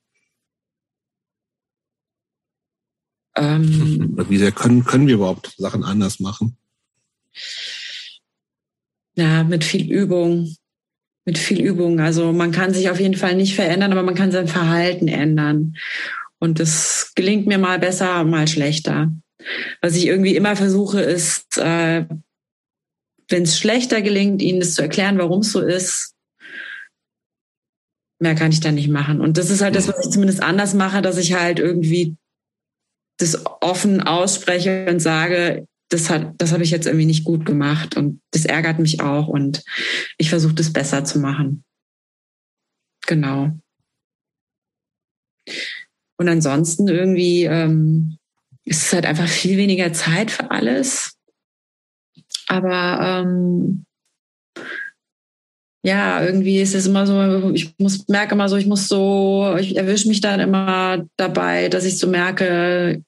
[3.35, 6.57] Ähm, Wie sehr können, können wir überhaupt Sachen anders machen?
[9.15, 10.55] Ja, mit viel Übung.
[11.25, 11.99] Mit viel Übung.
[11.99, 15.75] Also man kann sich auf jeden Fall nicht verändern, aber man kann sein Verhalten ändern.
[16.39, 19.11] Und das gelingt mir mal besser, mal schlechter.
[19.81, 22.05] Was ich irgendwie immer versuche, ist, äh,
[23.29, 26.13] wenn es schlechter gelingt, ihnen das zu erklären, warum es so ist,
[28.19, 29.21] mehr kann ich dann nicht machen.
[29.21, 32.15] Und das ist halt das, was ich zumindest anders mache, dass ich halt irgendwie
[33.23, 38.21] das offen ausspreche und sage, das das habe ich jetzt irgendwie nicht gut gemacht und
[38.31, 39.63] das ärgert mich auch und
[40.17, 41.63] ich versuche das besser zu machen.
[43.05, 43.51] Genau.
[46.17, 48.17] Und ansonsten irgendwie ähm,
[48.65, 51.17] ist es halt einfach viel weniger Zeit für alles.
[52.47, 53.85] Aber ähm,
[55.85, 59.75] ja, irgendwie ist es immer so, ich muss, merke immer so, ich muss so, ich
[59.75, 63.03] erwische mich dann immer dabei, dass ich so merke,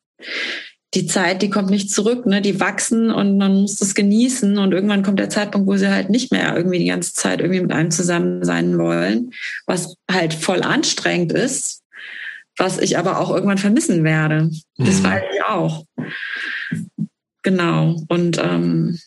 [0.95, 2.41] die Zeit, die kommt nicht zurück, ne?
[2.41, 6.09] Die wachsen und man muss das genießen und irgendwann kommt der Zeitpunkt, wo sie halt
[6.09, 9.31] nicht mehr irgendwie die ganze Zeit irgendwie mit einem zusammen sein wollen,
[9.65, 11.83] was halt voll anstrengend ist,
[12.57, 14.49] was ich aber auch irgendwann vermissen werde.
[14.77, 15.03] Das mhm.
[15.03, 15.85] weiß ich auch.
[17.43, 18.01] Genau.
[18.07, 18.97] Und ähm,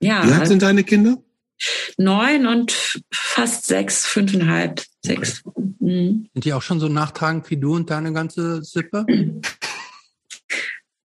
[0.00, 0.26] ja.
[0.26, 1.16] Wie alt sind deine Kinder?
[1.96, 5.42] Neun und fast sechs, fünfeinhalb, sechs.
[5.80, 6.28] Mhm.
[6.32, 9.06] Sind die auch schon so nachtragend wie du und deine ganze Sippe?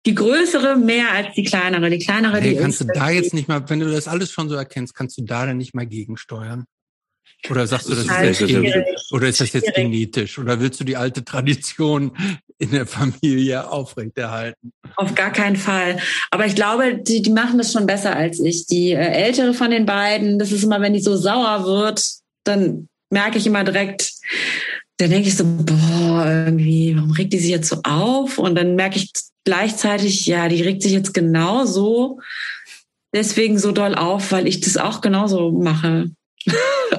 [0.07, 1.91] Die größere mehr als die kleinere.
[1.91, 4.49] Die kleinere, hey, die kannst du da jetzt nicht mal, wenn du das alles schon
[4.49, 6.65] so erkennst, kannst du da dann nicht mal gegensteuern?
[7.51, 9.13] Oder sagst du, das ist jetzt genetisch?
[9.13, 10.39] Oder ist das jetzt genetisch?
[10.39, 12.17] Oder willst du die alte Tradition
[12.59, 14.73] in der Familie aufrechterhalten?
[14.97, 15.99] Auf gar keinen Fall.
[16.31, 18.67] Aber ich glaube, die, die machen das schon besser als ich.
[18.67, 22.03] Die äh, ältere von den beiden, das ist immer, wenn die so sauer wird,
[22.45, 24.13] dann merke ich immer direkt,
[24.99, 28.39] dann denke ich so, boah, irgendwie, warum regt die sich jetzt so auf?
[28.39, 29.11] Und dann merke ich
[29.45, 32.21] gleichzeitig, ja, die regt sich jetzt genauso
[33.15, 36.11] deswegen so doll auf, weil ich das auch genauso mache.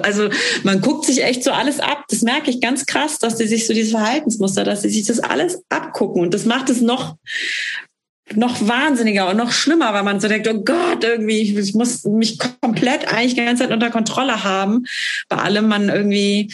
[0.07, 0.29] Also
[0.63, 2.05] man guckt sich echt so alles ab.
[2.09, 5.19] Das merke ich ganz krass, dass die sich so dieses Verhaltensmuster, dass sie sich das
[5.19, 6.21] alles abgucken.
[6.21, 7.17] Und das macht es noch
[8.35, 12.37] noch wahnsinniger und noch schlimmer, weil man so denkt, oh Gott, irgendwie, ich muss mich
[12.61, 14.85] komplett eigentlich die ganze Zeit unter Kontrolle haben.
[15.29, 16.53] Bei allem man irgendwie,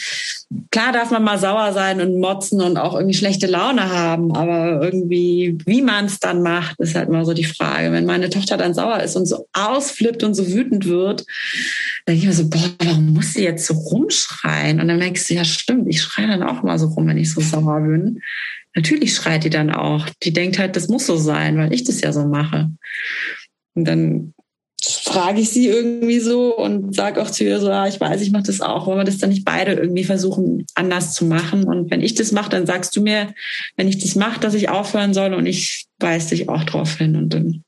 [0.70, 4.82] klar darf man mal sauer sein und motzen und auch irgendwie schlechte Laune haben, aber
[4.82, 7.90] irgendwie, wie man es dann macht, ist halt immer so die Frage.
[7.92, 11.24] Wenn meine Tochter dann sauer ist und so ausflippt und so wütend wird,
[12.06, 14.80] dann denke ich mir so, boah, warum muss sie jetzt so rumschreien?
[14.80, 17.32] Und dann merkst du, ja stimmt, ich schreie dann auch mal so rum, wenn ich
[17.32, 18.20] so sauer bin
[18.74, 20.08] natürlich schreit die dann auch.
[20.22, 22.70] Die denkt halt, das muss so sein, weil ich das ja so mache.
[23.74, 24.34] Und dann
[24.82, 28.32] frage ich sie irgendwie so und sage auch zu ihr so, ja, ich weiß, ich
[28.32, 28.86] mache das auch.
[28.86, 31.64] Wollen wir das dann nicht beide irgendwie versuchen, anders zu machen?
[31.64, 33.32] Und wenn ich das mache, dann sagst du mir,
[33.76, 37.16] wenn ich das mache, dass ich aufhören soll und ich weise dich auch drauf hin.
[37.16, 37.64] Und dann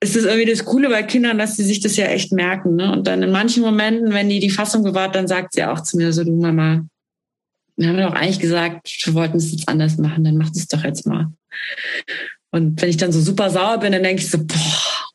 [0.00, 2.76] ist das irgendwie das Coole bei Kindern, dass sie sich das ja echt merken.
[2.76, 2.92] Ne?
[2.92, 5.96] Und dann in manchen Momenten, wenn die die Fassung bewahrt, dann sagt sie auch zu
[5.96, 6.86] mir so, du Mama,
[7.76, 10.82] wir haben doch eigentlich gesagt, wir wollten es jetzt anders machen, dann macht es doch
[10.82, 11.32] jetzt mal.
[12.50, 15.06] Und wenn ich dann so super sauer bin, dann denke ich so, boah.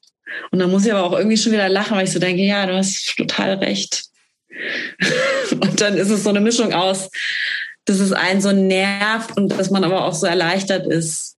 [0.51, 2.65] Und dann muss ich aber auch irgendwie schon wieder lachen, weil ich so denke, ja,
[2.65, 4.05] du hast total recht.
[5.51, 7.09] und dann ist es so eine Mischung aus,
[7.85, 11.37] dass es einen so nervt und dass man aber auch so erleichtert ist,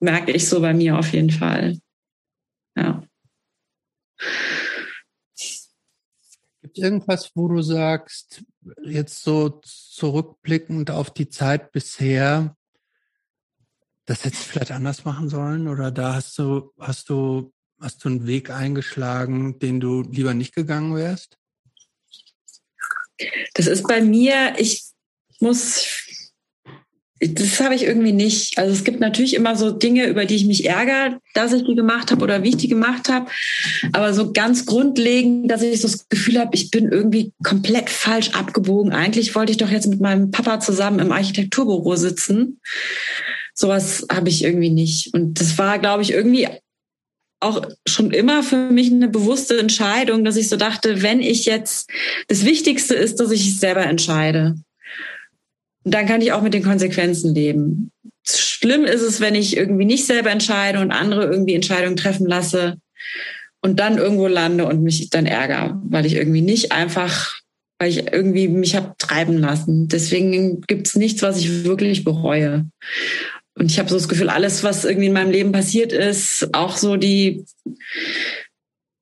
[0.00, 1.78] merke ich so bei mir auf jeden Fall.
[2.76, 3.02] Ja.
[6.62, 8.42] Gibt irgendwas, wo du sagst,
[8.82, 9.60] jetzt so
[9.94, 12.56] zurückblickend auf die Zeit bisher,
[14.06, 15.68] das hättest du vielleicht anders machen sollen?
[15.68, 20.54] Oder da hast du, hast du, hast du einen Weg eingeschlagen, den du lieber nicht
[20.54, 21.38] gegangen wärst?
[23.54, 24.84] Das ist bei mir, ich
[25.38, 26.03] muss
[27.20, 28.58] das habe ich irgendwie nicht.
[28.58, 31.74] Also es gibt natürlich immer so Dinge, über die ich mich ärgere, dass ich die
[31.74, 33.30] gemacht habe oder wie ich die gemacht habe.
[33.92, 38.30] Aber so ganz grundlegend, dass ich so das Gefühl habe, ich bin irgendwie komplett falsch
[38.30, 38.92] abgebogen.
[38.92, 42.60] Eigentlich wollte ich doch jetzt mit meinem Papa zusammen im Architekturbüro sitzen.
[43.54, 45.14] Sowas habe ich irgendwie nicht.
[45.14, 46.48] Und das war, glaube ich, irgendwie
[47.38, 51.88] auch schon immer für mich eine bewusste Entscheidung, dass ich so dachte, wenn ich jetzt,
[52.26, 54.56] das Wichtigste ist, dass ich es selber entscheide.
[55.84, 57.90] Und dann kann ich auch mit den Konsequenzen leben.
[58.26, 62.78] Schlimm ist es, wenn ich irgendwie nicht selber entscheide und andere irgendwie Entscheidungen treffen lasse
[63.60, 67.38] und dann irgendwo lande und mich dann ärgere, weil ich irgendwie nicht einfach,
[67.78, 69.88] weil ich irgendwie mich habe treiben lassen.
[69.88, 72.66] Deswegen gibt's nichts, was ich wirklich bereue.
[73.56, 76.76] Und ich habe so das Gefühl, alles, was irgendwie in meinem Leben passiert ist, auch
[76.76, 77.44] so die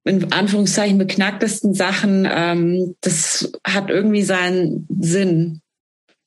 [0.05, 5.62] in Anführungszeichen beknacktesten Sachen, ähm, das hat irgendwie seinen Sinn.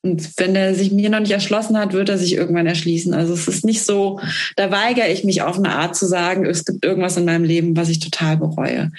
[0.06, 3.16] Und wenn er sich mir noch nicht erschlossen hat, wird er sich irgendwann erschließen.
[3.16, 4.20] Also es ist nicht so,
[4.56, 7.76] da weigere ich mich auf eine Art zu sagen, es gibt irgendwas in meinem Leben,
[7.76, 8.92] was ich total bereue.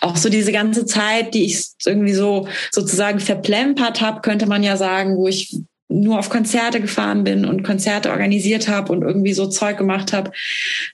[0.00, 4.76] Auch so diese ganze Zeit, die ich irgendwie so sozusagen verplempert habe, könnte man ja
[4.76, 5.56] sagen, wo ich
[5.88, 10.30] nur auf Konzerte gefahren bin und Konzerte organisiert habe und irgendwie so Zeug gemacht habe.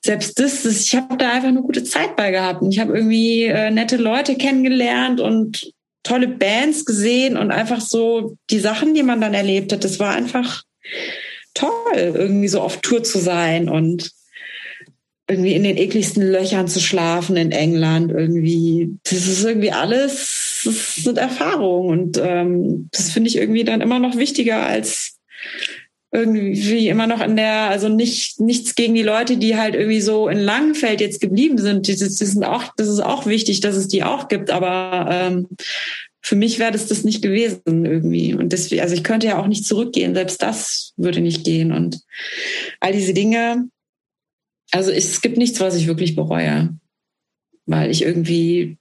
[0.02, 2.62] Selbst das, ich habe da einfach eine gute Zeit bei gehabt.
[2.62, 5.70] Und ich habe irgendwie äh, nette Leute kennengelernt und
[6.02, 10.14] tolle Bands gesehen und einfach so die Sachen, die man dann erlebt hat, das war
[10.14, 10.62] einfach
[11.54, 14.10] toll, irgendwie so auf Tour zu sein und
[15.28, 18.10] irgendwie in den ekligsten Löchern zu schlafen in England.
[18.10, 23.80] Irgendwie, das ist irgendwie alles, das sind Erfahrungen und ähm, das finde ich irgendwie dann
[23.80, 25.18] immer noch wichtiger als
[26.12, 30.28] irgendwie immer noch in der, also nicht nichts gegen die Leute, die halt irgendwie so
[30.28, 31.89] in Langenfeld jetzt geblieben sind.
[31.89, 34.50] Das, das sind auch, das ist auch wichtig, dass es die auch gibt.
[34.50, 35.47] Aber ähm,
[36.20, 38.34] für mich wäre das das nicht gewesen irgendwie.
[38.34, 40.14] Und deswegen, also ich könnte ja auch nicht zurückgehen.
[40.14, 41.72] Selbst das würde nicht gehen.
[41.72, 42.00] Und
[42.80, 43.68] all diese Dinge,
[44.72, 46.76] also es gibt nichts, was ich wirklich bereue.
[47.66, 48.78] Weil ich irgendwie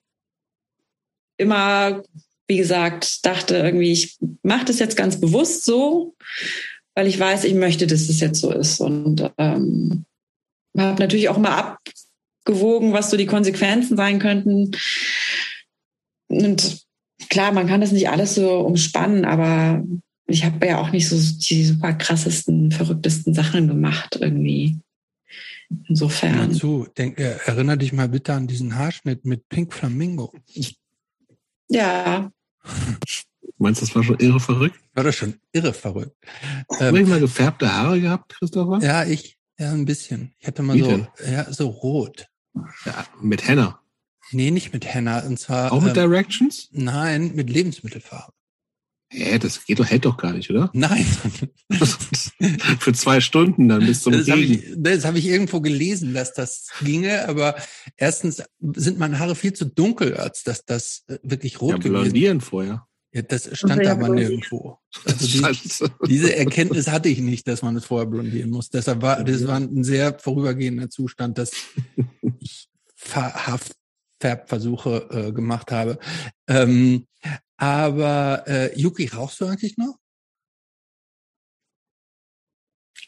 [1.38, 2.02] immer,
[2.48, 6.16] wie gesagt, dachte irgendwie, ich mache das jetzt ganz bewusst so,
[6.96, 8.80] weil ich weiß, ich möchte, dass das jetzt so ist.
[8.80, 10.06] Und ähm,
[10.78, 11.80] habe natürlich auch immer
[12.46, 14.72] abgewogen, was so die Konsequenzen sein könnten.
[16.28, 16.86] Und
[17.30, 19.84] klar, man kann das nicht alles so umspannen, aber
[20.28, 24.78] ich habe ja auch nicht so die super krassesten, verrücktesten Sachen gemacht irgendwie.
[25.88, 26.52] Insofern.
[26.52, 30.34] Dazu, denk, äh, erinnere dich mal bitte an diesen Haarschnitt mit Pink Flamingo.
[31.70, 32.32] Ja.
[33.60, 34.80] Meinst du, das war schon irre verrückt?
[34.94, 36.16] War das schon irre verrückt.
[36.80, 38.80] Ähm, Hast du mal gefärbte Haare gehabt, Christopher?
[38.82, 40.34] Ja, ich, ja, ein bisschen.
[40.40, 41.08] Ich hatte mal Wie so, denn?
[41.30, 42.28] ja, so rot.
[42.86, 43.82] Ja, mit Henna.
[44.32, 45.20] Nee, nicht mit Henna.
[45.26, 45.74] Und zwar.
[45.74, 46.70] Auch mit ähm, Directions?
[46.72, 48.32] Nein, mit Lebensmittelfarbe.
[49.12, 50.70] Hä, das geht doch, hält doch gar nicht, oder?
[50.74, 51.04] Nein.
[52.80, 56.34] Für zwei Stunden dann bis zum Das habe ich, das hab ich irgendwo gelesen, dass
[56.34, 57.56] das ginge, aber
[57.98, 62.40] erstens sind meine Haare viel zu dunkel, als dass das äh, wirklich rot ja, blondieren
[62.40, 62.88] vorher.
[63.12, 64.78] Ja, das stand da aber nirgendwo.
[65.06, 68.70] Also die, diese Erkenntnis hatte ich nicht, dass man es vorher blondieren muss.
[68.70, 71.52] Deshalb war, das war ein sehr vorübergehender Zustand, dass
[72.40, 72.70] ich
[73.12, 75.98] Haarfärbversuche äh, gemacht habe.
[76.48, 77.08] Ähm,
[77.58, 79.98] aber äh, Yuki, rauchst du eigentlich noch?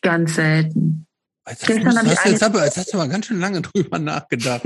[0.01, 1.05] Ganz selten.
[1.49, 4.61] Jetzt hast, jetzt, aber, jetzt hast du mal ganz schön lange drüber nachgedacht,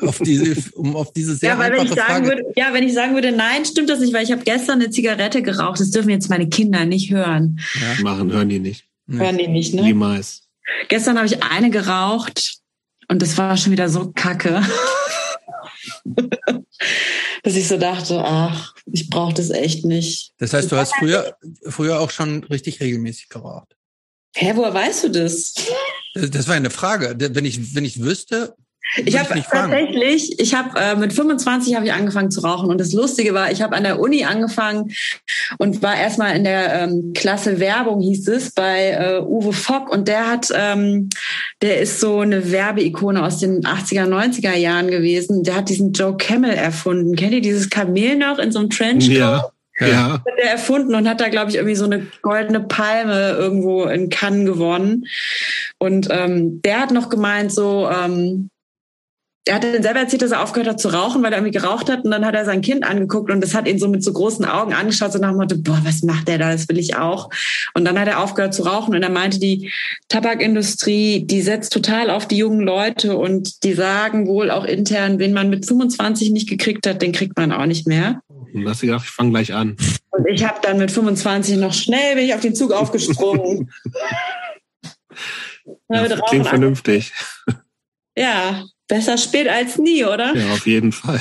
[0.00, 2.26] auf diese, um auf diese sehr ja, weil wenn ich sagen Frage.
[2.28, 4.90] Würde, ja, wenn ich sagen würde, nein, stimmt das nicht, weil ich habe gestern eine
[4.90, 5.80] Zigarette geraucht.
[5.80, 7.58] Das dürfen jetzt meine Kinder nicht hören.
[7.74, 8.02] Ja.
[8.04, 8.84] Machen, hören die nicht.
[9.08, 9.82] Hören die nicht, ne?
[9.82, 10.42] Niemals.
[10.88, 12.58] Gestern habe ich eine geraucht
[13.08, 14.62] und das war schon wieder so kacke.
[17.42, 20.32] dass ich so dachte, ach, ich brauche das echt nicht.
[20.38, 21.36] Das heißt, du hast früher,
[21.66, 23.76] früher auch schon richtig regelmäßig geraucht.
[24.36, 25.54] Hä, woher weißt du das?
[26.14, 27.14] Das war eine Frage.
[27.18, 28.54] Wenn ich, wenn ich wüsste,
[28.96, 32.92] ich habe tatsächlich, ich habe äh, mit 25 habe ich angefangen zu rauchen und das
[32.92, 34.90] Lustige war, ich habe an der Uni angefangen
[35.58, 40.08] und war erstmal in der ähm, Klasse Werbung hieß es bei äh, Uwe Fock und
[40.08, 41.08] der hat, ähm,
[41.62, 45.44] der ist so eine Werbeikone aus den 80er 90er Jahren gewesen.
[45.44, 47.14] Der hat diesen Joe Camel erfunden.
[47.14, 49.16] Kennt ihr dieses Kamel noch in so einem Trenchcoat?
[49.16, 49.50] Ja.
[49.80, 50.12] Ja.
[50.14, 54.10] Hat er erfunden und hat da, glaube ich, irgendwie so eine goldene Palme irgendwo in
[54.10, 55.06] Cannes gewonnen.
[55.78, 58.50] Und ähm, der hat noch gemeint, so, ähm,
[59.46, 61.90] er hat dann selber erzählt, dass er aufgehört hat zu rauchen, weil er irgendwie geraucht
[61.90, 62.04] hat.
[62.04, 64.44] Und dann hat er sein Kind angeguckt und das hat ihn so mit so großen
[64.44, 66.52] Augen angeschaut, so nach dem Motto, boah, was macht der da?
[66.52, 67.30] Das will ich auch.
[67.74, 69.72] Und dann hat er aufgehört zu rauchen und er meinte, die
[70.08, 75.32] Tabakindustrie, die setzt total auf die jungen Leute und die sagen wohl auch intern, wen
[75.32, 78.20] man mit 25 nicht gekriegt hat, den kriegt man auch nicht mehr.
[78.52, 79.76] Und hast du gedacht, ich fange gleich an.
[80.10, 83.70] Und ich habe dann mit 25 noch schnell bin ich auf den Zug aufgesprungen.
[85.88, 87.12] das klingt vernünftig.
[88.16, 90.36] Ja, besser spät als nie, oder?
[90.36, 91.20] Ja, auf jeden Fall.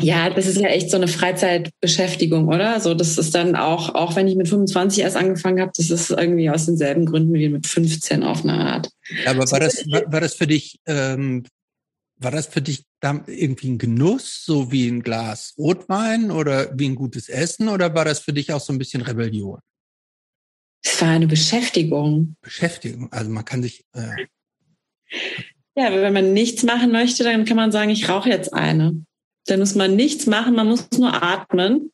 [0.00, 2.80] Ja, das ist ja echt so eine Freizeitbeschäftigung, oder?
[2.80, 6.10] So, das ist dann auch, auch wenn ich mit 25 erst angefangen habe, das ist
[6.10, 8.90] irgendwie aus denselben Gründen wie mit 15 auf eine Art.
[9.24, 11.44] Ja, aber war das, war, war das für dich, ähm,
[12.18, 16.88] war das für dich dann irgendwie ein Genuss, so wie ein Glas Rotwein oder wie
[16.88, 19.60] ein gutes Essen, oder war das für dich auch so ein bisschen Rebellion?
[20.82, 22.36] Es war eine Beschäftigung.
[22.40, 23.84] Beschäftigung, also man kann sich.
[23.92, 24.26] Äh
[25.76, 29.04] ja, wenn man nichts machen möchte, dann kann man sagen, ich rauche jetzt eine.
[29.46, 31.92] Dann muss man nichts machen, man muss nur atmen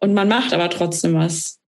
[0.00, 1.58] und man macht aber trotzdem was.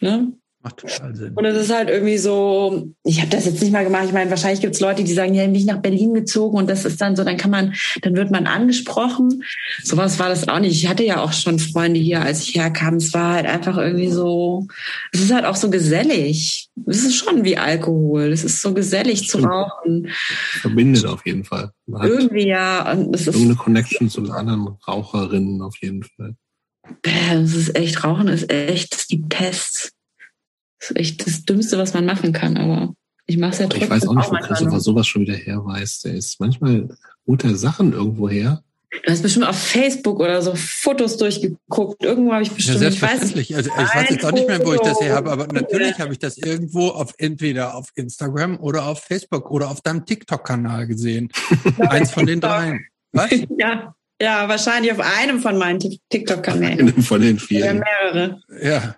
[0.00, 0.32] Ne?
[0.64, 1.32] Macht total Sinn.
[1.34, 4.04] Und es ist halt irgendwie so, ich habe das jetzt nicht mal gemacht.
[4.06, 6.70] Ich meine, wahrscheinlich gibt es Leute, die sagen, ja, bin ich nach Berlin gezogen und
[6.70, 9.42] das ist dann so, dann kann man, dann wird man angesprochen.
[9.82, 10.80] Sowas war das auch nicht.
[10.80, 12.94] Ich hatte ja auch schon Freunde hier, als ich herkam.
[12.94, 14.68] Es war halt einfach irgendwie so,
[15.10, 16.68] es ist halt auch so gesellig.
[16.86, 18.32] Es ist schon wie Alkohol.
[18.32, 20.10] Es ist so gesellig zu rauchen.
[20.60, 21.72] Verbindet auf jeden Fall.
[21.88, 22.92] Irgendwie ja.
[22.92, 26.36] Und es ist irgendeine Connection zu anderen Raucherinnen auf jeden Fall.
[27.02, 29.92] Es ist echt, Rauchen ist echt die Pest.
[30.82, 32.92] Das ist echt das Dümmste, was man machen kann, aber
[33.26, 33.84] ich mache es ja trotzdem.
[33.84, 36.00] Ich weiß auch nicht, wo Christopher sowas schon wieder her weiß.
[36.00, 36.88] Der ist manchmal
[37.24, 38.64] gute Sachen irgendwo her.
[38.90, 42.02] Du hast bestimmt auf Facebook oder so Fotos durchgeguckt.
[42.02, 42.74] Irgendwo habe ich bestimmt.
[42.74, 43.50] Ja, selbstverständlich.
[43.52, 45.46] Ich weiß, also ich weiß jetzt auch nicht mehr, wo ich das her habe, aber
[45.46, 50.04] natürlich habe ich das irgendwo auf entweder auf Instagram oder auf Facebook oder auf deinem
[50.04, 51.30] TikTok-Kanal gesehen.
[51.78, 52.84] Eins von den dreien.
[53.12, 53.30] Was?
[53.56, 53.94] Ja.
[54.20, 55.80] Ja, wahrscheinlich auf einem von meinen
[56.10, 56.80] TikTok-Kanälen.
[56.80, 57.78] Einem von den vielen.
[57.78, 58.42] Oder mehrere.
[58.62, 58.96] Ja.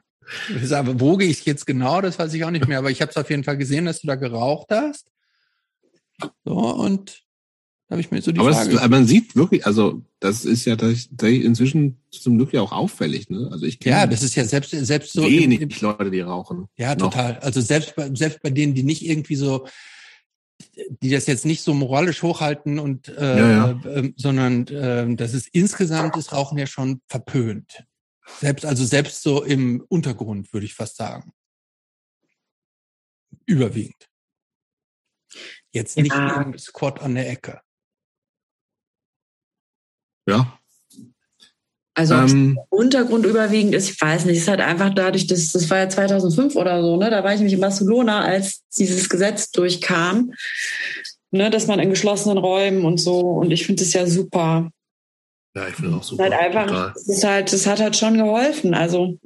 [0.72, 2.78] Aber wo gehe ich jetzt genau, das weiß ich auch nicht mehr.
[2.78, 5.10] Aber ich habe es auf jeden Fall gesehen, dass du da geraucht hast.
[6.44, 7.24] So, und
[7.90, 8.72] Habe ich mir so die aber Frage.
[8.72, 13.28] Es, aber man sieht wirklich, also das ist ja inzwischen zum Glück ja auch auffällig.
[13.28, 13.48] Ne?
[13.52, 16.66] Also ich ja, das ist ja selbst selbst so wenig im, im, Leute, die rauchen.
[16.76, 17.10] Ja, noch.
[17.10, 17.38] total.
[17.40, 19.66] Also selbst bei, selbst bei denen, die nicht irgendwie so,
[21.02, 23.90] die das jetzt nicht so moralisch hochhalten und äh, ja, ja.
[23.90, 27.84] Äh, sondern äh, das ist insgesamt ist Rauchen ja schon verpönt.
[28.40, 31.32] Selbst also selbst so im Untergrund würde ich fast sagen.
[33.46, 34.08] Überwiegend.
[35.72, 36.40] Jetzt nicht ja.
[36.40, 37.60] im Squad an der Ecke.
[40.26, 40.58] Ja.
[41.96, 45.78] Also ähm, Untergrund überwiegend ist, ich weiß nicht, ist halt einfach dadurch, dass das war
[45.78, 47.08] ja 2005 oder so, ne?
[47.08, 50.32] Da war ich nämlich in Barcelona, als dieses Gesetz durchkam,
[51.30, 53.20] ne, dass man in geschlossenen Räumen und so.
[53.20, 54.70] Und ich finde das ja super.
[55.54, 56.24] Ja, ich finde auch super.
[56.24, 58.74] Halt einfach, das, ist halt, das hat halt schon geholfen.
[58.74, 59.18] Also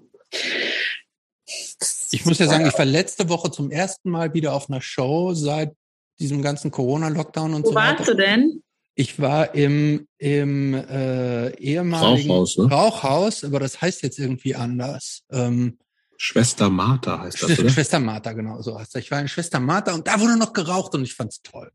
[2.10, 5.34] ich muss ja sagen, ich war letzte Woche zum ersten Mal wieder auf einer Show
[5.34, 5.74] seit
[6.18, 7.94] diesem ganzen Corona-Lockdown und Wo so weiter.
[7.94, 8.62] Wo warst du denn?
[8.94, 12.64] Ich war im, im äh, ehemaligen Rauchhaus, ne?
[12.68, 15.22] Rauchhaus, aber das heißt jetzt irgendwie anders.
[15.30, 15.78] Ähm,
[16.16, 17.70] Schwester Martha heißt das, oder?
[17.70, 19.02] Schwester Martha, genau, so heißt das.
[19.02, 21.70] Ich war in Schwester Martha und da wurde noch geraucht und ich fand's toll.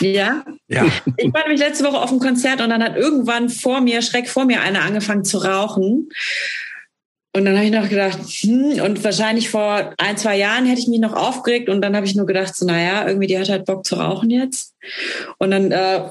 [0.00, 0.44] Ja?
[0.68, 0.86] Ja.
[1.16, 4.28] Ich war nämlich letzte Woche auf dem Konzert und dann hat irgendwann vor mir, schreck
[4.28, 6.08] vor mir, einer angefangen zu rauchen.
[7.34, 10.88] Und dann habe ich noch gedacht, hm, und wahrscheinlich vor ein, zwei Jahren hätte ich
[10.88, 13.64] mich noch aufgeregt und dann habe ich nur gedacht, so, naja, irgendwie die hat halt
[13.64, 14.74] Bock zu rauchen jetzt.
[15.38, 16.02] Und dann, äh,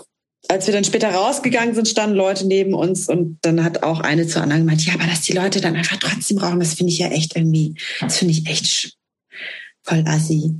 [0.47, 4.25] als wir dann später rausgegangen sind, standen Leute neben uns und dann hat auch eine
[4.25, 6.97] zur anderen gemeint, ja, aber dass die Leute dann einfach trotzdem rauchen, das finde ich
[6.97, 8.97] ja echt irgendwie, das finde ich echt
[9.83, 10.55] voll assi.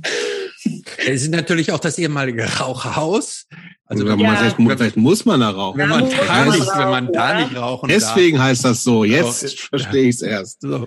[1.06, 3.46] Es ist natürlich auch das ehemalige Rauchhaus.
[3.86, 4.26] Also wenn ja.
[4.26, 5.78] man vielleicht, vielleicht, muss man da rauchen.
[5.78, 8.46] Wenn man, da nicht, wenn man da nicht rauchen Deswegen darf.
[8.46, 9.04] heißt das so.
[9.04, 9.56] Jetzt so.
[9.68, 10.60] verstehe ich es erst.
[10.62, 10.86] So.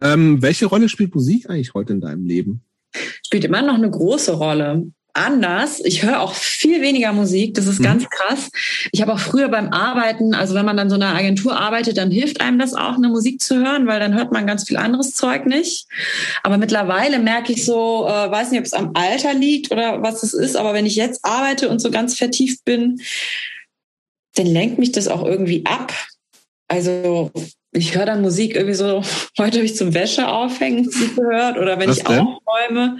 [0.00, 2.62] Ähm, welche Rolle spielt Musik eigentlich heute in deinem Leben?
[3.24, 5.80] Spielt immer noch eine große Rolle anders.
[5.84, 7.54] Ich höre auch viel weniger Musik.
[7.54, 7.84] Das ist mhm.
[7.84, 8.50] ganz krass.
[8.92, 12.10] Ich habe auch früher beim Arbeiten, also wenn man dann so einer Agentur arbeitet, dann
[12.10, 15.14] hilft einem das auch, eine Musik zu hören, weil dann hört man ganz viel anderes
[15.14, 15.86] Zeug nicht.
[16.42, 20.22] Aber mittlerweile merke ich so, äh, weiß nicht, ob es am Alter liegt oder was
[20.22, 23.00] es ist, aber wenn ich jetzt arbeite und so ganz vertieft bin,
[24.34, 25.92] dann lenkt mich das auch irgendwie ab.
[26.68, 27.30] Also
[27.72, 29.02] ich höre dann Musik irgendwie so,
[29.38, 32.20] heute habe ich zum Wäsche aufhängen Musik gehört oder wenn Was ich denn?
[32.20, 32.98] aufräume.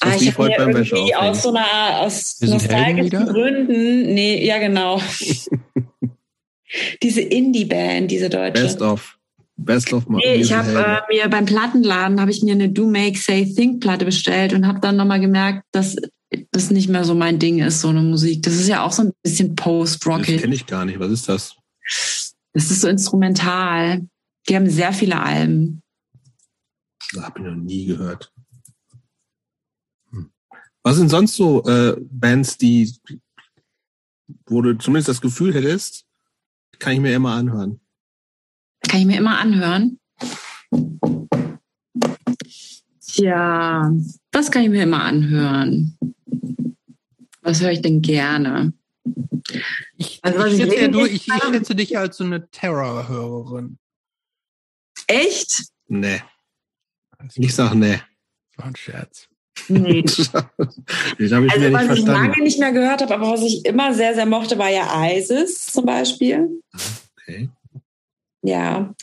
[0.00, 5.00] Ah, ich habe mir irgendwie aus so einer, aus nostalgischen Gründen, nee, ja genau.
[7.02, 8.62] diese Indie-Band, diese deutsche.
[8.62, 9.18] Best of.
[9.56, 13.18] Best of Nee, ich habe äh, mir beim Plattenladen habe ich mir eine Do Make
[13.18, 15.96] Say Think Platte bestellt und habe dann nochmal gemerkt, dass
[16.50, 18.42] das nicht mehr so mein Ding ist, so eine Musik.
[18.42, 20.36] Das ist ja auch so ein bisschen Post-Rockig.
[20.36, 20.98] Das kenne ich gar nicht.
[20.98, 21.54] Was ist das?
[22.52, 24.06] Das ist so instrumental.
[24.48, 25.82] Die haben sehr viele Alben.
[27.12, 28.32] Das habe ich noch nie gehört.
[30.10, 30.32] Hm.
[30.82, 32.92] Was sind sonst so äh, Bands, die,
[34.46, 36.06] wo du zumindest das Gefühl hättest,
[36.78, 37.80] kann ich mir immer anhören?
[38.88, 39.98] Kann ich mir immer anhören?
[43.00, 43.92] Tja,
[44.32, 45.96] was kann ich mir immer anhören?
[47.42, 48.72] Was höre ich denn gerne?
[49.96, 53.78] Ich, also, ich, schätze, ja, du, ich, ich schätze dich als so eine Terror-Hörerin.
[55.06, 55.64] Echt?
[55.88, 56.22] Nee.
[57.34, 58.00] Ich sag nee.
[58.56, 59.28] War ein Scherz.
[59.68, 60.00] Nee.
[60.06, 61.94] also, was verstanden.
[61.94, 64.88] ich lange nicht mehr gehört habe, aber was ich immer sehr, sehr mochte, war ja
[65.10, 66.62] ISIS zum Beispiel.
[67.20, 67.50] Okay.
[68.42, 68.94] Ja.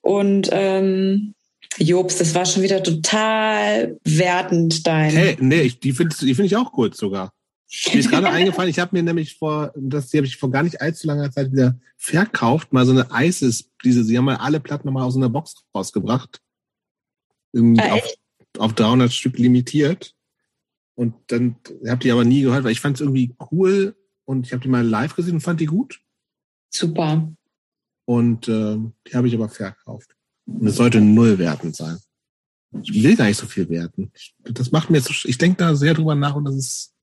[0.00, 1.34] Und ähm,
[1.78, 5.10] Jobs, das war schon wieder total wertend, dein.
[5.10, 7.32] Hey, nee, ich, die finde die find ich auch kurz sogar.
[7.70, 10.62] Mir ist gerade eingefallen, ich habe mir nämlich vor, das die habe ich vor gar
[10.62, 14.58] nicht allzu langer Zeit wieder verkauft, mal so eine ISIS, diese, sie haben mal alle
[14.58, 16.40] Platten nochmal aus einer Box rausgebracht.
[17.52, 18.14] Irgendwie ah, auf,
[18.58, 20.14] auf 300 Stück limitiert.
[20.94, 21.56] Und dann
[21.86, 24.68] habe die aber nie gehört, weil ich fand es irgendwie cool und ich habe die
[24.68, 26.00] mal live gesehen und fand die gut.
[26.70, 27.30] Super.
[28.06, 30.16] Und äh, die habe ich aber verkauft.
[30.46, 31.98] Und es sollte null wertend sein.
[32.82, 34.10] Ich will gar nicht so viel werten.
[34.42, 36.94] Das macht mir jetzt, ich denke da sehr drüber nach und das ist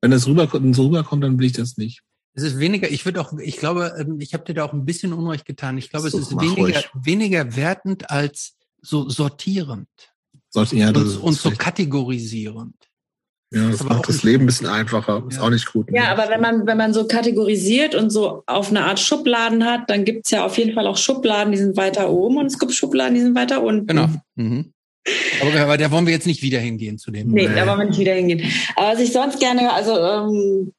[0.00, 2.02] wenn das rüberkommt, so rüberkommt, dann will ich das nicht.
[2.32, 4.84] Es ist weniger, ich würde auch, ich glaube, ähm, ich habe dir da auch ein
[4.84, 5.78] bisschen Unrecht getan.
[5.78, 9.88] Ich glaube, so, es ist weniger, weniger wertend als so sortierend.
[10.48, 12.74] Sollte, ja, das und, und so kategorisierend.
[13.52, 15.24] Ja, das, das macht das Leben ein bisschen einfacher.
[15.28, 15.88] Ist auch nicht gut.
[15.92, 19.90] Ja, aber wenn man, wenn man so kategorisiert und so auf eine Art Schubladen hat,
[19.90, 22.72] dann gibt's ja auf jeden Fall auch Schubladen, die sind weiter oben und es gibt
[22.72, 23.88] Schubladen, die sind weiter unten.
[23.88, 24.08] Genau.
[24.36, 24.72] Mhm.
[25.40, 27.30] Aber, aber da wollen wir jetzt nicht wieder hingehen zu dem.
[27.30, 28.42] Nee, da wollen wir nicht wieder hingehen.
[28.76, 30.72] Aber was ich sonst gerne, also ähm,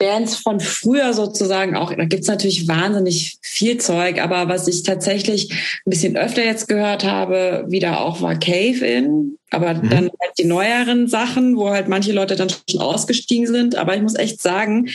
[0.00, 5.52] Bands von früher sozusagen auch, da gibt's natürlich wahnsinnig viel Zeug, aber was ich tatsächlich
[5.52, 9.90] ein bisschen öfter jetzt gehört habe, wieder auch war Cave In, aber mhm.
[9.90, 13.76] dann halt die neueren Sachen, wo halt manche Leute dann schon ausgestiegen sind.
[13.76, 14.88] Aber ich muss echt sagen,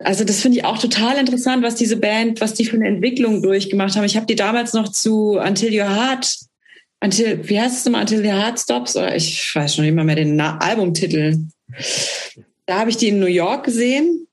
[0.00, 3.42] also das finde ich auch total interessant, was diese Band, was die für eine Entwicklung
[3.42, 4.04] durchgemacht haben.
[4.04, 6.36] Ich habe die damals noch zu Until Your Heart,
[7.02, 8.96] Until, wie heißt es immer, Until Your Heart Stops?
[8.96, 11.38] Oder ich weiß schon nicht mal mehr den Na Albumtitel.
[12.66, 14.26] Da habe ich die in New York gesehen.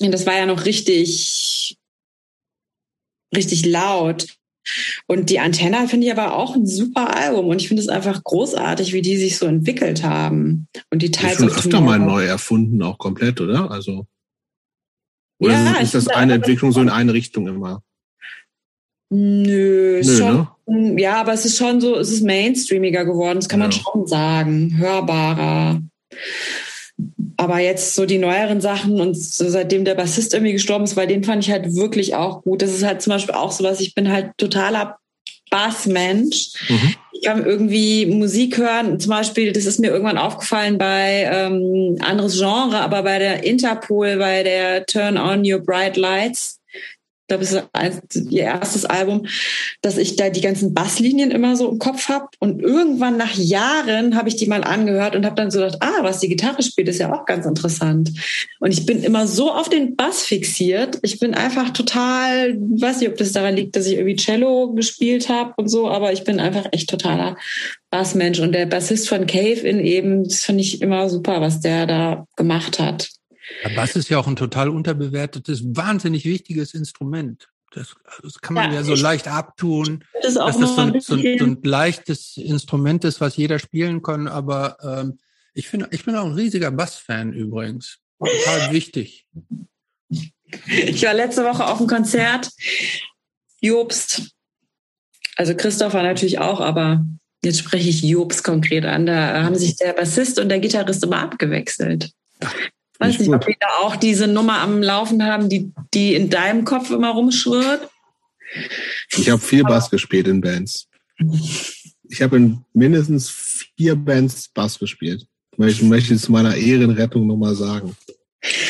[0.00, 1.76] Und das war ja noch richtig,
[3.34, 4.26] richtig laut.
[5.06, 8.22] Und die Antenna finde ich aber auch ein super Album und ich finde es einfach
[8.22, 10.68] großartig, wie die sich so entwickelt haben.
[10.90, 13.72] Und die teils schon öfter mal neu erfunden, auch komplett, oder?
[13.72, 14.06] Also
[15.42, 17.82] oder ja, ist das eine Entwicklung so in eine Richtung immer?
[19.10, 20.48] Nö, Nö schon, ne?
[20.98, 23.66] Ja, aber es ist schon so, es ist mainstreamiger geworden, das kann ja.
[23.66, 25.80] man schon sagen, hörbarer.
[27.36, 31.08] Aber jetzt so die neueren Sachen und so seitdem der Bassist irgendwie gestorben ist, weil
[31.08, 32.62] den fand ich halt wirklich auch gut.
[32.62, 34.98] Das ist halt zum Beispiel auch so was, ich bin halt totaler
[35.50, 36.52] Bassmensch.
[36.68, 36.94] Mhm.
[37.12, 38.98] Ich kann irgendwie Musik hören.
[38.98, 44.16] Zum Beispiel, das ist mir irgendwann aufgefallen bei ähm, anderes Genre, aber bei der Interpol,
[44.16, 46.61] bei der Turn on Your Bright Lights
[47.28, 49.26] glaube, es ist ihr erstes Album,
[49.80, 52.26] dass ich da die ganzen Basslinien immer so im Kopf habe.
[52.38, 56.02] Und irgendwann nach Jahren habe ich die mal angehört und habe dann so gedacht, ah,
[56.02, 58.10] was die Gitarre spielt, ist ja auch ganz interessant.
[58.60, 60.98] Und ich bin immer so auf den Bass fixiert.
[61.02, 65.28] Ich bin einfach total, weiß nicht, ob das daran liegt, dass ich irgendwie Cello gespielt
[65.28, 67.36] habe und so, aber ich bin einfach echt totaler
[67.90, 68.40] Bassmensch.
[68.40, 72.26] Und der Bassist von Cave in eben, das finde ich immer super, was der da
[72.36, 73.10] gemacht hat.
[73.74, 77.48] Bass ist ja auch ein total unterbewertetes, wahnsinnig wichtiges Instrument.
[77.74, 81.14] Das, das kann man ja, ja so leicht abtun, das dass das so ein, so,
[81.14, 84.28] ein, so ein leichtes Instrument ist, was jeder spielen kann.
[84.28, 85.18] Aber ähm,
[85.54, 87.98] ich, finde, ich bin auch ein riesiger Bass-Fan übrigens.
[88.18, 89.26] Total wichtig.
[90.66, 92.50] Ich war letzte Woche auf einem Konzert.
[93.60, 94.32] Jobst.
[95.36, 97.04] Also Christoph war natürlich auch, aber
[97.42, 99.06] jetzt spreche ich Jobst konkret an.
[99.06, 102.10] Da haben sich der Bassist und der Gitarrist immer abgewechselt.
[103.08, 106.64] Weiß nicht, ob die da auch diese Nummer am Laufen haben, die, die in deinem
[106.64, 107.88] Kopf immer rumschwirrt.
[109.16, 110.88] Ich habe viel Bass gespielt in Bands.
[112.08, 113.30] Ich habe in mindestens
[113.76, 115.26] vier Bands Bass gespielt.
[115.58, 117.96] Ich möchte zu meiner Ehrenrettung nochmal sagen.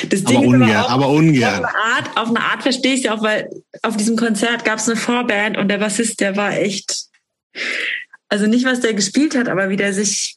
[0.08, 1.64] Das Ding aber ungern, aber, auch, aber ungern.
[1.64, 3.48] Auf eine, Art, auf eine Art verstehe ich es auch, weil
[3.82, 7.06] auf diesem Konzert gab es eine Vorband und der Bassist, der war echt,
[8.28, 10.36] also nicht, was der gespielt hat, aber wie der sich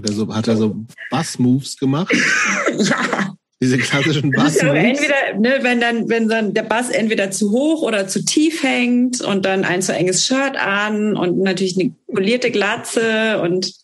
[0.00, 0.76] hat er so, hat er so
[1.10, 2.14] Bass-Moves gemacht?
[2.78, 3.34] ja.
[3.62, 4.58] Diese klassischen Bass.
[4.58, 4.74] -Moves.
[4.74, 9.20] Entweder, ne, wenn dann, wenn dann der Bass entweder zu hoch oder zu tief hängt
[9.20, 13.74] und dann ein zu enges Shirt an und natürlich eine polierte Glatze und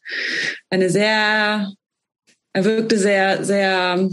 [0.71, 1.73] eine sehr,
[2.55, 4.09] er wirkte sehr, sehr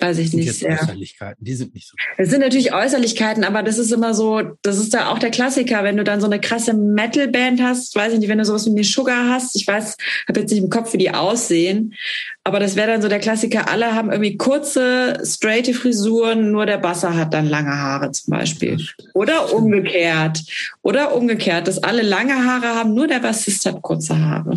[0.00, 0.80] weiß ich nicht sehr.
[0.80, 1.96] Äußerlichkeiten, die sind nicht so.
[2.16, 5.84] Es sind natürlich Äußerlichkeiten, aber das ist immer so, das ist da auch der Klassiker,
[5.84, 8.84] wenn du dann so eine krasse Metal-Band hast, weiß ich nicht, wenn du sowas wie
[8.84, 9.96] Sugar hast, ich weiß,
[10.28, 11.94] habe jetzt nicht im Kopf, wie die aussehen,
[12.42, 16.78] aber das wäre dann so der Klassiker, alle haben irgendwie kurze, straighte Frisuren, nur der
[16.78, 18.78] Basser hat dann lange Haare zum Beispiel.
[19.12, 20.40] Oder umgekehrt.
[20.80, 24.54] Oder umgekehrt, dass alle lange Haare haben, nur der Bassist hat kurze Haare.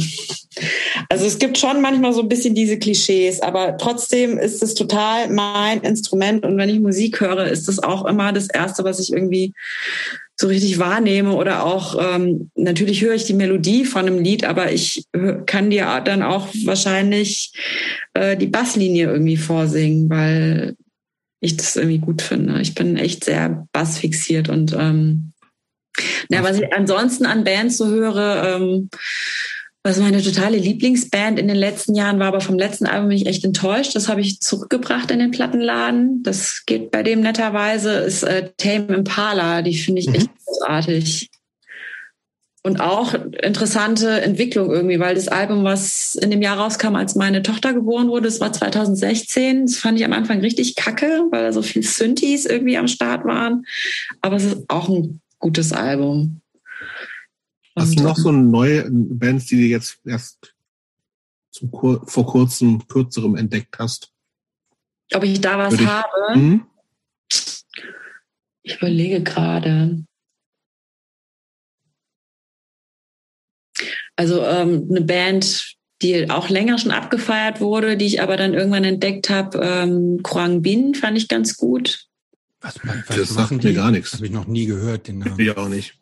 [1.10, 5.30] Also es gibt schon manchmal so ein bisschen diese Klischees, aber trotzdem ist es total
[5.30, 9.12] mein Instrument und wenn ich Musik höre, ist das auch immer das Erste, was ich
[9.12, 9.54] irgendwie
[10.36, 14.72] so richtig wahrnehme oder auch ähm, natürlich höre ich die Melodie von einem Lied, aber
[14.72, 15.06] ich
[15.46, 17.54] kann dir dann auch wahrscheinlich
[18.14, 20.76] äh, die Basslinie irgendwie vorsingen, weil
[21.40, 22.62] ich das irgendwie gut finde.
[22.62, 25.34] Ich bin echt sehr bassfixiert und ähm,
[26.30, 28.90] ja, was ich ansonsten an Bands so höre, ähm,
[29.86, 33.26] was meine totale Lieblingsband in den letzten Jahren war, aber vom letzten Album bin ich
[33.26, 33.96] echt enttäuscht.
[33.96, 36.24] Das habe ich zurückgebracht in den Plattenladen.
[36.24, 39.62] Das geht bei dem netterweise, ist äh, Tame Impala.
[39.62, 40.16] Die finde ich mhm.
[40.16, 41.30] echt großartig.
[42.66, 47.44] Und auch interessante Entwicklung irgendwie, weil das Album, was in dem Jahr rauskam, als meine
[47.44, 49.66] Tochter geboren wurde, das war 2016.
[49.66, 53.26] Das fand ich am Anfang richtig kacke, weil da so viel Synthes irgendwie am Start
[53.26, 53.66] waren.
[54.22, 56.40] Aber es ist auch ein gutes Album.
[57.76, 60.54] Hast du noch so neue Bands, die du jetzt erst
[61.52, 64.12] zum, vor kurzem, kürzerem entdeckt hast?
[65.14, 66.34] Ob ich da was ich, habe?
[66.34, 66.66] Hm?
[68.64, 70.06] Ich überlege gerade.
[74.16, 78.84] Also ähm, eine Band, die auch länger schon abgefeiert wurde, die ich aber dann irgendwann
[78.84, 82.08] entdeckt habe, ähm, Krang Bin fand ich ganz gut.
[82.62, 84.14] Was, was das sagt mir gar nichts.
[84.14, 85.40] Habe ich noch nie gehört, den Namen.
[85.40, 86.00] Ich auch nicht.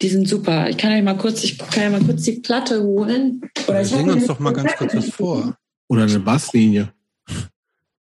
[0.00, 0.68] Die sind super.
[0.68, 3.40] Ich kann euch mal kurz, ich kann ja mal kurz die Platte holen.
[3.66, 5.56] Oder ja, sing uns doch mal ganz kurz was vor.
[5.88, 6.92] Oder eine Basslinie.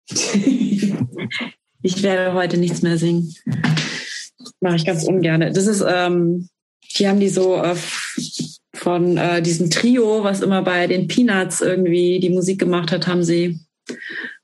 [1.82, 3.34] ich werde heute nichts mehr singen.
[4.60, 5.40] Mache ich ganz ungern.
[5.40, 6.48] Das ist, ähm,
[6.96, 7.74] die haben die so äh,
[8.74, 13.24] von äh, diesem Trio, was immer bei den Peanuts irgendwie die Musik gemacht hat, haben
[13.24, 13.58] sie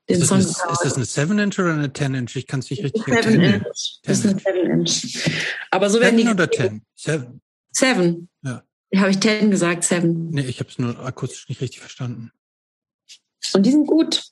[0.08, 0.38] den ist Song.
[0.38, 2.36] Eine, ist das eine 7-Inch oder eine 10-Inch?
[2.36, 3.64] Ich kann es nicht richtig 7 Inch.
[4.04, 5.30] Das ist eine 7-Inch.
[5.70, 6.28] Aber so werden die.
[6.28, 6.82] oder 10?
[6.94, 7.40] 7.
[7.72, 8.28] 7.
[8.42, 8.62] Ja.
[8.96, 10.30] Habe ich 10 gesagt, 7.
[10.30, 12.30] Nee, ich habe es nur akustisch nicht richtig verstanden.
[13.52, 14.22] Und die sind gut.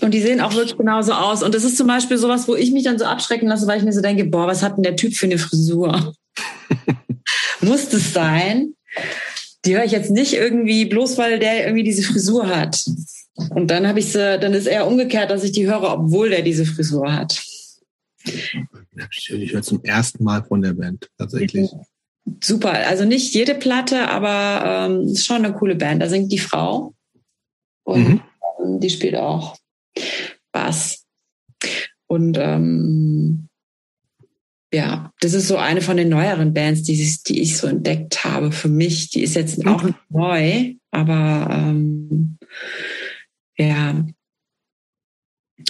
[0.00, 1.42] Und die sehen auch wirklich genauso aus.
[1.42, 3.84] Und das ist zum Beispiel sowas, wo ich mich dann so abschrecken lasse, weil ich
[3.84, 6.14] mir so denke, boah, was hat denn der Typ für eine Frisur?
[7.60, 8.74] Muss das sein?
[9.64, 12.84] Die höre ich jetzt nicht irgendwie, bloß weil der irgendwie diese Frisur hat.
[13.50, 16.42] Und dann habe ich sie, dann ist eher umgekehrt, dass ich die höre, obwohl der
[16.42, 17.40] diese Frisur hat.
[18.24, 21.70] Ich höre zum ersten Mal von der Band, tatsächlich.
[22.42, 22.72] Super.
[22.86, 26.02] Also nicht jede Platte, aber ähm, ist schon eine coole Band.
[26.02, 26.94] Da singt die Frau.
[27.84, 28.20] Und mhm.
[28.62, 29.56] Ähm, die spielt auch
[30.52, 31.04] Bass.
[32.06, 33.48] Und ähm,
[34.72, 38.52] ja, das ist so eine von den neueren Bands, die, die ich so entdeckt habe
[38.52, 39.10] für mich.
[39.10, 39.68] Die ist jetzt mhm.
[39.68, 42.38] auch neu, aber ähm,
[43.58, 44.06] ja.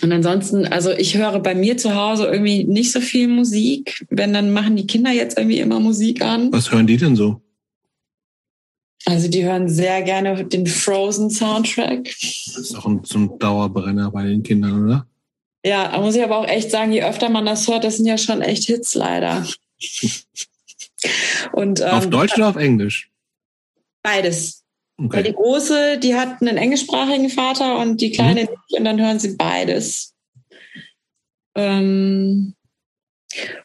[0.02, 4.05] Und ansonsten, also ich höre bei mir zu Hause irgendwie nicht so viel Musik.
[4.10, 6.52] Wenn, dann machen die Kinder jetzt irgendwie immer Musik an.
[6.52, 7.41] Was hören die denn so?
[9.07, 12.05] Also die hören sehr gerne den Frozen Soundtrack.
[12.05, 15.07] Das ist auch ein, so ein Dauerbrenner bei den Kindern, oder?
[15.65, 18.07] Ja, da muss ich aber auch echt sagen, je öfter man das hört, das sind
[18.07, 19.47] ja schon echt Hits leider.
[21.52, 23.10] Und, ähm, auf Deutsch oder auf Englisch?
[24.02, 24.65] Beides.
[25.01, 25.17] Okay.
[25.17, 28.49] Weil die große, die hat einen englischsprachigen Vater und die kleine mhm.
[28.49, 30.15] nicht, und dann hören sie beides.
[31.55, 32.55] Ähm,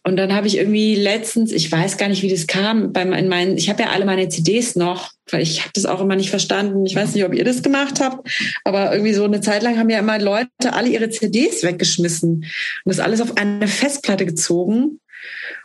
[0.03, 3.29] und dann habe ich irgendwie letztens, ich weiß gar nicht, wie das kam, bei in
[3.29, 6.29] meinen, ich habe ja alle meine CDs noch, weil ich habe das auch immer nicht
[6.29, 6.85] verstanden.
[6.85, 8.29] Ich weiß nicht, ob ihr das gemacht habt,
[8.65, 12.45] aber irgendwie so eine Zeit lang haben ja immer Leute alle ihre CDs weggeschmissen und
[12.85, 14.99] das alles auf eine Festplatte gezogen.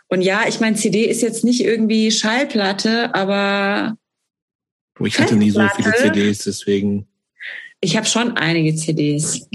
[0.09, 3.97] Und ja, ich meine, CD ist jetzt nicht irgendwie Schallplatte, aber
[5.07, 7.07] ich hatte nie so viele CDs, deswegen.
[7.81, 9.49] Ich habe schon einige CDs.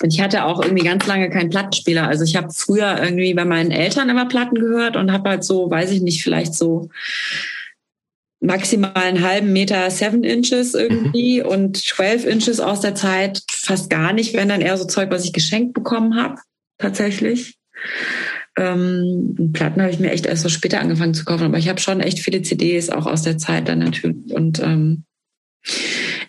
[0.00, 2.06] Und ich hatte auch irgendwie ganz lange keinen Plattenspieler.
[2.06, 5.70] Also ich habe früher irgendwie bei meinen Eltern immer Platten gehört und habe halt so,
[5.70, 6.88] weiß ich nicht, vielleicht so
[8.40, 11.48] maximal einen halben Meter Seven Inches irgendwie mhm.
[11.48, 15.24] und 12 Inches aus der Zeit fast gar nicht, wenn dann eher so Zeug, was
[15.24, 16.36] ich geschenkt bekommen habe,
[16.78, 17.58] tatsächlich.
[18.58, 21.80] Ähm, Platten habe ich mir echt erst so später angefangen zu kaufen, aber ich habe
[21.80, 24.34] schon echt viele CDs auch aus der Zeit dann natürlich.
[24.34, 25.04] Und ähm,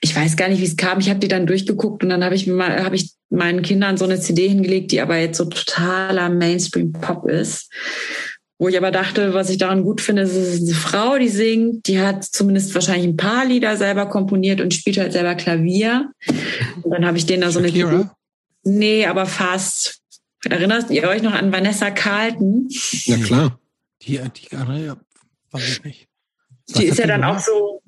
[0.01, 0.99] ich weiß gar nicht, wie es kam.
[0.99, 3.97] Ich habe die dann durchgeguckt und dann habe ich mir mal, habe ich meinen Kindern
[3.97, 7.71] so eine CD hingelegt, die aber jetzt so totaler Mainstream-Pop ist.
[8.59, 11.29] Wo ich aber dachte, was ich daran gut finde, ist, es ist eine Frau, die
[11.29, 16.11] singt, die hat zumindest wahrscheinlich ein paar Lieder selber komponiert und spielt halt selber Klavier.
[16.81, 17.69] Und dann habe ich denen da so eine.
[17.69, 18.13] Shakira?
[18.63, 19.98] Nee, aber fast.
[20.45, 22.67] Erinnert ihr euch noch an Vanessa Carlton?
[23.05, 23.59] Ja, klar.
[24.01, 24.97] Die, die, ja,
[25.51, 26.07] weiß ich nicht.
[26.67, 27.81] Was die ist ja dann auch so.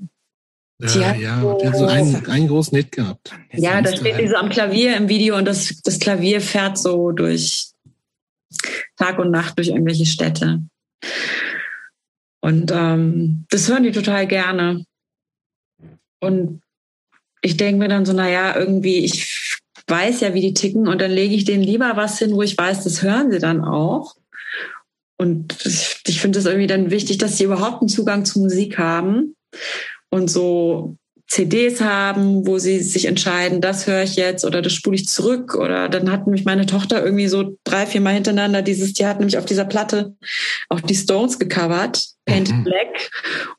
[0.80, 3.32] Ja, ja, so, die hat so einen, einen großen Hit gehabt.
[3.54, 7.12] Ja, da steht die so am Klavier im Video und das, das Klavier fährt so
[7.12, 7.72] durch
[8.98, 10.62] Tag und Nacht durch irgendwelche Städte.
[12.42, 14.84] Und ähm, das hören die total gerne.
[16.20, 16.62] Und
[17.42, 19.51] ich denke mir dann so, naja, irgendwie, ich
[19.88, 22.58] weiß ja, wie die ticken und dann lege ich denen lieber was hin, wo ich
[22.58, 24.16] weiß, das hören sie dann auch.
[25.18, 29.36] Und ich, finde es irgendwie dann wichtig, dass sie überhaupt einen Zugang zu Musik haben
[30.10, 30.98] und so
[31.32, 35.56] CDs haben, wo sie sich entscheiden, das höre ich jetzt oder das spule ich zurück.
[35.56, 39.20] Oder dann hat nämlich meine Tochter irgendwie so drei, vier Mal hintereinander dieses, die hat
[39.20, 40.14] nämlich auf dieser Platte
[40.68, 42.64] auch die Stones gecovert, Painted mhm.
[42.66, 43.10] Black.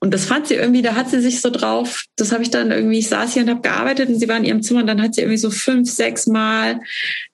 [0.01, 2.73] Und das fand sie irgendwie, da hat sie sich so drauf, das habe ich dann
[2.73, 5.01] irgendwie, ich saß hier und habe gearbeitet und sie war in ihrem Zimmer und dann
[5.01, 6.79] hat sie irgendwie so fünf, sechs Mal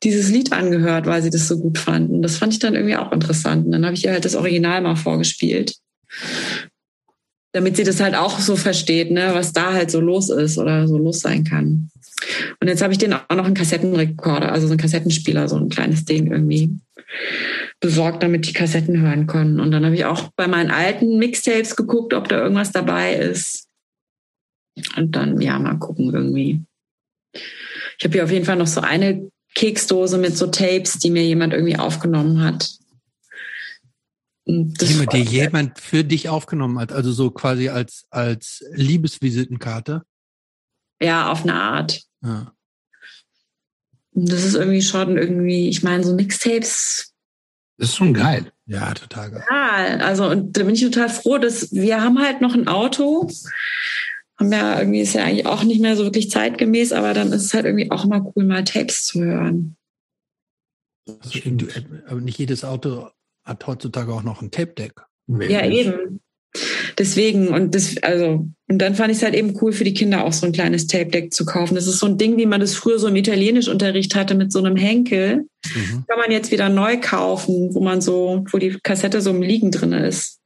[0.05, 2.11] dieses Lied angehört, weil sie das so gut fand.
[2.11, 3.67] Und das fand ich dann irgendwie auch interessant.
[3.67, 5.75] Und dann habe ich ihr halt das Original mal vorgespielt
[7.53, 10.87] damit sie das halt auch so versteht, ne, was da halt so los ist oder
[10.87, 11.91] so los sein kann.
[12.61, 15.69] Und jetzt habe ich den auch noch einen Kassettenrekorder, also so einen Kassettenspieler, so ein
[15.69, 16.71] kleines Ding irgendwie
[17.81, 19.61] besorgt, damit die Kassetten hören können.
[19.61, 23.69] Und dann habe ich auch bei meinen alten Mixtapes geguckt, ob da irgendwas dabei ist.
[24.97, 26.63] Und dann, ja, mal gucken irgendwie.
[27.33, 31.25] Ich habe hier auf jeden Fall noch so eine Keksdose mit so Tapes, die mir
[31.25, 32.78] jemand irgendwie aufgenommen hat.
[34.49, 40.03] Das die, die jemand für dich aufgenommen hat, also so quasi als, als Liebesvisitenkarte.
[41.03, 42.03] Ja, auf eine Art.
[42.25, 42.53] Ja.
[44.13, 47.13] Das ist irgendwie schon irgendwie, ich meine, so Mixtapes.
[47.77, 48.51] Das ist schon geil.
[48.65, 49.45] Ja, total geil.
[49.51, 53.29] Ja, also und da bin ich total froh, dass wir haben halt noch ein Auto
[54.39, 57.45] haben ja irgendwie, ist ja eigentlich auch nicht mehr so wirklich zeitgemäß, aber dann ist
[57.45, 59.77] es halt irgendwie auch immer cool, mal Tapes zu hören.
[61.07, 61.67] Das stimmt.
[62.07, 63.11] Aber nicht jedes Auto
[63.49, 64.93] hat heutzutage auch noch ein Tape-Deck.
[65.27, 66.21] Ja, eben.
[66.99, 70.25] Deswegen, und das, also, und dann fand ich es halt eben cool für die Kinder
[70.25, 71.75] auch so ein kleines Tape-Deck zu kaufen.
[71.75, 74.59] Das ist so ein Ding, wie man das früher so im Italienischunterricht hatte mit so
[74.59, 75.47] einem Henkel.
[75.75, 76.05] Mhm.
[76.09, 79.71] Kann man jetzt wieder neu kaufen, wo man so, wo die Kassette so im Liegen
[79.71, 80.41] drin ist.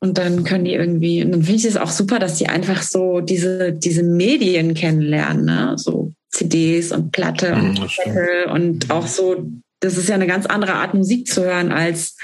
[0.00, 2.82] Und dann können die irgendwie, und dann finde ich es auch super, dass die einfach
[2.82, 5.74] so diese, diese Medien kennenlernen, ne?
[5.76, 9.46] So CDs und Platte und Zettel und auch so,
[9.80, 12.16] das ist ja eine ganz andere Art Musik zu hören als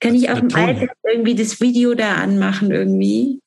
[0.00, 3.42] kann ich auf dem iPad irgendwie das Video da anmachen irgendwie?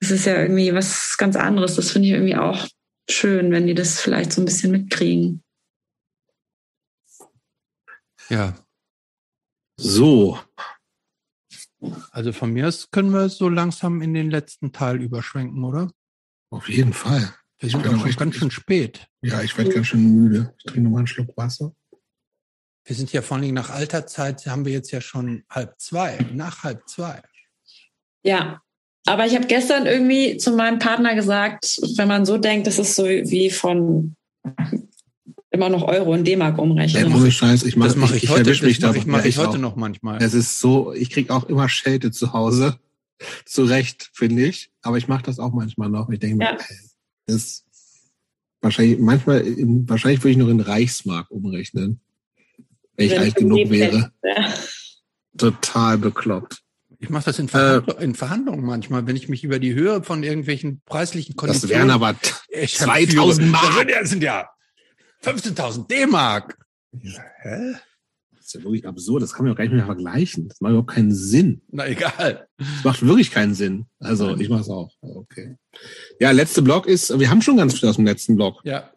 [0.00, 1.76] Das ist ja irgendwie was ganz anderes.
[1.76, 2.66] Das finde ich irgendwie auch
[3.08, 5.42] schön, wenn die das vielleicht so ein bisschen mitkriegen.
[8.28, 8.54] Ja.
[9.76, 10.38] So.
[12.10, 15.92] Also von mir aus können wir so langsam in den letzten Teil überschwenken, oder?
[16.50, 17.32] Auf jeden Fall.
[17.60, 19.08] Wir sind auch schon ganz schön spät.
[19.22, 20.54] Ja, ich werde ganz schön müde.
[20.58, 21.72] Ich trinke nochmal einen Schluck Wasser.
[22.88, 26.18] Wir sind ja vor allem nach alter Zeit, haben wir jetzt ja schon halb zwei,
[26.32, 27.20] nach halb zwei.
[28.22, 28.62] Ja,
[29.04, 32.94] aber ich habe gestern irgendwie zu meinem Partner gesagt, wenn man so denkt, das ist
[32.94, 34.16] so wie von
[35.50, 37.12] immer noch Euro und D-Mark umrechnen.
[37.12, 39.76] Ja, Scheiß, ich mache mach ich, ich, heute, mich das mache ich, ich heute noch
[39.76, 40.22] manchmal.
[40.22, 42.78] Es ist so, ich krieg auch immer Schelte zu Hause.
[43.44, 44.70] Zu Recht, finde ich.
[44.80, 46.08] Aber ich mache das auch manchmal noch.
[46.08, 46.52] Ich denke ja.
[46.52, 46.58] mir,
[47.26, 47.64] das ist
[48.62, 49.44] wahrscheinlich, manchmal,
[49.88, 52.00] wahrscheinlich würde ich noch in Reichsmark umrechnen
[52.98, 54.12] wenn ich alt genug wäre.
[54.22, 54.54] Ja.
[55.36, 56.62] Total bekloppt.
[57.00, 60.02] Ich mache das in, Verhandlung, äh, in, Verhandlungen manchmal, wenn ich mich über die Höhe
[60.02, 61.70] von irgendwelchen preislichen Konditionen...
[61.70, 62.16] Das wären aber
[62.66, 63.88] 2000 Mark.
[63.88, 64.48] Das sind ja
[65.22, 66.58] 15.000 D-Mark.
[67.00, 67.74] Hä?
[68.34, 69.22] Das ist ja wirklich absurd.
[69.22, 70.48] Das kann man ja gar nicht mehr vergleichen.
[70.48, 71.62] Das macht überhaupt keinen Sinn.
[71.68, 72.48] Na egal.
[72.56, 73.86] Das macht wirklich keinen Sinn.
[74.00, 74.90] Also ich mache es auch.
[75.00, 75.56] Okay.
[76.18, 78.60] Ja, letzte Block ist, wir haben schon ganz viel aus dem letzten Block.
[78.64, 78.90] Ja.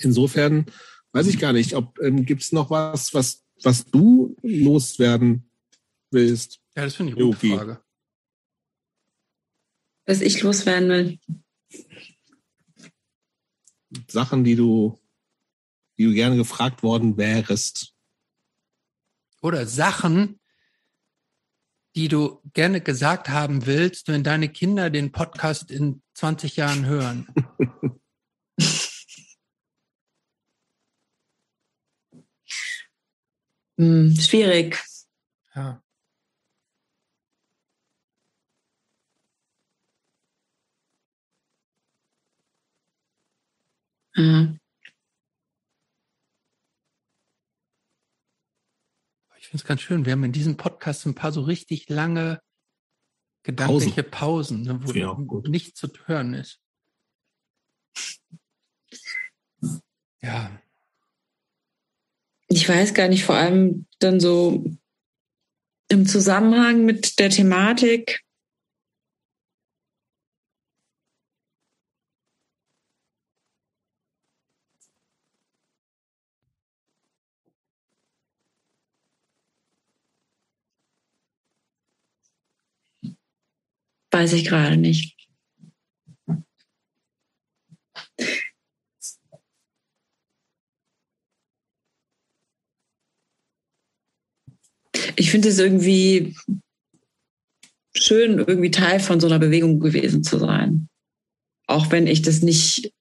[0.00, 0.66] Insofern
[1.12, 5.50] weiß ich gar nicht, ob ähm, gibt es noch was, was, was du loswerden
[6.10, 6.60] willst?
[6.74, 7.82] Ja, das finde ich eine gute Frage.
[10.06, 11.18] Was ich loswerden will.
[14.08, 14.98] Sachen, die du,
[15.98, 17.94] die du gerne gefragt worden wärst.
[19.42, 20.40] Oder Sachen,
[21.94, 27.28] die du gerne gesagt haben willst, wenn deine Kinder den Podcast in 20 Jahren hören.
[33.78, 34.78] Hm, schwierig.
[35.54, 35.82] Ja.
[44.14, 44.56] Ja.
[49.38, 50.04] Ich finde es ganz schön.
[50.04, 52.40] Wir haben in diesem Podcast ein paar so richtig lange
[53.42, 55.16] gedankliche Pausen, Pausen ne, wo ja,
[55.48, 56.60] nichts zu hören ist.
[60.20, 60.62] Ja
[62.62, 64.64] ich weiß gar nicht, vor allem dann so
[65.88, 68.20] im Zusammenhang mit der Thematik.
[84.12, 85.21] Weiß ich gerade nicht.
[95.16, 96.36] Ich finde es irgendwie
[97.94, 100.88] schön, irgendwie Teil von so einer Bewegung gewesen zu sein.
[101.66, 102.92] Auch wenn ich das nicht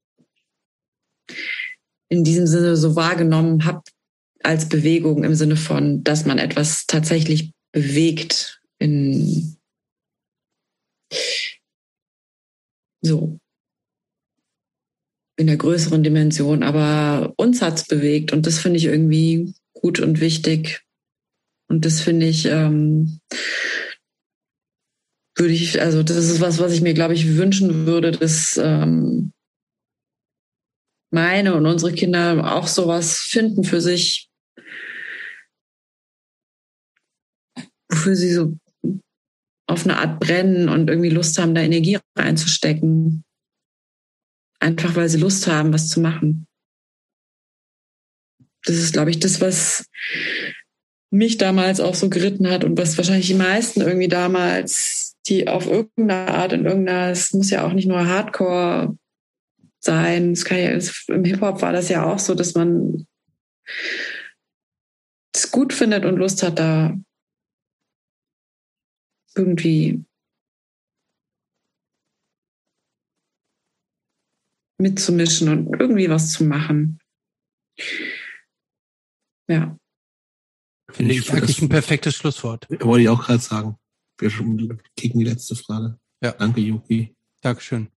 [2.10, 3.84] in diesem Sinne so wahrgenommen habe
[4.44, 9.56] als Bewegung im Sinne von, dass man etwas tatsächlich bewegt in
[13.02, 13.40] so
[15.38, 16.64] in der größeren Dimension.
[16.64, 20.84] Aber uns hat es bewegt und das finde ich irgendwie gut und wichtig.
[21.72, 23.22] Und das finde ich, ähm,
[25.38, 29.32] würde ich, also das ist was, was ich mir, glaube ich, wünschen würde, dass ähm,
[31.14, 34.30] meine und unsere Kinder auch sowas finden für sich,
[37.90, 38.58] wofür sie so
[39.68, 43.24] auf eine Art brennen und irgendwie Lust haben, da Energie reinzustecken.
[44.60, 46.48] Einfach weil sie Lust haben, was zu machen.
[48.66, 49.86] Das ist, glaube ich, das, was
[51.12, 55.68] mich damals auch so geritten hat und was wahrscheinlich die meisten irgendwie damals, die auf
[55.68, 58.98] irgendeine Art in irgendeiner, es muss ja auch nicht nur Hardcore
[59.80, 63.06] sein, es kann ja, im Hip-Hop war das ja auch so, dass man
[65.36, 66.98] es gut findet und Lust hat, da
[69.36, 70.04] irgendwie
[74.78, 77.00] mitzumischen und irgendwie was zu machen.
[79.48, 79.78] Ja.
[80.94, 82.68] Finde ich eigentlich ein perfektes Schlusswort.
[82.70, 83.76] Wollte ich auch gerade sagen.
[84.20, 84.30] Wir
[84.96, 85.98] kicken die letzte Frage.
[86.22, 86.32] Ja.
[86.34, 87.16] Danke, Yuki.
[87.42, 87.90] Dankeschön.